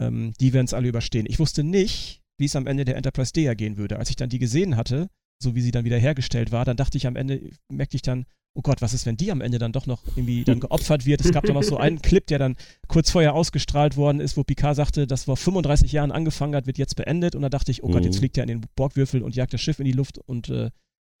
ähm, 0.00 0.32
die 0.40 0.52
werden 0.52 0.64
es 0.64 0.74
alle 0.74 0.88
überstehen. 0.88 1.26
Ich 1.28 1.38
wusste 1.38 1.62
nicht, 1.62 2.22
wie 2.38 2.46
es 2.46 2.56
am 2.56 2.66
Ende 2.66 2.84
der 2.84 2.96
Enterprise 2.96 3.32
D 3.32 3.52
gehen 3.54 3.76
würde. 3.76 3.98
Als 3.98 4.10
ich 4.10 4.16
dann 4.16 4.30
die 4.30 4.38
gesehen 4.38 4.76
hatte, 4.76 5.08
so 5.42 5.54
wie 5.54 5.60
sie 5.60 5.70
dann 5.70 5.84
wieder 5.84 5.98
hergestellt 5.98 6.52
war, 6.52 6.64
dann 6.64 6.76
dachte 6.76 6.96
ich 6.96 7.06
am 7.06 7.16
Ende, 7.16 7.50
merkte 7.68 7.96
ich 7.96 8.02
dann, 8.02 8.26
oh 8.54 8.62
Gott, 8.62 8.82
was 8.82 8.92
ist, 8.92 9.06
wenn 9.06 9.16
die 9.16 9.30
am 9.30 9.40
Ende 9.40 9.58
dann 9.58 9.72
doch 9.72 9.86
noch 9.86 10.04
irgendwie 10.04 10.42
dann 10.42 10.58
geopfert 10.60 11.06
wird? 11.06 11.20
Es 11.20 11.30
gab 11.30 11.44
doch 11.44 11.54
noch 11.54 11.62
so 11.62 11.76
einen 11.76 12.02
Clip, 12.02 12.26
der 12.26 12.38
dann 12.38 12.56
kurz 12.88 13.10
vorher 13.10 13.34
ausgestrahlt 13.34 13.96
worden 13.96 14.20
ist, 14.20 14.36
wo 14.36 14.42
Picard 14.42 14.74
sagte, 14.74 15.06
das 15.06 15.24
vor 15.24 15.36
35 15.36 15.92
Jahren 15.92 16.10
angefangen 16.10 16.56
hat, 16.56 16.66
wird 16.66 16.78
jetzt 16.78 16.96
beendet. 16.96 17.36
Und 17.36 17.42
da 17.42 17.48
dachte 17.48 17.70
ich, 17.70 17.84
oh 17.84 17.88
Gott, 17.88 18.04
jetzt 18.04 18.16
mhm. 18.16 18.18
fliegt 18.18 18.36
er 18.36 18.44
in 18.44 18.48
den 18.48 18.66
Borgwürfel 18.74 19.22
und 19.22 19.36
jagt 19.36 19.52
das 19.52 19.60
Schiff 19.60 19.78
in 19.78 19.84
die 19.84 19.92
Luft 19.92 20.18
und 20.18 20.48
äh, 20.48 20.70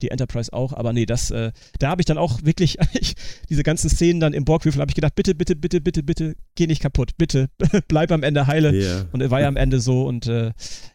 die 0.02 0.10
Enterprise 0.10 0.52
auch. 0.52 0.72
Aber 0.72 0.92
nee, 0.92 1.06
das, 1.06 1.30
äh, 1.30 1.52
da 1.78 1.90
habe 1.90 2.02
ich 2.02 2.06
dann 2.06 2.18
auch 2.18 2.42
wirklich 2.42 2.78
ich, 2.92 3.14
diese 3.48 3.62
ganzen 3.62 3.90
Szenen 3.90 4.20
dann 4.20 4.32
im 4.32 4.44
Borgwürfel, 4.44 4.80
habe 4.80 4.90
ich 4.90 4.94
gedacht, 4.94 5.14
bitte, 5.14 5.34
bitte, 5.34 5.56
bitte, 5.56 5.80
bitte, 5.80 6.02
bitte, 6.02 6.36
geh 6.54 6.66
nicht 6.66 6.82
kaputt, 6.82 7.16
bitte, 7.16 7.48
bleib 7.88 8.12
am 8.12 8.22
Ende 8.22 8.46
heile. 8.46 8.72
Yeah. 8.72 9.06
Und 9.12 9.20
er 9.20 9.30
war 9.30 9.40
ja 9.40 9.48
am 9.48 9.56
Ende 9.56 9.80
so 9.80 10.06
und 10.06 10.26
äh, 10.26 10.52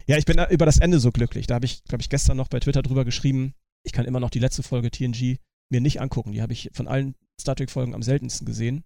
ja, 0.07 0.17
ich 0.17 0.25
bin 0.25 0.39
über 0.49 0.65
das 0.65 0.77
Ende 0.77 0.99
so 0.99 1.11
glücklich. 1.11 1.47
Da 1.47 1.55
habe 1.55 1.65
ich, 1.65 1.83
glaube 1.85 2.01
ich, 2.01 2.09
gestern 2.09 2.37
noch 2.37 2.47
bei 2.47 2.59
Twitter 2.59 2.81
drüber 2.81 3.05
geschrieben. 3.05 3.53
Ich 3.83 3.91
kann 3.91 4.05
immer 4.05 4.19
noch 4.19 4.29
die 4.29 4.39
letzte 4.39 4.63
Folge 4.63 4.91
TNG 4.91 5.37
mir 5.69 5.81
nicht 5.81 6.01
angucken. 6.01 6.31
Die 6.31 6.41
habe 6.41 6.53
ich 6.53 6.69
von 6.73 6.87
allen 6.87 7.15
Star 7.39 7.55
Trek-Folgen 7.55 7.93
am 7.93 8.03
seltensten 8.03 8.45
gesehen, 8.45 8.83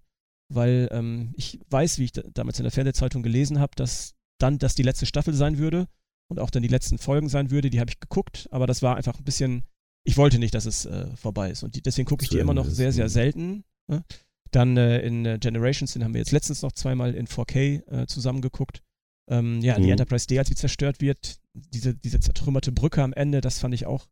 weil 0.50 0.88
ähm, 0.92 1.34
ich 1.36 1.60
weiß, 1.70 2.00
wie 2.00 2.06
ich 2.06 2.12
da, 2.14 2.24
damals 2.34 2.60
in 2.60 2.64
der 2.64 2.72
Fernsehzeitung 2.72 3.24
gelesen 3.24 3.60
habe, 3.60 3.74
dass 3.76 4.16
dann 4.40 4.58
das 4.58 4.76
die 4.76 4.84
letzte 4.84 5.06
Staffel 5.06 5.34
sein 5.34 5.58
würde 5.58 5.88
und 6.30 6.40
auch 6.40 6.50
dann 6.50 6.64
die 6.64 6.70
letzten 6.70 6.98
Folgen 6.98 7.30
sein 7.30 7.52
würde. 7.52 7.70
Die 7.70 7.80
habe 7.80 7.90
ich 7.90 8.00
geguckt, 8.00 8.48
aber 8.52 8.68
das 8.68 8.82
war 8.82 8.96
einfach 8.96 9.18
ein 9.18 9.24
bisschen. 9.24 9.64
Ich 10.08 10.18
wollte 10.18 10.40
nicht, 10.40 10.54
dass 10.54 10.66
es 10.66 10.86
äh, 10.86 11.16
vorbei 11.16 11.52
ist 11.52 11.64
und 11.64 11.76
die, 11.76 11.82
deswegen 11.82 12.08
gucke 12.08 12.24
ich 12.24 12.30
die 12.30 12.40
immer 12.40 12.54
noch 12.54 12.66
sehr, 12.66 12.92
sehr 12.92 13.10
selten. 13.10 13.64
Ne? 13.88 14.04
Dann 14.52 14.78
äh, 14.78 15.00
in 15.00 15.26
äh, 15.26 15.38
Generations, 15.40 15.94
den 15.94 16.04
haben 16.04 16.14
wir 16.14 16.20
jetzt 16.20 16.32
letztens 16.32 16.62
noch 16.62 16.72
zweimal 16.72 17.14
in 17.14 17.28
4K 17.28 17.88
äh, 17.92 18.08
zusammengeguckt. 18.08 18.82
Ähm, 19.30 19.62
ja, 19.62 19.78
mhm. 19.78 19.84
die 19.84 19.90
Enterprise 19.90 20.26
D, 20.28 20.40
als 20.40 20.48
sie 20.48 20.56
zerstört 20.56 21.02
wird, 21.02 21.40
diese, 21.54 21.94
diese 21.94 22.20
zertrümmerte 22.20 22.72
Brücke 22.72 23.04
am 23.04 23.12
Ende, 23.14 23.42
das 23.42 23.60
fand 23.60 23.74
ich 23.74 23.86
auch 23.86 24.08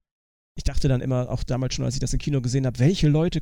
ich 0.56 0.64
dachte 0.64 0.88
dann 0.88 1.02
immer, 1.02 1.30
auch 1.30 1.44
damals 1.44 1.76
schon, 1.76 1.86
als 1.86 1.96
ich 1.96 2.00
das 2.00 2.14
im 2.14 2.20
Kino 2.20 2.42
gesehen 2.42 2.66
habe, 2.66 2.80
welche 2.80 3.10
Leute 3.10 3.42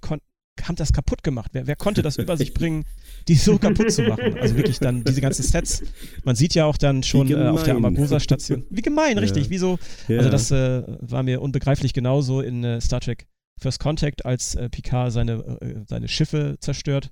haben 0.62 0.76
das 0.76 0.94
kaputt 0.94 1.24
gemacht? 1.24 1.52
Wer, 1.54 1.68
wer 1.68 1.76
konnte 1.76 2.02
das 2.02 2.18
über 2.18 2.38
sich 2.38 2.54
bringen, 2.54 2.86
die 3.28 3.36
so 3.36 3.58
kaputt 3.58 3.92
zu 3.92 4.04
machen? 4.04 4.38
Also 4.40 4.56
wirklich 4.56 4.80
dann 4.80 5.04
diese 5.04 5.22
ganzen 5.22 5.44
Sets. 5.44 5.84
Man 6.24 6.36
sieht 6.36 6.54
ja 6.54 6.66
auch 6.66 6.78
dann 6.78 7.04
schon 7.04 7.30
äh, 7.30 7.48
auf 7.48 7.64
der 7.64 7.76
Amagosa-Station. 7.76 8.66
Wie 8.70 8.82
gemein, 8.82 9.18
richtig. 9.20 9.46
Ja. 9.46 9.50
Wieso? 9.50 9.80
Ja. 10.08 10.20
Also 10.20 10.30
das 10.30 10.52
äh, 10.52 10.84
war 11.02 11.24
mir 11.24 11.42
unbegreiflich 11.42 11.94
genauso 11.94 12.42
in 12.42 12.64
äh, 12.64 12.82
Star 12.82 13.02
Trek 13.02 13.28
First 13.60 13.80
Contact, 13.80 14.26
als 14.26 14.56
äh, 14.56 14.70
Picard 14.70 15.12
seine, 15.12 15.58
äh, 15.62 15.84
seine 15.88 16.08
Schiffe 16.08 16.58
zerstört 16.60 17.12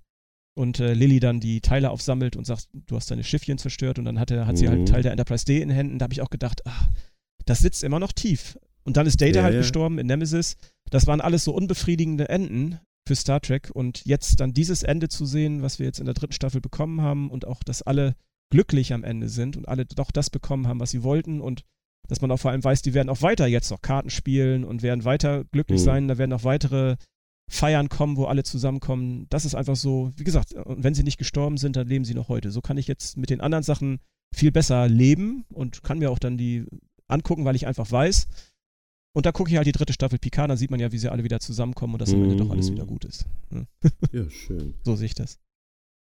und 0.56 0.80
äh, 0.80 0.94
Lilly 0.94 1.20
dann 1.20 1.40
die 1.40 1.62
Teile 1.62 1.92
aufsammelt 1.92 2.36
und 2.36 2.46
sagt, 2.46 2.68
du 2.74 2.96
hast 2.96 3.10
deine 3.10 3.24
Schiffchen 3.24 3.58
zerstört 3.58 4.00
und 4.00 4.06
dann 4.06 4.20
hat, 4.20 4.32
er, 4.32 4.46
hat 4.46 4.56
mhm. 4.56 4.58
sie 4.58 4.68
halt 4.68 4.76
einen 4.76 4.84
mhm. 4.84 4.92
Teil 4.92 5.04
der 5.04 5.12
Enterprise 5.12 5.46
D 5.46 5.62
in 5.62 5.70
Händen. 5.70 6.00
Da 6.00 6.04
habe 6.04 6.14
ich 6.14 6.22
auch 6.22 6.30
gedacht, 6.30 6.62
ach, 6.66 6.90
das 7.46 7.60
sitzt 7.60 7.84
immer 7.84 8.00
noch 8.00 8.12
tief. 8.12 8.58
Und 8.84 8.98
dann 8.98 9.08
ist 9.08 9.22
Data 9.22 9.40
ja, 9.40 9.44
halt 9.44 9.58
gestorben 9.58 10.00
in 10.00 10.08
Nemesis. 10.08 10.58
Das 10.90 11.08
waren 11.08 11.22
alles 11.22 11.44
so 11.44 11.54
unbefriedigende 11.54 12.30
Enden 12.30 12.80
für 13.08 13.16
Star 13.16 13.42
Trek. 13.42 13.70
Und 13.74 14.06
jetzt 14.06 14.40
dann 14.40 14.54
dieses 14.54 14.84
Ende 14.84 15.10
zu 15.10 15.26
sehen, 15.26 15.62
was 15.62 15.80
wir 15.80 15.86
jetzt 15.86 16.00
in 16.00 16.06
der 16.06 16.14
dritten 16.14 16.34
Staffel 16.34 16.62
bekommen 16.62 17.02
haben 17.02 17.30
und 17.30 17.46
auch, 17.46 17.64
dass 17.64 17.82
alle 17.82 18.16
glücklich 18.52 18.94
am 18.94 19.04
Ende 19.04 19.30
sind 19.30 19.58
und 19.58 19.68
alle 19.68 19.86
doch 19.86 20.12
das 20.12 20.30
bekommen 20.30 20.68
haben, 20.68 20.80
was 20.80 20.92
sie 20.92 21.04
wollten 21.04 21.42
und 21.42 21.64
dass 22.08 22.22
man 22.22 22.32
auch 22.32 22.38
vor 22.38 22.52
allem 22.52 22.64
weiß, 22.64 22.82
die 22.82 22.94
werden 22.94 23.10
auch 23.10 23.22
weiter 23.22 23.48
jetzt 23.48 23.72
noch 23.72 23.82
Karten 23.82 24.10
spielen 24.10 24.66
und 24.66 24.82
werden 24.82 25.06
weiter 25.06 25.46
glücklich 25.46 25.80
mhm. 25.80 25.86
sein. 25.86 26.08
Da 26.08 26.18
werden 26.18 26.32
noch 26.32 26.44
weitere 26.44 26.98
Feiern 27.50 27.90
kommen, 27.90 28.18
wo 28.18 28.26
alle 28.26 28.44
zusammenkommen. 28.44 29.28
Das 29.30 29.46
ist 29.46 29.56
einfach 29.56 29.76
so, 29.76 30.12
wie 30.16 30.24
gesagt, 30.24 30.54
und 30.54 30.84
wenn 30.84 30.94
sie 30.94 31.04
nicht 31.04 31.18
gestorben 31.18 31.58
sind, 31.58 31.76
dann 31.76 31.88
leben 31.88 32.06
sie 32.06 32.14
noch 32.14 32.30
heute. 32.30 32.52
So 32.52 32.62
kann 32.62 32.78
ich 32.78 32.88
jetzt 32.88 33.18
mit 33.18 33.30
den 33.30 33.42
anderen 33.42 33.64
Sachen 33.64 34.00
viel 34.34 34.52
besser 34.52 34.88
leben 34.88 35.46
und 35.50 35.84
kann 35.84 36.00
mir 36.00 36.12
auch 36.12 36.20
dann 36.20 36.38
die 36.38 36.66
angucken, 37.08 37.46
weil 37.46 37.56
ich 37.56 37.68
einfach 37.68 37.90
weiß. 37.90 38.28
Und 39.14 39.26
da 39.26 39.32
gucke 39.32 39.50
ich 39.50 39.58
halt 39.58 39.68
die 39.68 39.74
dritte 39.74 39.94
Staffel 39.94 40.20
Picard, 40.20 40.50
dann 40.50 40.58
sieht 40.58 40.72
man 40.72 40.80
ja, 40.80 40.92
wie 40.92 40.98
sie 40.98 41.12
alle 41.12 41.24
wieder 41.24 41.40
zusammenkommen 41.40 41.96
und 41.96 42.02
dass 42.02 42.14
am 42.14 42.24
Ende 42.24 42.38
doch 42.38 42.50
alles 42.50 42.72
wieder 42.72 42.86
mhm. 42.86 42.90
gut 42.90 43.06
ist. 43.06 43.26
Ja, 44.12 44.30
schön. 44.30 44.74
So 44.84 44.96
sehe 44.96 45.08
ich 45.08 45.16
das. 45.16 45.40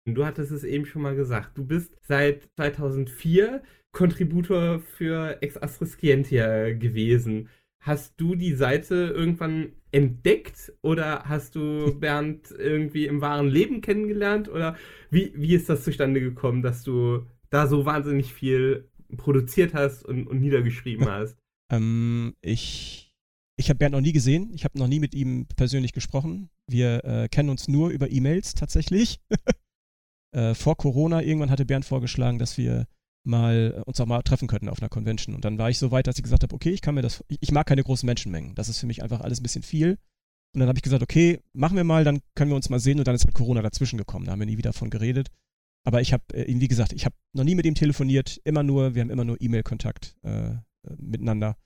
Du 0.07 0.25
hattest 0.25 0.51
es 0.53 0.65
eben 0.65 0.87
schon 0.87 1.03
mal 1.03 1.15
gesagt. 1.15 1.59
Du 1.59 1.65
bist 1.65 1.97
seit 2.03 2.49
2004 2.57 3.63
Kontributor 3.93 4.81
für 4.81 5.43
Ex 5.43 5.57
Astriscientia 5.57 6.73
gewesen. 6.73 7.49
Hast 7.81 8.21
du 8.21 8.35
die 8.35 8.55
Seite 8.55 9.13
irgendwann 9.15 9.73
entdeckt 9.91 10.73
oder 10.83 11.25
hast 11.25 11.55
du 11.55 11.99
Bernd 11.99 12.51
irgendwie 12.57 13.07
im 13.07 13.21
wahren 13.21 13.49
Leben 13.49 13.81
kennengelernt? 13.81 14.49
Oder 14.49 14.77
wie, 15.11 15.33
wie 15.35 15.55
ist 15.55 15.69
das 15.69 15.85
zustande 15.85 16.21
gekommen, 16.21 16.63
dass 16.63 16.83
du 16.83 17.27
da 17.51 17.67
so 17.67 17.85
wahnsinnig 17.85 18.33
viel 18.33 18.89
produziert 19.17 19.75
hast 19.75 20.05
und, 20.05 20.27
und 20.27 20.41
niedergeschrieben 20.41 21.09
hast? 21.11 21.40
Ähm, 21.71 22.35
ich 22.41 23.11
ich 23.61 23.69
habe 23.69 23.77
Bernd 23.77 23.93
noch 23.93 24.01
nie 24.01 24.13
gesehen. 24.13 24.51
Ich 24.55 24.65
habe 24.65 24.79
noch 24.79 24.89
nie 24.89 25.01
mit 25.01 25.15
ihm 25.15 25.47
persönlich 25.55 25.93
gesprochen. 25.93 26.49
Wir 26.67 27.05
äh, 27.05 27.29
kennen 27.29 27.51
uns 27.51 27.69
nur 27.69 27.91
über 27.91 28.11
E-Mails 28.11 28.55
tatsächlich. 28.55 29.21
äh, 30.33 30.55
vor 30.55 30.79
Corona 30.79 31.23
irgendwann 31.23 31.51
hatte 31.51 31.67
Bernd 31.67 31.85
vorgeschlagen, 31.85 32.39
dass 32.39 32.57
wir 32.57 32.87
mal 33.23 33.75
äh, 33.77 33.81
uns 33.83 34.01
auch 34.01 34.07
mal 34.07 34.23
treffen 34.23 34.49
könnten 34.49 34.71
auf 34.71 34.81
einer 34.81 34.89
Convention. 34.89 35.35
Und 35.35 35.45
dann 35.45 35.59
war 35.59 35.69
ich 35.69 35.79
so 35.79 35.91
weit, 35.91 36.07
dass 36.07 36.17
ich 36.17 36.23
gesagt 36.23 36.43
habe, 36.43 36.55
okay, 36.55 36.71
ich 36.71 36.81
kann 36.81 36.95
mir 36.95 37.03
das, 37.03 37.23
ich, 37.29 37.37
ich 37.41 37.53
mag 37.53 37.67
keine 37.67 37.83
großen 37.83 38.07
Menschenmengen. 38.07 38.55
Das 38.55 38.71
ist 38.71 38.79
für 38.79 38.87
mich 38.87 39.03
einfach 39.03 39.21
alles 39.21 39.41
ein 39.41 39.43
bisschen 39.43 39.63
viel. 39.63 39.99
Und 40.55 40.61
dann 40.61 40.69
habe 40.69 40.79
ich 40.79 40.83
gesagt, 40.83 41.03
okay, 41.03 41.41
machen 41.53 41.77
wir 41.77 41.85
mal, 41.85 42.03
dann 42.03 42.21
können 42.35 42.51
wir 42.51 42.57
uns 42.57 42.71
mal 42.71 42.81
sehen. 42.81 42.99
Und 42.99 43.07
dann 43.07 43.15
ist 43.15 43.25
halt 43.27 43.35
Corona 43.35 43.61
dazwischen 43.61 43.99
gekommen. 43.99 44.25
Da 44.25 44.33
haben 44.33 44.41
wir 44.41 44.47
nie 44.47 44.59
wieder 44.59 44.71
davon 44.71 44.89
geredet. 44.89 45.29
Aber 45.85 46.01
ich 46.01 46.15
habe 46.15 46.25
äh, 46.33 46.45
ihm, 46.45 46.63
wie 46.63 46.69
gesagt, 46.69 46.95
ich 46.95 47.05
habe 47.05 47.15
noch 47.35 47.45
nie 47.45 47.55
mit 47.55 47.67
ihm 47.67 47.75
telefoniert, 47.75 48.41
immer 48.45 48.63
nur, 48.63 48.95
wir 48.95 49.03
haben 49.03 49.11
immer 49.11 49.25
nur 49.25 49.41
E-Mail-Kontakt 49.41 50.17
äh, 50.23 50.57
äh, 50.87 50.95
miteinander. 50.99 51.57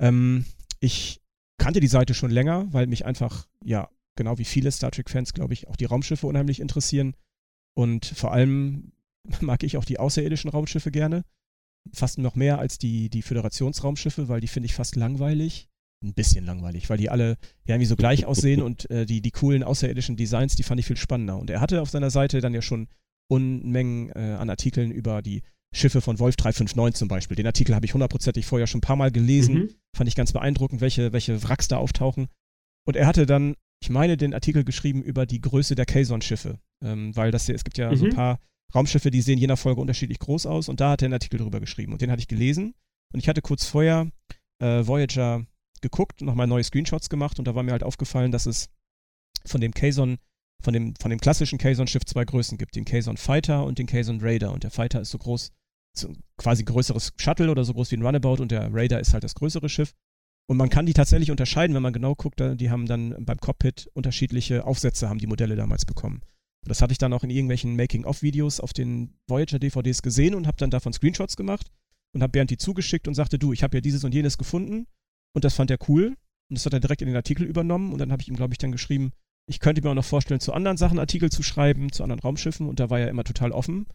Ähm, 0.00 0.44
ich 0.80 1.20
kannte 1.58 1.80
die 1.80 1.86
Seite 1.86 2.14
schon 2.14 2.30
länger, 2.30 2.72
weil 2.72 2.86
mich 2.86 3.04
einfach, 3.04 3.46
ja, 3.62 3.88
genau 4.16 4.38
wie 4.38 4.44
viele 4.44 4.70
Star 4.72 4.90
Trek-Fans, 4.90 5.34
glaube 5.34 5.54
ich, 5.54 5.68
auch 5.68 5.76
die 5.76 5.84
Raumschiffe 5.84 6.26
unheimlich 6.26 6.60
interessieren. 6.60 7.14
Und 7.74 8.06
vor 8.06 8.32
allem 8.32 8.92
mag 9.40 9.62
ich 9.62 9.76
auch 9.76 9.84
die 9.84 9.98
außerirdischen 9.98 10.50
Raumschiffe 10.50 10.90
gerne. 10.90 11.24
Fast 11.94 12.18
noch 12.18 12.34
mehr 12.34 12.58
als 12.58 12.78
die, 12.78 13.08
die 13.08 13.22
Föderationsraumschiffe, 13.22 14.28
weil 14.28 14.40
die 14.40 14.48
finde 14.48 14.66
ich 14.66 14.74
fast 14.74 14.96
langweilig. 14.96 15.68
Ein 16.02 16.14
bisschen 16.14 16.46
langweilig, 16.46 16.88
weil 16.88 16.96
die 16.96 17.10
alle 17.10 17.36
ja 17.66 17.74
irgendwie 17.74 17.86
so 17.86 17.96
gleich 17.96 18.24
aussehen 18.24 18.62
und 18.62 18.88
äh, 18.90 19.04
die, 19.04 19.20
die 19.20 19.30
coolen 19.32 19.62
außerirdischen 19.62 20.16
Designs, 20.16 20.56
die 20.56 20.62
fand 20.62 20.80
ich 20.80 20.86
viel 20.86 20.96
spannender. 20.96 21.36
Und 21.36 21.50
er 21.50 21.60
hatte 21.60 21.82
auf 21.82 21.90
seiner 21.90 22.10
Seite 22.10 22.40
dann 22.40 22.54
ja 22.54 22.62
schon 22.62 22.88
Unmengen 23.28 24.08
äh, 24.10 24.36
an 24.38 24.48
Artikeln 24.48 24.92
über 24.92 25.20
die 25.20 25.42
Schiffe 25.72 26.00
von 26.00 26.18
Wolf 26.18 26.36
359 26.36 26.98
zum 26.98 27.08
Beispiel. 27.08 27.36
Den 27.36 27.46
Artikel 27.46 27.74
habe 27.74 27.86
ich 27.86 27.94
hundertprozentig 27.94 28.46
vorher 28.46 28.66
schon 28.66 28.78
ein 28.78 28.82
paar 28.82 28.96
Mal 28.96 29.12
gelesen. 29.12 29.54
Mhm. 29.54 29.74
Fand 29.96 30.08
ich 30.08 30.16
ganz 30.16 30.32
beeindruckend, 30.32 30.80
welche, 30.80 31.12
welche 31.12 31.42
Wracks 31.44 31.68
da 31.68 31.76
auftauchen. 31.76 32.28
Und 32.86 32.96
er 32.96 33.06
hatte 33.06 33.26
dann, 33.26 33.54
ich 33.82 33.90
meine, 33.90 34.16
den 34.16 34.34
Artikel 34.34 34.64
geschrieben 34.64 35.02
über 35.02 35.26
die 35.26 35.40
Größe 35.40 35.74
der 35.74 35.86
Kazon-Schiffe. 35.86 36.58
Ähm, 36.82 37.14
weil 37.14 37.30
das 37.30 37.46
hier, 37.46 37.54
es 37.54 37.64
gibt 37.64 37.78
ja 37.78 37.90
mhm. 37.90 37.96
so 37.96 38.04
ein 38.06 38.10
mhm. 38.10 38.14
paar 38.16 38.40
Raumschiffe, 38.74 39.10
die 39.10 39.20
sehen 39.20 39.38
je 39.38 39.46
nach 39.46 39.58
Folge 39.58 39.80
unterschiedlich 39.80 40.18
groß 40.18 40.46
aus. 40.46 40.68
Und 40.68 40.80
da 40.80 40.90
hat 40.90 41.02
er 41.02 41.06
einen 41.06 41.14
Artikel 41.14 41.38
drüber 41.38 41.60
geschrieben. 41.60 41.92
Und 41.92 42.02
den 42.02 42.10
hatte 42.10 42.20
ich 42.20 42.28
gelesen. 42.28 42.74
Und 43.12 43.20
ich 43.20 43.28
hatte 43.28 43.42
kurz 43.42 43.64
vorher 43.64 44.10
äh, 44.60 44.86
Voyager 44.86 45.46
geguckt 45.80 46.20
und 46.20 46.26
nochmal 46.26 46.46
neue 46.46 46.64
Screenshots 46.64 47.08
gemacht. 47.08 47.38
Und 47.38 47.46
da 47.46 47.54
war 47.54 47.62
mir 47.62 47.72
halt 47.72 47.84
aufgefallen, 47.84 48.32
dass 48.32 48.46
es 48.46 48.70
von 49.46 49.60
dem 49.60 49.72
Kazon 49.72 50.18
von 50.62 50.74
dem, 50.74 50.94
von 50.96 51.10
dem 51.10 51.20
klassischen 51.20 51.58
Kazon-Schiff 51.58 52.04
zwei 52.04 52.24
Größen 52.24 52.58
gibt, 52.58 52.76
den 52.76 52.84
Kazon 52.84 53.16
Fighter 53.16 53.64
und 53.64 53.78
den 53.78 53.86
Kazon 53.86 54.20
Raider. 54.20 54.52
Und 54.52 54.62
der 54.62 54.70
Fighter 54.70 55.00
ist 55.00 55.10
so 55.10 55.18
groß, 55.18 55.52
so 55.92 56.12
quasi 56.36 56.64
größeres 56.64 57.12
Shuttle 57.16 57.50
oder 57.50 57.64
so 57.64 57.74
groß 57.74 57.90
wie 57.90 57.96
ein 57.96 58.04
Runabout 58.04 58.42
und 58.42 58.50
der 58.50 58.72
Raider 58.72 59.00
ist 59.00 59.12
halt 59.12 59.24
das 59.24 59.34
größere 59.34 59.68
Schiff. 59.68 59.94
Und 60.46 60.56
man 60.56 60.68
kann 60.68 60.86
die 60.86 60.94
tatsächlich 60.94 61.30
unterscheiden, 61.30 61.74
wenn 61.74 61.82
man 61.82 61.92
genau 61.92 62.14
guckt, 62.14 62.40
die 62.40 62.70
haben 62.70 62.86
dann 62.86 63.14
beim 63.24 63.38
Cockpit 63.38 63.88
unterschiedliche 63.94 64.64
Aufsätze, 64.64 65.08
haben 65.08 65.18
die 65.18 65.28
Modelle 65.28 65.54
damals 65.54 65.84
bekommen. 65.84 66.22
Das 66.64 66.82
hatte 66.82 66.92
ich 66.92 66.98
dann 66.98 67.12
auch 67.12 67.24
in 67.24 67.30
irgendwelchen 67.30 67.76
Making-of-Videos 67.76 68.60
auf 68.60 68.72
den 68.72 69.14
Voyager-DVDs 69.28 70.02
gesehen 70.02 70.34
und 70.34 70.46
habe 70.46 70.56
dann 70.58 70.70
davon 70.70 70.92
Screenshots 70.92 71.36
gemacht 71.36 71.70
und 72.12 72.22
habe 72.22 72.32
Bernd 72.32 72.50
die 72.50 72.58
zugeschickt 72.58 73.08
und 73.08 73.14
sagte, 73.14 73.38
du, 73.38 73.52
ich 73.52 73.62
habe 73.62 73.76
ja 73.76 73.80
dieses 73.80 74.04
und 74.04 74.12
jenes 74.12 74.38
gefunden 74.38 74.86
und 75.34 75.44
das 75.44 75.54
fand 75.54 75.70
er 75.70 75.78
cool 75.88 76.16
und 76.48 76.58
das 76.58 76.66
hat 76.66 76.72
er 76.72 76.80
direkt 76.80 77.02
in 77.02 77.08
den 77.08 77.16
Artikel 77.16 77.46
übernommen 77.46 77.92
und 77.92 77.98
dann 77.98 78.12
habe 78.12 78.20
ich 78.20 78.28
ihm, 78.28 78.36
glaube 78.36 78.52
ich, 78.52 78.58
dann 78.58 78.72
geschrieben, 78.72 79.12
ich 79.46 79.60
könnte 79.60 79.82
mir 79.82 79.90
auch 79.90 79.94
noch 79.94 80.04
vorstellen, 80.04 80.40
zu 80.40 80.52
anderen 80.52 80.76
Sachen 80.76 80.98
Artikel 80.98 81.30
zu 81.30 81.42
schreiben, 81.42 81.92
zu 81.92 82.02
anderen 82.02 82.20
Raumschiffen 82.20 82.68
und 82.68 82.78
da 82.78 82.90
war 82.90 83.00
er 83.00 83.08
immer 83.08 83.24
total 83.24 83.52
offen. 83.52 83.86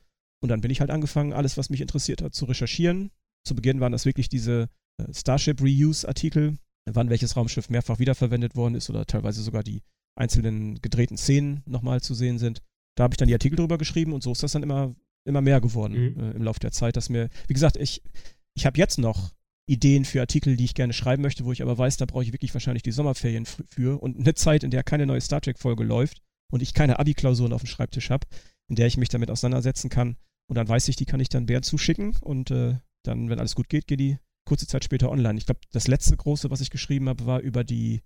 Und 0.42 0.50
dann 0.50 0.62
bin 0.62 0.72
ich 0.72 0.80
halt 0.80 0.92
angefangen, 0.92 1.34
alles, 1.34 1.58
was 1.58 1.70
mich 1.70 1.82
interessiert 1.82 2.22
hat, 2.22 2.34
zu 2.34 2.46
recherchieren. 2.46 3.12
Zu 3.44 3.56
Beginn 3.56 3.80
waren 3.80 3.92
das 3.92 4.06
wirklich 4.06 4.30
diese 4.30 4.70
äh, 4.98 5.14
Starship 5.14 5.62
Reuse-Artikel, 5.62 6.58
wann 6.86 7.10
welches 7.10 7.36
Raumschiff 7.36 7.70
mehrfach 7.70 8.00
wiederverwendet 8.00 8.56
worden 8.56 8.76
ist 8.76 8.90
oder 8.90 9.06
teilweise 9.06 9.42
sogar 9.42 9.64
die 9.64 9.82
einzelnen 10.16 10.82
gedrehten 10.82 11.18
Szenen 11.18 11.64
nochmal 11.66 12.02
zu 12.02 12.14
sehen 12.14 12.40
sind. 12.40 12.62
Da 12.96 13.04
habe 13.04 13.14
ich 13.14 13.18
dann 13.18 13.28
die 13.28 13.34
Artikel 13.34 13.58
drüber 13.58 13.78
geschrieben 13.78 14.14
und 14.14 14.24
so 14.24 14.32
ist 14.32 14.44
das 14.44 14.54
dann 14.54 14.64
immer, 14.64 14.96
immer 15.26 15.42
mehr 15.42 15.62
geworden 15.62 16.14
mhm. 16.16 16.20
äh, 16.20 16.32
im 16.32 16.44
Laufe 16.44 16.60
der 16.60 16.72
Zeit, 16.72 16.96
dass 16.96 17.10
mir, 17.10 17.30
wie 17.48 17.54
gesagt, 17.54 17.78
ich, 17.78 18.02
ich 18.56 18.66
habe 18.66 18.78
jetzt 18.78 18.98
noch 18.98 19.32
Ideen 19.68 20.06
für 20.06 20.22
Artikel, 20.22 20.56
die 20.58 20.66
ich 20.66 20.76
gerne 20.76 20.94
schreiben 20.94 21.24
möchte, 21.24 21.44
wo 21.44 21.52
ich 21.52 21.62
aber 21.62 21.78
weiß, 21.78 21.98
da 21.98 22.06
brauche 22.06 22.24
ich 22.24 22.32
wirklich 22.32 22.54
wahrscheinlich 22.54 22.84
die 22.84 22.92
Sommerferien 22.92 23.46
für 23.46 24.02
und 24.02 24.20
eine 24.20 24.36
Zeit, 24.36 24.64
in 24.64 24.72
der 24.72 24.84
keine 24.84 25.06
neue 25.06 25.22
Star 25.22 25.42
Trek-Folge 25.42 25.84
läuft 25.84 26.22
und 26.52 26.62
ich 26.62 26.74
keine 26.74 27.00
Abi-Klausuren 27.00 27.52
auf 27.52 27.62
dem 27.62 27.68
Schreibtisch 27.68 28.12
habe, 28.12 28.28
in 28.70 28.76
der 28.76 28.88
ich 28.88 28.98
mich 28.98 29.10
damit 29.10 29.30
auseinandersetzen 29.30 29.90
kann. 29.90 30.18
Und 30.48 30.56
dann 30.56 30.68
weiß 30.68 30.88
ich, 30.88 30.96
die 30.96 31.06
kann 31.06 31.20
ich 31.20 31.30
dann 31.30 31.46
Bernd 31.46 31.66
zuschicken 31.66 32.16
und 32.22 32.52
äh, 32.52 32.78
dann, 33.04 33.30
wenn 33.30 33.40
alles 33.40 33.56
gut 33.56 33.70
geht, 33.70 33.88
geht 33.88 34.00
die 34.00 34.18
kurze 34.48 34.68
Zeit 34.68 34.84
später 34.84 35.12
online. 35.12 35.38
Ich 35.38 35.46
glaube, 35.46 35.62
das 35.72 35.88
letzte 35.88 36.16
große, 36.16 36.52
was 36.52 36.62
ich 36.62 36.70
geschrieben 36.70 37.10
habe, 37.10 37.26
war 37.26 37.40
über 37.40 37.64
die 37.64 38.02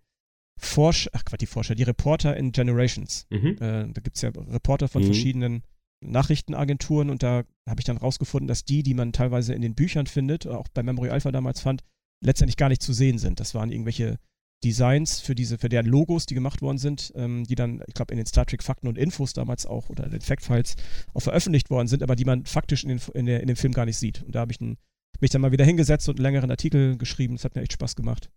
Forscher, 0.60 1.10
ach 1.14 1.26
Quatsch, 1.26 1.42
die 1.42 1.46
Forscher, 1.48 1.76
die 1.76 1.84
Reporter 1.84 2.36
in 2.36 2.52
Generations. 2.52 3.28
Mhm. 3.30 3.58
Äh, 3.60 3.88
da 3.88 4.02
gibt 4.02 4.18
es 4.18 4.22
ja 4.22 4.30
Reporter 4.30 4.88
von 4.88 5.02
mhm. 5.02 5.08
verschiedenen 5.08 5.64
Nachrichtenagenturen 6.02 7.10
und 7.10 7.24
da 7.24 7.44
habe 7.68 7.80
ich 7.80 7.86
dann 7.86 7.98
rausgefunden, 7.98 8.48
dass 8.48 8.64
die, 8.64 8.84
die 8.84 8.94
man 8.94 9.12
teilweise 9.12 9.54
in 9.54 9.62
den 9.62 9.76
Büchern 9.76 10.08
findet, 10.08 10.48
auch 10.48 10.68
bei 10.70 10.84
Memory 10.84 11.10
Alpha 11.10 11.32
damals 11.32 11.60
fand, 11.60 11.84
letztendlich 12.24 12.58
gar 12.58 12.70
nicht 12.70 12.82
zu 12.82 12.94
sehen 12.94 13.18
sind. 13.18 13.40
Das 13.40 13.54
waren 13.54 13.72
irgendwelche 13.72 14.18
Designs 14.64 15.20
für 15.20 15.36
diese, 15.36 15.58
für 15.58 15.70
deren 15.70 15.86
Logos, 15.86 16.26
die 16.26 16.34
gemacht 16.34 16.62
worden 16.62 16.78
sind, 16.78 17.14
ähm, 17.16 17.46
die 17.46 17.56
dann, 17.56 17.82
ich 17.88 17.94
glaube, 17.94 18.12
in 18.14 18.18
den 18.18 18.26
Star 18.26 18.46
Trek 18.46 18.64
Fakten 18.64 18.88
und 18.88 18.98
Infos 18.98 19.34
damals 19.34 19.66
auch 19.66 19.90
oder 19.90 20.06
in 20.06 20.12
den 20.12 20.22
Fact-Files 20.22 20.76
auch 21.14 21.22
veröffentlicht 21.22 21.70
worden 21.70 21.88
sind, 21.88 22.04
aber 22.04 22.16
die 22.16 22.26
man 22.26 22.46
faktisch 22.46 22.84
in, 22.84 22.90
den, 22.90 23.02
in, 23.14 23.26
der, 23.26 23.42
in 23.42 23.48
dem 23.48 23.56
Film 23.56 23.74
gar 23.74 23.86
nicht 23.86 23.98
sieht. 23.98 24.24
Und 24.24 24.36
da 24.36 24.42
habe 24.42 24.52
ich 24.52 24.60
ein, 24.60 24.78
mich 25.22 25.32
dann 25.32 25.42
mal 25.42 25.52
wieder 25.52 25.66
hingesetzt 25.66 26.10
und 26.10 26.18
einen 26.18 26.24
längeren 26.24 26.52
Artikel 26.52 26.98
geschrieben. 26.98 27.36
Das 27.36 27.46
hat 27.46 27.56
mir 27.56 27.62
echt 27.62 27.74
Spaß 27.74 27.96
gemacht. 27.96 28.30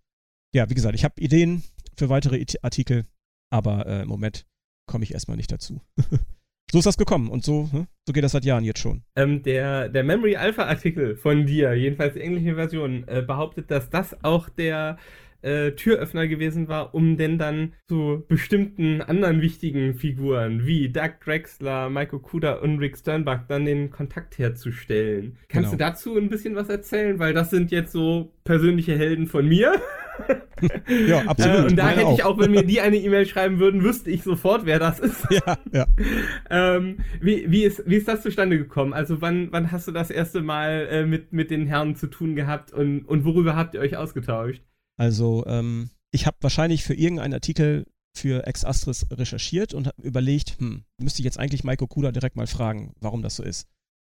Ja, 0.55 0.69
wie 0.71 0.75
gesagt, 0.75 0.95
ich 0.95 1.05
habe 1.05 1.21
Ideen 1.21 1.63
für 1.97 2.09
weitere 2.09 2.45
Artikel, 2.63 3.05
aber 3.51 3.87
äh, 3.87 4.03
im 4.03 4.09
Moment 4.09 4.47
komme 4.87 5.05
ich 5.05 5.15
erstmal 5.15 5.37
nicht 5.37 5.51
dazu. 5.51 5.81
so 6.71 6.79
ist 6.79 6.87
das 6.87 6.97
gekommen 6.97 7.29
und 7.29 7.45
so, 7.45 7.69
hm, 7.71 7.87
so 8.07 8.13
geht 8.13 8.23
das 8.23 8.33
seit 8.33 8.45
Jahren 8.45 8.65
jetzt 8.65 8.81
schon. 8.81 9.03
Ähm, 9.17 9.43
der, 9.43 9.89
der 9.89 10.05
Memory 10.05 10.37
Alpha 10.37 10.65
Artikel 10.65 11.17
von 11.17 11.47
dir, 11.47 11.75
jedenfalls 11.75 12.15
die 12.15 12.21
englische 12.21 12.55
Version, 12.55 13.09
äh, 13.09 13.23
behauptet, 13.23 13.71
dass 13.71 13.91
das 13.91 14.23
auch 14.23 14.49
der 14.49 14.99
äh, 15.43 15.73
Türöffner 15.73 16.27
gewesen 16.29 16.69
war, 16.69 16.95
um 16.95 17.17
denn 17.17 17.39
dann 17.39 17.75
zu 17.89 18.25
bestimmten 18.29 19.03
anderen 19.03 19.43
wichtigen 19.43 19.95
Figuren 19.95 20.67
wie 20.67 20.89
Doug 20.89 21.21
Drexler, 21.25 21.91
Michael 21.91 22.21
Kuda 22.21 22.55
und 22.55 22.79
Rick 22.79 22.97
Sternbach 22.97 23.47
dann 23.49 23.65
den 23.65 23.91
Kontakt 23.91 24.39
herzustellen. 24.39 25.37
Kannst 25.49 25.71
genau. 25.71 25.73
du 25.73 25.77
dazu 25.77 26.17
ein 26.17 26.29
bisschen 26.29 26.55
was 26.55 26.69
erzählen? 26.69 27.19
Weil 27.19 27.35
das 27.35 27.51
sind 27.51 27.71
jetzt 27.71 27.93
so 27.93 28.33
persönliche 28.45 28.97
Helden 28.97 29.27
von 29.27 29.47
mir. 29.47 29.75
ja, 31.09 31.23
absolut. 31.23 31.59
Äh, 31.59 31.67
und 31.67 31.77
da 31.77 31.89
hätte 31.89 32.07
auch. 32.07 32.19
ich 32.19 32.25
auch, 32.25 32.39
wenn 32.39 32.51
mir 32.51 32.65
die 32.65 32.81
eine 32.81 32.97
E-Mail 32.97 33.27
schreiben 33.27 33.59
würden, 33.59 33.83
wüsste 33.83 34.11
ich 34.11 34.23
sofort, 34.23 34.67
wer 34.67 34.79
das 34.79 35.01
ist. 35.01 35.27
Ja, 35.31 35.59
ja. 35.73 35.87
ähm, 36.51 36.99
wie, 37.21 37.51
wie, 37.51 37.65
ist, 37.65 37.83
wie 37.87 37.97
ist 37.97 38.09
das 38.09 38.23
zustande 38.23 38.59
gekommen? 38.59 38.93
Also 38.93 39.21
wann, 39.21 39.49
wann 39.51 39.73
hast 39.73 39.89
du 39.89 39.93
das 39.93 40.11
erste 40.11 40.43
Mal 40.43 40.87
äh, 40.91 41.07
mit, 41.07 41.33
mit 41.33 41.51
den 41.51 41.67
Herren 41.67 41.97
zu 41.97 42.07
tun 42.07 42.37
gehabt 42.37 42.73
und, 42.73 43.05
und 43.07 43.25
worüber 43.25 43.57
habt 43.57 43.75
ihr 43.75 43.81
euch 43.81 43.97
ausgetauscht? 43.97 44.63
Also 44.97 45.45
ähm, 45.47 45.91
ich 46.11 46.27
habe 46.27 46.37
wahrscheinlich 46.41 46.85
für 46.85 46.95
irgendeinen 46.95 47.35
Artikel 47.35 47.87
für 48.15 48.47
Ex 48.47 48.65
Astris 48.65 49.07
recherchiert 49.11 49.73
und 49.75 49.91
überlegt, 50.03 50.59
hm, 50.59 50.85
müsste 50.99 51.21
ich 51.21 51.25
jetzt 51.25 51.39
eigentlich 51.39 51.65
Maiko 51.65 51.87
Kuda 51.87 52.13
direkt 52.13 52.37
mal 52.37 52.47
fragen, 52.47 52.95
warum 53.01 53.23
das 53.23 53.37
so 53.37 53.43
ist. 53.43 53.67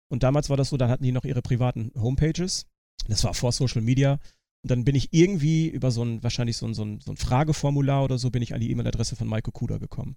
Und 0.10 0.24
damals 0.24 0.50
war 0.50 0.58
das 0.58 0.70
so, 0.70 0.78
dann 0.78 0.90
hatten 0.90 1.04
die 1.04 1.12
noch 1.12 1.26
ihre 1.26 1.42
privaten 1.42 1.92
Homepages. 1.96 2.68
Das 3.08 3.24
war 3.24 3.34
vor 3.34 3.52
Social 3.52 3.82
Media. 3.82 4.20
Und 4.64 4.72
dann 4.72 4.86
bin 4.86 4.96
ich 4.96 5.14
irgendwie 5.14 5.68
über 5.68 5.92
so 5.92 6.04
ein, 6.04 6.24
wahrscheinlich 6.24 6.58
so 6.58 6.68
ein, 6.68 6.74
so 6.74 6.84
ein, 6.84 7.00
so 7.00 7.12
ein 7.12 7.18
Frageformular 7.18 8.04
oder 8.04 8.18
so, 8.18 8.30
bin 8.30 8.42
ich 8.42 8.54
an 8.54 8.62
die 8.62 8.72
E-Mail-Adresse 8.72 9.16
von 9.16 9.28
Maiko 9.28 9.52
Kuda 9.52 9.78
gekommen. 9.78 10.16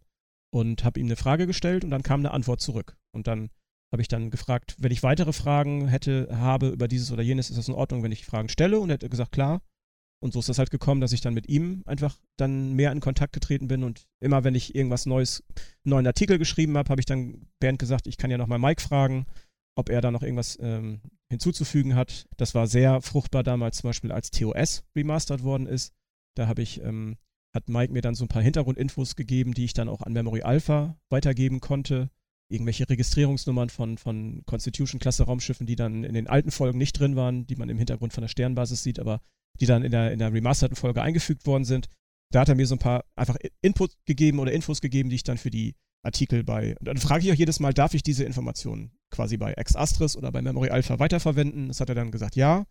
Und 0.50 0.84
habe 0.84 1.00
ihm 1.00 1.06
eine 1.06 1.16
Frage 1.16 1.46
gestellt 1.46 1.84
und 1.84 1.90
dann 1.90 2.02
kam 2.02 2.20
eine 2.20 2.30
Antwort 2.30 2.60
zurück. 2.60 2.96
Und 3.12 3.26
dann 3.26 3.50
habe 3.92 4.02
ich 4.02 4.08
dann 4.08 4.30
gefragt, 4.30 4.76
wenn 4.78 4.92
ich 4.92 5.02
weitere 5.02 5.32
Fragen 5.32 5.88
hätte, 5.88 6.28
habe 6.30 6.68
über 6.68 6.88
dieses 6.88 7.10
oder 7.10 7.22
jenes, 7.22 7.50
ist 7.50 7.58
das 7.58 7.68
in 7.68 7.74
Ordnung, 7.74 8.02
wenn 8.02 8.12
ich 8.12 8.26
Fragen 8.26 8.48
stelle? 8.48 8.80
Und 8.80 8.90
er 8.90 8.94
hat 8.94 9.10
gesagt, 9.10 9.32
klar. 9.32 9.62
Und 10.20 10.32
so 10.32 10.40
ist 10.40 10.48
das 10.48 10.58
halt 10.58 10.70
gekommen, 10.70 11.00
dass 11.00 11.12
ich 11.12 11.20
dann 11.20 11.34
mit 11.34 11.48
ihm 11.48 11.82
einfach 11.86 12.18
dann 12.36 12.72
mehr 12.72 12.90
in 12.90 13.00
Kontakt 13.00 13.32
getreten 13.32 13.68
bin 13.68 13.84
und 13.84 14.06
immer, 14.20 14.42
wenn 14.42 14.54
ich 14.54 14.74
irgendwas 14.74 15.06
Neues, 15.06 15.44
einen 15.84 15.90
neuen 15.90 16.06
Artikel 16.06 16.38
geschrieben 16.38 16.76
habe, 16.76 16.90
habe 16.90 17.00
ich 17.00 17.06
dann 17.06 17.46
Bernd 17.60 17.78
gesagt, 17.78 18.06
ich 18.06 18.16
kann 18.16 18.30
ja 18.30 18.38
nochmal 18.38 18.58
Mike 18.58 18.82
fragen, 18.82 19.26
ob 19.76 19.90
er 19.90 20.00
da 20.00 20.10
noch 20.10 20.22
irgendwas 20.22 20.58
ähm, 20.60 21.00
hinzuzufügen 21.30 21.94
hat. 21.94 22.26
Das 22.36 22.54
war 22.54 22.66
sehr 22.66 23.00
fruchtbar 23.00 23.44
damals, 23.44 23.78
zum 23.78 23.90
Beispiel 23.90 24.10
als 24.10 24.30
TOS 24.30 24.84
remastered 24.96 25.44
worden 25.44 25.68
ist. 25.68 25.92
Da 26.36 26.48
habe 26.48 26.62
ich, 26.62 26.82
ähm, 26.82 27.16
hat 27.54 27.68
Mike 27.68 27.92
mir 27.92 28.02
dann 28.02 28.16
so 28.16 28.24
ein 28.24 28.28
paar 28.28 28.42
Hintergrundinfos 28.42 29.14
gegeben, 29.14 29.54
die 29.54 29.66
ich 29.66 29.72
dann 29.72 29.88
auch 29.88 30.02
an 30.02 30.12
Memory 30.12 30.42
Alpha 30.42 30.96
weitergeben 31.10 31.60
konnte 31.60 32.10
irgendwelche 32.48 32.88
Registrierungsnummern 32.88 33.68
von, 33.68 33.98
von 33.98 34.42
Constitution-Klasse-Raumschiffen, 34.46 35.66
die 35.66 35.76
dann 35.76 36.04
in 36.04 36.14
den 36.14 36.26
alten 36.26 36.50
Folgen 36.50 36.78
nicht 36.78 36.98
drin 36.98 37.16
waren, 37.16 37.46
die 37.46 37.56
man 37.56 37.68
im 37.68 37.78
Hintergrund 37.78 38.12
von 38.12 38.22
der 38.22 38.28
Sternbasis 38.28 38.82
sieht, 38.82 38.98
aber 38.98 39.20
die 39.60 39.66
dann 39.66 39.82
in 39.82 39.90
der, 39.90 40.12
in 40.12 40.18
der 40.18 40.32
remasterten 40.32 40.76
Folge 40.76 41.02
eingefügt 41.02 41.46
worden 41.46 41.64
sind. 41.64 41.88
Da 42.30 42.40
hat 42.40 42.48
er 42.48 42.54
mir 42.54 42.66
so 42.66 42.74
ein 42.74 42.80
paar 42.80 43.04
einfach 43.16 43.36
Input 43.62 43.92
gegeben 44.04 44.38
oder 44.38 44.52
Infos 44.52 44.80
gegeben, 44.80 45.08
die 45.08 45.16
ich 45.16 45.22
dann 45.22 45.38
für 45.38 45.50
die 45.50 45.74
Artikel 46.02 46.44
bei. 46.44 46.76
Und 46.78 46.86
dann 46.86 46.98
frage 46.98 47.24
ich 47.24 47.32
auch 47.32 47.36
jedes 47.36 47.60
Mal, 47.60 47.72
darf 47.74 47.94
ich 47.94 48.02
diese 48.02 48.24
Informationen 48.24 48.92
quasi 49.10 49.36
bei 49.36 49.52
Ex-Astris 49.54 50.16
oder 50.16 50.30
bei 50.30 50.42
Memory 50.42 50.70
Alpha 50.70 50.98
weiterverwenden? 50.98 51.68
Das 51.68 51.80
hat 51.80 51.88
er 51.88 51.94
dann 51.94 52.10
gesagt, 52.10 52.36
ja. 52.36 52.66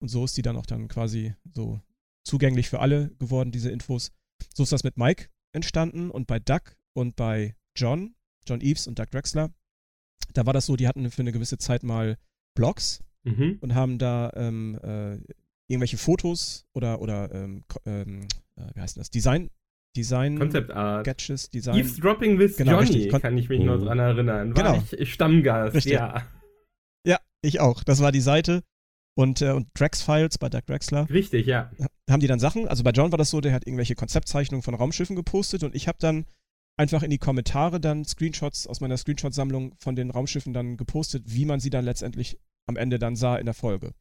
Und 0.00 0.08
so 0.08 0.24
ist 0.24 0.36
die 0.36 0.42
dann 0.42 0.56
auch 0.56 0.66
dann 0.66 0.88
quasi 0.88 1.34
so 1.54 1.80
zugänglich 2.24 2.68
für 2.68 2.80
alle 2.80 3.10
geworden, 3.18 3.52
diese 3.52 3.70
Infos. 3.70 4.10
So 4.54 4.62
ist 4.62 4.72
das 4.72 4.84
mit 4.84 4.96
Mike 4.96 5.28
entstanden 5.52 6.10
und 6.10 6.26
bei 6.26 6.38
Doug 6.38 6.62
und 6.94 7.14
bei 7.14 7.54
John 7.76 8.14
John 8.46 8.60
Eves 8.60 8.86
und 8.86 8.98
Doug 8.98 9.10
Drexler. 9.10 9.50
Da 10.34 10.46
war 10.46 10.52
das 10.52 10.66
so, 10.66 10.76
die 10.76 10.88
hatten 10.88 11.10
für 11.10 11.22
eine 11.22 11.32
gewisse 11.32 11.58
Zeit 11.58 11.82
mal 11.82 12.18
Blogs 12.54 13.02
mhm. 13.24 13.58
und 13.60 13.74
haben 13.74 13.98
da 13.98 14.32
ähm, 14.34 14.78
äh, 14.82 15.18
irgendwelche 15.68 15.96
Fotos 15.96 16.66
oder, 16.74 17.00
oder 17.00 17.32
ähm, 17.32 17.64
ähm, 17.86 18.26
äh, 18.56 18.62
wie 18.74 18.80
heißt 18.80 18.96
das? 18.96 19.10
Design, 19.10 19.50
Design 19.96 20.38
Concept 20.38 20.70
Art. 20.70 21.04
Sketches, 21.04 21.50
Design. 21.50 21.76
Eavesdropping 21.76 22.38
with 22.38 22.56
genau, 22.56 22.80
Johnny, 22.80 23.04
richtig. 23.04 23.22
kann 23.22 23.36
ich 23.36 23.48
mich 23.48 23.60
mhm. 23.60 23.66
noch 23.66 23.78
dran 23.78 23.98
erinnern. 23.98 24.56
War 24.56 24.72
genau. 24.72 24.84
ich 24.92 25.12
Stammgast, 25.12 25.74
richtig. 25.74 25.94
ja. 25.94 26.26
Ja, 27.06 27.18
ich 27.42 27.60
auch. 27.60 27.84
Das 27.84 28.00
war 28.00 28.12
die 28.12 28.20
Seite. 28.20 28.62
Und, 29.14 29.42
äh, 29.42 29.50
und 29.50 29.68
Drax-Files 29.74 30.38
bei 30.38 30.48
Doug 30.48 30.62
Drexler. 30.66 31.08
Richtig, 31.10 31.46
ja. 31.46 31.70
Haben 32.08 32.20
die 32.20 32.26
dann 32.26 32.38
Sachen, 32.38 32.66
also 32.66 32.82
bei 32.82 32.92
John 32.92 33.12
war 33.12 33.18
das 33.18 33.28
so, 33.28 33.42
der 33.42 33.52
hat 33.52 33.66
irgendwelche 33.66 33.94
Konzeptzeichnungen 33.94 34.62
von 34.62 34.74
Raumschiffen 34.74 35.16
gepostet 35.16 35.64
und 35.64 35.74
ich 35.74 35.86
habe 35.86 35.98
dann 36.00 36.24
einfach 36.78 37.02
in 37.02 37.10
die 37.10 37.18
Kommentare 37.18 37.78
dann 37.78 38.04
Screenshots 38.06 38.66
aus 38.66 38.80
meiner 38.80 38.96
Screenshot-Sammlung 38.96 39.74
von 39.78 39.96
den 39.96 40.10
Raumschiffen 40.10 40.54
dann 40.54 40.78
gepostet, 40.78 41.24
wie 41.26 41.44
man 41.44 41.60
sie 41.60 41.68
dann 41.68 41.84
letztendlich 41.84 42.38
am 42.66 42.76
Ende 42.76 42.98
dann 42.98 43.16
sah 43.16 43.36
in 43.36 43.44
der 43.44 43.54
Folge. 43.54 43.92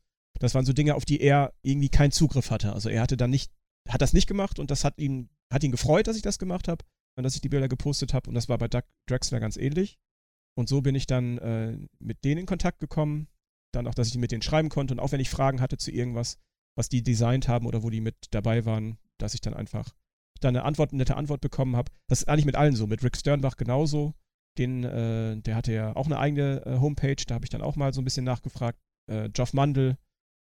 Das 0.41 0.55
waren 0.55 0.65
so 0.65 0.73
Dinge, 0.73 0.95
auf 0.95 1.05
die 1.05 1.22
er 1.22 1.53
irgendwie 1.61 1.89
keinen 1.89 2.11
Zugriff 2.11 2.49
hatte. 2.49 2.73
Also 2.73 2.89
er 2.89 3.01
hatte 3.01 3.15
dann 3.15 3.30
nicht, 3.30 3.51
hat 3.88 4.01
das 4.01 4.13
nicht 4.13 4.27
gemacht 4.27 4.57
und 4.57 4.72
das 4.72 4.84
hat 4.84 4.97
ihn, 4.97 5.30
hat 5.53 5.63
ihn 5.63 5.72
gefreut, 5.72 6.07
dass 6.07 6.15
ich 6.15 6.23
das 6.23 6.39
gemacht 6.39 6.68
habe 6.68 6.84
und 7.15 7.23
dass 7.23 7.35
ich 7.35 7.41
die 7.41 7.49
Bilder 7.49 7.68
gepostet 7.68 8.13
habe 8.13 8.30
und 8.30 8.34
das 8.34 8.49
war 8.49 8.57
bei 8.57 8.68
Doug 8.68 8.84
Drexler 9.07 9.39
ganz 9.39 9.55
ähnlich. 9.55 9.99
Und 10.57 10.68
so 10.68 10.81
bin 10.81 10.95
ich 10.95 11.05
dann 11.05 11.38
äh, 11.38 11.77
mit 11.99 12.23
denen 12.23 12.41
in 12.41 12.45
Kontakt 12.45 12.80
gekommen. 12.80 13.27
Dann 13.73 13.88
auch, 13.88 13.93
dass 13.93 14.07
ich 14.07 14.18
mit 14.18 14.31
denen 14.31 14.41
schreiben 14.41 14.69
konnte 14.69 14.93
und 14.93 14.99
auch 14.99 15.11
wenn 15.11 15.22
ich 15.22 15.30
Fragen 15.30 15.61
hatte 15.61 15.77
zu 15.77 15.91
irgendwas, 15.91 16.38
was 16.76 16.89
die 16.89 17.03
designt 17.03 17.47
haben 17.47 17.65
oder 17.65 17.84
wo 17.84 17.89
die 17.89 18.01
mit 18.01 18.15
dabei 18.31 18.65
waren, 18.65 18.97
dass 19.18 19.34
ich 19.34 19.41
dann 19.41 19.53
einfach 19.53 19.93
da 20.41 20.49
eine 20.49 20.63
Antwort, 20.63 20.91
eine 20.91 20.97
nette 20.97 21.15
Antwort 21.15 21.41
bekommen 21.41 21.76
habe. 21.76 21.91
Das 22.07 22.19
ist 22.19 22.27
eigentlich 22.27 22.45
mit 22.45 22.55
allen 22.55 22.76
so. 22.76 22.88
Mit 22.88 23.03
Rick 23.03 23.15
Sternbach 23.15 23.57
genauso. 23.57 24.15
Den, 24.57 24.84
äh, 24.84 25.38
der 25.38 25.55
hatte 25.55 25.72
ja 25.72 25.95
auch 25.95 26.07
eine 26.07 26.19
eigene 26.19 26.65
äh, 26.65 26.80
Homepage, 26.80 27.23
da 27.27 27.35
habe 27.35 27.45
ich 27.45 27.49
dann 27.49 27.61
auch 27.61 27.77
mal 27.77 27.93
so 27.93 28.01
ein 28.01 28.03
bisschen 28.03 28.26
nachgefragt. 28.26 28.77
Äh, 29.09 29.30
Geoff 29.30 29.53
Mandel, 29.53 29.97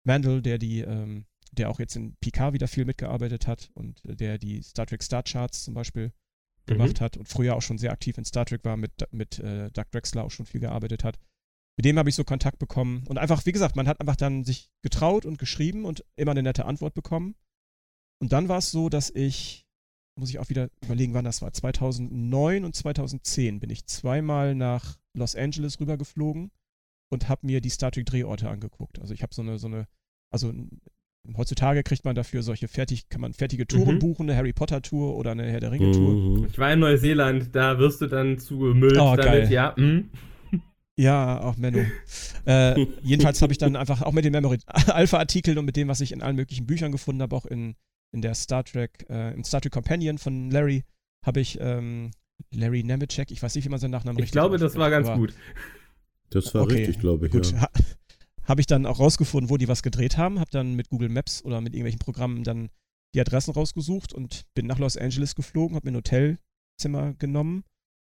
Mandel, 0.07 0.43
der 0.43 0.59
die, 0.59 0.81
ähm, 0.81 1.27
der 1.53 1.71
auch 1.71 1.79
jetzt 1.79 1.97
in 1.97 2.17
PK 2.17 2.53
wieder 2.53 2.69
viel 2.69 2.85
mitgearbeitet 2.85 3.47
hat 3.47 3.71
und 3.75 4.05
äh, 4.05 4.17
der 4.17 4.39
die 4.39 4.63
Star 4.63 4.87
Trek 4.87 5.03
Star 5.03 5.23
Charts 5.23 5.65
zum 5.65 5.75
Beispiel 5.75 6.13
mhm. 6.67 6.73
gemacht 6.73 7.01
hat 7.01 7.17
und 7.17 7.29
früher 7.29 7.57
auch 7.57 7.63
schon 7.63 7.79
sehr 7.79 7.93
aktiv 7.93 8.17
in 8.19 8.25
Star 8.25 8.47
Trek 8.47 8.65
war, 8.65 8.77
mit, 8.77 8.93
mit 9.13 9.39
äh, 9.39 9.71
Doug 9.71 9.87
Drexler 9.91 10.25
auch 10.25 10.31
schon 10.31 10.47
viel 10.47 10.61
gearbeitet 10.61 11.05
hat. 11.05 11.19
Mit 11.77 11.85
dem 11.85 11.99
habe 11.99 12.09
ich 12.09 12.15
so 12.15 12.25
Kontakt 12.25 12.59
bekommen 12.59 13.05
und 13.07 13.19
einfach, 13.19 13.45
wie 13.45 13.53
gesagt, 13.53 13.77
man 13.77 13.87
hat 13.87 14.01
einfach 14.01 14.17
dann 14.17 14.45
sich 14.45 14.71
getraut 14.83 15.27
und 15.27 15.39
geschrieben 15.39 15.85
und 15.85 16.05
immer 16.17 16.31
eine 16.31 16.43
nette 16.43 16.65
Antwort 16.65 16.95
bekommen. 16.95 17.35
Und 18.19 18.33
dann 18.33 18.49
war 18.49 18.59
es 18.59 18.71
so, 18.71 18.89
dass 18.89 19.11
ich 19.11 19.67
muss 20.19 20.31
ich 20.31 20.39
auch 20.39 20.49
wieder 20.49 20.71
überlegen, 20.83 21.13
wann 21.13 21.27
das 21.27 21.43
war. 21.43 21.53
2009 21.53 22.65
und 22.65 22.75
2010 22.75 23.61
bin 23.61 23.69
ich 23.69 23.87
zweimal 23.87 24.55
nach 24.55 24.99
Los 25.13 25.35
Angeles 25.37 25.79
rübergeflogen 25.79 26.51
und 27.11 27.29
habe 27.29 27.47
mir 27.47 27.61
die 27.61 27.71
Star 27.71 27.91
Trek 27.91 28.07
Drehorte 28.07 28.49
angeguckt. 28.49 29.01
Also 29.01 29.15
ich 29.15 29.23
habe 29.23 29.35
so 29.35 29.43
eine, 29.43 29.59
so 29.59 29.67
eine, 29.67 29.87
also 30.31 30.53
heutzutage 31.37 31.83
kriegt 31.83 32.05
man 32.05 32.15
dafür 32.15 32.43
solche 32.43 32.69
fertig, 32.69 33.09
kann 33.09 33.21
man 33.21 33.33
fertige 33.33 33.67
Touren 33.67 33.97
mhm. 33.97 33.99
buchen, 34.01 34.29
eine 34.29 34.37
Harry 34.37 34.53
Potter 34.53 34.83
Tour 34.83 35.17
oder 35.17 35.33
eine 35.33 35.51
Herr 35.51 35.61
der 35.61 35.73
Ringe 35.73 35.93
Tour. 35.93 36.13
Mhm. 36.13 36.47
Ich 36.47 36.59
war 36.59 36.73
in 36.73 36.81
Neuseeland, 36.81 37.55
da 37.55 37.79
wirst 37.79 38.01
du 38.01 38.07
dann 38.07 38.39
zugemüllt 38.39 38.99
oh, 38.99 39.17
damit, 39.17 39.25
geil. 39.25 39.53
ja. 39.53 39.75
Mhm. 39.77 40.11
Ja, 40.99 41.43
auch 41.43 41.57
Menno. 41.57 41.85
äh, 42.47 42.87
jedenfalls 43.03 43.43
habe 43.43 43.53
ich 43.53 43.59
dann 43.59 43.77
einfach 43.77 44.01
auch 44.01 44.13
mit 44.13 44.25
den 44.25 44.33
Memory 44.33 44.59
Alpha 44.87 45.19
Artikeln 45.19 45.59
und 45.59 45.67
mit 45.67 45.77
dem, 45.77 45.89
was 45.89 46.01
ich 46.01 46.13
in 46.13 46.23
allen 46.23 46.37
möglichen 46.37 46.67
Büchern 46.67 46.91
gefunden 46.91 47.21
habe, 47.21 47.37
auch 47.37 47.45
in 47.45 47.77
in 48.13 48.23
der 48.23 48.35
Star 48.35 48.65
Trek, 48.65 49.07
äh, 49.09 49.35
im 49.35 49.45
Star 49.45 49.61
Trek 49.61 49.73
Companion 49.73 50.19
von 50.19 50.51
Larry 50.51 50.85
habe 51.25 51.41
ich 51.41 51.59
ähm, 51.61 52.11
Larry 52.53 52.83
Nemeczek, 52.83 53.31
ich 53.31 53.43
weiß 53.43 53.55
nicht, 53.55 53.65
wie 53.65 53.69
man 53.69 53.79
seinen 53.79 53.91
Nachnamen 53.91 54.19
Ich 54.19 54.25
richtig 54.25 54.33
glaube, 54.33 54.59
das 54.59 54.77
war 54.77 54.91
ganz 54.91 55.09
gut. 55.11 55.35
Das 56.31 56.55
war 56.55 56.63
okay, 56.63 56.75
richtig, 56.75 57.01
glaube 57.01 57.27
ich. 57.27 57.33
Gut. 57.33 57.53
Ja. 57.53 57.63
Ha, 57.63 57.69
habe 58.45 58.61
ich 58.61 58.67
dann 58.67 58.87
auch 58.87 59.01
rausgefunden, 59.01 59.51
wo 59.51 59.57
die 59.57 59.69
was 59.69 59.83
gedreht 59.83 60.17
haben, 60.17 60.39
habe 60.39 60.51
dann 60.51 60.75
mit 60.75 60.89
Google 60.89 61.09
Maps 61.09 61.45
oder 61.45 61.61
mit 61.61 61.75
irgendwelchen 61.75 61.99
Programmen 61.99 62.45
dann 62.45 62.71
die 63.15 63.21
Adressen 63.21 63.53
rausgesucht 63.53 64.13
und 64.13 64.45
bin 64.55 64.67
nach 64.67 64.79
Los 64.79 64.97
Angeles 64.97 65.35
geflogen, 65.35 65.75
habe 65.75 65.87
mir 65.87 65.93
ein 65.93 66.03
Hotelzimmer 66.03 67.15
genommen 67.15 67.65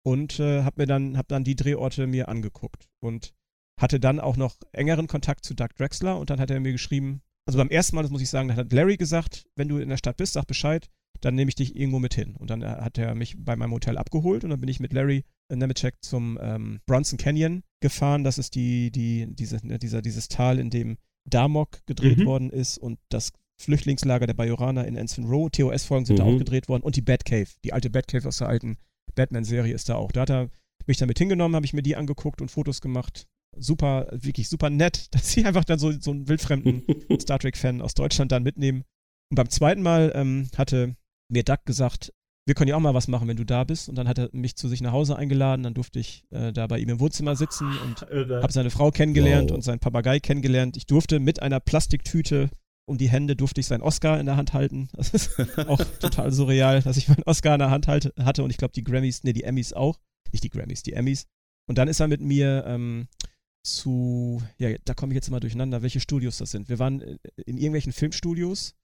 und 0.03 0.39
äh, 0.39 0.63
habe 0.63 0.81
mir 0.81 0.87
dann 0.87 1.17
habe 1.17 1.27
dann 1.27 1.43
die 1.43 1.55
Drehorte 1.55 2.07
mir 2.07 2.29
angeguckt 2.29 2.89
und 2.99 3.33
hatte 3.79 3.99
dann 3.99 4.19
auch 4.19 4.37
noch 4.37 4.55
engeren 4.71 5.07
Kontakt 5.07 5.45
zu 5.45 5.53
Doug 5.53 5.69
Drexler 5.77 6.19
und 6.19 6.29
dann 6.29 6.39
hat 6.39 6.51
er 6.51 6.59
mir 6.59 6.71
geschrieben, 6.71 7.21
also 7.45 7.57
beim 7.57 7.69
ersten 7.69 7.95
Mal, 7.95 8.03
das 8.03 8.11
muss 8.11 8.21
ich 8.21 8.29
sagen, 8.29 8.55
hat 8.55 8.71
Larry 8.71 8.97
gesagt, 8.97 9.45
wenn 9.55 9.67
du 9.67 9.77
in 9.77 9.89
der 9.89 9.97
Stadt 9.97 10.17
bist, 10.17 10.33
sag 10.33 10.47
Bescheid, 10.47 10.89
dann 11.21 11.35
nehme 11.35 11.49
ich 11.49 11.55
dich 11.55 11.75
irgendwo 11.75 11.99
mit 11.99 12.13
hin. 12.13 12.35
Und 12.35 12.49
dann 12.49 12.61
äh, 12.61 12.67
hat 12.67 12.97
er 12.97 13.15
mich 13.15 13.35
bei 13.37 13.55
meinem 13.55 13.73
Hotel 13.73 13.97
abgeholt 13.97 14.43
und 14.43 14.49
dann 14.49 14.59
bin 14.59 14.69
ich 14.69 14.79
mit 14.79 14.93
Larry 14.93 15.25
Nemeczek 15.49 15.95
zum 16.01 16.39
ähm, 16.41 16.79
Bronson 16.85 17.17
Canyon 17.17 17.63
gefahren. 17.79 18.23
Das 18.23 18.37
ist 18.37 18.55
die, 18.55 18.91
die, 18.91 19.27
diese, 19.29 19.65
ne, 19.65 19.79
dieser, 19.79 20.01
dieses 20.01 20.27
Tal, 20.27 20.59
in 20.59 20.69
dem 20.69 20.97
Damok 21.25 21.85
gedreht 21.85 22.19
mhm. 22.19 22.25
worden 22.25 22.49
ist 22.49 22.77
und 22.77 22.99
das 23.09 23.31
Flüchtlingslager 23.57 24.27
der 24.27 24.33
Bajoraner 24.33 24.85
in 24.85 24.95
Ensign 24.95 25.25
Row. 25.25 25.49
TOS-Folgen 25.49 26.05
sind 26.05 26.15
mhm. 26.15 26.23
da 26.23 26.25
auch 26.25 26.37
gedreht 26.37 26.67
worden 26.67 26.83
und 26.83 26.95
die 26.95 27.01
Batcave, 27.01 27.47
die 27.63 27.73
alte 27.73 27.89
Batcave 27.89 28.27
aus 28.27 28.37
der 28.37 28.49
alten 28.49 28.77
Batman-Serie 29.15 29.73
ist 29.73 29.89
da 29.89 29.95
auch. 29.95 30.11
Da 30.11 30.21
hat 30.21 30.31
er 30.31 30.49
mich 30.85 30.97
dann 30.97 31.07
mit 31.07 31.17
hingenommen, 31.19 31.55
habe 31.55 31.65
ich 31.65 31.73
mir 31.73 31.83
die 31.83 31.95
angeguckt 31.95 32.41
und 32.41 32.49
Fotos 32.49 32.81
gemacht 32.81 33.27
super, 33.57 34.07
wirklich 34.11 34.49
super 34.49 34.69
nett, 34.69 35.07
dass 35.13 35.31
sie 35.31 35.45
einfach 35.45 35.63
dann 35.63 35.79
so, 35.79 35.91
so 35.91 36.11
einen 36.11 36.27
wildfremden 36.27 36.83
Star 37.21 37.39
Trek-Fan 37.39 37.81
aus 37.81 37.93
Deutschland 37.93 38.31
dann 38.31 38.43
mitnehmen. 38.43 38.83
Und 39.29 39.35
beim 39.35 39.49
zweiten 39.49 39.81
Mal 39.81 40.11
ähm, 40.15 40.49
hatte 40.57 40.95
mir 41.29 41.43
Doug 41.43 41.59
gesagt, 41.65 42.13
wir 42.45 42.55
können 42.55 42.69
ja 42.69 42.75
auch 42.75 42.81
mal 42.81 42.93
was 42.93 43.07
machen, 43.07 43.27
wenn 43.27 43.37
du 43.37 43.45
da 43.45 43.63
bist. 43.63 43.87
Und 43.87 43.95
dann 43.95 44.07
hat 44.07 44.17
er 44.17 44.29
mich 44.33 44.55
zu 44.55 44.67
sich 44.67 44.81
nach 44.81 44.91
Hause 44.91 45.15
eingeladen. 45.15 45.63
Dann 45.63 45.73
durfte 45.73 45.99
ich 45.99 46.25
äh, 46.31 46.51
da 46.51 46.67
bei 46.67 46.79
ihm 46.79 46.89
im 46.89 46.99
Wohnzimmer 46.99 47.35
sitzen 47.35 47.67
und 47.85 48.01
habe 48.01 48.51
seine 48.51 48.69
Frau 48.69 48.91
kennengelernt 48.91 49.49
wow. 49.49 49.55
und 49.55 49.61
seinen 49.61 49.79
Papagei 49.79 50.19
kennengelernt. 50.19 50.75
Ich 50.75 50.85
durfte 50.85 51.19
mit 51.19 51.41
einer 51.41 51.59
Plastiktüte 51.59 52.49
um 52.85 52.97
die 52.97 53.09
Hände 53.09 53.35
durfte 53.35 53.61
ich 53.61 53.67
seinen 53.67 53.81
Oscar 53.81 54.19
in 54.19 54.25
der 54.25 54.35
Hand 54.35 54.53
halten. 54.53 54.89
Das 54.97 55.13
ist 55.13 55.39
auch 55.67 55.83
total 55.99 56.31
surreal, 56.31 56.81
dass 56.81 56.97
ich 56.97 57.07
meinen 57.07 57.23
Oscar 57.23 57.55
in 57.55 57.59
der 57.59 57.71
Hand 57.71 57.87
halte, 57.87 58.13
hatte 58.19 58.43
und 58.43 58.49
ich 58.49 58.57
glaube 58.57 58.73
die 58.73 58.83
Grammys, 58.83 59.23
nee, 59.23 59.33
die 59.33 59.43
Emmys 59.43 59.73
auch. 59.73 59.99
Nicht 60.31 60.43
die 60.43 60.49
Grammys, 60.49 60.83
die 60.83 60.93
Emmys. 60.93 61.27
Und 61.67 61.77
dann 61.77 61.87
ist 61.87 61.99
er 61.99 62.07
mit 62.07 62.21
mir 62.21 62.65
ähm, 62.67 63.07
zu, 63.63 64.41
ja, 64.57 64.75
da 64.83 64.93
komme 64.93 65.13
ich 65.13 65.15
jetzt 65.15 65.29
mal 65.29 65.39
durcheinander, 65.39 65.81
welche 65.81 65.99
Studios 65.99 66.37
das 66.37 66.51
sind. 66.51 66.69
Wir 66.69 66.79
waren 66.79 67.01
in 67.45 67.57
irgendwelchen 67.57 67.93
Filmstudios. 67.93 68.75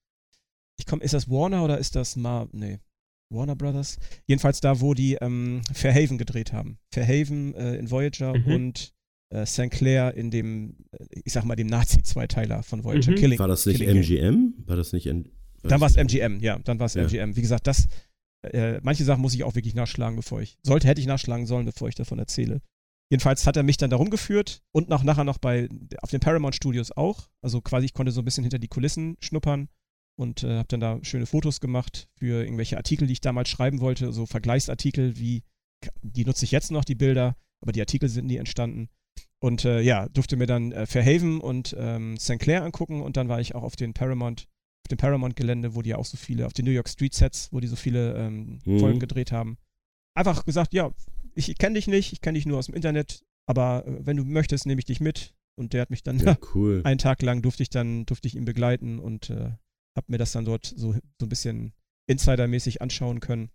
Ich 0.77 0.85
komme, 0.85 1.03
ist 1.03 1.13
das 1.13 1.29
Warner 1.29 1.63
oder 1.63 1.77
ist 1.77 1.95
das 1.95 2.15
Ma, 2.15 2.47
nee, 2.53 2.79
Warner 3.29 3.55
Brothers? 3.55 3.97
Jedenfalls 4.25 4.61
da, 4.61 4.81
wo 4.81 4.93
die 4.93 5.15
ähm, 5.15 5.61
Fairhaven 5.73 6.17
gedreht 6.17 6.53
haben. 6.53 6.79
Fairhaven 6.93 7.53
äh, 7.55 7.75
in 7.75 7.89
Voyager 7.89 8.37
mhm. 8.37 8.45
und 8.45 8.93
äh, 9.29 9.45
St. 9.45 9.69
Clair 9.69 10.15
in 10.15 10.31
dem, 10.31 10.77
äh, 10.91 11.05
ich 11.23 11.33
sag 11.33 11.45
mal, 11.45 11.55
dem 11.55 11.67
Nazi-Zweiteiler 11.67 12.63
von 12.63 12.83
Voyager. 12.83 13.11
Mhm. 13.11 13.15
Killing. 13.15 13.39
War 13.39 13.47
das 13.47 13.65
nicht 13.65 13.77
Killing 13.77 13.97
MGM? 13.97 14.53
War 14.65 14.75
das 14.75 14.93
nicht 14.93 15.07
N 15.07 15.31
Dann 15.63 15.81
war 15.81 15.87
es 15.87 15.95
MGM, 15.95 16.39
ja, 16.41 16.59
dann 16.59 16.79
war 16.79 16.87
es 16.87 16.95
ja. 16.95 17.03
MGM. 17.03 17.35
Wie 17.35 17.41
gesagt, 17.41 17.67
das, 17.67 17.87
äh, 18.43 18.79
manche 18.81 19.03
Sachen 19.03 19.21
muss 19.21 19.33
ich 19.33 19.43
auch 19.43 19.55
wirklich 19.55 19.75
nachschlagen, 19.75 20.15
bevor 20.15 20.41
ich, 20.41 20.57
sollte, 20.63 20.87
hätte 20.87 21.01
ich 21.01 21.07
nachschlagen 21.07 21.45
sollen, 21.45 21.65
bevor 21.65 21.89
ich 21.89 21.95
davon 21.95 22.19
erzähle. 22.19 22.61
Jedenfalls 23.11 23.47
hat 23.47 23.57
er 23.57 23.63
mich 23.63 23.77
dann 23.77 23.89
darum 23.89 24.11
geführt 24.11 24.61
und 24.71 24.89
noch 24.89 25.03
nachher 25.03 25.23
noch 25.23 25.39
bei 25.39 25.67
auf 26.01 26.11
den 26.11 26.19
Paramount 26.19 26.55
Studios 26.55 26.91
auch. 26.91 27.27
Also 27.41 27.59
quasi 27.59 27.85
ich 27.85 27.93
konnte 27.93 28.11
so 28.11 28.21
ein 28.21 28.25
bisschen 28.25 28.43
hinter 28.43 28.59
die 28.59 28.67
Kulissen 28.67 29.17
schnuppern 29.19 29.67
und 30.19 30.43
äh, 30.43 30.57
habe 30.57 30.67
dann 30.67 30.81
da 30.81 30.99
schöne 31.01 31.25
Fotos 31.25 31.61
gemacht 31.61 32.09
für 32.17 32.43
irgendwelche 32.43 32.75
Artikel, 32.75 33.07
die 33.07 33.13
ich 33.13 33.21
damals 33.21 33.47
schreiben 33.47 33.79
wollte, 33.79 34.11
so 34.11 34.25
Vergleichsartikel 34.25 35.17
wie 35.17 35.43
die 36.01 36.25
nutze 36.25 36.43
ich 36.43 36.51
jetzt 36.51 36.71
noch 36.71 36.83
die 36.83 36.95
Bilder, 36.95 37.37
aber 37.61 37.71
die 37.71 37.79
Artikel 37.79 38.09
sind 38.09 38.27
nie 38.27 38.35
entstanden. 38.35 38.89
Und 39.41 39.63
äh, 39.63 39.79
ja, 39.79 40.09
durfte 40.09 40.35
mir 40.35 40.45
dann 40.45 40.73
äh, 40.73 40.85
Fairhaven 40.85 41.39
und 41.39 41.73
ähm, 41.79 42.17
St. 42.17 42.37
Clair 42.39 42.65
angucken 42.65 43.01
und 43.01 43.15
dann 43.15 43.29
war 43.29 43.39
ich 43.39 43.55
auch 43.55 43.63
auf 43.63 43.77
den 43.77 43.93
Paramount, 43.93 44.49
auf 44.83 44.89
dem 44.89 44.97
Paramount-Gelände, 44.97 45.73
wo 45.73 45.81
die 45.81 45.95
auch 45.95 46.03
so 46.03 46.17
viele, 46.17 46.45
auf 46.45 46.51
den 46.51 46.65
New 46.65 46.71
York 46.71 46.89
Street 46.89 47.13
Sets, 47.13 47.47
wo 47.53 47.61
die 47.61 47.67
so 47.67 47.77
viele 47.77 48.15
ähm, 48.15 48.59
mhm. 48.65 48.79
Folgen 48.79 48.99
gedreht 48.99 49.31
haben. 49.31 49.57
Einfach 50.15 50.43
gesagt, 50.43 50.73
ja, 50.73 50.91
ich 51.33 51.57
kenne 51.57 51.75
dich 51.75 51.87
nicht, 51.87 52.11
ich 52.11 52.19
kenne 52.19 52.37
dich 52.37 52.45
nur 52.45 52.57
aus 52.57 52.65
dem 52.65 52.75
Internet, 52.75 53.23
aber 53.45 53.87
äh, 53.87 54.05
wenn 54.05 54.17
du 54.17 54.25
möchtest, 54.25 54.65
nehme 54.65 54.79
ich 54.79 54.85
dich 54.85 54.99
mit. 54.99 55.33
Und 55.55 55.71
der 55.71 55.81
hat 55.81 55.89
mich 55.91 56.03
dann 56.03 56.19
ja, 56.19 56.37
cool. 56.55 56.81
einen 56.83 56.99
Tag 56.99 57.21
lang 57.21 57.41
durfte 57.41 57.63
ich 57.63 57.69
dann, 57.69 58.05
durfte 58.05 58.27
ich 58.27 58.35
ihn 58.35 58.45
begleiten 58.45 58.99
und 58.99 59.29
äh, 59.29 59.51
habe 59.99 60.11
mir 60.11 60.17
das 60.17 60.31
dann 60.31 60.45
dort 60.45 60.65
so, 60.65 60.93
so 60.93 61.25
ein 61.25 61.29
bisschen 61.29 61.73
insidermäßig 62.07 62.81
anschauen 62.81 63.19
können. 63.19 63.51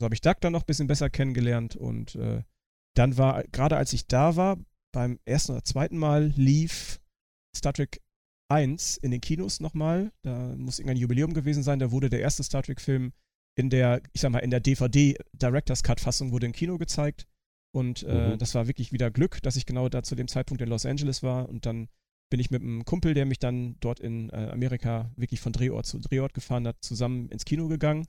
So 0.00 0.04
habe 0.04 0.14
ich 0.14 0.20
Doug 0.20 0.36
dann 0.40 0.52
noch 0.52 0.62
ein 0.62 0.66
bisschen 0.66 0.88
besser 0.88 1.10
kennengelernt 1.10 1.76
und 1.76 2.16
äh, 2.16 2.42
dann 2.94 3.18
war, 3.18 3.44
gerade 3.44 3.76
als 3.76 3.92
ich 3.92 4.06
da 4.06 4.36
war, 4.36 4.58
beim 4.92 5.18
ersten 5.26 5.52
oder 5.52 5.64
zweiten 5.64 5.98
Mal 5.98 6.32
lief 6.36 7.00
Star 7.54 7.74
Trek 7.74 8.00
1 8.48 8.96
in 8.96 9.10
den 9.10 9.20
Kinos 9.20 9.60
nochmal. 9.60 10.12
Da 10.22 10.54
muss 10.56 10.78
irgendein 10.78 10.96
Jubiläum 10.96 11.34
gewesen 11.34 11.62
sein. 11.62 11.78
Da 11.78 11.90
wurde 11.90 12.08
der 12.08 12.20
erste 12.20 12.42
Star 12.42 12.62
Trek-Film 12.62 13.12
in 13.56 13.70
der, 13.70 14.02
ich 14.12 14.20
sag 14.20 14.32
mal, 14.32 14.38
in 14.38 14.50
der 14.50 14.60
DVD 14.60 15.16
Director's 15.32 15.82
Cut-Fassung 15.82 16.32
wurde 16.32 16.46
im 16.46 16.52
Kino 16.52 16.78
gezeigt. 16.78 17.26
Und 17.74 18.04
äh, 18.04 18.30
mhm. 18.30 18.38
das 18.38 18.54
war 18.54 18.66
wirklich 18.68 18.92
wieder 18.92 19.10
Glück, 19.10 19.42
dass 19.42 19.56
ich 19.56 19.66
genau 19.66 19.88
da 19.88 20.02
zu 20.02 20.14
dem 20.14 20.28
Zeitpunkt 20.28 20.62
in 20.62 20.68
Los 20.68 20.86
Angeles 20.86 21.22
war. 21.22 21.48
Und 21.48 21.66
dann 21.66 21.88
bin 22.30 22.40
ich 22.40 22.50
mit 22.50 22.62
einem 22.62 22.84
Kumpel, 22.84 23.14
der 23.14 23.26
mich 23.26 23.38
dann 23.38 23.76
dort 23.80 24.00
in 24.00 24.30
äh, 24.30 24.50
Amerika 24.52 25.10
wirklich 25.16 25.40
von 25.40 25.52
Drehort 25.52 25.86
zu 25.86 25.98
Drehort 25.98 26.34
gefahren 26.34 26.66
hat, 26.66 26.76
zusammen 26.80 27.28
ins 27.28 27.44
Kino 27.44 27.68
gegangen, 27.68 28.06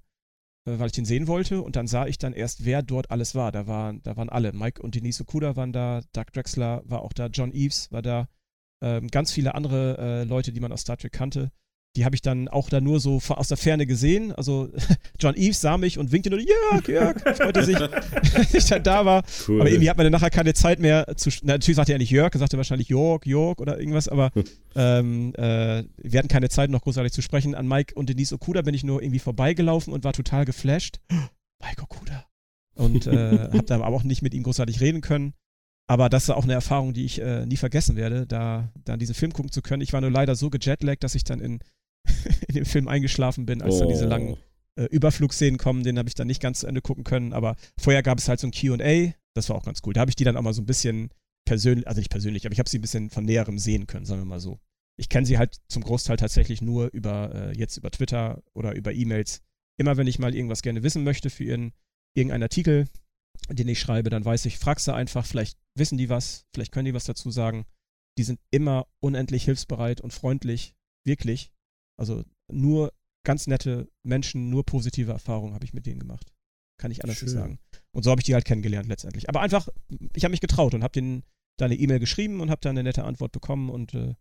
äh, 0.65 0.79
weil 0.79 0.87
ich 0.87 0.93
den 0.93 1.05
sehen 1.05 1.27
wollte. 1.27 1.61
Und 1.61 1.75
dann 1.75 1.87
sah 1.87 2.07
ich 2.07 2.17
dann 2.17 2.33
erst, 2.33 2.65
wer 2.65 2.81
dort 2.81 3.11
alles 3.11 3.35
war. 3.35 3.51
Da, 3.51 3.67
war, 3.67 3.93
da 3.93 4.17
waren 4.17 4.29
alle. 4.29 4.53
Mike 4.53 4.81
und 4.81 4.95
Denise 4.95 5.21
Okuda 5.21 5.55
waren 5.55 5.73
da, 5.73 6.01
Doug 6.13 6.25
Drexler 6.33 6.83
war 6.85 7.01
auch 7.01 7.13
da, 7.13 7.27
John 7.27 7.53
Eves 7.53 7.91
war 7.91 8.01
da, 8.01 8.27
ähm, 8.81 9.07
ganz 9.07 9.31
viele 9.31 9.55
andere 9.55 9.97
äh, 9.97 10.23
Leute, 10.23 10.51
die 10.51 10.59
man 10.59 10.71
aus 10.71 10.81
Star 10.81 10.97
Trek 10.97 11.11
kannte 11.11 11.51
die 11.95 12.05
habe 12.05 12.15
ich 12.15 12.21
dann 12.21 12.47
auch 12.47 12.69
da 12.69 12.79
nur 12.79 12.99
so 12.99 13.19
aus 13.29 13.47
der 13.47 13.57
Ferne 13.57 13.87
gesehen. 13.87 14.31
Also 14.31 14.69
John 15.19 15.35
Eves 15.35 15.61
sah 15.61 15.77
mich 15.77 15.97
und 15.97 16.11
winkte 16.11 16.29
nur, 16.29 16.39
Jörg, 16.39 16.87
Jörg, 16.87 17.17
freute 17.37 17.63
sich, 17.63 17.77
dass 18.33 18.53
ich 18.53 18.65
dann 18.65 18.83
da 18.83 19.05
war. 19.05 19.23
Cool. 19.47 19.61
Aber 19.61 19.69
irgendwie 19.69 19.89
hat 19.89 19.97
man 19.97 20.05
dann 20.05 20.11
nachher 20.11 20.29
keine 20.29 20.53
Zeit 20.53 20.79
mehr 20.79 21.07
zu, 21.15 21.29
na, 21.41 21.53
natürlich 21.53 21.75
sagte 21.75 21.93
er 21.93 21.97
nicht 21.97 22.11
Jörg, 22.11 22.33
er 22.33 22.39
sagte 22.39 22.57
wahrscheinlich 22.57 22.89
Jörg, 22.89 23.25
Jörg 23.25 23.59
oder 23.59 23.79
irgendwas, 23.79 24.07
aber 24.07 24.31
ähm, 24.75 25.33
äh, 25.35 25.83
wir 25.97 26.19
hatten 26.19 26.27
keine 26.27 26.49
Zeit 26.49 26.69
noch 26.69 26.81
großartig 26.81 27.11
zu 27.13 27.21
sprechen. 27.21 27.55
An 27.55 27.67
Mike 27.67 27.95
und 27.95 28.09
Denise 28.09 28.33
Okuda 28.33 28.61
bin 28.61 28.75
ich 28.75 28.83
nur 28.83 29.01
irgendwie 29.01 29.19
vorbeigelaufen 29.19 29.91
und 29.91 30.03
war 30.03 30.13
total 30.13 30.45
geflasht. 30.45 30.99
Mike 31.63 31.81
Okuda. 31.81 32.25
Und 32.75 33.07
äh, 33.07 33.39
habe 33.39 33.63
dann 33.63 33.81
aber 33.81 33.95
auch 33.95 34.03
nicht 34.03 34.21
mit 34.21 34.35
ihm 34.35 34.43
großartig 34.43 34.81
reden 34.81 35.01
können. 35.01 35.33
Aber 35.87 36.09
das 36.09 36.23
ist 36.23 36.29
auch 36.29 36.43
eine 36.43 36.53
Erfahrung, 36.53 36.93
die 36.93 37.05
ich 37.05 37.21
äh, 37.21 37.45
nie 37.45 37.55
vergessen 37.55 37.95
werde, 37.95 38.27
da 38.27 38.71
dann 38.83 38.99
diesen 38.99 39.15
Film 39.15 39.31
gucken 39.31 39.51
zu 39.51 39.61
können. 39.61 39.81
Ich 39.81 39.93
war 39.93 40.01
nur 40.01 40.11
leider 40.11 40.35
so 40.35 40.49
gejetlaggt, 40.49 41.03
dass 41.03 41.15
ich 41.15 41.23
dann 41.23 41.39
in 41.39 41.59
in 42.47 42.55
dem 42.55 42.65
Film 42.65 42.87
eingeschlafen 42.87 43.45
bin, 43.45 43.61
als 43.61 43.75
oh. 43.75 43.79
dann 43.79 43.89
diese 43.89 44.05
oh. 44.05 44.09
langen 44.09 44.37
äh, 44.75 44.85
Überflugszenen 44.85 45.57
kommen. 45.57 45.83
Den 45.83 45.97
habe 45.97 46.09
ich 46.09 46.15
dann 46.15 46.27
nicht 46.27 46.41
ganz 46.41 46.61
zu 46.61 46.67
Ende 46.67 46.81
gucken 46.81 47.03
können. 47.03 47.33
Aber 47.33 47.55
vorher 47.79 48.03
gab 48.03 48.17
es 48.17 48.27
halt 48.27 48.39
so 48.39 48.47
ein 48.47 48.51
QA. 48.51 49.13
Das 49.33 49.49
war 49.49 49.55
auch 49.55 49.65
ganz 49.65 49.81
cool. 49.85 49.93
Da 49.93 50.01
habe 50.01 50.09
ich 50.09 50.15
die 50.15 50.23
dann 50.23 50.37
auch 50.37 50.41
mal 50.41 50.53
so 50.53 50.61
ein 50.61 50.65
bisschen 50.65 51.09
persönlich, 51.47 51.87
also 51.87 51.99
nicht 51.99 52.11
persönlich, 52.11 52.45
aber 52.45 52.53
ich 52.53 52.59
habe 52.59 52.69
sie 52.69 52.77
ein 52.77 52.81
bisschen 52.81 53.09
von 53.09 53.25
näherem 53.25 53.57
sehen 53.57 53.87
können, 53.87 54.05
sagen 54.05 54.21
wir 54.21 54.25
mal 54.25 54.39
so. 54.39 54.59
Ich 54.99 55.09
kenne 55.09 55.25
sie 55.25 55.37
halt 55.37 55.57
zum 55.69 55.83
Großteil 55.83 56.17
tatsächlich 56.17 56.61
nur 56.61 56.89
über 56.91 57.33
äh, 57.33 57.57
jetzt 57.57 57.77
über 57.77 57.89
Twitter 57.89 58.43
oder 58.53 58.75
über 58.75 58.93
E-Mails. 58.93 59.41
Immer 59.79 59.95
wenn 59.95 60.07
ich 60.07 60.19
mal 60.19 60.35
irgendwas 60.35 60.61
gerne 60.61 60.83
wissen 60.83 61.03
möchte 61.03 61.29
für 61.29 61.43
ihren, 61.43 61.71
irgendeinen 62.15 62.43
Artikel, 62.43 62.87
den 63.49 63.67
ich 63.67 63.79
schreibe, 63.79 64.09
dann 64.09 64.25
weiß 64.25 64.45
ich, 64.45 64.57
frag 64.57 64.79
sie 64.79 64.93
einfach, 64.93 65.25
vielleicht 65.25 65.57
wissen 65.75 65.97
die 65.97 66.09
was, 66.09 66.45
vielleicht 66.53 66.71
können 66.71 66.85
die 66.85 66.93
was 66.93 67.05
dazu 67.05 67.31
sagen. 67.31 67.65
Die 68.17 68.23
sind 68.23 68.39
immer 68.49 68.87
unendlich 68.99 69.45
hilfsbereit 69.45 70.01
und 70.01 70.11
freundlich, 70.11 70.75
wirklich. 71.05 71.51
Also 71.99 72.23
nur 72.51 72.93
ganz 73.25 73.47
nette 73.47 73.89
Menschen, 74.03 74.49
nur 74.49 74.65
positive 74.65 75.11
Erfahrungen 75.11 75.53
habe 75.53 75.65
ich 75.65 75.73
mit 75.73 75.85
denen 75.85 75.99
gemacht. 75.99 76.33
Kann 76.79 76.91
ich 76.91 77.03
anders 77.03 77.17
Schön. 77.17 77.27
nicht 77.27 77.35
sagen. 77.35 77.59
Und 77.91 78.03
so 78.03 78.11
habe 78.11 78.21
ich 78.21 78.25
die 78.25 78.33
halt 78.33 78.45
kennengelernt 78.45 78.87
letztendlich. 78.87 79.27
Aber 79.29 79.41
einfach, 79.41 79.67
ich 80.15 80.23
habe 80.23 80.31
mich 80.31 80.41
getraut 80.41 80.73
und 80.75 80.83
habe 80.83 80.93
denen 80.93 81.23
da 81.57 81.65
eine 81.65 81.75
E-Mail 81.75 81.99
geschrieben 81.99 82.39
und 82.39 82.51
habe 82.51 82.61
da 82.61 82.69
eine 82.69 82.83
nette 82.83 83.03
Antwort 83.03 83.31
bekommen 83.31 83.69
und 83.69 83.93
äh, 83.95 84.13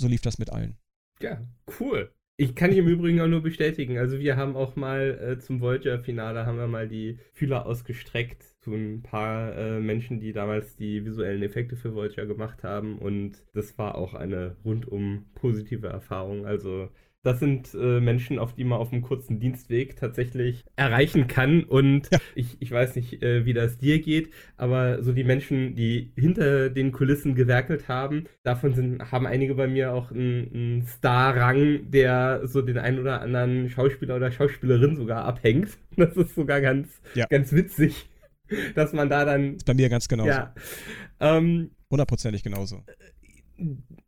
so 0.00 0.08
lief 0.08 0.22
das 0.22 0.38
mit 0.38 0.50
allen. 0.50 0.78
Ja, 1.20 1.46
cool. 1.78 2.12
Ich 2.38 2.54
kann 2.54 2.72
im 2.72 2.88
Übrigen 2.88 3.20
auch 3.20 3.28
nur 3.28 3.42
bestätigen. 3.42 3.98
Also 3.98 4.18
wir 4.18 4.36
haben 4.36 4.56
auch 4.56 4.74
mal 4.74 5.18
äh, 5.20 5.38
zum 5.38 5.60
Voyager-Finale 5.60 6.46
haben 6.46 6.56
wir 6.56 6.66
mal 6.66 6.88
die 6.88 7.18
Fühler 7.34 7.66
ausgestreckt 7.66 8.51
zu 8.62 8.74
ein 8.74 9.02
paar 9.02 9.56
äh, 9.56 9.80
Menschen, 9.80 10.20
die 10.20 10.32
damals 10.32 10.76
die 10.76 11.04
visuellen 11.04 11.42
Effekte 11.42 11.76
für 11.76 11.94
Voyager 11.94 12.26
gemacht 12.26 12.62
haben 12.62 12.98
und 12.98 13.44
das 13.52 13.76
war 13.78 13.96
auch 13.96 14.14
eine 14.14 14.56
rundum 14.64 15.26
positive 15.34 15.88
Erfahrung. 15.88 16.46
Also 16.46 16.88
das 17.24 17.38
sind 17.38 17.72
äh, 17.74 18.00
Menschen, 18.00 18.38
auf 18.38 18.54
die 18.54 18.64
man 18.64 18.78
auf 18.78 18.92
einem 18.92 19.02
kurzen 19.02 19.38
Dienstweg 19.38 19.96
tatsächlich 19.96 20.64
erreichen 20.74 21.28
kann. 21.28 21.62
Und 21.62 22.10
ja. 22.10 22.18
ich, 22.34 22.56
ich 22.60 22.70
weiß 22.70 22.96
nicht, 22.96 23.22
äh, 23.22 23.44
wie 23.44 23.52
das 23.52 23.78
dir 23.78 24.00
geht, 24.00 24.30
aber 24.56 25.02
so 25.02 25.12
die 25.12 25.22
Menschen, 25.22 25.76
die 25.76 26.12
hinter 26.16 26.68
den 26.68 26.90
Kulissen 26.90 27.36
gewerkelt 27.36 27.86
haben, 27.88 28.24
davon 28.42 28.74
sind, 28.74 29.12
haben 29.12 29.26
einige 29.26 29.54
bei 29.54 29.68
mir 29.68 29.92
auch 29.94 30.10
einen, 30.10 30.52
einen 30.52 30.86
Star-Rang, 30.86 31.90
der 31.90 32.42
so 32.44 32.60
den 32.60 32.78
einen 32.78 32.98
oder 32.98 33.20
anderen 33.20 33.70
Schauspieler 33.70 34.16
oder 34.16 34.32
Schauspielerin 34.32 34.96
sogar 34.96 35.24
abhängt. 35.24 35.68
Das 35.94 36.16
ist 36.16 36.34
sogar 36.34 36.62
ganz, 36.62 37.02
ja. 37.14 37.26
ganz 37.26 37.52
witzig, 37.52 38.08
dass 38.74 38.92
man 38.92 39.08
da 39.08 39.24
dann. 39.24 39.56
Ist 39.56 39.66
bei 39.66 39.74
mir 39.74 39.88
ganz 39.88 40.08
genauso. 40.08 40.30
Ja. 40.30 40.54
Ähm, 41.20 41.70
Hundertprozentig 41.90 42.42
genauso 42.42 42.82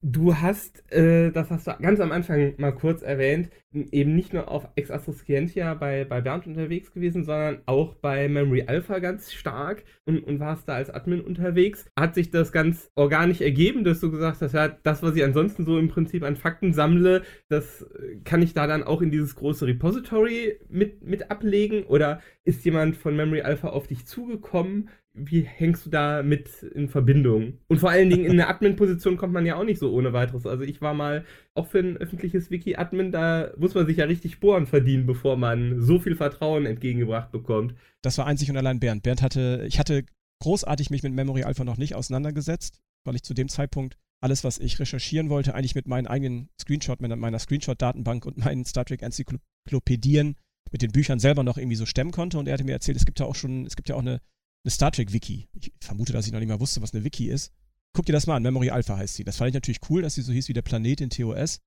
du 0.03 0.37
hast, 0.37 0.91
äh, 0.93 1.31
das 1.31 1.51
hast 1.51 1.67
du 1.67 1.73
ganz 1.81 2.01
am 2.01 2.13
Anfang 2.13 2.55
mal 2.59 2.73
kurz 2.73 3.03
erwähnt, 3.03 3.51
eben 3.73 4.15
nicht 4.15 4.33
nur 4.33 4.49
auf 4.49 4.69
Ex 4.77 4.91
Astro 4.91 5.13
Scientia 5.13 5.75
bei, 5.75 6.05
bei 6.05 6.21
Bernd 6.21 6.47
unterwegs 6.47 6.93
gewesen, 6.93 7.25
sondern 7.25 7.63
auch 7.67 7.95
bei 7.95 8.29
Memory 8.29 8.65
Alpha 8.67 8.99
ganz 8.99 9.33
stark 9.33 9.85
und, 10.05 10.23
und 10.25 10.41
warst 10.41 10.69
da 10.69 10.75
als 10.75 10.91
Admin 10.91 11.21
unterwegs. 11.21 11.87
Hat 11.99 12.15
sich 12.15 12.31
das 12.31 12.53
ganz 12.53 12.91
organisch 12.95 13.41
ergeben, 13.41 13.85
dass 13.85 14.01
du 14.01 14.11
gesagt 14.11 14.41
hast, 14.43 14.53
ja, 14.53 14.69
das, 14.69 15.03
was 15.03 15.17
ich 15.17 15.25
ansonsten 15.25 15.65
so 15.65 15.79
im 15.79 15.89
Prinzip 15.89 16.23
an 16.23 16.37
Fakten 16.37 16.73
sammle, 16.73 17.23
das 17.49 17.87
kann 18.25 18.43
ich 18.43 18.55
da 18.55 18.67
dann 18.67 18.83
auch 18.83 19.03
in 19.03 19.11
dieses 19.11 19.35
große 19.35 19.67
Repository 19.67 20.59
mit, 20.69 21.03
mit 21.03 21.31
ablegen? 21.31 21.85
Oder 21.85 22.21
ist 22.45 22.65
jemand 22.65 22.97
von 22.97 23.17
Memory 23.17 23.43
Alpha 23.43 23.69
auf 23.69 23.87
dich 23.87 24.07
zugekommen? 24.07 24.89
Wie 25.17 25.43
hängst 25.43 25.87
du 25.87 25.91
da 25.91 26.23
mit 26.25 26.63
in 26.63 26.89
Verbindung? 26.89 27.59
Und 27.69 27.79
vor 27.79 27.91
allen 27.91 28.11
Dingen 28.11 28.25
in 28.25 28.33
eine 28.33 28.49
Admin-Position 28.49 29.17
kommt 29.17 29.33
man 29.33 29.47
ja 29.47 29.55
auch 29.55 29.65
nicht 29.65 29.79
so 29.79 29.93
ohne 29.93 30.13
weiteres. 30.13 30.45
Also 30.45 30.65
ich 30.65 30.81
war 30.81 30.93
mal 30.93 31.25
auch 31.55 31.69
für 31.69 31.79
ein 31.79 31.97
öffentliches 31.97 32.51
Wiki-Admin, 32.51 33.13
da 33.13 33.53
muss 33.57 33.75
man 33.75 33.87
sich 33.87 33.99
ja 33.99 34.07
richtig 34.07 34.33
Sporen 34.33 34.67
verdienen, 34.67 35.07
bevor 35.07 35.37
man 35.37 35.81
so 35.81 36.01
viel 36.01 36.17
Vertrauen 36.17 36.67
entgegengebracht 36.67 37.31
bekommt. 37.31 37.75
Das 38.03 38.19
war 38.19 38.27
einzig 38.27 38.51
und 38.51 38.57
allein 38.57 38.81
Bernd. 38.81 39.05
Bernd 39.05 39.23
hatte, 39.23 39.65
ich 39.69 39.79
hatte 39.79 40.05
großartig 40.43 40.91
mich 40.91 41.05
mit 41.05 41.15
Memory 41.15 41.45
Alpha 41.45 41.63
noch 41.63 41.79
nicht 41.79 41.95
auseinandergesetzt, 41.95 42.81
weil 43.05 43.15
ich 43.15 43.23
zu 43.23 43.35
dem 43.35 43.49
Zeitpunkt 43.49 43.97
alles, 44.21 44.43
was 44.43 44.59
ich 44.59 44.81
recherchieren 44.81 45.31
wollte, 45.31 45.55
eigentlich 45.55 45.77
mit 45.77 45.87
meinen 45.87 46.09
eigenen 46.09 46.49
Screenshot, 46.61 47.01
meiner 47.01 47.39
Screenshot-Datenbank 47.39 48.27
und 48.27 48.39
meinen 48.39 48.65
Star 48.65 48.85
Trek 48.85 49.03
Enzyklopädien 49.03 50.37
mit 50.73 50.83
den 50.83 50.91
Büchern 50.91 51.21
selber 51.21 51.45
noch 51.45 51.59
irgendwie 51.59 51.77
so 51.77 51.87
stemmen 51.87 52.11
konnte. 52.11 52.39
Und 52.39 52.49
er 52.49 52.55
hatte 52.55 52.65
mir 52.65 52.73
erzählt, 52.73 52.97
es 52.97 53.05
gibt 53.05 53.21
ja 53.21 53.27
auch 53.27 53.37
schon, 53.37 53.65
es 53.65 53.77
gibt 53.77 53.89
ja 53.89 53.95
auch 53.95 54.01
eine 54.01 54.21
eine 54.65 54.71
Star 54.71 54.91
Trek 54.91 55.13
Wiki. 55.13 55.49
Ich 55.53 55.73
vermute, 55.81 56.13
dass 56.13 56.27
ich 56.27 56.33
noch 56.33 56.41
nicht 56.41 56.49
mal 56.49 56.61
wusste, 56.61 56.83
was 56.83 56.95
eine 56.95 57.05
Wiki 57.05 57.29
ist. 57.29 57.53
Guck 57.93 58.07
dir 58.07 58.13
das 58.13 58.27
mal 58.27 58.37
an, 58.37 58.43
Memory 58.43 58.71
Alpha 58.71 58.97
heißt 58.97 59.15
sie. 59.15 59.25
Das 59.25 59.37
fand 59.37 59.49
ich 59.49 59.55
natürlich 59.55 59.81
cool, 59.89 60.03
dass 60.03 60.15
sie 60.15 60.23
so 60.23 60.33
hieß 60.33 60.49
wie 60.49 60.53
der 60.53 60.63
Planet 60.63 61.01
in 61.01 61.11
TOS. 61.11 61.61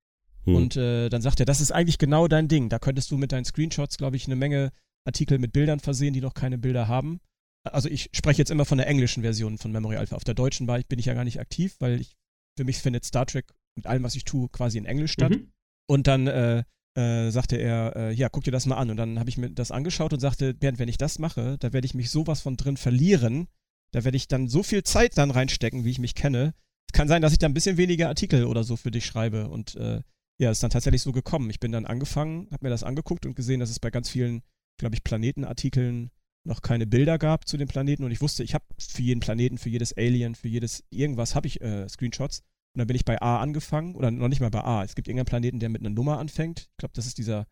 Hm. 0.44 0.54
Und 0.54 0.76
äh, 0.76 1.08
dann 1.08 1.22
sagt 1.22 1.40
er, 1.40 1.46
das 1.46 1.60
ist 1.60 1.72
eigentlich 1.72 1.98
genau 1.98 2.28
dein 2.28 2.48
Ding. 2.48 2.68
Da 2.68 2.78
könntest 2.78 3.10
du 3.10 3.16
mit 3.16 3.32
deinen 3.32 3.44
Screenshots, 3.44 3.96
glaube 3.96 4.16
ich, 4.16 4.26
eine 4.26 4.36
Menge 4.36 4.72
Artikel 5.06 5.38
mit 5.38 5.52
Bildern 5.52 5.80
versehen, 5.80 6.12
die 6.12 6.20
noch 6.20 6.34
keine 6.34 6.58
Bilder 6.58 6.88
haben. 6.88 7.20
Also 7.64 7.88
ich 7.88 8.10
spreche 8.12 8.38
jetzt 8.38 8.50
immer 8.50 8.64
von 8.64 8.78
der 8.78 8.86
englischen 8.86 9.22
Version 9.22 9.58
von 9.58 9.72
Memory 9.72 9.96
Alpha. 9.96 10.16
Auf 10.16 10.24
der 10.24 10.34
deutschen 10.34 10.66
bin 10.66 10.98
ich 10.98 11.06
ja 11.06 11.14
gar 11.14 11.24
nicht 11.24 11.40
aktiv, 11.40 11.76
weil 11.80 12.00
ich, 12.00 12.16
für 12.56 12.64
mich 12.64 12.78
findet 12.78 13.04
Star 13.04 13.26
Trek 13.26 13.46
mit 13.74 13.86
allem, 13.86 14.02
was 14.02 14.14
ich 14.14 14.24
tue, 14.24 14.48
quasi 14.48 14.78
in 14.78 14.84
Englisch 14.84 15.12
statt. 15.12 15.30
Mhm. 15.30 15.52
Und 15.86 16.06
dann 16.06 16.26
äh, 16.26 16.64
äh, 16.98 17.30
sagte 17.30 17.56
er, 17.56 17.94
äh, 17.94 18.12
ja, 18.12 18.28
guck 18.28 18.42
dir 18.42 18.50
das 18.50 18.66
mal 18.66 18.76
an. 18.76 18.90
Und 18.90 18.96
dann 18.96 19.20
habe 19.20 19.30
ich 19.30 19.38
mir 19.38 19.50
das 19.50 19.70
angeschaut 19.70 20.12
und 20.12 20.20
sagte, 20.20 20.52
Bernd, 20.52 20.78
wenn 20.78 20.88
ich 20.88 20.98
das 20.98 21.18
mache, 21.18 21.56
da 21.58 21.72
werde 21.72 21.86
ich 21.86 21.94
mich 21.94 22.10
sowas 22.10 22.40
von 22.40 22.56
drin 22.56 22.76
verlieren. 22.76 23.46
Da 23.92 24.04
werde 24.04 24.16
ich 24.16 24.26
dann 24.26 24.48
so 24.48 24.62
viel 24.62 24.82
Zeit 24.82 25.16
dann 25.16 25.30
reinstecken, 25.30 25.84
wie 25.84 25.90
ich 25.90 26.00
mich 26.00 26.14
kenne. 26.14 26.54
Es 26.88 26.92
kann 26.92 27.08
sein, 27.08 27.22
dass 27.22 27.32
ich 27.32 27.38
da 27.38 27.46
ein 27.46 27.54
bisschen 27.54 27.76
weniger 27.76 28.08
Artikel 28.08 28.44
oder 28.44 28.64
so 28.64 28.76
für 28.76 28.90
dich 28.90 29.06
schreibe. 29.06 29.48
Und 29.48 29.76
äh, 29.76 30.02
ja, 30.38 30.50
ist 30.50 30.62
dann 30.62 30.70
tatsächlich 30.70 31.02
so 31.02 31.12
gekommen. 31.12 31.50
Ich 31.50 31.60
bin 31.60 31.72
dann 31.72 31.86
angefangen, 31.86 32.48
habe 32.50 32.66
mir 32.66 32.70
das 32.70 32.82
angeguckt 32.82 33.26
und 33.26 33.36
gesehen, 33.36 33.60
dass 33.60 33.70
es 33.70 33.78
bei 33.78 33.90
ganz 33.90 34.08
vielen, 34.08 34.42
glaube 34.76 34.96
ich, 34.96 35.04
Planetenartikeln 35.04 36.10
noch 36.44 36.62
keine 36.62 36.86
Bilder 36.86 37.18
gab 37.18 37.46
zu 37.46 37.56
den 37.56 37.68
Planeten. 37.68 38.04
Und 38.04 38.10
ich 38.10 38.20
wusste, 38.20 38.42
ich 38.42 38.54
habe 38.54 38.64
für 38.76 39.02
jeden 39.02 39.20
Planeten, 39.20 39.58
für 39.58 39.68
jedes 39.68 39.96
Alien, 39.96 40.34
für 40.34 40.48
jedes 40.48 40.82
irgendwas 40.90 41.34
habe 41.34 41.46
ich 41.46 41.60
äh, 41.60 41.88
Screenshots. 41.88 42.42
Und 42.78 42.82
dann 42.82 42.86
bin 42.86 42.94
ich 42.94 43.04
bei 43.04 43.20
A 43.20 43.40
angefangen, 43.40 43.96
oder 43.96 44.12
noch 44.12 44.28
nicht 44.28 44.38
mal 44.38 44.52
bei 44.52 44.62
A. 44.62 44.84
Es 44.84 44.94
gibt 44.94 45.08
irgendeinen 45.08 45.26
Planeten, 45.26 45.58
der 45.58 45.68
mit 45.68 45.82
einer 45.82 45.90
Nummer 45.90 46.20
anfängt. 46.20 46.68
Ich 46.70 46.76
glaube, 46.76 46.92
das 46.94 47.06
ist 47.06 47.18
dieser, 47.18 47.48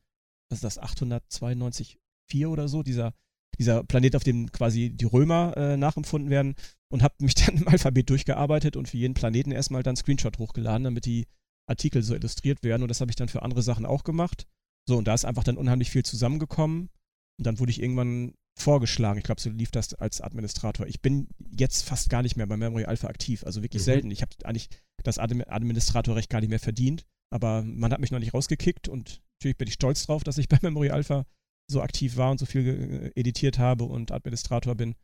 was 0.48 0.62
ist 0.62 0.62
das, 0.62 0.81
892,4 0.81 2.47
oder 2.47 2.69
so, 2.69 2.85
dieser, 2.85 3.12
dieser 3.59 3.82
Planet, 3.82 4.15
auf 4.15 4.23
dem 4.23 4.53
quasi 4.53 4.90
die 4.90 5.05
Römer 5.05 5.57
äh, 5.57 5.77
nachempfunden 5.77 6.31
werden 6.31 6.55
und 6.93 7.03
habe 7.03 7.16
mich 7.19 7.35
dann 7.44 7.57
im 7.57 7.66
Alphabet 7.66 8.09
durchgearbeitet 8.09 8.77
und 8.77 8.89
für 8.89 8.98
jeden 8.98 9.15
Planeten 9.15 9.51
erstmal 9.51 9.82
dann 9.82 9.97
Screenshot 9.97 10.39
hochgeladen, 10.39 10.85
damit 10.85 11.07
die 11.07 11.27
Artikel 11.69 12.05
so 12.05 12.15
illustriert 12.15 12.62
werden 12.62 12.82
und 12.82 12.89
das 12.89 13.01
habe 13.01 13.11
ich 13.11 13.16
dann 13.16 13.28
für 13.28 13.43
andere 13.43 13.62
Sachen 13.62 13.85
auch 13.85 14.05
gemacht. 14.05 14.47
So, 14.89 14.97
und 14.97 15.09
da 15.09 15.15
ist 15.15 15.24
einfach 15.24 15.43
dann 15.43 15.57
unheimlich 15.57 15.90
viel 15.90 16.05
zusammengekommen 16.05 16.89
und 17.36 17.47
dann 17.48 17.59
wurde 17.59 17.73
ich 17.73 17.82
irgendwann 17.82 18.35
vorgeschlagen. 18.59 19.19
Ich 19.19 19.24
glaube, 19.24 19.41
so 19.41 19.51
lief 19.51 19.70
das 19.70 19.95
als 19.95 20.20
Administrator. 20.20 20.87
Ich 20.87 21.01
bin 21.01 21.28
jetzt 21.51 21.83
fast 21.83 22.09
gar 22.09 22.23
nicht 22.23 22.37
mehr 22.37 22.47
bei 22.47 22.57
Memory 22.57 22.85
Alpha 22.85 23.07
aktiv, 23.09 23.45
also 23.45 23.62
wirklich 23.62 23.83
mhm. 23.83 23.87
selten. 23.87 24.11
Ich 24.11 24.23
habe 24.23 24.33
eigentlich 24.45 24.70
das 25.03 25.19
Administratorrecht 25.19 26.31
gar 26.31 26.41
nicht 26.41 26.51
mehr 26.51 26.59
verdient, 26.59 27.05
aber 27.31 27.62
man 27.62 27.93
hat 27.93 28.01
mich 28.01 28.11
noch 28.11 28.19
nicht 28.19 28.35
rausgekickt 28.35 28.89
und 28.89 29.23
natürlich 29.39 29.59
bin 29.59 29.69
ich 29.69 29.74
stolz 29.74 30.07
drauf, 30.07 30.24
dass 30.24 30.39
ich 30.39 30.49
bei 30.49 30.59
Memory 30.62 30.91
Alpha 30.91 31.27
so 31.70 31.83
aktiv 31.83 32.16
war 32.16 32.31
und 32.31 32.39
so 32.39 32.47
viel 32.47 33.12
äh, 33.15 33.20
editiert 33.20 33.59
habe 33.59 33.85
und 33.85 34.11
Administrator 34.11 34.74
bin. 34.74 34.95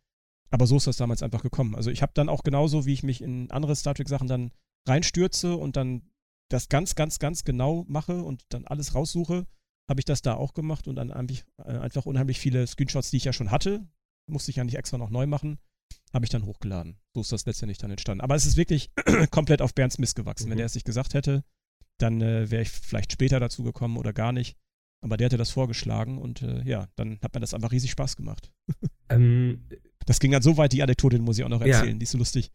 Aber 0.50 0.66
so 0.66 0.76
ist 0.76 0.86
das 0.86 0.96
damals 0.96 1.22
einfach 1.22 1.42
gekommen. 1.42 1.74
Also 1.74 1.90
ich 1.90 2.02
habe 2.02 2.12
dann 2.14 2.28
auch 2.28 2.42
genauso, 2.42 2.86
wie 2.86 2.92
ich 2.92 3.02
mich 3.02 3.22
in 3.22 3.50
andere 3.50 3.74
Star 3.74 3.94
Trek-Sachen 3.94 4.28
dann 4.28 4.52
reinstürze 4.86 5.56
und 5.56 5.76
dann 5.76 6.10
das 6.50 6.68
ganz, 6.68 6.94
ganz, 6.94 7.18
ganz 7.18 7.44
genau 7.44 7.84
mache 7.88 8.22
und 8.22 8.44
dann 8.50 8.66
alles 8.66 8.94
raussuche, 8.94 9.46
habe 9.92 10.00
ich 10.00 10.06
das 10.06 10.22
da 10.22 10.34
auch 10.34 10.54
gemacht 10.54 10.88
und 10.88 10.96
dann 10.96 11.10
einfach, 11.10 11.44
äh, 11.58 11.78
einfach 11.78 12.06
unheimlich 12.06 12.38
viele 12.38 12.66
Screenshots, 12.66 13.10
die 13.10 13.18
ich 13.18 13.24
ja 13.24 13.34
schon 13.34 13.50
hatte, 13.50 13.86
musste 14.26 14.50
ich 14.50 14.56
ja 14.56 14.64
nicht 14.64 14.76
extra 14.78 14.96
noch 14.96 15.10
neu 15.10 15.26
machen, 15.26 15.58
habe 16.14 16.24
ich 16.24 16.30
dann 16.30 16.46
hochgeladen. 16.46 16.96
So 17.12 17.20
ist 17.20 17.30
das 17.30 17.44
letztendlich 17.44 17.76
dann 17.76 17.90
entstanden. 17.90 18.22
Aber 18.22 18.34
es 18.34 18.46
ist 18.46 18.56
wirklich 18.56 18.90
komplett 19.30 19.60
auf 19.60 19.74
Bernds 19.74 19.98
Mist 19.98 20.16
gewachsen. 20.16 20.46
Mhm. 20.46 20.52
Wenn 20.52 20.58
er 20.60 20.64
es 20.64 20.74
nicht 20.74 20.86
gesagt 20.86 21.12
hätte, 21.12 21.44
dann 21.98 22.22
äh, 22.22 22.50
wäre 22.50 22.62
ich 22.62 22.70
vielleicht 22.70 23.12
später 23.12 23.38
dazu 23.38 23.62
gekommen 23.62 23.98
oder 23.98 24.14
gar 24.14 24.32
nicht. 24.32 24.56
Aber 25.02 25.18
der 25.18 25.26
hatte 25.26 25.36
das 25.36 25.50
vorgeschlagen 25.50 26.16
und 26.16 26.40
äh, 26.40 26.62
ja, 26.62 26.88
dann 26.96 27.18
hat 27.22 27.34
mir 27.34 27.40
das 27.40 27.52
einfach 27.52 27.72
riesig 27.72 27.90
Spaß 27.90 28.16
gemacht. 28.16 28.50
ähm, 29.10 29.68
das 30.06 30.20
ging 30.20 30.30
dann 30.30 30.42
so 30.42 30.56
weit, 30.56 30.72
die 30.72 30.82
Anekdote 30.82 31.18
muss 31.18 31.36
ich 31.36 31.44
auch 31.44 31.50
noch 31.50 31.60
erzählen. 31.60 31.92
Ja. 31.92 31.98
Die 31.98 32.04
ist 32.04 32.12
so 32.12 32.18
lustig. 32.18 32.50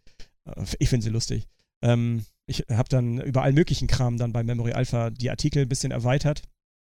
Äh, 0.45 0.65
ich 0.79 0.89
finde 0.89 1.03
sie 1.03 1.11
lustig. 1.11 1.45
Ähm, 1.83 2.25
ich 2.47 2.63
habe 2.71 2.89
dann 2.89 3.21
über 3.21 3.43
allen 3.43 3.53
möglichen 3.53 3.87
Kram 3.87 4.17
dann 4.17 4.33
bei 4.33 4.41
Memory 4.41 4.71
Alpha 4.71 5.11
die 5.11 5.29
Artikel 5.29 5.61
ein 5.61 5.69
bisschen 5.69 5.91
erweitert. 5.91 6.41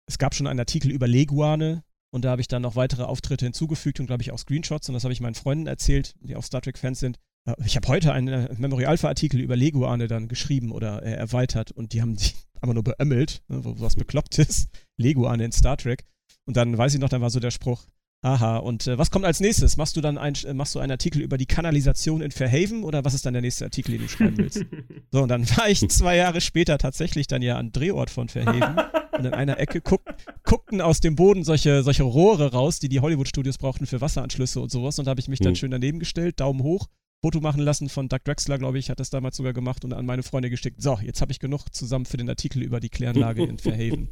Es 0.07 0.17
gab 0.17 0.35
schon 0.35 0.47
einen 0.47 0.59
Artikel 0.59 0.91
über 0.91 1.07
Leguane 1.07 1.83
und 2.11 2.25
da 2.25 2.31
habe 2.31 2.41
ich 2.41 2.47
dann 2.47 2.61
noch 2.61 2.75
weitere 2.75 3.03
Auftritte 3.03 3.45
hinzugefügt 3.45 3.99
und 3.99 4.07
glaube 4.07 4.21
ich 4.21 4.31
auch 4.31 4.39
Screenshots 4.39 4.89
und 4.89 4.93
das 4.93 5.03
habe 5.03 5.13
ich 5.13 5.21
meinen 5.21 5.35
Freunden 5.35 5.67
erzählt, 5.67 6.15
die 6.21 6.35
auch 6.35 6.43
Star 6.43 6.61
Trek 6.61 6.77
Fans 6.77 6.99
sind. 6.99 7.17
Äh, 7.45 7.55
ich 7.65 7.75
habe 7.75 7.87
heute 7.87 8.13
einen 8.13 8.27
äh, 8.27 8.53
Memory 8.57 8.85
Alpha 8.85 9.07
Artikel 9.07 9.39
über 9.39 9.55
Leguane 9.55 10.07
dann 10.07 10.27
geschrieben 10.27 10.71
oder 10.71 11.03
äh, 11.03 11.13
erweitert 11.13 11.71
und 11.71 11.93
die 11.93 12.01
haben 12.01 12.15
die 12.15 12.31
aber 12.61 12.73
nur 12.73 12.83
beömmelt, 12.83 13.41
ne, 13.47 13.61
was 13.63 13.95
bekloppt 13.95 14.37
ist. 14.39 14.69
Leguane 14.97 15.43
in 15.43 15.51
Star 15.51 15.77
Trek. 15.77 16.05
Und 16.45 16.57
dann 16.57 16.77
weiß 16.77 16.93
ich 16.93 16.99
noch, 16.99 17.09
dann 17.09 17.21
war 17.21 17.29
so 17.29 17.39
der 17.39 17.51
Spruch, 17.51 17.87
Aha, 18.23 18.57
und 18.57 18.85
äh, 18.85 18.99
was 18.99 19.09
kommt 19.09 19.25
als 19.25 19.39
nächstes? 19.39 19.77
Machst 19.77 19.97
du 19.97 20.01
dann 20.01 20.19
ein, 20.19 20.35
äh, 20.45 20.53
machst 20.53 20.75
du 20.75 20.79
einen 20.79 20.91
Artikel 20.91 21.23
über 21.23 21.39
die 21.39 21.47
Kanalisation 21.47 22.21
in 22.21 22.29
Fairhaven 22.29 22.83
oder 22.83 23.03
was 23.03 23.15
ist 23.15 23.25
dann 23.25 23.33
der 23.33 23.41
nächste 23.41 23.65
Artikel, 23.65 23.93
den 23.93 24.01
du 24.01 24.07
schreiben 24.07 24.37
willst? 24.37 24.63
so, 25.11 25.23
und 25.23 25.29
dann 25.29 25.49
war 25.57 25.67
ich 25.69 25.87
zwei 25.89 26.17
Jahre 26.17 26.39
später 26.39 26.77
tatsächlich 26.77 27.25
dann 27.25 27.41
ja 27.41 27.57
an 27.57 27.71
Drehort 27.71 28.11
von 28.11 28.29
Fairhaven 28.29 28.77
und 29.17 29.25
in 29.25 29.33
einer 29.33 29.59
Ecke 29.59 29.81
guck, 29.81 30.03
guckten 30.43 30.81
aus 30.81 30.99
dem 30.99 31.15
Boden 31.15 31.43
solche, 31.43 31.81
solche 31.81 32.03
Rohre 32.03 32.51
raus, 32.51 32.77
die 32.77 32.89
die 32.89 32.99
Hollywood-Studios 32.99 33.57
brauchten 33.57 33.87
für 33.87 34.01
Wasseranschlüsse 34.01 34.59
und 34.59 34.69
sowas 34.69 34.99
und 34.99 35.05
da 35.05 35.09
habe 35.09 35.19
ich 35.19 35.27
mich 35.27 35.39
dann 35.39 35.53
mhm. 35.53 35.55
schön 35.55 35.71
daneben 35.71 35.97
gestellt, 35.97 36.39
Daumen 36.39 36.61
hoch, 36.61 36.89
Foto 37.23 37.41
machen 37.41 37.61
lassen 37.61 37.89
von 37.89 38.07
Doug 38.07 38.19
Drexler, 38.23 38.59
glaube 38.59 38.77
ich, 38.77 38.91
hat 38.91 38.99
das 38.99 39.09
damals 39.09 39.37
sogar 39.37 39.53
gemacht 39.53 39.83
und 39.83 39.93
an 39.93 40.05
meine 40.05 40.23
Freunde 40.23 40.49
geschickt. 40.49 40.81
So, 40.81 40.99
jetzt 41.01 41.21
habe 41.21 41.31
ich 41.31 41.39
genug 41.39 41.69
zusammen 41.71 42.05
für 42.05 42.17
den 42.17 42.29
Artikel 42.29 42.61
über 42.61 42.79
die 42.79 42.89
Kläranlage 42.89 43.43
in 43.43 43.57
Fairhaven. 43.59 44.09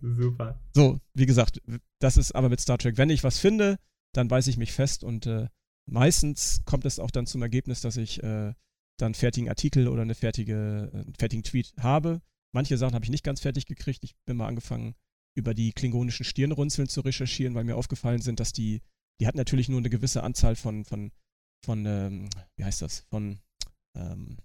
Super. 0.00 0.60
So, 0.74 1.00
wie 1.14 1.26
gesagt, 1.26 1.60
das 2.00 2.16
ist 2.16 2.32
aber 2.32 2.48
mit 2.48 2.60
Star 2.60 2.78
Trek, 2.78 2.96
wenn 2.96 3.10
ich 3.10 3.24
was 3.24 3.38
finde, 3.38 3.78
dann 4.14 4.30
weiß 4.30 4.46
ich 4.46 4.56
mich 4.56 4.72
fest 4.72 5.04
und 5.04 5.26
äh, 5.26 5.48
meistens 5.86 6.62
kommt 6.64 6.84
es 6.84 6.98
auch 6.98 7.10
dann 7.10 7.26
zum 7.26 7.42
Ergebnis, 7.42 7.80
dass 7.80 7.96
ich 7.96 8.22
äh, 8.22 8.54
dann 8.98 9.14
fertigen 9.14 9.48
Artikel 9.48 9.88
oder 9.88 10.02
eine 10.02 10.14
fertige, 10.14 10.90
äh, 10.92 10.96
einen 10.98 11.14
fertigen 11.18 11.42
Tweet 11.42 11.72
habe. 11.78 12.20
Manche 12.52 12.76
Sachen 12.76 12.94
habe 12.94 13.04
ich 13.04 13.10
nicht 13.10 13.24
ganz 13.24 13.40
fertig 13.40 13.66
gekriegt. 13.66 14.04
Ich 14.04 14.14
bin 14.26 14.36
mal 14.36 14.48
angefangen, 14.48 14.94
über 15.36 15.54
die 15.54 15.72
klingonischen 15.72 16.24
Stirnrunzeln 16.24 16.88
zu 16.88 17.00
recherchieren, 17.00 17.54
weil 17.54 17.64
mir 17.64 17.76
aufgefallen 17.76 18.20
sind, 18.20 18.40
dass 18.40 18.52
die, 18.52 18.82
die 19.20 19.26
hatten 19.26 19.38
natürlich 19.38 19.68
nur 19.68 19.78
eine 19.78 19.90
gewisse 19.90 20.22
Anzahl 20.22 20.56
von, 20.56 20.84
von, 20.84 21.12
von, 21.64 21.86
ähm, 21.86 22.28
wie 22.56 22.64
heißt 22.64 22.82
das, 22.82 23.00
von 23.10 23.38
ähm, 23.96 24.38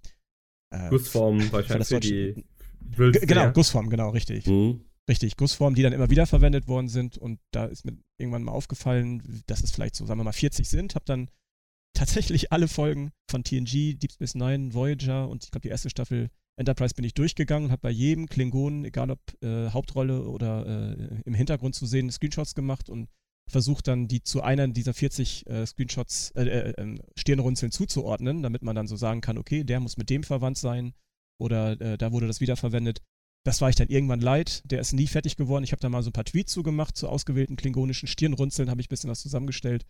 äh, 0.70 0.90
Gussformen 0.90 1.52
wahrscheinlich 1.52 1.88
für 1.88 2.00
die 2.00 2.46
Wülste, 2.82 3.26
Genau, 3.26 3.52
Gussformen, 3.52 3.90
genau, 3.90 4.10
richtig. 4.10 4.46
Mhm. 4.46 4.86
Richtig, 5.08 5.38
Gussformen, 5.38 5.76
die 5.76 5.84
dann 5.84 5.94
immer 5.94 6.10
wieder 6.10 6.26
verwendet 6.26 6.68
worden 6.68 6.90
sind. 6.90 7.18
Und 7.18 7.40
da 7.52 7.66
ist 7.66 7.86
mir 7.86 7.96
irgendwann 8.18 8.44
mal 8.44 8.54
aufgefallen, 8.54 9.44
dass 9.46 9.64
es 9.64 9.72
vielleicht 9.72 9.96
so, 9.96 10.06
sagen 10.06 10.20
wir 10.20 10.24
mal, 10.24 10.32
40 10.32 10.68
sind. 10.68 10.96
Hab 10.96 11.06
dann 11.06 11.30
tatsächlich 11.94 12.52
alle 12.52 12.68
Folgen 12.68 13.12
von 13.30 13.44
TNG, 13.44 13.98
Deep 13.98 14.12
Space 14.12 14.36
Nine, 14.36 14.74
Voyager 14.74 15.30
und 15.30 15.44
ich 15.44 15.52
glaube 15.52 15.64
die 15.64 15.70
erste 15.70 15.90
Staffel 15.90 16.30
Enterprise 16.58 16.96
bin 16.96 17.06
ich 17.06 17.14
durchgegangen 17.14 17.66
und 17.66 17.72
habe 17.72 17.82
bei 17.82 17.90
jedem 17.90 18.28
Klingonen, 18.28 18.86
egal 18.86 19.12
ob 19.12 19.20
äh, 19.44 19.70
Hauptrolle 19.70 20.24
oder 20.24 20.98
äh, 20.98 21.22
im 21.26 21.34
Hintergrund 21.34 21.76
zu 21.76 21.86
sehen, 21.86 22.10
Screenshots 22.10 22.56
gemacht 22.56 22.90
und 22.90 23.10
versucht 23.48 23.88
dann 23.88 24.08
die 24.08 24.24
zu 24.24 24.42
einer 24.42 24.68
dieser 24.70 24.94
40 24.94 25.48
äh, 25.48 25.66
Screenshots, 25.66 26.32
äh, 26.32 26.44
äh, 26.44 26.74
ähm, 26.78 27.02
Stirnrunzeln 27.16 27.72
zuzuordnen, 27.72 28.42
damit 28.42 28.64
man 28.64 28.76
dann 28.76 28.88
so 28.88 28.96
sagen 28.96 29.22
kann, 29.22 29.38
okay, 29.38 29.64
der 29.64 29.80
muss 29.80 29.98
mit 29.98 30.10
dem 30.10 30.24
verwandt 30.24 30.58
sein 30.58 30.94
oder 31.40 31.80
äh, 31.82 31.98
da 31.98 32.12
wurde 32.12 32.28
das 32.28 32.42
wiederverwendet. 32.42 33.02
Das 33.46 33.62
war 33.62 33.70
ich 33.70 33.76
dann 33.76 33.90
irgendwann 33.90 34.22
leid. 34.22 34.64
Der 34.66 34.80
ist 34.80 34.92
nie 34.92 35.06
fertig 35.06 35.38
geworden. 35.38 35.64
Ich 35.64 35.72
habe 35.72 35.80
da 35.80 35.88
mal 35.88 36.02
so 36.02 36.10
ein 36.10 36.14
paar 36.14 36.26
Tweets 36.26 36.52
zugemacht 36.52 36.98
zu 36.98 37.08
ausgewählten 37.08 37.56
klingonischen 37.56 38.08
Stirnrunzeln, 38.08 38.72
habe 38.72 38.82
ich 38.82 38.88
ein 38.88 38.90
bisschen 38.90 39.10
was 39.10 39.22
zusammengestellt. 39.22 39.86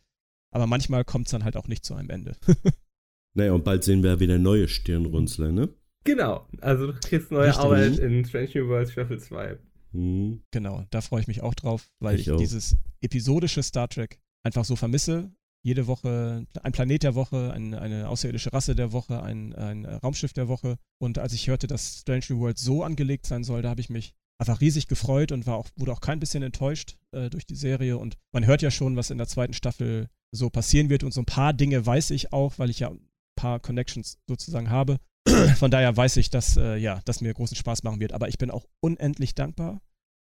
Aber 0.52 0.68
manchmal 0.68 1.06
kommt 1.06 1.27
es 1.27 1.32
dann 1.32 1.45
halt 1.45 1.56
auch 1.56 1.68
nicht 1.68 1.86
zu 1.86 1.95
einem 1.95 2.10
Ende. 2.10 2.36
naja, 3.34 3.53
und 3.53 3.64
bald 3.64 3.86
sehen 3.86 4.03
wir 4.03 4.19
wieder 4.19 4.38
neue 4.38 4.68
Stirnrunzler, 4.68 5.53
ne? 5.53 5.69
Genau. 6.03 6.45
Also 6.60 6.88
du 6.88 6.99
kriegst 6.99 7.32
neue 7.32 7.48
Richtig. 7.48 7.64
Arbeit 7.64 7.98
in 7.98 8.26
Strange 8.26 8.49
New 8.56 8.68
Worlds 8.68 8.91
Staffel 8.91 9.19
2. 9.19 9.57
Mhm. 9.94 10.41
Genau, 10.52 10.84
da 10.90 10.99
freue 10.99 11.22
ich 11.22 11.27
mich 11.27 11.41
auch 11.41 11.53
drauf, 11.53 11.90
weil 11.99 12.19
ich, 12.19 12.27
ich 12.27 12.36
dieses 12.36 12.76
episodische 12.99 13.64
Star 13.64 13.88
Trek 13.88 14.19
einfach 14.44 14.65
so 14.65 14.76
vermisse 14.76 15.32
jede 15.66 15.88
Woche 15.88 16.46
ein 16.62 16.72
Planet 16.74 17.02
der 17.02 17.16
Woche, 17.16 17.52
ein, 17.52 17.74
eine 17.74 18.08
außerirdische 18.08 18.54
Rasse 18.54 18.76
der 18.76 18.92
Woche, 18.92 19.24
ein, 19.24 19.52
ein 19.56 19.86
Raumschiff 19.86 20.32
der 20.32 20.48
Woche. 20.48 20.78
Und 21.00 21.18
als 21.18 21.34
ich 21.34 21.48
hörte, 21.48 21.66
dass 21.66 22.02
Strange 22.02 22.26
New 22.30 22.40
World 22.40 22.60
so 22.60 22.84
angelegt 22.84 23.26
sein 23.26 23.44
soll, 23.44 23.64
da 23.64 23.70
habe 23.70 23.82
ich 23.82 23.90
mich 23.90 24.14
einfach 24.38 24.62
riesig 24.62 24.88
gefreut 24.88 25.32
und 25.32 25.48
war 25.48 25.56
auch, 25.56 25.68
wurde 25.76 25.92
auch 25.92 26.02
kein 26.02 26.20
bisschen 26.20 26.44
enttäuscht 26.44 26.98
äh, 27.14 27.32
durch 27.32 27.48
die 27.48 27.56
Serie. 27.56 27.98
Und 27.98 28.16
man 28.32 28.46
hört 28.46 28.62
ja 28.62 28.70
schon, 28.70 28.96
was 28.96 29.10
in 29.10 29.18
der 29.18 29.28
zweiten 29.28 29.54
Staffel 29.54 30.08
so 30.32 30.52
passieren 30.52 30.90
wird. 30.90 31.04
Und 31.04 31.16
so 31.16 31.22
ein 31.22 31.26
paar 31.26 31.52
Dinge 31.52 31.84
weiß 31.84 32.12
ich 32.12 32.32
auch, 32.32 32.60
weil 32.60 32.70
ich 32.70 32.82
ja 32.82 32.92
ein 32.92 33.10
paar 33.36 33.60
Connections 33.60 34.20
sozusagen 34.28 34.70
habe. 34.70 35.00
Von 35.58 35.72
daher 35.72 35.98
weiß 35.98 36.18
ich, 36.18 36.30
dass, 36.30 36.58
äh, 36.58 36.78
ja, 36.78 37.02
das 37.06 37.22
mir 37.22 37.34
großen 37.34 37.58
Spaß 37.58 37.82
machen 37.82 38.00
wird. 38.00 38.14
Aber 38.14 38.28
ich 38.28 38.38
bin 38.38 38.52
auch 38.52 38.66
unendlich 38.82 39.34
dankbar, 39.34 39.82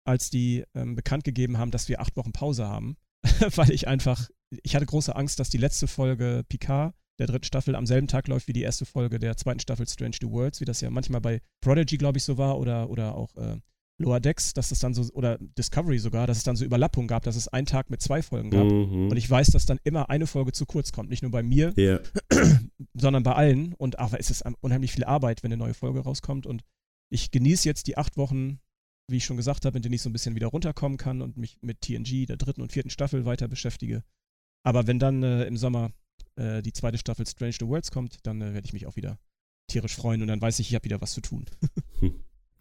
als 0.07 0.31
die 0.31 0.63
ähm, 0.73 0.95
bekannt 0.95 1.23
gegeben 1.23 1.59
haben, 1.59 1.69
dass 1.69 1.87
wir 1.87 2.01
acht 2.01 2.17
Wochen 2.17 2.31
Pause 2.31 2.67
haben, 2.67 2.97
weil 3.55 3.71
ich 3.71 3.87
einfach 3.87 4.29
ich 4.63 4.75
hatte 4.75 4.85
große 4.85 5.15
Angst, 5.15 5.39
dass 5.39 5.49
die 5.49 5.57
letzte 5.57 5.87
Folge 5.87 6.43
Picard 6.47 6.93
der 7.19 7.27
dritten 7.27 7.45
Staffel 7.45 7.75
am 7.75 7.85
selben 7.85 8.07
Tag 8.07 8.27
läuft 8.27 8.47
wie 8.47 8.53
die 8.53 8.61
erste 8.61 8.85
Folge 8.85 9.19
der 9.19 9.35
zweiten 9.37 9.59
Staffel 9.59 9.87
Strange 9.87 10.17
New 10.21 10.31
Worlds, 10.31 10.61
wie 10.61 10.65
das 10.65 10.81
ja 10.81 10.89
manchmal 10.89 11.21
bei 11.21 11.41
Prodigy, 11.61 11.97
glaube 11.97 12.17
ich, 12.17 12.23
so 12.23 12.37
war 12.37 12.57
oder, 12.57 12.89
oder 12.89 13.15
auch 13.15 13.35
äh, 13.35 13.57
Lower 13.97 14.21
Decks, 14.21 14.53
dass 14.53 14.71
es 14.71 14.79
dann 14.79 14.93
so, 14.93 15.03
oder 15.13 15.37
Discovery 15.57 15.99
sogar, 15.99 16.25
dass 16.25 16.37
es 16.37 16.43
dann 16.43 16.55
so 16.55 16.63
Überlappung 16.63 17.07
gab, 17.07 17.23
dass 17.23 17.35
es 17.35 17.49
einen 17.49 17.67
Tag 17.67 17.89
mit 17.89 18.01
zwei 18.01 18.21
Folgen 18.21 18.49
gab. 18.49 18.63
Mhm. 18.63 19.09
Und 19.09 19.17
ich 19.17 19.29
weiß, 19.29 19.47
dass 19.47 19.65
dann 19.65 19.79
immer 19.83 20.09
eine 20.09 20.25
Folge 20.25 20.53
zu 20.53 20.65
kurz 20.65 20.93
kommt. 20.93 21.09
Nicht 21.09 21.21
nur 21.21 21.31
bei 21.31 21.43
mir, 21.43 21.73
yeah. 21.77 21.99
sondern 22.93 23.23
bei 23.23 23.33
allen. 23.33 23.73
Und 23.73 23.99
aber 23.99 24.17
es 24.17 24.31
ist 24.31 24.45
unheimlich 24.61 24.93
viel 24.93 25.03
Arbeit, 25.03 25.43
wenn 25.43 25.51
eine 25.51 25.61
neue 25.61 25.73
Folge 25.73 25.99
rauskommt. 25.99 26.47
Und 26.47 26.63
ich 27.09 27.31
genieße 27.31 27.67
jetzt 27.67 27.87
die 27.87 27.97
acht 27.97 28.15
Wochen, 28.15 28.61
wie 29.11 29.17
ich 29.17 29.25
schon 29.25 29.37
gesagt 29.37 29.65
habe, 29.65 29.77
in 29.77 29.81
denen 29.81 29.93
ich 29.93 30.01
so 30.01 30.09
ein 30.09 30.13
bisschen 30.13 30.35
wieder 30.35 30.47
runterkommen 30.47 30.97
kann 30.97 31.21
und 31.21 31.37
mich 31.37 31.57
mit 31.61 31.81
TNG, 31.81 32.25
der 32.25 32.37
dritten 32.37 32.61
und 32.61 32.71
vierten 32.71 32.89
Staffel, 32.89 33.25
weiter 33.25 33.47
beschäftige. 33.47 34.03
Aber 34.63 34.87
wenn 34.87 34.99
dann 34.99 35.23
äh, 35.23 35.45
im 35.45 35.57
Sommer 35.57 35.91
äh, 36.35 36.61
die 36.61 36.73
zweite 36.73 36.97
Staffel 36.97 37.25
Strange 37.27 37.55
New 37.61 37.69
Worlds 37.69 37.91
kommt, 37.91 38.25
dann 38.25 38.41
äh, 38.41 38.53
werde 38.53 38.65
ich 38.65 38.73
mich 38.73 38.87
auch 38.87 38.95
wieder 38.95 39.17
tierisch 39.67 39.95
freuen 39.95 40.21
und 40.21 40.27
dann 40.27 40.41
weiß 40.41 40.59
ich, 40.59 40.69
ich 40.69 40.75
habe 40.75 40.85
wieder 40.85 41.01
was 41.01 41.13
zu 41.13 41.21
tun. 41.21 41.45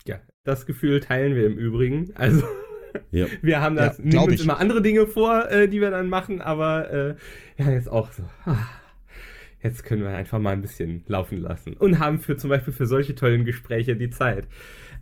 ja, 0.06 0.20
das 0.44 0.66
Gefühl 0.66 1.00
teilen 1.00 1.34
wir 1.34 1.46
im 1.46 1.56
Übrigen. 1.56 2.14
Also 2.14 2.46
ja. 3.10 3.26
wir 3.42 3.60
haben 3.60 3.76
das, 3.76 3.98
ja, 3.98 4.04
nehmen 4.04 4.30
uns 4.30 4.40
immer 4.40 4.58
andere 4.58 4.82
Dinge 4.82 5.06
vor, 5.06 5.50
äh, 5.50 5.68
die 5.68 5.80
wir 5.80 5.90
dann 5.90 6.08
machen, 6.08 6.40
aber 6.40 6.90
äh, 6.90 7.14
ja, 7.56 7.70
jetzt 7.70 7.88
auch 7.88 8.12
so. 8.12 8.22
Ah, 8.44 8.58
jetzt 9.62 9.84
können 9.84 10.02
wir 10.02 10.10
einfach 10.10 10.38
mal 10.38 10.52
ein 10.52 10.62
bisschen 10.62 11.04
laufen 11.06 11.38
lassen 11.38 11.74
und 11.74 11.98
haben 11.98 12.20
für 12.20 12.36
zum 12.36 12.50
Beispiel 12.50 12.72
für 12.72 12.86
solche 12.86 13.14
tollen 13.14 13.44
Gespräche 13.44 13.96
die 13.96 14.10
Zeit. 14.10 14.46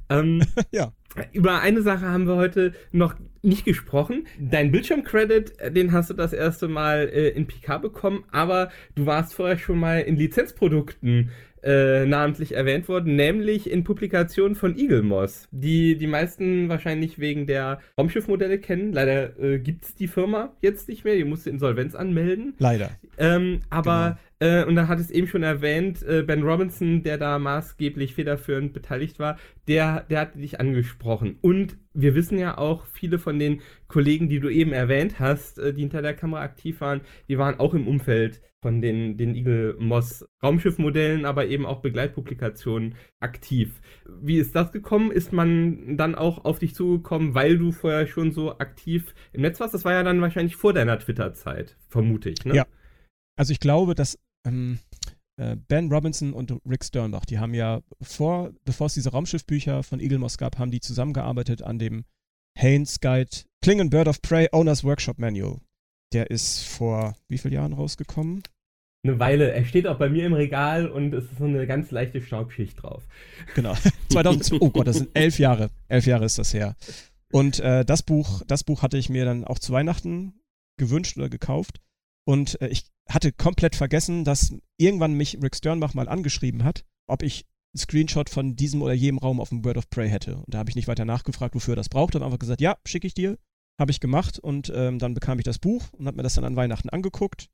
Ähm, 0.08 0.42
ja. 0.70 0.92
Über 1.32 1.60
eine 1.60 1.80
Sache 1.82 2.06
haben 2.06 2.26
wir 2.26 2.36
heute 2.36 2.74
noch 2.92 3.14
nicht 3.42 3.64
gesprochen. 3.64 4.26
Dein 4.38 4.70
Bildschirmcredit, 4.70 5.58
äh, 5.58 5.72
den 5.72 5.92
hast 5.92 6.10
du 6.10 6.14
das 6.14 6.32
erste 6.32 6.68
Mal 6.68 7.08
äh, 7.08 7.28
in 7.28 7.46
PK 7.46 7.78
bekommen, 7.78 8.24
aber 8.32 8.70
du 8.94 9.06
warst 9.06 9.34
vorher 9.34 9.56
schon 9.56 9.78
mal 9.78 10.00
in 10.00 10.16
Lizenzprodukten 10.16 11.30
äh, 11.66 12.06
namentlich 12.06 12.54
erwähnt 12.54 12.88
worden, 12.88 13.16
nämlich 13.16 13.68
in 13.68 13.82
Publikationen 13.82 14.54
von 14.54 14.78
Eagle 14.78 15.02
Moss, 15.02 15.48
die 15.50 15.98
die 15.98 16.06
meisten 16.06 16.68
wahrscheinlich 16.68 17.18
wegen 17.18 17.48
der 17.48 17.80
Raumschiffmodelle 17.98 18.60
kennen. 18.60 18.92
Leider 18.92 19.36
äh, 19.40 19.58
gibt 19.58 19.84
es 19.84 19.94
die 19.96 20.06
Firma 20.06 20.54
jetzt 20.62 20.88
nicht 20.88 21.04
mehr, 21.04 21.16
die 21.16 21.24
musste 21.24 21.50
Insolvenz 21.50 21.96
anmelden. 21.96 22.54
Leider. 22.58 22.90
Ähm, 23.18 23.62
aber, 23.68 24.18
genau. 24.38 24.60
äh, 24.60 24.64
und 24.64 24.76
da 24.76 24.86
hat 24.86 25.00
es 25.00 25.10
eben 25.10 25.26
schon 25.26 25.42
erwähnt, 25.42 26.04
äh, 26.04 26.22
Ben 26.22 26.44
Robinson, 26.44 27.02
der 27.02 27.18
da 27.18 27.40
maßgeblich 27.40 28.14
federführend 28.14 28.72
beteiligt 28.72 29.18
war, 29.18 29.36
der, 29.66 30.04
der 30.08 30.20
hat 30.20 30.36
dich 30.36 30.60
angesprochen. 30.60 31.36
Und 31.40 31.76
wir 31.94 32.14
wissen 32.14 32.38
ja 32.38 32.58
auch, 32.58 32.86
viele 32.86 33.18
von 33.18 33.40
den 33.40 33.60
Kollegen, 33.88 34.28
die 34.28 34.38
du 34.38 34.48
eben 34.50 34.72
erwähnt 34.72 35.18
hast, 35.18 35.58
äh, 35.58 35.74
die 35.74 35.80
hinter 35.80 36.00
der 36.02 36.14
Kamera 36.14 36.42
aktiv 36.42 36.80
waren, 36.80 37.00
die 37.28 37.38
waren 37.38 37.58
auch 37.58 37.74
im 37.74 37.88
Umfeld 37.88 38.40
von 38.66 38.82
den, 38.82 39.16
den 39.16 39.36
Eagle 39.36 39.76
Moss 39.78 40.26
Raumschiffmodellen, 40.42 41.24
aber 41.24 41.46
eben 41.46 41.64
auch 41.64 41.82
Begleitpublikationen 41.82 42.96
aktiv. 43.20 43.80
Wie 44.20 44.38
ist 44.38 44.56
das 44.56 44.72
gekommen? 44.72 45.12
Ist 45.12 45.32
man 45.32 45.96
dann 45.96 46.16
auch 46.16 46.44
auf 46.44 46.58
dich 46.58 46.74
zugekommen, 46.74 47.36
weil 47.36 47.58
du 47.58 47.70
vorher 47.70 48.08
schon 48.08 48.32
so 48.32 48.58
aktiv 48.58 49.14
im 49.32 49.42
Netz 49.42 49.60
warst? 49.60 49.72
Das 49.72 49.84
war 49.84 49.92
ja 49.92 50.02
dann 50.02 50.20
wahrscheinlich 50.20 50.56
vor 50.56 50.72
deiner 50.72 50.98
Twitter-Zeit, 50.98 51.76
vermute 51.86 52.30
ich, 52.30 52.44
ne? 52.44 52.56
Ja. 52.56 52.66
Also 53.38 53.52
ich 53.52 53.60
glaube, 53.60 53.94
dass 53.94 54.18
ähm, 54.44 54.80
äh, 55.36 55.54
Ben 55.54 55.92
Robinson 55.92 56.32
und 56.32 56.52
Rick 56.68 56.84
Sternbach, 56.84 57.24
die 57.24 57.38
haben 57.38 57.54
ja 57.54 57.82
vor, 58.02 58.50
bevor 58.64 58.88
es 58.88 58.94
diese 58.94 59.12
Raumschiffbücher 59.12 59.84
von 59.84 60.00
Eagle 60.00 60.18
Moss 60.18 60.38
gab, 60.38 60.58
haben 60.58 60.72
die 60.72 60.80
zusammengearbeitet 60.80 61.62
an 61.62 61.78
dem 61.78 62.04
Haynes 62.58 62.98
Guide 62.98 63.30
Klingon 63.62 63.90
Bird 63.90 64.08
of 64.08 64.20
Prey 64.22 64.48
Owners 64.50 64.82
Workshop 64.82 65.20
Manual. 65.20 65.60
Der 66.12 66.32
ist 66.32 66.64
vor 66.64 67.14
wie 67.28 67.38
vielen 67.38 67.54
Jahren 67.54 67.72
rausgekommen? 67.72 68.42
Eine 69.08 69.18
Weile. 69.18 69.52
Er 69.52 69.64
steht 69.64 69.86
auch 69.86 69.98
bei 69.98 70.08
mir 70.08 70.26
im 70.26 70.32
Regal 70.32 70.88
und 70.88 71.12
es 71.14 71.24
ist 71.24 71.38
so 71.38 71.44
eine 71.44 71.66
ganz 71.66 71.90
leichte 71.90 72.20
Staubschicht 72.20 72.82
drauf. 72.82 73.04
Genau. 73.54 73.74
2002, 74.10 74.58
oh 74.60 74.70
Gott, 74.70 74.86
das 74.86 74.96
sind 74.96 75.10
elf 75.14 75.38
Jahre. 75.38 75.70
Elf 75.88 76.06
Jahre 76.06 76.24
ist 76.24 76.38
das 76.38 76.52
her. 76.54 76.76
Und 77.32 77.60
äh, 77.60 77.84
das 77.84 78.02
Buch, 78.02 78.42
das 78.46 78.64
Buch 78.64 78.82
hatte 78.82 78.98
ich 78.98 79.08
mir 79.08 79.24
dann 79.24 79.44
auch 79.44 79.58
zu 79.58 79.72
Weihnachten 79.72 80.34
gewünscht 80.78 81.16
oder 81.16 81.28
gekauft. 81.28 81.80
Und 82.24 82.60
äh, 82.60 82.68
ich 82.68 82.86
hatte 83.08 83.32
komplett 83.32 83.76
vergessen, 83.76 84.24
dass 84.24 84.54
irgendwann 84.78 85.14
mich 85.14 85.38
Rick 85.42 85.56
Sternbach 85.56 85.94
mal 85.94 86.08
angeschrieben 86.08 86.64
hat, 86.64 86.84
ob 87.06 87.22
ich 87.22 87.44
einen 87.74 87.80
Screenshot 87.80 88.30
von 88.30 88.56
diesem 88.56 88.82
oder 88.82 88.94
jedem 88.94 89.18
Raum 89.18 89.40
auf 89.40 89.50
dem 89.50 89.62
Bird 89.62 89.76
of 89.76 89.90
Prey 89.90 90.08
hätte. 90.08 90.36
Und 90.36 90.54
da 90.54 90.58
habe 90.58 90.70
ich 90.70 90.76
nicht 90.76 90.88
weiter 90.88 91.04
nachgefragt, 91.04 91.54
wofür 91.54 91.74
er 91.74 91.76
das 91.76 91.88
braucht. 91.88 92.14
Habe 92.14 92.24
einfach 92.24 92.38
gesagt, 92.38 92.60
ja, 92.60 92.76
schicke 92.86 93.06
ich 93.06 93.14
dir. 93.14 93.38
Habe 93.78 93.90
ich 93.90 94.00
gemacht 94.00 94.38
und 94.38 94.72
ähm, 94.74 94.98
dann 94.98 95.12
bekam 95.12 95.38
ich 95.38 95.44
das 95.44 95.58
Buch 95.58 95.92
und 95.92 96.06
habe 96.06 96.16
mir 96.16 96.22
das 96.22 96.34
dann 96.34 96.44
an 96.44 96.56
Weihnachten 96.56 96.88
angeguckt 96.88 97.50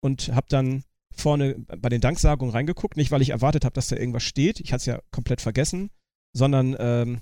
und 0.00 0.34
habe 0.34 0.46
dann 0.48 0.84
vorne 1.16 1.56
bei 1.80 1.88
den 1.88 2.00
Danksagungen 2.00 2.52
reingeguckt. 2.52 2.96
Nicht, 2.96 3.10
weil 3.10 3.22
ich 3.22 3.30
erwartet 3.30 3.64
habe, 3.64 3.74
dass 3.74 3.88
da 3.88 3.96
irgendwas 3.96 4.22
steht. 4.22 4.60
Ich 4.60 4.72
hatte 4.72 4.80
es 4.80 4.86
ja 4.86 5.00
komplett 5.10 5.40
vergessen, 5.40 5.90
sondern 6.32 6.76
ähm, 6.78 7.20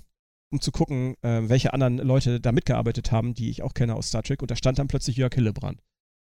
um 0.51 0.61
zu 0.61 0.71
gucken, 0.71 1.15
äh, 1.21 1.41
welche 1.49 1.73
anderen 1.73 1.97
Leute 1.97 2.39
da 2.39 2.51
mitgearbeitet 2.51 3.11
haben, 3.11 3.33
die 3.33 3.49
ich 3.49 3.63
auch 3.63 3.73
kenne 3.73 3.95
aus 3.95 4.09
Star 4.09 4.23
Trek. 4.23 4.41
Und 4.41 4.51
da 4.51 4.55
stand 4.55 4.79
dann 4.79 4.87
plötzlich 4.87 5.17
Jörg 5.17 5.33
Hillebrand. 5.33 5.81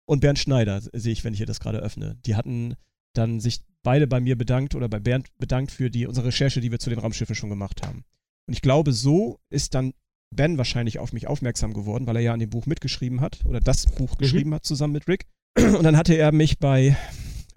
Und 0.06 0.20
Bernd 0.20 0.39
Schneider, 0.39 0.80
sehe 0.80 1.12
ich, 1.12 1.24
wenn 1.24 1.32
ich 1.32 1.39
hier 1.39 1.47
das 1.47 1.60
gerade 1.60 1.78
öffne. 1.78 2.16
Die 2.26 2.34
hatten 2.34 2.74
dann 3.14 3.40
sich 3.40 3.60
beide 3.82 4.06
bei 4.06 4.20
mir 4.20 4.36
bedankt 4.36 4.74
oder 4.74 4.89
bei 4.89 5.01
Bernd 5.01 5.28
bedankt 5.39 5.70
für 5.70 5.90
die, 5.90 6.06
unsere 6.06 6.28
Recherche, 6.28 6.60
die 6.60 6.70
wir 6.70 6.78
zu 6.78 6.90
den 6.90 6.98
Raumschiffen 6.98 7.34
schon 7.34 7.51
gemacht 7.51 7.86
haben. 7.86 8.05
Und 8.47 8.55
ich 8.55 8.62
glaube, 8.62 8.93
so 8.93 9.39
ist 9.51 9.74
dann 9.74 9.93
Ben 10.34 10.59
wahrscheinlich 10.59 10.98
auf 10.98 11.12
mich 11.12 11.26
aufmerksam 11.26 11.74
geworden, 11.74 12.06
weil 12.06 12.16
er 12.16 12.22
ja 12.22 12.32
an 12.32 12.40
dem 12.40 12.51
Buch 12.51 12.66
mitgeschrieben 12.66 13.20
hat 13.20 13.44
oder 13.44 13.60
das 13.60 13.86
Buch 13.86 14.14
mhm. 14.14 14.18
geschrieben 14.18 14.55
hat 14.55 14.64
zusammen 14.64 14.94
mit 14.94 15.09
Rick. 15.09 15.26
Und 15.56 15.82
dann 15.82 15.97
hatte 15.97 16.14
er 16.14 16.32
mich 16.32 16.59
bei 16.59 16.97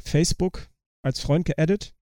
Facebook 0.06 0.70
als 1.04 1.20
Freund 1.20 1.46
geaddet 1.46 1.96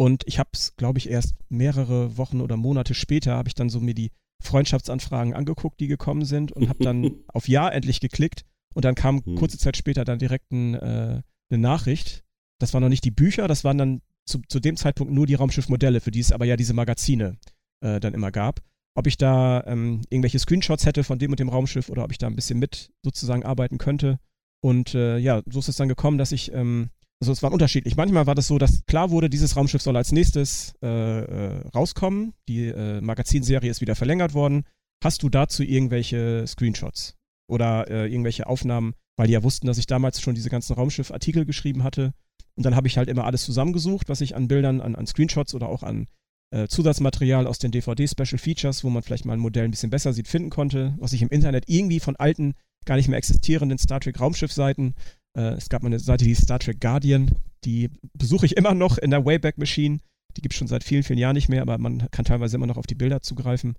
und 0.00 0.22
ich 0.26 0.38
habe 0.38 0.48
es, 0.54 0.76
glaube 0.76 0.98
ich, 0.98 1.10
erst 1.10 1.34
mehrere 1.50 2.16
Wochen 2.16 2.40
oder 2.40 2.56
Monate 2.56 2.94
später 2.94 3.34
habe 3.36 3.48
ich 3.48 3.54
dann 3.54 3.68
so 3.68 3.80
mir 3.80 3.94
die 3.94 4.12
Freundschaftsanfragen 4.42 5.34
angeguckt, 5.34 5.78
die 5.78 5.88
gekommen 5.88 6.24
sind 6.24 6.52
und 6.52 6.70
habe 6.70 6.82
dann 6.82 7.16
auf 7.28 7.48
Ja 7.48 7.68
endlich 7.68 8.00
geklickt 8.00 8.46
und 8.74 8.86
dann 8.86 8.94
kam 8.94 9.22
hm. 9.22 9.34
kurze 9.34 9.58
Zeit 9.58 9.76
später 9.76 10.06
dann 10.06 10.18
direkt 10.18 10.50
ein, 10.52 10.74
äh, 10.74 11.22
eine 11.50 11.60
Nachricht. 11.60 12.24
Das 12.58 12.72
waren 12.72 12.82
noch 12.82 12.88
nicht 12.88 13.04
die 13.04 13.10
Bücher, 13.10 13.46
das 13.46 13.62
waren 13.62 13.76
dann 13.76 14.00
zu, 14.24 14.40
zu 14.48 14.58
dem 14.58 14.76
Zeitpunkt 14.76 15.12
nur 15.12 15.26
die 15.26 15.34
Raumschiffmodelle, 15.34 16.00
für 16.00 16.10
die 16.10 16.20
es 16.20 16.32
aber 16.32 16.46
ja 16.46 16.56
diese 16.56 16.72
Magazine 16.72 17.36
äh, 17.84 18.00
dann 18.00 18.14
immer 18.14 18.30
gab. 18.30 18.60
Ob 18.94 19.06
ich 19.06 19.18
da 19.18 19.64
ähm, 19.66 20.00
irgendwelche 20.08 20.38
Screenshots 20.38 20.86
hätte 20.86 21.04
von 21.04 21.18
dem 21.18 21.30
und 21.30 21.40
dem 21.40 21.50
Raumschiff 21.50 21.90
oder 21.90 22.04
ob 22.04 22.10
ich 22.10 22.18
da 22.18 22.26
ein 22.26 22.36
bisschen 22.36 22.58
mit 22.58 22.90
sozusagen 23.04 23.44
arbeiten 23.44 23.76
könnte. 23.76 24.18
Und 24.62 24.94
äh, 24.94 25.18
ja, 25.18 25.42
so 25.46 25.58
ist 25.58 25.68
es 25.68 25.76
dann 25.76 25.88
gekommen, 25.88 26.16
dass 26.16 26.32
ich 26.32 26.52
ähm, 26.52 26.88
also 27.20 27.32
es 27.32 27.42
war 27.42 27.52
unterschiedlich. 27.52 27.96
Manchmal 27.96 28.26
war 28.26 28.34
das 28.34 28.46
so, 28.46 28.58
dass 28.58 28.84
klar 28.86 29.10
wurde, 29.10 29.28
dieses 29.28 29.54
Raumschiff 29.56 29.82
soll 29.82 29.96
als 29.96 30.10
nächstes 30.10 30.72
äh, 30.82 30.86
äh, 30.86 31.68
rauskommen. 31.74 32.32
Die 32.48 32.68
äh, 32.68 33.00
Magazinserie 33.02 33.70
ist 33.70 33.82
wieder 33.82 33.94
verlängert 33.94 34.32
worden. 34.32 34.64
Hast 35.04 35.22
du 35.22 35.28
dazu 35.28 35.62
irgendwelche 35.62 36.46
Screenshots 36.46 37.16
oder 37.46 37.90
äh, 37.90 38.10
irgendwelche 38.10 38.46
Aufnahmen, 38.46 38.94
weil 39.16 39.26
die 39.26 39.34
ja 39.34 39.42
wussten, 39.42 39.66
dass 39.66 39.78
ich 39.78 39.86
damals 39.86 40.20
schon 40.20 40.34
diese 40.34 40.50
ganzen 40.50 40.74
Raumschiff-Artikel 40.74 41.44
geschrieben 41.44 41.84
hatte. 41.84 42.12
Und 42.56 42.64
dann 42.64 42.74
habe 42.74 42.88
ich 42.88 42.96
halt 42.96 43.08
immer 43.08 43.26
alles 43.26 43.44
zusammengesucht, 43.44 44.08
was 44.08 44.22
ich 44.22 44.34
an 44.34 44.48
Bildern, 44.48 44.80
an, 44.80 44.94
an 44.94 45.06
Screenshots 45.06 45.54
oder 45.54 45.68
auch 45.68 45.82
an 45.82 46.06
äh, 46.52 46.68
Zusatzmaterial 46.68 47.46
aus 47.46 47.58
den 47.58 47.70
DVD-Special 47.70 48.38
Features, 48.38 48.82
wo 48.82 48.90
man 48.90 49.02
vielleicht 49.02 49.24
mal 49.24 49.34
ein 49.34 49.40
Modell 49.40 49.64
ein 49.64 49.70
bisschen 49.70 49.90
besser 49.90 50.12
sieht, 50.12 50.28
finden 50.28 50.50
konnte, 50.50 50.94
was 50.98 51.12
ich 51.12 51.22
im 51.22 51.28
Internet 51.28 51.64
irgendwie 51.68 52.00
von 52.00 52.16
alten, 52.16 52.54
gar 52.86 52.96
nicht 52.96 53.08
mehr 53.08 53.18
existierenden 53.18 53.78
Star 53.78 54.00
Trek 54.00 54.18
Raumschiff-Seiten 54.18 54.94
äh, 55.36 55.54
es 55.54 55.68
gab 55.68 55.82
mal 55.82 55.88
eine 55.88 55.98
Seite, 55.98 56.24
die 56.24 56.34
Star 56.34 56.58
Trek 56.58 56.80
Guardian, 56.80 57.30
die 57.64 57.90
besuche 58.14 58.46
ich 58.46 58.56
immer 58.56 58.74
noch 58.74 58.98
in 58.98 59.10
der 59.10 59.24
Wayback 59.24 59.58
Machine. 59.58 60.00
Die 60.36 60.42
gibt 60.42 60.54
es 60.54 60.58
schon 60.58 60.68
seit 60.68 60.84
vielen, 60.84 61.02
vielen 61.02 61.18
Jahren 61.18 61.34
nicht 61.34 61.48
mehr, 61.48 61.62
aber 61.62 61.78
man 61.78 62.08
kann 62.10 62.24
teilweise 62.24 62.56
immer 62.56 62.66
noch 62.66 62.76
auf 62.76 62.86
die 62.86 62.94
Bilder 62.94 63.20
zugreifen. 63.20 63.76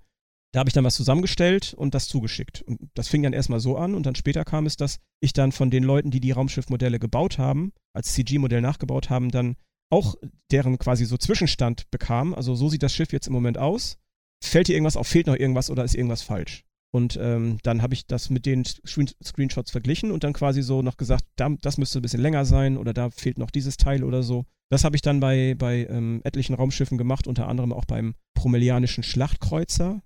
Da 0.52 0.60
habe 0.60 0.68
ich 0.68 0.74
dann 0.74 0.84
was 0.84 0.96
zusammengestellt 0.96 1.72
und 1.72 1.94
das 1.94 2.08
zugeschickt. 2.08 2.60
Und 2.62 2.78
das 2.94 3.08
fing 3.08 3.22
dann 3.22 3.32
erstmal 3.32 3.60
so 3.60 3.76
an 3.78 3.94
und 3.94 4.04
dann 4.04 4.14
später 4.14 4.44
kam 4.44 4.66
es, 4.66 4.76
dass 4.76 4.98
ich 5.20 5.32
dann 5.32 5.50
von 5.50 5.70
den 5.70 5.82
Leuten, 5.82 6.10
die 6.10 6.20
die 6.20 6.32
Raumschiffmodelle 6.32 6.98
gebaut 6.98 7.38
haben, 7.38 7.72
als 7.94 8.12
CG-Modell 8.12 8.60
nachgebaut 8.60 9.08
haben, 9.08 9.30
dann 9.30 9.56
auch 9.90 10.14
deren 10.50 10.78
quasi 10.78 11.06
so 11.06 11.16
Zwischenstand 11.16 11.90
bekam. 11.90 12.34
Also 12.34 12.54
so 12.54 12.68
sieht 12.68 12.82
das 12.82 12.94
Schiff 12.94 13.12
jetzt 13.12 13.28
im 13.28 13.32
Moment 13.32 13.56
aus. 13.56 13.98
Fällt 14.44 14.68
dir 14.68 14.74
irgendwas 14.74 14.96
auf, 14.96 15.06
fehlt 15.06 15.26
noch 15.26 15.36
irgendwas 15.36 15.70
oder 15.70 15.84
ist 15.84 15.94
irgendwas 15.94 16.22
falsch? 16.22 16.64
Und 16.94 17.18
ähm, 17.20 17.58
dann 17.62 17.80
habe 17.80 17.94
ich 17.94 18.06
das 18.06 18.28
mit 18.28 18.44
den 18.44 18.64
Screen 18.64 19.08
Screenshots 19.24 19.70
verglichen 19.70 20.10
und 20.10 20.24
dann 20.24 20.34
quasi 20.34 20.62
so 20.62 20.82
noch 20.82 20.98
gesagt, 20.98 21.24
da, 21.36 21.48
das 21.62 21.78
müsste 21.78 21.98
ein 21.98 22.02
bisschen 22.02 22.20
länger 22.20 22.44
sein 22.44 22.76
oder 22.76 22.92
da 22.92 23.10
fehlt 23.10 23.38
noch 23.38 23.50
dieses 23.50 23.78
Teil 23.78 24.04
oder 24.04 24.22
so. 24.22 24.44
Das 24.70 24.84
habe 24.84 24.96
ich 24.96 25.02
dann 25.02 25.18
bei, 25.18 25.54
bei 25.54 25.86
ähm, 25.86 26.20
etlichen 26.24 26.54
Raumschiffen 26.54 26.98
gemacht, 26.98 27.26
unter 27.26 27.48
anderem 27.48 27.72
auch 27.72 27.86
beim 27.86 28.14
Promelianischen 28.34 29.02
Schlachtkreuzer, 29.02 30.02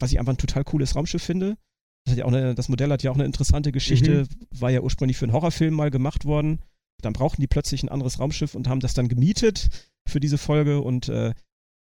was 0.00 0.12
ich 0.12 0.20
einfach 0.20 0.32
ein 0.32 0.38
total 0.38 0.62
cooles 0.62 0.94
Raumschiff 0.94 1.22
finde. 1.22 1.56
Das, 2.06 2.16
ja 2.16 2.24
eine, 2.24 2.54
das 2.54 2.68
Modell 2.68 2.90
hat 2.90 3.02
ja 3.02 3.10
auch 3.10 3.16
eine 3.16 3.24
interessante 3.24 3.72
Geschichte, 3.72 4.22
mhm. 4.24 4.60
war 4.60 4.70
ja 4.70 4.80
ursprünglich 4.80 5.16
für 5.16 5.24
einen 5.24 5.32
Horrorfilm 5.32 5.74
mal 5.74 5.90
gemacht 5.90 6.24
worden. 6.24 6.60
Dann 7.02 7.12
brauchten 7.12 7.40
die 7.40 7.46
plötzlich 7.48 7.82
ein 7.82 7.88
anderes 7.88 8.20
Raumschiff 8.20 8.54
und 8.54 8.68
haben 8.68 8.80
das 8.80 8.94
dann 8.94 9.08
gemietet 9.08 9.68
für 10.08 10.20
diese 10.20 10.38
Folge 10.38 10.80
und 10.80 11.08
äh, 11.08 11.34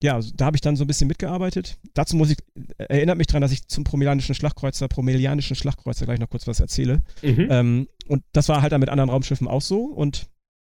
ja, 0.03 0.20
da 0.35 0.47
habe 0.47 0.57
ich 0.57 0.61
dann 0.61 0.77
so 0.77 0.85
ein 0.85 0.87
bisschen 0.87 1.09
mitgearbeitet. 1.09 1.79
Dazu 1.95 2.16
muss 2.16 2.31
ich, 2.31 2.39
äh, 2.79 2.85
erinnert 2.85 3.19
mich 3.19 3.27
daran, 3.27 3.43
dass 3.43 3.53
ich 3.53 3.66
zum 3.66 3.85
Promelianischen 3.85 4.35
Schlachtkreuzer, 4.35 4.87
Promelianischen 4.89 5.57
Schlachtkreuzer 5.57 6.07
gleich 6.07 6.20
noch 6.20 6.31
kurz 6.31 6.47
was 6.47 6.61
erzähle. 6.61 7.03
Mhm. 7.23 7.49
Ähm, 7.51 7.89
und 8.07 8.23
das 8.33 8.49
war 8.49 8.62
halt 8.62 8.73
dann 8.73 8.81
mit 8.81 8.91
anderen 8.91 9.11
Raumschiffen 9.11 9.49
auch 9.49 9.62
so 9.62 9.85
und 9.85 10.29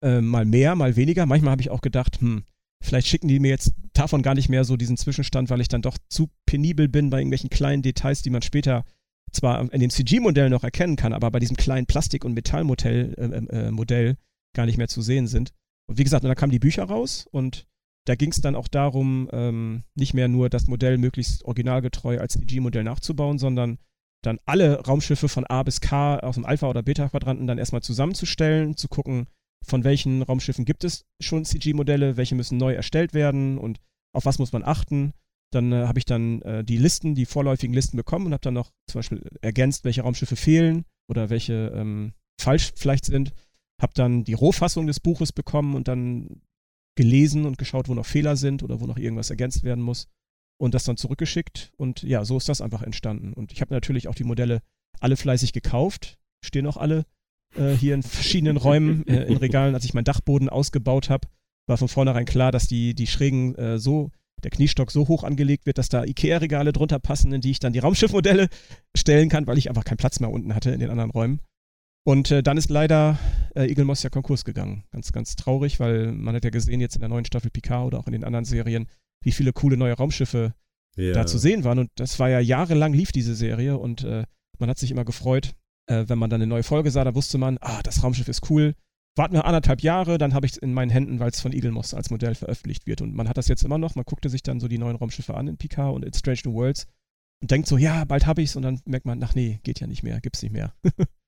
äh, 0.02 0.22
mal 0.22 0.46
mehr, 0.46 0.76
mal 0.76 0.96
weniger. 0.96 1.26
Manchmal 1.26 1.52
habe 1.52 1.62
ich 1.62 1.70
auch 1.70 1.82
gedacht, 1.82 2.22
hm, 2.22 2.44
vielleicht 2.82 3.08
schicken 3.08 3.28
die 3.28 3.40
mir 3.40 3.50
jetzt 3.50 3.74
davon 3.94 4.22
gar 4.22 4.36
nicht 4.36 4.48
mehr 4.48 4.64
so 4.64 4.78
diesen 4.78 4.96
Zwischenstand, 4.96 5.50
weil 5.50 5.60
ich 5.60 5.68
dann 5.68 5.82
doch 5.82 5.98
zu 6.08 6.30
penibel 6.46 6.88
bin 6.88 7.10
bei 7.10 7.18
irgendwelchen 7.18 7.50
kleinen 7.50 7.82
Details, 7.82 8.22
die 8.22 8.30
man 8.30 8.42
später 8.42 8.86
zwar 9.32 9.72
in 9.74 9.82
dem 9.82 9.90
CG-Modell 9.90 10.50
noch 10.50 10.64
erkennen 10.64 10.96
kann, 10.96 11.14
aber 11.14 11.30
bei 11.30 11.40
diesem 11.40 11.58
kleinen 11.58 11.86
Plastik- 11.86 12.26
und 12.26 12.34
Metallmodell 12.34 13.14
äh, 13.18 13.68
äh, 13.68 13.72
Modell 13.72 14.16
gar 14.56 14.66
nicht 14.66 14.78
mehr 14.78 14.88
zu 14.88 15.02
sehen 15.02 15.28
sind. 15.28 15.52
Und 15.88 15.98
wie 15.98 16.04
gesagt, 16.04 16.24
dann 16.24 16.36
kamen 16.36 16.52
die 16.52 16.60
Bücher 16.60 16.84
raus 16.86 17.28
und 17.32 17.68
da 18.10 18.16
ging 18.16 18.32
es 18.32 18.42
dann 18.42 18.56
auch 18.56 18.68
darum, 18.68 19.30
ähm, 19.32 19.84
nicht 19.94 20.16
mehr 20.16 20.28
nur 20.28 20.50
das 20.50 20.66
Modell 20.66 20.98
möglichst 20.98 21.46
originalgetreu 21.46 22.18
als 22.18 22.34
CG-Modell 22.34 22.84
nachzubauen, 22.84 23.38
sondern 23.38 23.78
dann 24.24 24.40
alle 24.48 24.80
Raumschiffe 24.80 25.30
von 25.30 25.46
A 25.46 25.62
bis 25.62 25.80
K 25.80 26.18
aus 26.18 26.34
dem 26.34 26.44
Alpha- 26.44 26.68
oder 26.68 26.82
Beta-Quadranten 26.82 27.46
dann 27.46 27.60
erstmal 27.60 27.84
zusammenzustellen, 27.84 28.76
zu 28.76 28.88
gucken, 28.88 29.28
von 29.64 29.84
welchen 29.84 30.24
Raumschiffen 30.24 30.66
gibt 30.66 30.86
es 30.86 31.06
schon 31.22 31.46
CG-Modelle, 31.46 32.18
welche 32.18 32.34
müssen 32.34 32.58
neu 32.58 32.74
erstellt 32.74 33.14
werden 33.14 33.60
und 33.60 33.80
auf 34.12 34.26
was 34.26 34.40
muss 34.40 34.54
man 34.54 34.64
achten. 34.64 35.14
Dann 35.52 35.72
äh, 35.72 35.86
habe 35.86 36.00
ich 36.00 36.06
dann 36.06 36.42
äh, 36.42 36.64
die 36.64 36.78
Listen, 36.78 37.14
die 37.14 37.28
vorläufigen 37.28 37.76
Listen 37.76 37.96
bekommen 37.96 38.26
und 38.26 38.34
habe 38.34 38.42
dann 38.42 38.56
noch 38.56 38.72
zum 38.88 39.00
Beispiel 39.00 39.22
ergänzt, 39.42 39.86
welche 39.86 40.02
Raumschiffe 40.02 40.36
fehlen 40.36 40.86
oder 41.08 41.30
welche 41.30 41.72
ähm, 41.76 42.14
falsch 42.42 42.72
vielleicht 42.76 43.06
sind. 43.06 43.34
Habe 43.80 43.94
dann 43.94 44.24
die 44.24 44.34
Rohfassung 44.34 44.88
des 44.88 45.00
Buches 45.00 45.32
bekommen 45.32 45.76
und 45.76 45.88
dann 45.88 46.42
gelesen 47.00 47.46
und 47.46 47.58
geschaut, 47.58 47.88
wo 47.88 47.94
noch 47.94 48.06
Fehler 48.06 48.36
sind 48.36 48.62
oder 48.62 48.82
wo 48.82 48.86
noch 48.86 48.98
irgendwas 48.98 49.30
ergänzt 49.30 49.64
werden 49.64 49.82
muss. 49.82 50.10
und 50.62 50.74
das 50.74 50.84
dann 50.84 50.98
zurückgeschickt. 50.98 51.72
Und 51.78 52.04
ja, 52.04 52.26
so 52.26 52.36
ist 52.36 52.50
das 52.50 52.60
einfach 52.60 52.82
entstanden. 52.82 53.32
Und 53.32 53.54
ich 53.54 53.62
habe 53.62 53.74
natürlich 53.74 54.10
auch 54.10 54.16
die 54.16 54.26
Modelle 54.26 54.62
alle 55.00 55.16
fleißig 55.16 55.54
gekauft, 55.54 56.20
stehen 56.44 56.68
auch 56.68 56.76
alle 56.76 57.06
äh, 57.56 57.72
hier 57.72 57.96
in 57.96 58.04
verschiedenen 58.04 58.58
Räumen 58.68 59.08
äh, 59.08 59.24
in 59.24 59.38
Regalen. 59.38 59.76
Als 59.76 59.86
ich 59.86 59.94
meinen 59.94 60.04
Dachboden 60.04 60.50
ausgebaut 60.50 61.10
habe, 61.10 61.30
war 61.68 61.78
von 61.78 61.88
vornherein 61.88 62.26
klar, 62.26 62.52
dass 62.52 62.68
die, 62.68 62.94
die 62.94 63.08
Schrägen 63.08 63.56
äh, 63.56 63.80
so, 63.80 64.12
der 64.44 64.52
Kniestock 64.52 64.92
so 64.92 65.08
hoch 65.08 65.24
angelegt 65.24 65.66
wird, 65.66 65.78
dass 65.78 65.88
da 65.88 66.04
Ikea-Regale 66.04 66.74
drunter 66.74 67.00
passen, 67.00 67.32
in 67.32 67.40
die 67.40 67.52
ich 67.52 67.60
dann 67.60 67.72
die 67.72 67.80
Raumschiffmodelle 67.80 68.50
stellen 68.94 69.30
kann, 69.30 69.48
weil 69.48 69.58
ich 69.58 69.70
einfach 69.70 69.86
keinen 69.86 69.98
Platz 69.98 70.20
mehr 70.20 70.32
unten 70.32 70.54
hatte 70.54 70.72
in 70.72 70.82
den 70.82 70.90
anderen 70.90 71.12
Räumen. 71.12 71.40
Und 72.06 72.32
äh, 72.32 72.42
dann 72.42 72.58
ist 72.58 72.70
leider 72.70 73.20
äh, 73.56 73.68
Eagle 73.68 73.86
Moss 73.86 74.04
ja 74.04 74.10
Konkurs 74.10 74.46
gegangen. 74.46 74.84
Ganz, 74.92 75.12
ganz 75.12 75.36
traurig, 75.36 75.80
weil 75.80 76.12
man 76.12 76.36
hat 76.36 76.44
ja 76.44 76.50
gesehen 76.50 76.82
jetzt 76.82 76.96
in 76.96 77.02
der 77.02 77.10
neuen 77.10 77.26
Staffel 77.26 77.52
Picard 77.52 77.88
oder 77.88 78.00
auch 78.00 78.08
in 78.08 78.14
den 78.14 78.24
anderen 78.24 78.46
Serien, 78.46 78.88
wie 79.22 79.32
viele 79.32 79.54
coole 79.54 79.78
neue 79.78 79.94
Raumschiffe 79.94 80.54
ja. 80.96 81.14
da 81.14 81.26
zu 81.26 81.38
sehen 81.38 81.64
waren. 81.64 81.80
Und 81.80 81.92
das 81.96 82.20
war 82.20 82.30
ja 82.30 82.40
jahrelang 82.40 82.94
lief 82.94 83.12
diese 83.12 83.36
Serie 83.36 83.78
und 83.78 84.04
äh, 84.04 84.24
man 84.60 84.70
hat 84.70 84.78
sich 84.78 84.92
immer 84.92 85.06
gefreut, 85.06 85.56
äh, 85.88 86.06
wenn 86.08 86.20
man 86.20 86.30
dann 86.30 86.42
eine 86.42 86.50
neue 86.50 86.64
Folge 86.64 86.92
sah, 86.92 87.04
da 87.04 87.16
wusste 87.16 87.38
man, 87.38 87.58
ah, 87.62 87.82
das 87.84 88.04
Raumschiff 88.04 88.28
ist 88.28 88.50
cool. 88.50 88.76
Warten 89.16 89.34
wir 89.34 89.46
anderthalb 89.46 89.82
Jahre, 89.82 90.18
dann 90.18 90.34
habe 90.34 90.46
ich 90.46 90.54
es 90.54 90.58
in 90.58 90.74
meinen 90.74 90.92
Händen, 90.92 91.20
weil 91.20 91.30
es 91.30 91.42
von 91.42 91.52
Eagle 91.52 91.72
Moss 91.72 91.94
als 91.94 92.10
Modell 92.10 92.36
veröffentlicht 92.36 92.88
wird. 92.88 93.02
Und 93.02 93.16
man 93.16 93.28
hat 93.28 93.38
das 93.38 93.48
jetzt 93.48 93.64
immer 93.64 93.78
noch. 93.78 93.96
Man 93.96 94.06
guckte 94.06 94.30
sich 94.30 94.44
dann 94.44 94.60
so 94.60 94.68
die 94.68 94.78
neuen 94.78 94.96
Raumschiffe 94.96 95.36
an 95.36 95.48
in 95.48 95.58
Picard 95.58 95.94
und 95.94 96.06
in 96.06 96.14
Strange 96.14 96.40
New 96.46 96.54
Worlds 96.54 96.88
und 97.42 97.52
denkt 97.52 97.68
so, 97.68 97.78
ja, 97.78 98.06
bald 98.06 98.26
habe 98.28 98.42
ich 98.42 98.52
es. 98.52 98.56
Und 98.56 98.62
dann 98.62 98.80
merkt 98.86 99.06
man, 99.06 99.22
ach 99.24 99.36
nee, 99.36 99.60
geht 99.64 99.80
ja 99.80 99.88
nicht 99.88 100.04
mehr, 100.04 100.22
gibt's 100.22 100.42
nicht 100.42 100.54
mehr. 100.54 100.74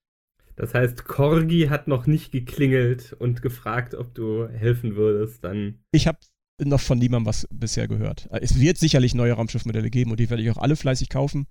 das 0.56 0.74
heißt, 0.74 1.04
Corgi 1.04 1.68
hat 1.68 1.88
noch 1.88 2.06
nicht 2.06 2.32
geklingelt 2.32 3.14
und 3.18 3.42
gefragt, 3.42 3.94
ob 3.94 4.14
du 4.14 4.48
helfen 4.48 4.96
würdest. 4.96 5.44
Dann. 5.44 5.80
Ich 5.92 6.06
habe 6.06 6.18
noch 6.62 6.80
von 6.80 6.98
niemandem 6.98 7.26
was 7.26 7.48
bisher 7.50 7.88
gehört. 7.88 8.28
Es 8.30 8.60
wird 8.60 8.78
sicherlich 8.78 9.14
neue 9.14 9.32
Raumschiffmodelle 9.32 9.90
geben 9.90 10.10
und 10.10 10.20
die 10.20 10.30
werde 10.30 10.42
ich 10.42 10.50
auch 10.50 10.58
alle 10.58 10.76
fleißig 10.76 11.08
kaufen. 11.08 11.46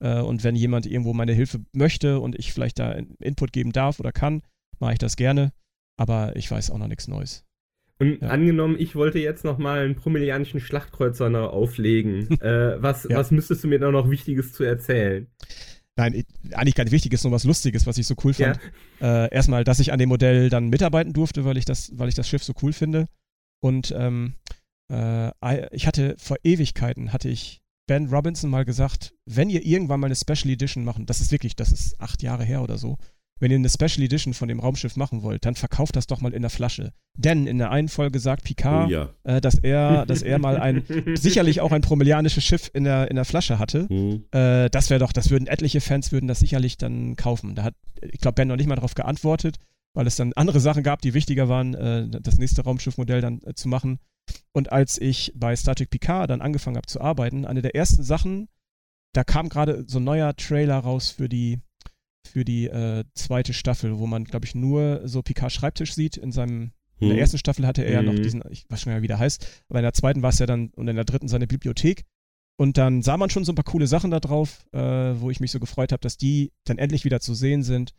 Äh, 0.00 0.20
und 0.20 0.44
wenn 0.44 0.56
jemand 0.56 0.86
irgendwo 0.86 1.12
meine 1.12 1.32
Hilfe 1.32 1.60
möchte 1.72 2.20
und 2.20 2.38
ich 2.38 2.52
vielleicht 2.52 2.78
da 2.78 2.92
Input 3.20 3.52
geben 3.52 3.72
darf 3.72 4.00
oder 4.00 4.12
kann, 4.12 4.42
mache 4.78 4.94
ich 4.94 4.98
das 4.98 5.16
gerne. 5.16 5.52
Aber 5.96 6.36
ich 6.36 6.50
weiß 6.50 6.70
auch 6.70 6.78
noch 6.78 6.88
nichts 6.88 7.08
Neues. 7.08 7.44
Und 7.98 8.20
ja. 8.20 8.28
angenommen, 8.28 8.76
ich 8.78 8.94
wollte 8.94 9.18
jetzt 9.18 9.44
noch 9.44 9.56
mal 9.56 9.80
einen 9.80 9.94
promelianischen 9.94 10.60
Schlachtkreuzer 10.60 11.50
auflegen. 11.50 12.28
äh, 12.40 12.82
was, 12.82 13.04
ja. 13.04 13.16
was 13.16 13.30
müsstest 13.30 13.64
du 13.64 13.68
mir 13.68 13.78
da 13.78 13.90
noch 13.90 14.10
Wichtiges 14.10 14.52
zu 14.52 14.64
erzählen? 14.64 15.28
Nein, 15.96 16.24
eigentlich 16.52 16.74
gar 16.74 16.84
nicht 16.84 16.92
Wichtiges, 16.92 17.24
nur 17.24 17.32
was 17.32 17.44
Lustiges, 17.44 17.86
was 17.86 17.96
ich 17.96 18.06
so 18.06 18.14
cool 18.22 18.34
fand. 18.34 18.58
Ja. 19.00 19.24
Äh, 19.24 19.34
erstmal, 19.34 19.64
dass 19.64 19.80
ich 19.80 19.92
an 19.92 19.98
dem 19.98 20.10
Modell 20.10 20.50
dann 20.50 20.68
mitarbeiten 20.68 21.14
durfte, 21.14 21.44
weil 21.46 21.56
ich 21.56 21.64
das, 21.64 21.90
weil 21.94 22.08
ich 22.08 22.14
das 22.14 22.28
Schiff 22.28 22.44
so 22.44 22.52
cool 22.62 22.74
finde. 22.74 23.06
Und 23.62 23.94
ähm, 23.96 24.34
äh, 24.92 25.30
ich 25.74 25.86
hatte 25.86 26.14
vor 26.18 26.36
Ewigkeiten, 26.44 27.12
hatte 27.14 27.30
ich 27.30 27.62
Ben 27.86 28.08
Robinson 28.08 28.50
mal 28.50 28.64
gesagt, 28.64 29.14
wenn 29.24 29.48
ihr 29.48 29.64
irgendwann 29.64 30.00
mal 30.00 30.06
eine 30.06 30.16
Special 30.16 30.52
Edition 30.52 30.84
machen, 30.84 31.06
das 31.06 31.20
ist 31.20 31.32
wirklich, 31.32 31.56
das 31.56 31.72
ist 31.72 32.00
acht 32.00 32.22
Jahre 32.22 32.44
her 32.44 32.62
oder 32.62 32.78
so, 32.78 32.98
wenn 33.38 33.50
ihr 33.50 33.56
eine 33.56 33.68
Special 33.68 34.02
Edition 34.02 34.32
von 34.32 34.48
dem 34.48 34.60
Raumschiff 34.60 34.96
machen 34.96 35.22
wollt, 35.22 35.44
dann 35.44 35.54
verkauft 35.54 35.96
das 35.96 36.06
doch 36.06 36.20
mal 36.20 36.32
in 36.32 36.42
der 36.42 36.50
Flasche. 36.50 36.92
Denn 37.18 37.46
in 37.46 37.58
der 37.58 37.70
einen 37.70 37.88
Folge 37.88 38.18
sagt 38.18 38.44
Picard, 38.44 38.88
oh, 38.88 38.90
ja. 38.90 39.08
äh, 39.24 39.40
dass 39.40 39.58
er, 39.58 40.06
dass 40.06 40.22
er 40.22 40.38
mal 40.38 40.58
ein, 40.58 40.84
sicherlich 41.14 41.60
auch 41.60 41.72
ein 41.72 41.82
promelianisches 41.82 42.44
Schiff 42.44 42.70
in 42.72 42.84
der, 42.84 43.10
in 43.10 43.16
der 43.16 43.24
Flasche 43.24 43.58
hatte. 43.58 43.86
Mhm. 43.90 44.24
Äh, 44.30 44.70
das 44.70 44.88
wäre 44.88 45.00
doch, 45.00 45.12
das 45.12 45.30
würden 45.30 45.46
etliche 45.46 45.80
Fans 45.80 46.12
würden 46.12 46.28
das 46.28 46.40
sicherlich 46.40 46.78
dann 46.78 47.16
kaufen. 47.16 47.54
Da 47.54 47.64
hat, 47.64 47.74
ich 48.00 48.20
glaube, 48.20 48.36
Ben 48.36 48.48
noch 48.48 48.56
nicht 48.56 48.68
mal 48.68 48.76
darauf 48.76 48.94
geantwortet, 48.94 49.56
weil 49.94 50.06
es 50.06 50.16
dann 50.16 50.32
andere 50.34 50.60
Sachen 50.60 50.82
gab, 50.82 51.02
die 51.02 51.14
wichtiger 51.14 51.48
waren, 51.48 51.74
äh, 51.74 52.08
das 52.08 52.38
nächste 52.38 52.62
Raumschiffmodell 52.62 53.20
dann 53.20 53.40
äh, 53.44 53.54
zu 53.54 53.68
machen. 53.68 53.98
Und 54.52 54.72
als 54.72 55.00
ich 55.00 55.32
bei 55.36 55.54
Star 55.56 55.74
Trek 55.74 55.90
Picard 55.90 56.30
dann 56.30 56.40
angefangen 56.40 56.76
habe 56.76 56.86
zu 56.86 57.00
arbeiten, 57.00 57.44
eine 57.44 57.62
der 57.62 57.74
ersten 57.74 58.02
Sachen, 58.02 58.48
da 59.12 59.24
kam 59.24 59.48
gerade 59.48 59.84
so 59.86 59.98
ein 59.98 60.04
neuer 60.04 60.34
Trailer 60.36 60.78
raus 60.78 61.10
für 61.10 61.28
die, 61.28 61.60
für 62.26 62.44
die 62.44 62.66
äh, 62.66 63.04
zweite 63.14 63.52
Staffel, 63.52 63.98
wo 63.98 64.06
man, 64.06 64.24
glaube 64.24 64.46
ich, 64.46 64.54
nur 64.54 65.02
so 65.04 65.22
Picard 65.22 65.52
Schreibtisch 65.52 65.94
sieht. 65.94 66.16
In 66.16 66.32
seinem, 66.32 66.72
in 66.98 67.08
der 67.08 67.16
hm. 67.16 67.20
ersten 67.20 67.38
Staffel 67.38 67.66
hatte 67.66 67.84
er 67.84 67.92
ja 67.92 68.02
noch 68.02 68.14
hm. 68.14 68.22
diesen, 68.22 68.42
ich 68.50 68.64
weiß 68.68 68.82
schon 68.82 68.92
mal, 68.92 69.02
wie 69.02 69.06
der 69.06 69.18
heißt, 69.18 69.64
aber 69.68 69.78
in 69.78 69.84
der 69.84 69.92
zweiten 69.92 70.22
war 70.22 70.30
es 70.30 70.38
ja 70.38 70.46
dann 70.46 70.70
und 70.76 70.88
in 70.88 70.96
der 70.96 71.04
dritten 71.04 71.28
seine 71.28 71.46
Bibliothek. 71.46 72.04
Und 72.58 72.78
dann 72.78 73.02
sah 73.02 73.18
man 73.18 73.28
schon 73.28 73.44
so 73.44 73.52
ein 73.52 73.54
paar 73.54 73.64
coole 73.64 73.86
Sachen 73.86 74.10
da 74.10 74.18
drauf, 74.18 74.64
äh, 74.72 74.78
wo 74.78 75.30
ich 75.30 75.40
mich 75.40 75.50
so 75.50 75.60
gefreut 75.60 75.92
habe, 75.92 76.00
dass 76.00 76.16
die 76.16 76.52
dann 76.64 76.78
endlich 76.78 77.04
wieder 77.04 77.20
zu 77.20 77.34
sehen 77.34 77.62
sind. 77.62 77.92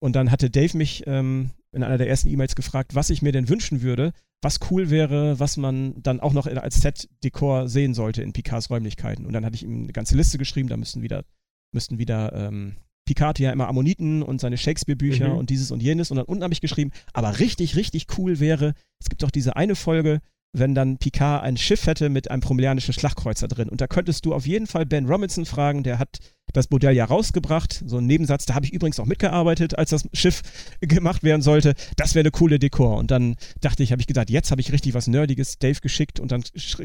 Und 0.00 0.16
dann 0.16 0.30
hatte 0.30 0.50
Dave 0.50 0.76
mich 0.76 1.04
ähm, 1.06 1.50
in 1.72 1.82
einer 1.82 1.96
der 1.96 2.08
ersten 2.08 2.28
E-Mails 2.28 2.54
gefragt, 2.54 2.94
was 2.94 3.08
ich 3.08 3.22
mir 3.22 3.32
denn 3.32 3.48
wünschen 3.48 3.80
würde, 3.80 4.12
was 4.42 4.58
cool 4.70 4.90
wäre, 4.90 5.38
was 5.38 5.56
man 5.56 6.02
dann 6.02 6.20
auch 6.20 6.32
noch 6.32 6.46
als 6.46 6.80
Set-Dekor 6.80 7.68
sehen 7.68 7.94
sollte 7.94 8.22
in 8.22 8.32
Picards 8.32 8.68
Räumlichkeiten. 8.68 9.24
Und 9.24 9.32
dann 9.32 9.44
hatte 9.44 9.54
ich 9.54 9.62
ihm 9.62 9.84
eine 9.84 9.92
ganze 9.92 10.16
Liste 10.16 10.36
geschrieben, 10.36 10.68
da 10.68 10.76
müssten 10.76 11.00
wieder, 11.00 11.24
müssten 11.72 11.98
wieder 11.98 12.32
ähm, 12.34 12.76
Picard 13.12 13.38
ja 13.38 13.52
immer 13.52 13.68
Ammoniten 13.68 14.22
und 14.22 14.40
seine 14.40 14.56
Shakespeare-Bücher 14.56 15.30
mhm. 15.30 15.36
und 15.36 15.50
dieses 15.50 15.70
und 15.70 15.82
jenes. 15.82 16.10
Und 16.10 16.16
dann 16.16 16.24
unten 16.24 16.42
habe 16.42 16.54
ich 16.54 16.62
geschrieben, 16.62 16.92
aber 17.12 17.40
richtig, 17.40 17.76
richtig 17.76 18.06
cool 18.16 18.40
wäre, 18.40 18.72
es 19.00 19.10
gibt 19.10 19.22
doch 19.22 19.30
diese 19.30 19.54
eine 19.54 19.74
Folge, 19.74 20.20
wenn 20.54 20.74
dann 20.74 20.96
Picard 20.96 21.42
ein 21.42 21.58
Schiff 21.58 21.86
hätte 21.86 22.08
mit 22.08 22.30
einem 22.30 22.40
promelianischen 22.40 22.94
Schlachtkreuzer 22.94 23.48
drin. 23.48 23.68
Und 23.68 23.82
da 23.82 23.86
könntest 23.86 24.24
du 24.24 24.32
auf 24.32 24.46
jeden 24.46 24.66
Fall 24.66 24.86
Ben 24.86 25.06
Robinson 25.06 25.44
fragen, 25.44 25.82
der 25.82 25.98
hat 25.98 26.20
das 26.54 26.70
Modell 26.70 26.94
ja 26.94 27.04
rausgebracht. 27.04 27.82
So 27.86 27.98
ein 27.98 28.06
Nebensatz, 28.06 28.46
da 28.46 28.54
habe 28.54 28.64
ich 28.64 28.72
übrigens 28.72 28.98
auch 28.98 29.06
mitgearbeitet, 29.06 29.78
als 29.78 29.90
das 29.90 30.08
Schiff 30.14 30.40
gemacht 30.80 31.22
werden 31.22 31.42
sollte. 31.42 31.74
Das 31.96 32.14
wäre 32.14 32.22
eine 32.22 32.30
coole 32.30 32.58
Dekor. 32.58 32.96
Und 32.96 33.10
dann 33.10 33.36
dachte 33.60 33.82
ich, 33.82 33.92
habe 33.92 34.00
ich 34.00 34.06
gesagt, 34.06 34.30
jetzt 34.30 34.50
habe 34.50 34.62
ich 34.62 34.72
richtig 34.72 34.94
was 34.94 35.06
Nerdiges 35.06 35.58
Dave 35.58 35.80
geschickt 35.80 36.18
und 36.18 36.32
dann 36.32 36.42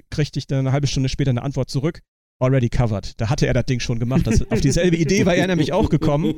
kriegte 0.09 0.39
ich 0.39 0.47
dann 0.47 0.59
eine 0.59 0.71
halbe 0.73 0.87
Stunde 0.87 1.07
später 1.07 1.29
eine 1.29 1.43
Antwort 1.43 1.69
zurück 1.69 2.01
already 2.39 2.69
covered. 2.69 3.19
Da 3.19 3.29
hatte 3.29 3.47
er 3.47 3.53
das 3.53 3.65
Ding 3.65 3.79
schon 3.79 3.99
gemacht. 3.99 4.27
Das, 4.27 4.49
auf 4.51 4.61
dieselbe 4.61 4.97
Idee 4.97 5.25
war 5.25 5.35
er 5.35 5.47
nämlich 5.47 5.73
auch 5.73 5.89
gekommen, 5.89 6.35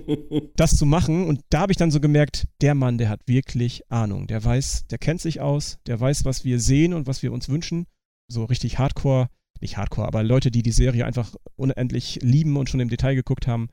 das 0.55 0.77
zu 0.77 0.85
machen. 0.85 1.27
Und 1.27 1.41
da 1.49 1.61
habe 1.61 1.71
ich 1.71 1.77
dann 1.77 1.91
so 1.91 1.99
gemerkt, 1.99 2.47
der 2.61 2.75
Mann, 2.75 2.97
der 2.97 3.09
hat 3.09 3.21
wirklich 3.27 3.89
Ahnung. 3.91 4.27
Der 4.27 4.43
weiß, 4.43 4.87
der 4.87 4.97
kennt 4.97 5.21
sich 5.21 5.41
aus, 5.41 5.79
der 5.87 5.99
weiß, 5.99 6.25
was 6.25 6.45
wir 6.45 6.59
sehen 6.59 6.93
und 6.93 7.07
was 7.07 7.21
wir 7.21 7.31
uns 7.31 7.49
wünschen. 7.49 7.85
So 8.31 8.45
richtig 8.45 8.79
Hardcore, 8.79 9.29
nicht 9.61 9.77
Hardcore, 9.77 10.07
aber 10.07 10.23
Leute, 10.23 10.51
die 10.51 10.63
die 10.63 10.71
Serie 10.71 11.05
einfach 11.05 11.35
unendlich 11.55 12.19
lieben 12.21 12.57
und 12.57 12.69
schon 12.69 12.79
im 12.79 12.89
Detail 12.89 13.15
geguckt 13.15 13.47
haben, 13.47 13.69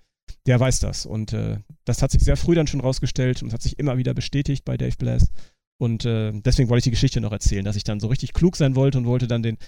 der 0.47 0.59
weiß 0.59 0.81
das. 0.81 1.07
Und 1.07 1.32
äh, 1.32 1.59
das 1.85 2.03
hat 2.03 2.11
sich 2.11 2.23
sehr 2.23 2.36
früh 2.36 2.55
dann 2.55 2.66
schon 2.66 2.81
rausgestellt 2.81 3.43
und 3.43 3.53
hat 3.53 3.62
sich 3.62 3.78
immer 3.78 3.98
wieder 3.98 4.15
bestätigt 4.15 4.65
bei 4.65 4.77
Dave 4.77 4.97
Blass. 4.98 5.31
Und 5.78 6.05
äh, 6.07 6.32
deswegen 6.32 6.69
wollte 6.69 6.78
ich 6.78 6.85
die 6.85 6.90
Geschichte 6.90 7.20
noch 7.20 7.32
erzählen, 7.32 7.65
dass 7.65 7.77
ich 7.77 7.85
dann 7.85 8.01
so 8.01 8.09
richtig 8.09 8.32
klug 8.32 8.57
sein 8.57 8.74
wollte 8.74 8.98
und 8.98 9.07
wollte 9.07 9.28
dann 9.28 9.43
den 9.43 9.59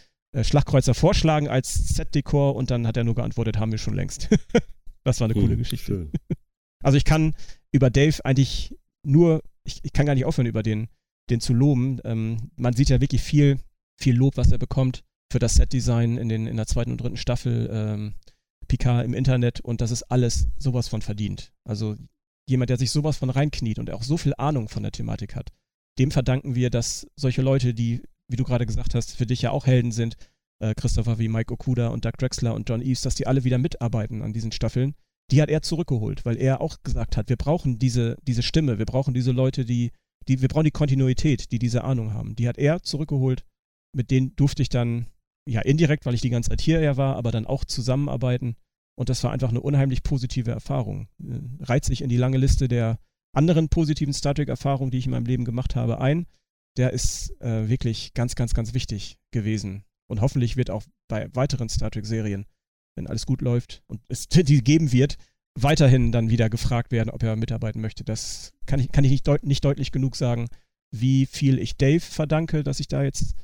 Schlagkreuzer 0.43 0.95
vorschlagen 0.95 1.49
als 1.49 1.75
Set-Dekor 1.75 2.55
und 2.55 2.71
dann 2.71 2.87
hat 2.87 2.97
er 2.97 3.05
nur 3.05 3.15
geantwortet, 3.15 3.59
haben 3.59 3.73
wir 3.73 3.79
schon 3.79 3.95
längst. 3.95 4.29
das 5.05 5.21
war 5.21 5.27
eine 5.27 5.35
hm, 5.35 5.43
coole 5.43 5.57
Geschichte. 5.57 5.87
Schön. 5.87 6.13
Also 6.81 6.97
ich 6.97 7.05
kann 7.05 7.35
über 7.73 7.91
Dave 7.91 8.25
eigentlich 8.25 8.79
nur, 9.03 9.43
ich, 9.65 9.81
ich 9.83 9.93
kann 9.93 10.07
gar 10.07 10.15
nicht 10.15 10.25
aufhören, 10.25 10.47
über 10.47 10.63
den, 10.63 10.87
den 11.29 11.41
zu 11.41 11.53
loben. 11.53 11.99
Ähm, 12.05 12.53
man 12.55 12.73
sieht 12.73 12.89
ja 12.89 13.01
wirklich 13.01 13.21
viel, 13.21 13.59
viel 13.97 14.15
Lob, 14.15 14.37
was 14.37 14.53
er 14.53 14.59
bekommt 14.59 15.03
für 15.29 15.41
das 15.41 15.57
Set-Design 15.57 16.19
in, 16.19 16.31
in 16.31 16.57
der 16.57 16.67
zweiten 16.69 16.93
und 16.93 17.01
dritten 17.01 17.17
Staffel 17.17 17.69
ähm, 17.73 18.15
Picard 18.69 19.05
im 19.05 19.15
Internet 19.15 19.61
und 19.61 19.81
das 19.81 19.91
ist 19.91 20.05
alles 20.05 20.49
sowas 20.59 20.89
von 20.89 21.03
verdient. 21.03 21.53
Also 21.65 21.97
jemand, 22.47 22.71
der 22.71 22.79
sich 22.79 22.91
sowas 22.91 23.17
von 23.17 23.31
reinkniet 23.31 23.79
und 23.79 23.91
auch 23.91 24.03
so 24.03 24.17
viel 24.17 24.35
Ahnung 24.39 24.69
von 24.69 24.83
der 24.83 24.93
Thematik 24.93 25.35
hat, 25.35 25.51
dem 25.99 26.11
verdanken 26.11 26.55
wir, 26.55 26.71
dass 26.71 27.07
solche 27.17 27.43
Leute, 27.43 27.75
die 27.75 28.03
wie 28.29 28.37
du 28.37 28.45
gerade 28.45 28.67
gesagt 28.67 28.95
hast, 28.95 29.17
für 29.17 29.27
dich 29.27 29.43
ja 29.43 29.51
auch 29.51 29.67
Helden 29.67 29.93
sind, 29.93 30.17
äh, 30.61 30.75
Christopher 30.75 31.19
wie 31.19 31.29
Mike 31.29 31.53
Okuda 31.53 31.89
und 31.89 32.05
Doug 32.05 32.13
Drexler 32.19 32.55
und 32.55 32.69
John 32.69 32.83
Eves, 32.83 33.03
dass 33.03 33.15
die 33.15 33.27
alle 33.27 33.45
wieder 33.45 33.59
mitarbeiten 33.59 34.23
an 34.23 34.33
diesen 34.33 34.53
Staffeln. 34.53 34.95
Die 35.31 35.43
hat 35.43 35.51
er 35.51 35.63
zurückgeholt, 35.63 36.25
weil 36.25 36.37
er 36.37 36.61
auch 36.61 36.83
gesagt 36.83 37.17
hat, 37.17 37.29
wir 37.29 37.37
brauchen 37.37 37.79
diese, 37.79 38.17
diese 38.23 38.43
Stimme, 38.43 38.79
wir 38.79 38.87
brauchen 38.87 39.15
diese 39.15 39.33
Leute, 39.33 39.65
die, 39.65 39.93
die, 40.27 40.41
wir 40.41 40.49
brauchen 40.49 40.65
die 40.65 40.71
Kontinuität, 40.71 41.53
die 41.53 41.59
diese 41.59 41.85
Ahnung 41.85 42.15
haben. 42.15 42.35
Die 42.37 42.49
hat 42.49 42.59
er 42.59 42.83
zurückgeholt. 42.83 43.45
Mit 43.95 44.11
denen 44.11 44.37
durfte 44.37 44.63
ich 44.63 44.69
dann, 44.69 45.07
ja, 45.47 45.61
indirekt, 45.61 46.07
weil 46.07 46.15
ich 46.15 46.21
die 46.21 46.31
ganze 46.31 46.51
Zeit 46.51 46.61
hier 46.61 46.81
er 46.81 46.97
war, 46.97 47.17
aber 47.17 47.31
dann 47.31 47.47
auch 47.47 47.65
zusammenarbeiten. 47.65 48.57
Und 48.99 49.11
das 49.11 49.23
war 49.23 49.33
einfach 49.33 49.51
eine 49.51 49.61
unheimlich 49.61 50.03
positive 50.03 50.51
Erfahrung. 50.51 51.09
Äh, 51.23 51.65
reiht 51.65 51.85
sich 51.85 52.03
in 52.03 52.09
die 52.09 52.17
lange 52.17 52.39
Liste 52.39 52.69
der 52.69 52.99
anderen 53.35 53.69
positiven 53.69 54.15
Star 54.15 54.35
Trek-Erfahrungen, 54.35 54.91
die 54.91 54.99
ich 54.99 55.07
in 55.07 55.13
meinem 55.13 55.27
Leben 55.27 55.45
gemacht 55.45 55.77
habe, 55.77 56.01
ein 56.01 56.27
der 56.79 56.93
ist 56.93 57.39
äh, 57.41 57.69
wirklich 57.69 58.15
ganz, 58.15 58.35
ganz, 58.35 58.55
ganz 58.55 58.73
wichtig 58.73 59.19
gewesen. 59.33 59.85
Und 60.09 60.21
hoffentlich 60.21 60.57
wird 60.57 60.71
auch 60.71 60.85
bei 61.09 61.29
weiteren 61.35 61.69
Star 61.69 61.91
Trek-Serien, 61.91 62.47
wenn 62.97 63.07
alles 63.07 63.27
gut 63.27 63.43
läuft 63.43 63.83
und 63.89 64.01
es 64.09 64.29
die 64.29 64.63
geben 64.63 64.93
wird, 64.93 65.17
weiterhin 65.61 66.13
dann 66.13 66.31
wieder 66.31 66.49
gefragt 66.49 66.93
werden, 66.93 67.11
ob 67.11 67.23
er 67.23 67.37
mitarbeiten 67.37 67.81
möchte. 67.81 68.05
Das 68.05 68.53
kann 68.67 68.81
ich, 68.81 68.91
kann 68.93 69.05
ich 69.05 69.11
nicht, 69.11 69.27
deut 69.27 69.45
nicht 69.45 69.65
deutlich 69.65 69.93
genug 69.93 70.17
sagen, 70.17 70.49
wie 70.91 71.27
viel 71.27 71.59
ich 71.59 71.77
Dave 71.77 72.01
verdanke, 72.01 72.63
dass 72.63 72.81
ich 72.81 72.89
da 72.89 73.03
jetzt 73.03 73.35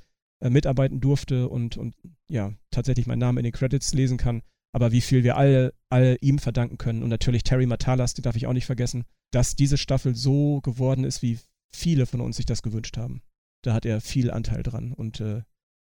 äh, 0.41 0.49
mitarbeiten 0.49 1.01
durfte 1.01 1.49
und, 1.49 1.77
und 1.77 1.95
ja, 2.29 2.53
tatsächlich 2.71 3.07
meinen 3.07 3.19
Namen 3.19 3.39
in 3.39 3.45
den 3.45 3.53
Credits 3.53 3.93
lesen 3.93 4.17
kann. 4.17 4.43
Aber 4.73 4.93
wie 4.93 5.01
viel 5.01 5.23
wir 5.23 5.37
alle, 5.37 5.73
alle 5.89 6.17
ihm 6.17 6.39
verdanken 6.39 6.79
können. 6.79 7.03
Und 7.03 7.09
natürlich 7.09 7.45
Terry 7.45 7.67
Matalas, 7.67 8.15
den 8.15 8.23
darf 8.23 8.35
ich 8.35 8.47
auch 8.47 8.53
nicht 8.53 8.67
vergessen, 8.67 9.05
dass 9.31 9.55
diese 9.55 9.79
Staffel 9.79 10.15
so 10.17 10.61
geworden 10.63 11.05
ist, 11.05 11.23
wie 11.23 11.39
viele 11.75 12.07
von 12.07 12.21
uns 12.21 12.37
sich 12.37 12.47
das 12.47 12.63
gewünscht 12.63 12.97
haben. 12.97 13.23
Da 13.63 13.75
hat 13.75 13.87
er 13.87 14.01
viel 14.01 14.31
Anteil 14.31 14.63
dran. 14.63 14.93
Und 14.93 15.21
äh, 15.21 15.43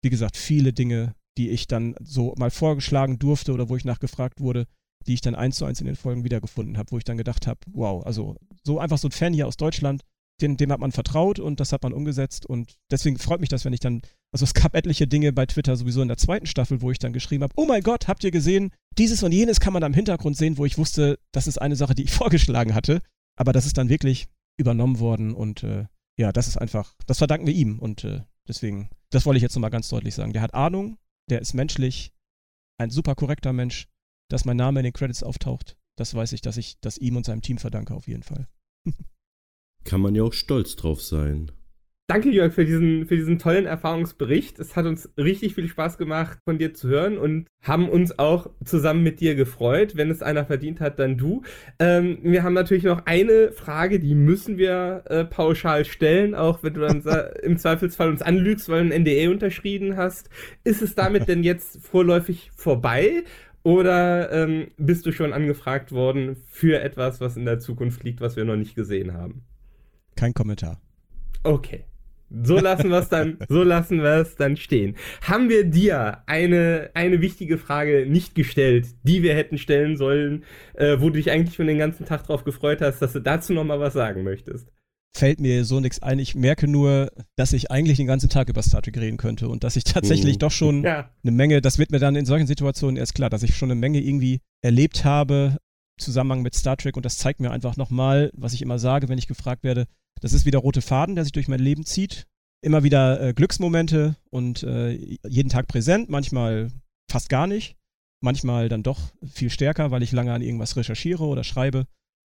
wie 0.03 0.11
gesagt, 0.11 0.37
viele 0.37 0.73
Dinge, 0.73 1.15
die 1.37 1.51
ich 1.51 1.67
dann 1.67 1.95
so 2.01 2.35
mal 2.37 2.51
vorgeschlagen 2.51 3.19
durfte 3.19 3.53
oder 3.53 3.69
wo 3.69 3.77
ich 3.77 3.85
nachgefragt 3.85 4.41
wurde, 4.41 4.67
die 5.07 5.15
ich 5.15 5.21
dann 5.21 5.35
eins 5.35 5.57
zu 5.57 5.65
eins 5.65 5.81
in 5.81 5.87
den 5.87 5.97
Folgen 5.97 6.25
wiedergefunden 6.25 6.77
habe, 6.77 6.91
wo 6.91 6.99
ich 6.99 7.05
dann 7.05 7.17
gedacht 7.17 7.47
habe, 7.47 7.61
wow, 7.71 8.05
also 8.05 8.37
so 8.65 8.79
einfach 8.79 8.99
so 8.99 9.09
ein 9.09 9.13
Fan 9.13 9.33
hier 9.33 9.47
aus 9.47 9.57
Deutschland, 9.57 10.03
dem, 10.41 10.57
dem 10.57 10.71
hat 10.71 10.81
man 10.81 10.93
vertraut 10.93 11.39
und 11.39 11.61
das 11.61 11.73
hat 11.73 11.83
man 11.83 11.93
umgesetzt 11.93 12.47
und 12.47 12.77
deswegen 12.91 13.19
freut 13.19 13.41
mich 13.41 13.49
das, 13.49 13.65
wenn 13.65 13.73
ich 13.73 13.81
dann, 13.81 14.03
also 14.33 14.45
es 14.45 14.55
gab 14.55 14.75
etliche 14.75 15.07
Dinge 15.07 15.33
bei 15.33 15.47
Twitter 15.47 15.77
sowieso 15.77 16.03
in 16.03 16.09
der 16.09 16.17
zweiten 16.17 16.47
Staffel, 16.47 16.81
wo 16.81 16.91
ich 16.91 16.99
dann 16.99 17.13
geschrieben 17.13 17.43
habe, 17.43 17.55
oh 17.57 17.67
mein 17.67 17.83
Gott, 17.83 18.09
habt 18.09 18.23
ihr 18.25 18.31
gesehen, 18.31 18.71
dieses 18.99 19.23
und 19.23 19.33
jenes 19.33 19.61
kann 19.61 19.73
man 19.73 19.81
da 19.81 19.87
im 19.87 19.95
Hintergrund 19.95 20.37
sehen, 20.37 20.59
wo 20.59 20.65
ich 20.65 20.79
wusste, 20.79 21.19
das 21.33 21.47
ist 21.47 21.59
eine 21.59 21.77
Sache, 21.77 21.95
die 21.95 22.05
ich 22.05 22.11
vorgeschlagen 22.13 22.75
hatte, 22.75 23.01
aber 23.37 23.53
das 23.53 23.67
ist 23.67 23.79
dann 23.79 23.89
wirklich 23.89 24.29
übernommen 24.59 24.99
worden 24.99 25.33
und 25.33 25.63
äh, 25.63 25.87
ja, 26.19 26.33
das 26.33 26.49
ist 26.49 26.57
einfach, 26.59 26.95
das 27.07 27.19
verdanken 27.19 27.47
wir 27.47 27.55
ihm 27.55 27.79
und 27.79 28.05
äh, 28.05 28.23
deswegen, 28.47 28.91
das 29.11 29.25
wollte 29.25 29.39
ich 29.39 29.43
jetzt 29.43 29.55
nochmal 29.55 29.71
ganz 29.71 29.89
deutlich 29.89 30.15
sagen. 30.15 30.33
Der 30.33 30.43
hat 30.43 30.53
Ahnung, 30.53 30.99
der 31.31 31.41
ist 31.41 31.55
menschlich, 31.55 32.13
ein 32.79 32.91
super 32.91 33.15
korrekter 33.15 33.53
Mensch, 33.53 33.89
dass 34.29 34.45
mein 34.45 34.57
Name 34.57 34.81
in 34.81 34.85
den 34.85 34.93
Credits 34.93 35.23
auftaucht. 35.23 35.77
Das 35.97 36.15
weiß 36.15 36.33
ich, 36.33 36.43
dass 36.43 36.57
ich 36.57 36.79
das 36.81 36.99
ihm 36.99 37.17
und 37.17 37.25
seinem 37.25 37.43
Team 37.43 37.59
verdanke 37.59 37.95
auf 37.95 38.07
jeden 38.07 38.23
Fall. 38.23 38.49
Kann 39.85 40.01
man 40.01 40.15
ja 40.15 40.23
auch 40.23 40.33
stolz 40.33 40.77
drauf 40.77 41.03
sein. 41.03 41.51
Danke, 42.11 42.31
Jörg, 42.31 42.55
für 42.55 42.65
diesen, 42.65 43.05
für 43.05 43.17
diesen 43.17 43.39
tollen 43.39 43.67
Erfahrungsbericht. 43.67 44.59
Es 44.59 44.77
hat 44.77 44.87
uns 44.87 45.11
richtig 45.19 45.55
viel 45.55 45.69
Spaß 45.69 45.99
gemacht, 45.99 46.39
von 46.47 46.57
dir 46.57 46.73
zu 46.73 46.89
hören 46.89 47.19
und 47.19 47.47
haben 47.63 47.87
uns 47.87 48.19
auch 48.19 48.49
zusammen 48.65 49.03
mit 49.03 49.21
dir 49.21 49.35
gefreut. 49.35 49.95
Wenn 49.95 50.11
es 50.11 50.23
einer 50.23 50.47
verdient 50.47 50.81
hat, 50.81 50.99
dann 50.99 51.19
du. 51.19 51.43
Ähm, 51.79 52.17
wir 52.23 52.45
haben 52.45 52.55
natürlich 52.55 52.85
noch 52.85 53.05
eine 53.05 53.53
Frage, 53.53 54.01
die 54.01 54.15
müssen 54.15 54.57
wir 54.57 55.05
äh, 55.11 55.27
pauschal 55.27 55.85
stellen, 55.85 56.35
auch 56.35 56.63
wenn 56.63 56.73
du 56.73 56.81
dann 56.81 57.03
im 57.43 57.59
Zweifelsfall 57.59 58.09
uns 58.09 58.23
anlügst, 58.23 58.71
weil 58.71 58.89
du 58.89 58.95
ein 58.95 59.03
NDA 59.03 59.31
unterschrieben 59.31 59.99
hast. 59.99 60.31
Ist 60.65 60.81
es 60.81 60.95
damit 60.95 61.29
denn 61.29 61.43
jetzt 61.43 61.79
vorläufig 61.87 62.51
vorbei? 62.57 63.23
Oder 63.65 64.33
ähm, 64.33 64.69
bist 64.79 65.05
du 65.05 65.13
schon 65.13 65.35
angefragt 65.35 65.93
worden 65.93 66.39
für 66.49 66.81
etwas, 66.81 67.21
was 67.21 67.37
in 67.37 67.45
der 67.45 67.59
Zukunft 67.59 68.03
liegt, 68.03 68.23
was 68.23 68.35
wir 68.35 68.47
noch 68.47 68.57
nicht 68.57 68.75
gesehen 68.75 69.13
haben? 69.13 69.43
Kein 70.17 70.33
Kommentar. 70.33 70.81
Okay. 71.43 71.85
So 72.31 72.59
lassen 72.59 72.91
wir 72.91 72.99
es 72.99 73.09
dann, 73.09 73.39
so 73.49 73.63
lassen 73.63 74.03
wir 74.03 74.17
es 74.17 74.37
dann 74.37 74.57
stehen. 74.57 74.97
Haben 75.23 75.49
wir 75.49 75.65
dir 75.65 76.23
eine, 76.27 76.91
eine 76.95 77.21
wichtige 77.21 77.59
Frage 77.59 78.07
nicht 78.07 78.35
gestellt, 78.35 78.89
die 79.03 79.23
wir 79.23 79.35
hätten 79.35 79.57
stellen 79.57 79.97
sollen, 79.97 80.45
äh, 80.75 80.97
wo 81.01 81.07
du 81.07 81.17
dich 81.17 81.31
eigentlich 81.31 81.55
schon 81.55 81.67
den 81.67 81.79
ganzen 81.79 82.05
Tag 82.05 82.27
drauf 82.27 82.45
gefreut 82.45 82.81
hast, 82.83 83.01
dass 83.01 83.15
du 83.15 83.21
dazu 83.21 83.55
nochmal 83.55 83.81
was 83.81 83.95
sagen 83.95 84.25
möchtest? 84.25 84.69
Fällt 85.17 85.41
mir 85.41 85.65
so 85.65 85.81
nichts 85.81 86.03
ein. 86.03 86.19
Ich 86.19 86.35
merke 86.35 86.69
nur, 86.69 87.11
dass 87.37 87.55
ich 87.55 87.71
eigentlich 87.71 87.97
den 87.97 88.07
ganzen 88.07 88.29
Tag 88.29 88.49
über 88.49 88.63
Star 88.63 88.83
Trek 88.83 88.99
reden 88.99 89.17
könnte 89.17 89.49
und 89.49 89.65
dass 89.65 89.77
ich 89.77 89.85
tatsächlich 89.85 90.37
uh. 90.37 90.39
doch 90.39 90.51
schon 90.51 90.85
ja. 90.85 91.11
eine 91.23 91.33
Menge, 91.33 91.61
das 91.61 91.79
wird 91.79 91.91
mir 91.91 91.99
dann 91.99 92.15
in 92.15 92.27
solchen 92.27 92.47
Situationen 92.47 92.97
erst 92.97 93.15
klar, 93.15 93.31
dass 93.31 93.43
ich 93.43 93.57
schon 93.57 93.71
eine 93.71 93.81
Menge 93.81 94.01
irgendwie 94.01 94.41
erlebt 94.63 95.05
habe, 95.05 95.57
im 95.99 96.05
Zusammenhang 96.05 96.43
mit 96.43 96.55
Star 96.55 96.77
Trek 96.77 96.97
und 96.97 97.07
das 97.07 97.17
zeigt 97.17 97.41
mir 97.41 97.51
einfach 97.51 97.77
nochmal, 97.77 98.31
was 98.35 98.53
ich 98.53 98.63
immer 98.63 98.79
sage, 98.79 99.09
wenn 99.09 99.19
ich 99.19 99.27
gefragt 99.27 99.65
werde, 99.65 99.87
das 100.21 100.33
ist 100.33 100.47
wieder 100.47 100.59
rote 100.59 100.83
Faden, 100.83 101.15
der 101.15 101.25
sich 101.25 101.33
durch 101.33 101.49
mein 101.49 101.61
Leben 101.61 101.85
zieht. 101.85 102.27
Immer 102.61 102.83
wieder 102.83 103.21
äh, 103.21 103.33
Glücksmomente 103.35 104.17
und 104.31 104.63
äh, 104.65 104.93
jeden 105.27 105.49
Tag 105.49 105.69
präsent, 105.69 106.09
manchmal 106.09 106.71
fast 107.11 107.29
gar 107.29 107.47
nicht, 107.47 107.77
manchmal 108.21 108.69
dann 108.69 108.83
doch 108.83 108.99
viel 109.25 109.51
stärker, 109.51 109.91
weil 109.91 110.03
ich 110.03 110.13
lange 110.13 110.33
an 110.33 110.43
irgendwas 110.43 110.77
recherchiere 110.77 111.25
oder 111.25 111.45
schreibe. 111.45 111.87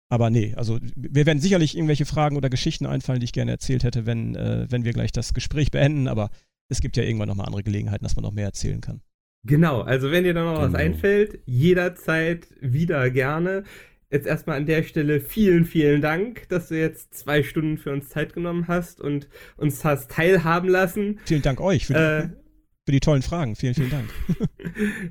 Aber 0.10 0.30
nee, 0.30 0.54
also 0.56 0.80
wir 0.96 1.26
werden 1.26 1.40
sicherlich 1.40 1.76
irgendwelche 1.76 2.06
Fragen 2.06 2.38
oder 2.38 2.50
Geschichten 2.50 2.86
einfallen, 2.86 3.20
die 3.20 3.26
ich 3.26 3.34
gerne 3.34 3.52
erzählt 3.52 3.84
hätte, 3.84 4.06
wenn, 4.06 4.36
äh, 4.36 4.68
wenn 4.70 4.86
wir 4.86 4.94
gleich 4.94 5.12
das 5.12 5.34
Gespräch 5.34 5.72
beenden. 5.72 6.08
Aber 6.08 6.30
es 6.70 6.82
gibt 6.82 6.98
ja 6.98 7.04
irgendwann 7.04 7.28
nochmal 7.28 7.48
andere 7.48 7.64
Gelegenheiten, 7.64 8.04
dass 8.04 8.16
man 8.16 8.24
noch 8.24 8.32
mehr 8.32 8.46
erzählen 8.46 8.82
kann. 8.82 9.02
Genau, 9.46 9.82
also 9.82 10.12
wenn 10.12 10.24
dir 10.24 10.34
da 10.34 10.44
noch 10.44 10.56
genau. 10.56 10.68
was 10.68 10.76
einfällt, 10.76 11.40
jederzeit 11.46 12.48
wieder 12.60 13.10
gerne 13.10 13.64
jetzt 14.10 14.28
erstmal 14.28 14.58
an 14.58 14.66
der 14.66 14.84
Stelle 14.84 15.20
vielen, 15.20 15.66
vielen 15.66 16.02
Dank, 16.02 16.48
dass 16.50 16.70
du 16.70 16.80
jetzt 16.80 17.14
zwei 17.14 17.44
Stunden 17.44 17.78
für 17.78 17.92
uns 17.92 18.10
Zeit 18.10 18.34
genommen 18.34 18.68
hast 18.68 19.02
und 19.02 19.28
uns 19.58 19.84
hast 19.84 20.12
teilhaben 20.12 20.70
lassen. 20.70 21.20
Vielen 21.26 21.42
Dank 21.42 21.60
euch 21.60 21.88
für 21.88 21.94
die, 21.94 22.00
äh, 22.00 22.30
für 22.86 22.92
die 22.92 23.00
tollen 23.00 23.22
Fragen. 23.22 23.56
Vielen, 23.56 23.74
vielen 23.74 23.90
Dank. 23.90 24.10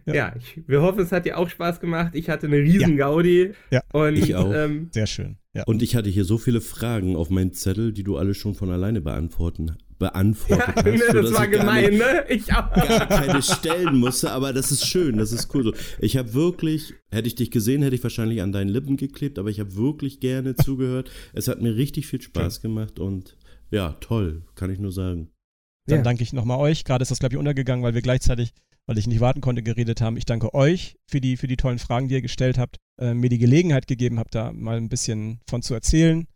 ja, 0.07 0.15
ja 0.15 0.35
ich, 0.37 0.63
wir 0.67 0.83
hoffen, 0.83 1.01
es 1.01 1.13
hat 1.13 1.27
dir 1.27 1.37
auch 1.39 1.49
Spaß 1.49 1.81
gemacht. 1.81 2.15
Ich 2.15 2.29
hatte 2.31 2.47
eine 2.47 2.59
riesen 2.59 2.97
ja. 2.97 3.07
Gaudi. 3.07 3.53
Ja, 3.71 3.83
und, 3.93 4.17
ich 4.17 4.35
auch. 4.35 4.53
Ähm, 4.53 4.89
Sehr 4.93 5.07
schön. 5.07 5.37
Ja. 5.53 5.65
Und 5.65 5.83
ich 5.83 5.97
hatte 5.97 6.09
hier 6.09 6.25
so 6.25 6.39
viele 6.39 6.61
Fragen 6.61 7.17
auf 7.17 7.31
meinem 7.31 7.53
Zettel, 7.53 7.93
die 7.93 8.03
du 8.03 8.17
alle 8.17 8.35
schon 8.35 8.55
von 8.55 8.71
alleine 8.71 9.01
beantworten 9.01 9.77
beantwortet 9.99 10.77
hast. 10.77 10.85
ne, 10.85 11.23
das 11.23 11.33
war 11.33 11.49
gemein, 11.49 11.91
nicht, 11.91 11.99
ne? 11.99 12.25
Ich 12.29 12.53
auch. 12.53 12.73
gar 12.73 13.07
keine 13.07 13.43
stellen 13.43 13.97
musste, 13.97 14.31
aber 14.31 14.53
das 14.53 14.71
ist 14.71 14.87
schön, 14.87 15.17
das 15.17 15.33
ist 15.33 15.55
cool 15.55 15.65
so. 15.65 15.75
Ich 15.99 16.17
habe 16.17 16.35
wirklich, 16.35 16.95
hätte 17.11 17.29
ich 17.29 17.35
dich 17.35 17.51
gesehen, 17.51 17.83
hätte 17.83 17.97
ich 17.97 18.03
wahrscheinlich 18.03 18.43
an 18.43 18.53
deinen 18.53 18.69
Lippen 18.69 18.97
geklebt, 18.97 19.39
aber 19.39 19.51
ich 19.51 19.61
habe 19.61 19.77
wirklich 19.77 20.21
gerne 20.21 20.57
zugehört. 20.57 21.11
Es 21.33 21.49
hat 21.49 21.63
mir 21.63 21.77
richtig 21.77 22.07
viel 22.07 22.21
Spaß 22.21 22.61
gemacht 22.61 22.99
und 22.99 23.37
ja, 23.71 23.97
toll, 24.01 24.43
kann 24.55 24.71
ich 24.71 24.79
nur 24.79 24.93
sagen. 24.93 25.31
Dann 25.87 25.99
ja. 25.99 26.03
danke 26.03 26.23
ich 26.23 26.33
nochmal 26.33 26.59
euch. 26.59 26.85
Gerade 26.85 27.03
ist 27.03 27.11
das, 27.11 27.19
glaube 27.19 27.35
ich, 27.35 27.39
untergegangen, 27.39 27.85
weil 27.85 27.95
wir 27.95 28.03
gleichzeitig, 28.03 28.53
weil 28.87 28.99
ich 28.99 29.07
nicht 29.07 29.21
warten 29.21 29.41
konnte, 29.41 29.63
geredet 29.63 30.01
haben. 30.01 30.17
Ich 30.17 30.25
danke 30.25 30.53
euch 30.55 30.97
für 31.09 31.21
die, 31.21 31.37
für 31.37 31.47
die 31.47 31.57
tollen 31.57 31.79
Fragen, 31.79 32.09
die 32.09 32.15
ihr 32.15 32.23
gestellt 32.23 32.59
habt, 32.59 32.77
äh, 33.01 33.15
mir 33.15 33.29
die 33.29 33.39
Gelegenheit 33.39 33.87
gegeben 33.87 34.19
habt, 34.19 34.35
da 34.35 34.53
mal 34.53 34.77
ein 34.77 34.89
bisschen 34.89 35.41
von 35.49 35.63
zu 35.63 35.75
erzählen 35.75 36.27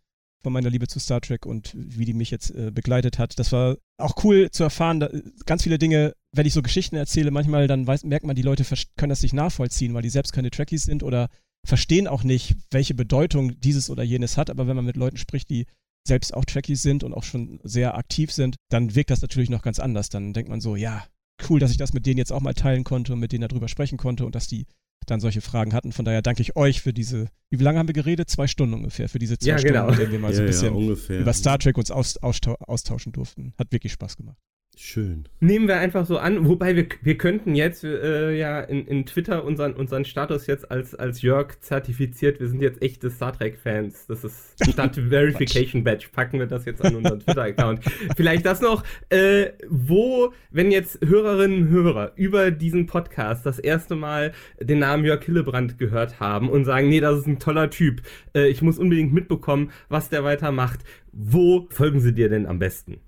von 0.41 0.53
meiner 0.53 0.69
Liebe 0.69 0.87
zu 0.87 0.99
Star 0.99 1.21
Trek 1.21 1.45
und 1.45 1.71
wie 1.75 2.05
die 2.05 2.13
mich 2.13 2.31
jetzt 2.31 2.51
äh, 2.51 2.71
begleitet 2.71 3.19
hat. 3.19 3.37
Das 3.37 3.51
war 3.51 3.77
auch 3.97 4.23
cool 4.23 4.49
zu 4.51 4.63
erfahren. 4.63 4.99
Da, 4.99 5.09
ganz 5.45 5.63
viele 5.63 5.77
Dinge, 5.77 6.13
wenn 6.31 6.45
ich 6.45 6.53
so 6.53 6.61
Geschichten 6.61 6.95
erzähle, 6.95 7.31
manchmal 7.31 7.67
dann 7.67 7.85
weiß, 7.85 8.03
merkt 8.03 8.25
man, 8.25 8.35
die 8.35 8.41
Leute 8.41 8.63
können 8.97 9.09
das 9.09 9.21
nicht 9.21 9.33
nachvollziehen, 9.33 9.93
weil 9.93 10.01
die 10.01 10.09
selbst 10.09 10.33
keine 10.33 10.51
Trekkies 10.51 10.83
sind 10.83 11.03
oder 11.03 11.29
verstehen 11.65 12.07
auch 12.07 12.23
nicht, 12.23 12.55
welche 12.71 12.95
Bedeutung 12.95 13.59
dieses 13.59 13.89
oder 13.89 14.03
jenes 14.03 14.37
hat. 14.37 14.49
Aber 14.49 14.67
wenn 14.67 14.75
man 14.75 14.85
mit 14.85 14.95
Leuten 14.95 15.17
spricht, 15.17 15.49
die 15.49 15.65
selbst 16.07 16.33
auch 16.33 16.45
Trekkies 16.45 16.81
sind 16.81 17.03
und 17.03 17.13
auch 17.13 17.23
schon 17.23 17.59
sehr 17.63 17.95
aktiv 17.95 18.31
sind, 18.31 18.55
dann 18.69 18.95
wirkt 18.95 19.11
das 19.11 19.21
natürlich 19.21 19.49
noch 19.49 19.61
ganz 19.61 19.79
anders. 19.79 20.09
Dann 20.09 20.33
denkt 20.33 20.49
man 20.49 20.61
so, 20.61 20.75
ja, 20.75 21.05
cool, 21.49 21.59
dass 21.59 21.71
ich 21.71 21.77
das 21.77 21.93
mit 21.93 22.05
denen 22.05 22.17
jetzt 22.17 22.31
auch 22.31 22.41
mal 22.41 22.53
teilen 22.53 22.83
konnte 22.83 23.13
und 23.13 23.19
mit 23.19 23.31
denen 23.31 23.47
darüber 23.47 23.67
sprechen 23.67 23.97
konnte 23.97 24.25
und 24.25 24.35
dass 24.35 24.47
die 24.47 24.65
dann 25.05 25.19
solche 25.19 25.41
Fragen 25.41 25.73
hatten. 25.73 25.91
Von 25.91 26.05
daher 26.05 26.21
danke 26.21 26.41
ich 26.41 26.55
euch 26.55 26.81
für 26.81 26.93
diese, 26.93 27.29
wie 27.49 27.63
lange 27.63 27.79
haben 27.79 27.87
wir 27.87 27.93
geredet? 27.93 28.29
Zwei 28.29 28.47
Stunden 28.47 28.73
ungefähr, 28.73 29.09
für 29.09 29.19
diese 29.19 29.37
zwei 29.37 29.49
ja, 29.49 29.57
Stunden, 29.57 29.73
genau. 29.73 29.89
in 29.89 29.97
denen 29.97 30.11
wir 30.11 30.19
mal 30.19 30.33
so 30.33 30.41
ein 30.41 30.47
bisschen 30.47 30.75
ja, 30.75 31.19
über 31.19 31.33
Star 31.33 31.59
Trek 31.59 31.77
uns 31.77 31.91
austauschen 31.91 33.11
durften. 33.11 33.53
Hat 33.57 33.71
wirklich 33.71 33.93
Spaß 33.93 34.17
gemacht. 34.17 34.37
Schön. 34.77 35.25
Nehmen 35.41 35.67
wir 35.67 35.77
einfach 35.77 36.05
so 36.05 36.17
an, 36.17 36.47
wobei 36.47 36.75
wir, 36.75 36.87
wir 37.01 37.17
könnten 37.17 37.55
jetzt 37.55 37.83
äh, 37.83 38.31
ja 38.31 38.61
in, 38.61 38.87
in 38.87 39.05
Twitter 39.05 39.43
unseren, 39.43 39.73
unseren 39.73 40.05
Status 40.05 40.47
jetzt 40.47 40.71
als, 40.71 40.95
als 40.95 41.21
Jörg 41.21 41.59
zertifiziert. 41.59 42.39
Wir 42.39 42.47
sind 42.47 42.61
jetzt 42.61 42.81
echte 42.81 43.09
Star 43.09 43.37
Trek-Fans. 43.37 44.07
Das 44.07 44.23
ist 44.23 44.55
statt 44.63 44.95
Verification 45.09 45.83
Badge. 45.83 46.07
Packen 46.13 46.39
wir 46.39 46.47
das 46.47 46.63
jetzt 46.65 46.83
an 46.83 46.95
unseren 46.95 47.19
Twitter-Account. 47.19 47.83
Vielleicht 48.15 48.45
das 48.45 48.61
noch, 48.61 48.83
äh, 49.09 49.51
wo, 49.69 50.33
wenn 50.51 50.71
jetzt 50.71 50.99
Hörerinnen 51.05 51.63
und 51.63 51.69
Hörer 51.69 52.13
über 52.15 52.49
diesen 52.49 52.85
Podcast 52.85 53.45
das 53.45 53.59
erste 53.59 53.95
Mal 53.95 54.31
den 54.59 54.79
Namen 54.79 55.03
Jörg 55.03 55.23
Hillebrand 55.23 55.79
gehört 55.79 56.21
haben 56.21 56.49
und 56.49 56.63
sagen, 56.63 56.87
nee, 56.87 57.01
das 57.01 57.19
ist 57.19 57.27
ein 57.27 57.39
toller 57.39 57.69
Typ. 57.69 58.01
Äh, 58.33 58.47
ich 58.47 58.61
muss 58.61 58.79
unbedingt 58.79 59.13
mitbekommen, 59.13 59.71
was 59.89 60.07
der 60.07 60.23
weitermacht. 60.23 60.79
Wo 61.11 61.67
folgen 61.71 61.99
sie 61.99 62.13
dir 62.13 62.29
denn 62.29 62.45
am 62.45 62.57
besten? 62.57 63.01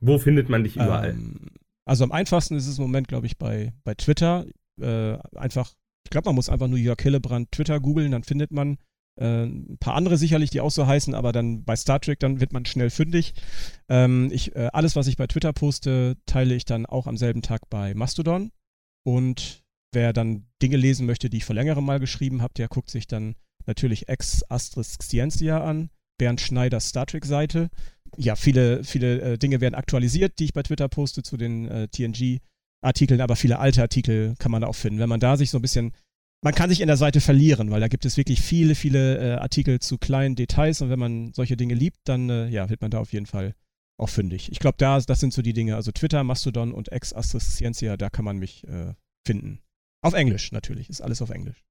Wo 0.00 0.18
findet 0.18 0.48
man 0.48 0.64
dich 0.64 0.76
überall? 0.76 1.10
Ähm, 1.10 1.50
also 1.86 2.04
am 2.04 2.12
einfachsten 2.12 2.56
ist 2.56 2.66
es 2.66 2.78
im 2.78 2.84
Moment, 2.84 3.08
glaube 3.08 3.26
ich, 3.26 3.38
bei, 3.38 3.72
bei 3.84 3.94
Twitter. 3.94 4.46
Äh, 4.80 5.18
einfach, 5.34 5.74
ich 6.04 6.10
glaube, 6.10 6.28
man 6.28 6.34
muss 6.34 6.48
einfach 6.48 6.68
nur 6.68 6.78
Jörg 6.78 7.00
Hillebrand 7.00 7.52
Twitter 7.52 7.80
googeln, 7.80 8.12
dann 8.12 8.24
findet 8.24 8.50
man 8.50 8.78
äh, 9.16 9.44
ein 9.44 9.78
paar 9.78 9.94
andere 9.94 10.16
sicherlich, 10.16 10.50
die 10.50 10.60
auch 10.60 10.70
so 10.70 10.86
heißen, 10.86 11.14
aber 11.14 11.32
dann 11.32 11.64
bei 11.64 11.76
Star 11.76 12.00
Trek, 12.00 12.18
dann 12.20 12.40
wird 12.40 12.52
man 12.52 12.64
schnell 12.64 12.90
fündig. 12.90 13.34
Ähm, 13.88 14.30
ich, 14.32 14.54
äh, 14.56 14.70
alles, 14.72 14.96
was 14.96 15.06
ich 15.06 15.16
bei 15.16 15.26
Twitter 15.26 15.52
poste, 15.52 16.16
teile 16.26 16.54
ich 16.54 16.64
dann 16.64 16.86
auch 16.86 17.06
am 17.06 17.16
selben 17.16 17.42
Tag 17.42 17.68
bei 17.70 17.94
Mastodon. 17.94 18.50
Und 19.04 19.62
wer 19.92 20.12
dann 20.12 20.46
Dinge 20.62 20.76
lesen 20.76 21.06
möchte, 21.06 21.30
die 21.30 21.38
ich 21.38 21.44
vor 21.44 21.54
längerem 21.54 21.84
mal 21.84 22.00
geschrieben 22.00 22.42
habe, 22.42 22.54
der 22.54 22.68
guckt 22.68 22.90
sich 22.90 23.06
dann 23.06 23.36
natürlich 23.66 24.08
Ex 24.08 24.42
Astris 24.50 24.96
Scientia 25.00 25.62
an, 25.62 25.90
Bernd 26.18 26.40
Schneiders 26.40 26.88
Star 26.88 27.06
Trek-Seite 27.06 27.70
ja, 28.16 28.36
viele, 28.36 28.84
viele 28.84 29.20
äh, 29.20 29.38
Dinge 29.38 29.60
werden 29.60 29.74
aktualisiert, 29.74 30.38
die 30.38 30.44
ich 30.44 30.52
bei 30.52 30.62
Twitter 30.62 30.88
poste 30.88 31.22
zu 31.22 31.36
den 31.36 31.68
äh, 31.68 31.88
TNG-Artikeln, 31.88 33.20
aber 33.20 33.36
viele 33.36 33.58
alte 33.58 33.82
Artikel 33.82 34.34
kann 34.38 34.52
man 34.52 34.62
da 34.62 34.68
auch 34.68 34.74
finden. 34.74 34.98
Wenn 34.98 35.08
man 35.08 35.20
da 35.20 35.36
sich 35.36 35.50
so 35.50 35.58
ein 35.58 35.62
bisschen, 35.62 35.92
man 36.42 36.54
kann 36.54 36.70
sich 36.70 36.80
in 36.80 36.86
der 36.88 36.96
Seite 36.96 37.20
verlieren, 37.20 37.70
weil 37.70 37.80
da 37.80 37.88
gibt 37.88 38.04
es 38.04 38.16
wirklich 38.16 38.40
viele, 38.40 38.74
viele 38.74 39.18
äh, 39.18 39.36
Artikel 39.36 39.80
zu 39.80 39.98
kleinen 39.98 40.36
Details 40.36 40.80
und 40.80 40.90
wenn 40.90 40.98
man 40.98 41.32
solche 41.32 41.56
Dinge 41.56 41.74
liebt, 41.74 41.98
dann 42.04 42.30
äh, 42.30 42.48
ja, 42.48 42.68
wird 42.70 42.80
man 42.80 42.90
da 42.90 42.98
auf 42.98 43.12
jeden 43.12 43.26
Fall 43.26 43.54
auch 43.98 44.08
fündig. 44.08 44.50
Ich 44.50 44.58
glaube, 44.58 44.76
da, 44.78 45.00
das 45.00 45.20
sind 45.20 45.32
so 45.32 45.42
die 45.42 45.52
Dinge, 45.52 45.76
also 45.76 45.92
Twitter, 45.92 46.24
Mastodon 46.24 46.72
und 46.72 46.90
Ex 46.90 47.12
Astris 47.12 47.54
Scientia, 47.54 47.96
da 47.96 48.10
kann 48.10 48.24
man 48.24 48.38
mich 48.38 48.64
äh, 48.66 48.94
finden. 49.26 49.60
Auf 50.02 50.14
Englisch 50.14 50.52
natürlich, 50.52 50.90
ist 50.90 51.00
alles 51.00 51.22
auf 51.22 51.30
Englisch. 51.30 51.64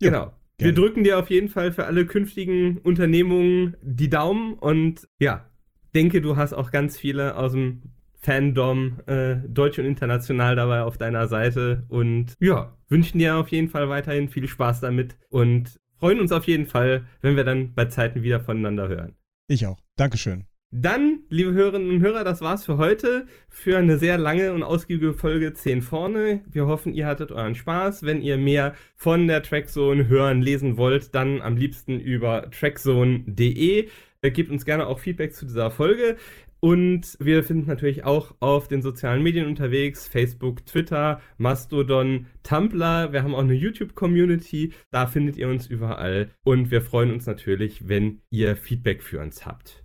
Jo. 0.00 0.10
Genau. 0.10 0.32
Wir 0.60 0.74
drücken 0.74 1.04
dir 1.04 1.18
auf 1.18 1.30
jeden 1.30 1.48
Fall 1.48 1.72
für 1.72 1.86
alle 1.86 2.04
künftigen 2.04 2.78
Unternehmungen 2.78 3.76
die 3.82 4.10
Daumen 4.10 4.54
und 4.54 5.08
ja, 5.18 5.49
denke, 5.94 6.20
du 6.20 6.36
hast 6.36 6.52
auch 6.52 6.70
ganz 6.70 6.98
viele 6.98 7.36
aus 7.36 7.52
dem 7.52 7.82
Fandom, 8.20 9.00
äh, 9.06 9.36
deutsch 9.48 9.78
und 9.78 9.86
international 9.86 10.54
dabei 10.54 10.82
auf 10.82 10.98
deiner 10.98 11.26
Seite. 11.26 11.84
Und 11.88 12.34
ja, 12.38 12.76
wünschen 12.88 13.18
dir 13.18 13.36
auf 13.36 13.48
jeden 13.48 13.68
Fall 13.68 13.88
weiterhin 13.88 14.28
viel 14.28 14.46
Spaß 14.46 14.80
damit 14.80 15.16
und 15.30 15.80
freuen 15.98 16.20
uns 16.20 16.32
auf 16.32 16.46
jeden 16.46 16.66
Fall, 16.66 17.06
wenn 17.22 17.36
wir 17.36 17.44
dann 17.44 17.74
bei 17.74 17.86
Zeiten 17.86 18.22
wieder 18.22 18.40
voneinander 18.40 18.88
hören. 18.88 19.14
Ich 19.48 19.66
auch. 19.66 19.78
Dankeschön. 19.96 20.44
Dann, 20.72 21.24
liebe 21.30 21.52
Hörerinnen 21.52 21.90
und 21.90 22.00
Hörer, 22.00 22.22
das 22.22 22.42
war's 22.42 22.64
für 22.64 22.78
heute. 22.78 23.26
Für 23.48 23.76
eine 23.76 23.98
sehr 23.98 24.18
lange 24.18 24.52
und 24.52 24.62
ausgiebige 24.62 25.14
Folge 25.14 25.52
10 25.52 25.82
vorne. 25.82 26.42
Wir 26.48 26.66
hoffen, 26.66 26.94
ihr 26.94 27.06
hattet 27.06 27.32
euren 27.32 27.56
Spaß. 27.56 28.04
Wenn 28.04 28.22
ihr 28.22 28.38
mehr 28.38 28.74
von 28.94 29.26
der 29.26 29.42
Trackzone 29.42 30.06
hören, 30.06 30.42
lesen 30.42 30.76
wollt, 30.76 31.12
dann 31.16 31.42
am 31.42 31.56
liebsten 31.56 31.98
über 31.98 32.48
trackzone.de. 32.52 33.88
Äh, 34.22 34.30
gebt 34.30 34.50
uns 34.50 34.64
gerne 34.64 34.86
auch 34.86 34.98
Feedback 34.98 35.34
zu 35.34 35.46
dieser 35.46 35.70
Folge. 35.70 36.16
Und 36.60 37.16
wir 37.20 37.42
finden 37.42 37.66
natürlich 37.66 38.04
auch 38.04 38.34
auf 38.40 38.68
den 38.68 38.82
sozialen 38.82 39.22
Medien 39.22 39.46
unterwegs: 39.46 40.06
Facebook, 40.06 40.66
Twitter, 40.66 41.20
Mastodon, 41.38 42.26
Tumblr. 42.42 43.12
Wir 43.12 43.22
haben 43.22 43.34
auch 43.34 43.40
eine 43.40 43.54
YouTube-Community. 43.54 44.74
Da 44.90 45.06
findet 45.06 45.36
ihr 45.38 45.48
uns 45.48 45.66
überall. 45.66 46.30
Und 46.44 46.70
wir 46.70 46.82
freuen 46.82 47.12
uns 47.12 47.26
natürlich, 47.26 47.88
wenn 47.88 48.20
ihr 48.28 48.56
Feedback 48.56 49.02
für 49.02 49.20
uns 49.20 49.46
habt. 49.46 49.82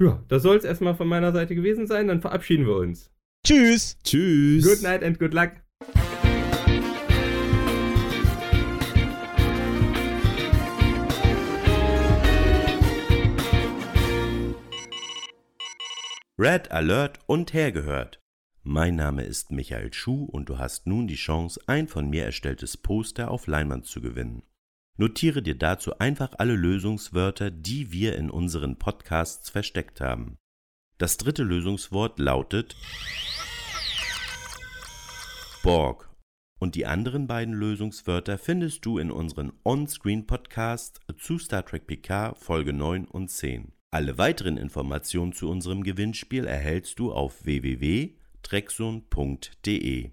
Ja, 0.00 0.24
das 0.28 0.42
soll 0.42 0.56
es 0.56 0.64
erstmal 0.64 0.96
von 0.96 1.06
meiner 1.06 1.30
Seite 1.30 1.54
gewesen 1.54 1.86
sein. 1.86 2.08
Dann 2.08 2.20
verabschieden 2.20 2.66
wir 2.66 2.76
uns. 2.76 3.12
Tschüss. 3.46 3.96
Tschüss. 4.02 4.64
Good 4.64 4.82
night 4.82 5.04
and 5.04 5.18
good 5.18 5.32
luck. 5.32 5.52
Red 16.42 16.70
Alert 16.70 17.18
und 17.26 17.52
hergehört. 17.52 18.18
Mein 18.62 18.96
Name 18.96 19.24
ist 19.24 19.50
Michael 19.50 19.92
Schuh 19.92 20.24
und 20.24 20.48
du 20.48 20.56
hast 20.56 20.86
nun 20.86 21.06
die 21.06 21.16
Chance, 21.16 21.60
ein 21.66 21.86
von 21.86 22.08
mir 22.08 22.24
erstelltes 22.24 22.78
Poster 22.78 23.30
auf 23.30 23.46
Leinwand 23.46 23.84
zu 23.84 24.00
gewinnen. 24.00 24.42
Notiere 24.96 25.42
dir 25.42 25.54
dazu 25.54 25.98
einfach 25.98 26.32
alle 26.38 26.54
Lösungswörter, 26.54 27.50
die 27.50 27.92
wir 27.92 28.16
in 28.16 28.30
unseren 28.30 28.78
Podcasts 28.78 29.50
versteckt 29.50 30.00
haben. 30.00 30.38
Das 30.96 31.18
dritte 31.18 31.42
Lösungswort 31.42 32.18
lautet 32.18 32.74
Borg. 35.62 36.08
Und 36.58 36.74
die 36.74 36.86
anderen 36.86 37.26
beiden 37.26 37.52
Lösungswörter 37.52 38.38
findest 38.38 38.86
du 38.86 38.96
in 38.96 39.10
unseren 39.10 39.52
On-Screen-Podcast 39.62 41.00
zu 41.18 41.38
Star 41.38 41.66
Trek 41.66 41.86
PK 41.86 42.34
Folge 42.34 42.72
9 42.72 43.04
und 43.04 43.28
10. 43.28 43.74
Alle 43.92 44.18
weiteren 44.18 44.56
Informationen 44.56 45.32
zu 45.32 45.50
unserem 45.50 45.82
Gewinnspiel 45.82 46.44
erhältst 46.44 47.00
du 47.00 47.12
auf 47.12 47.44
www.trexon.de. 47.44 50.10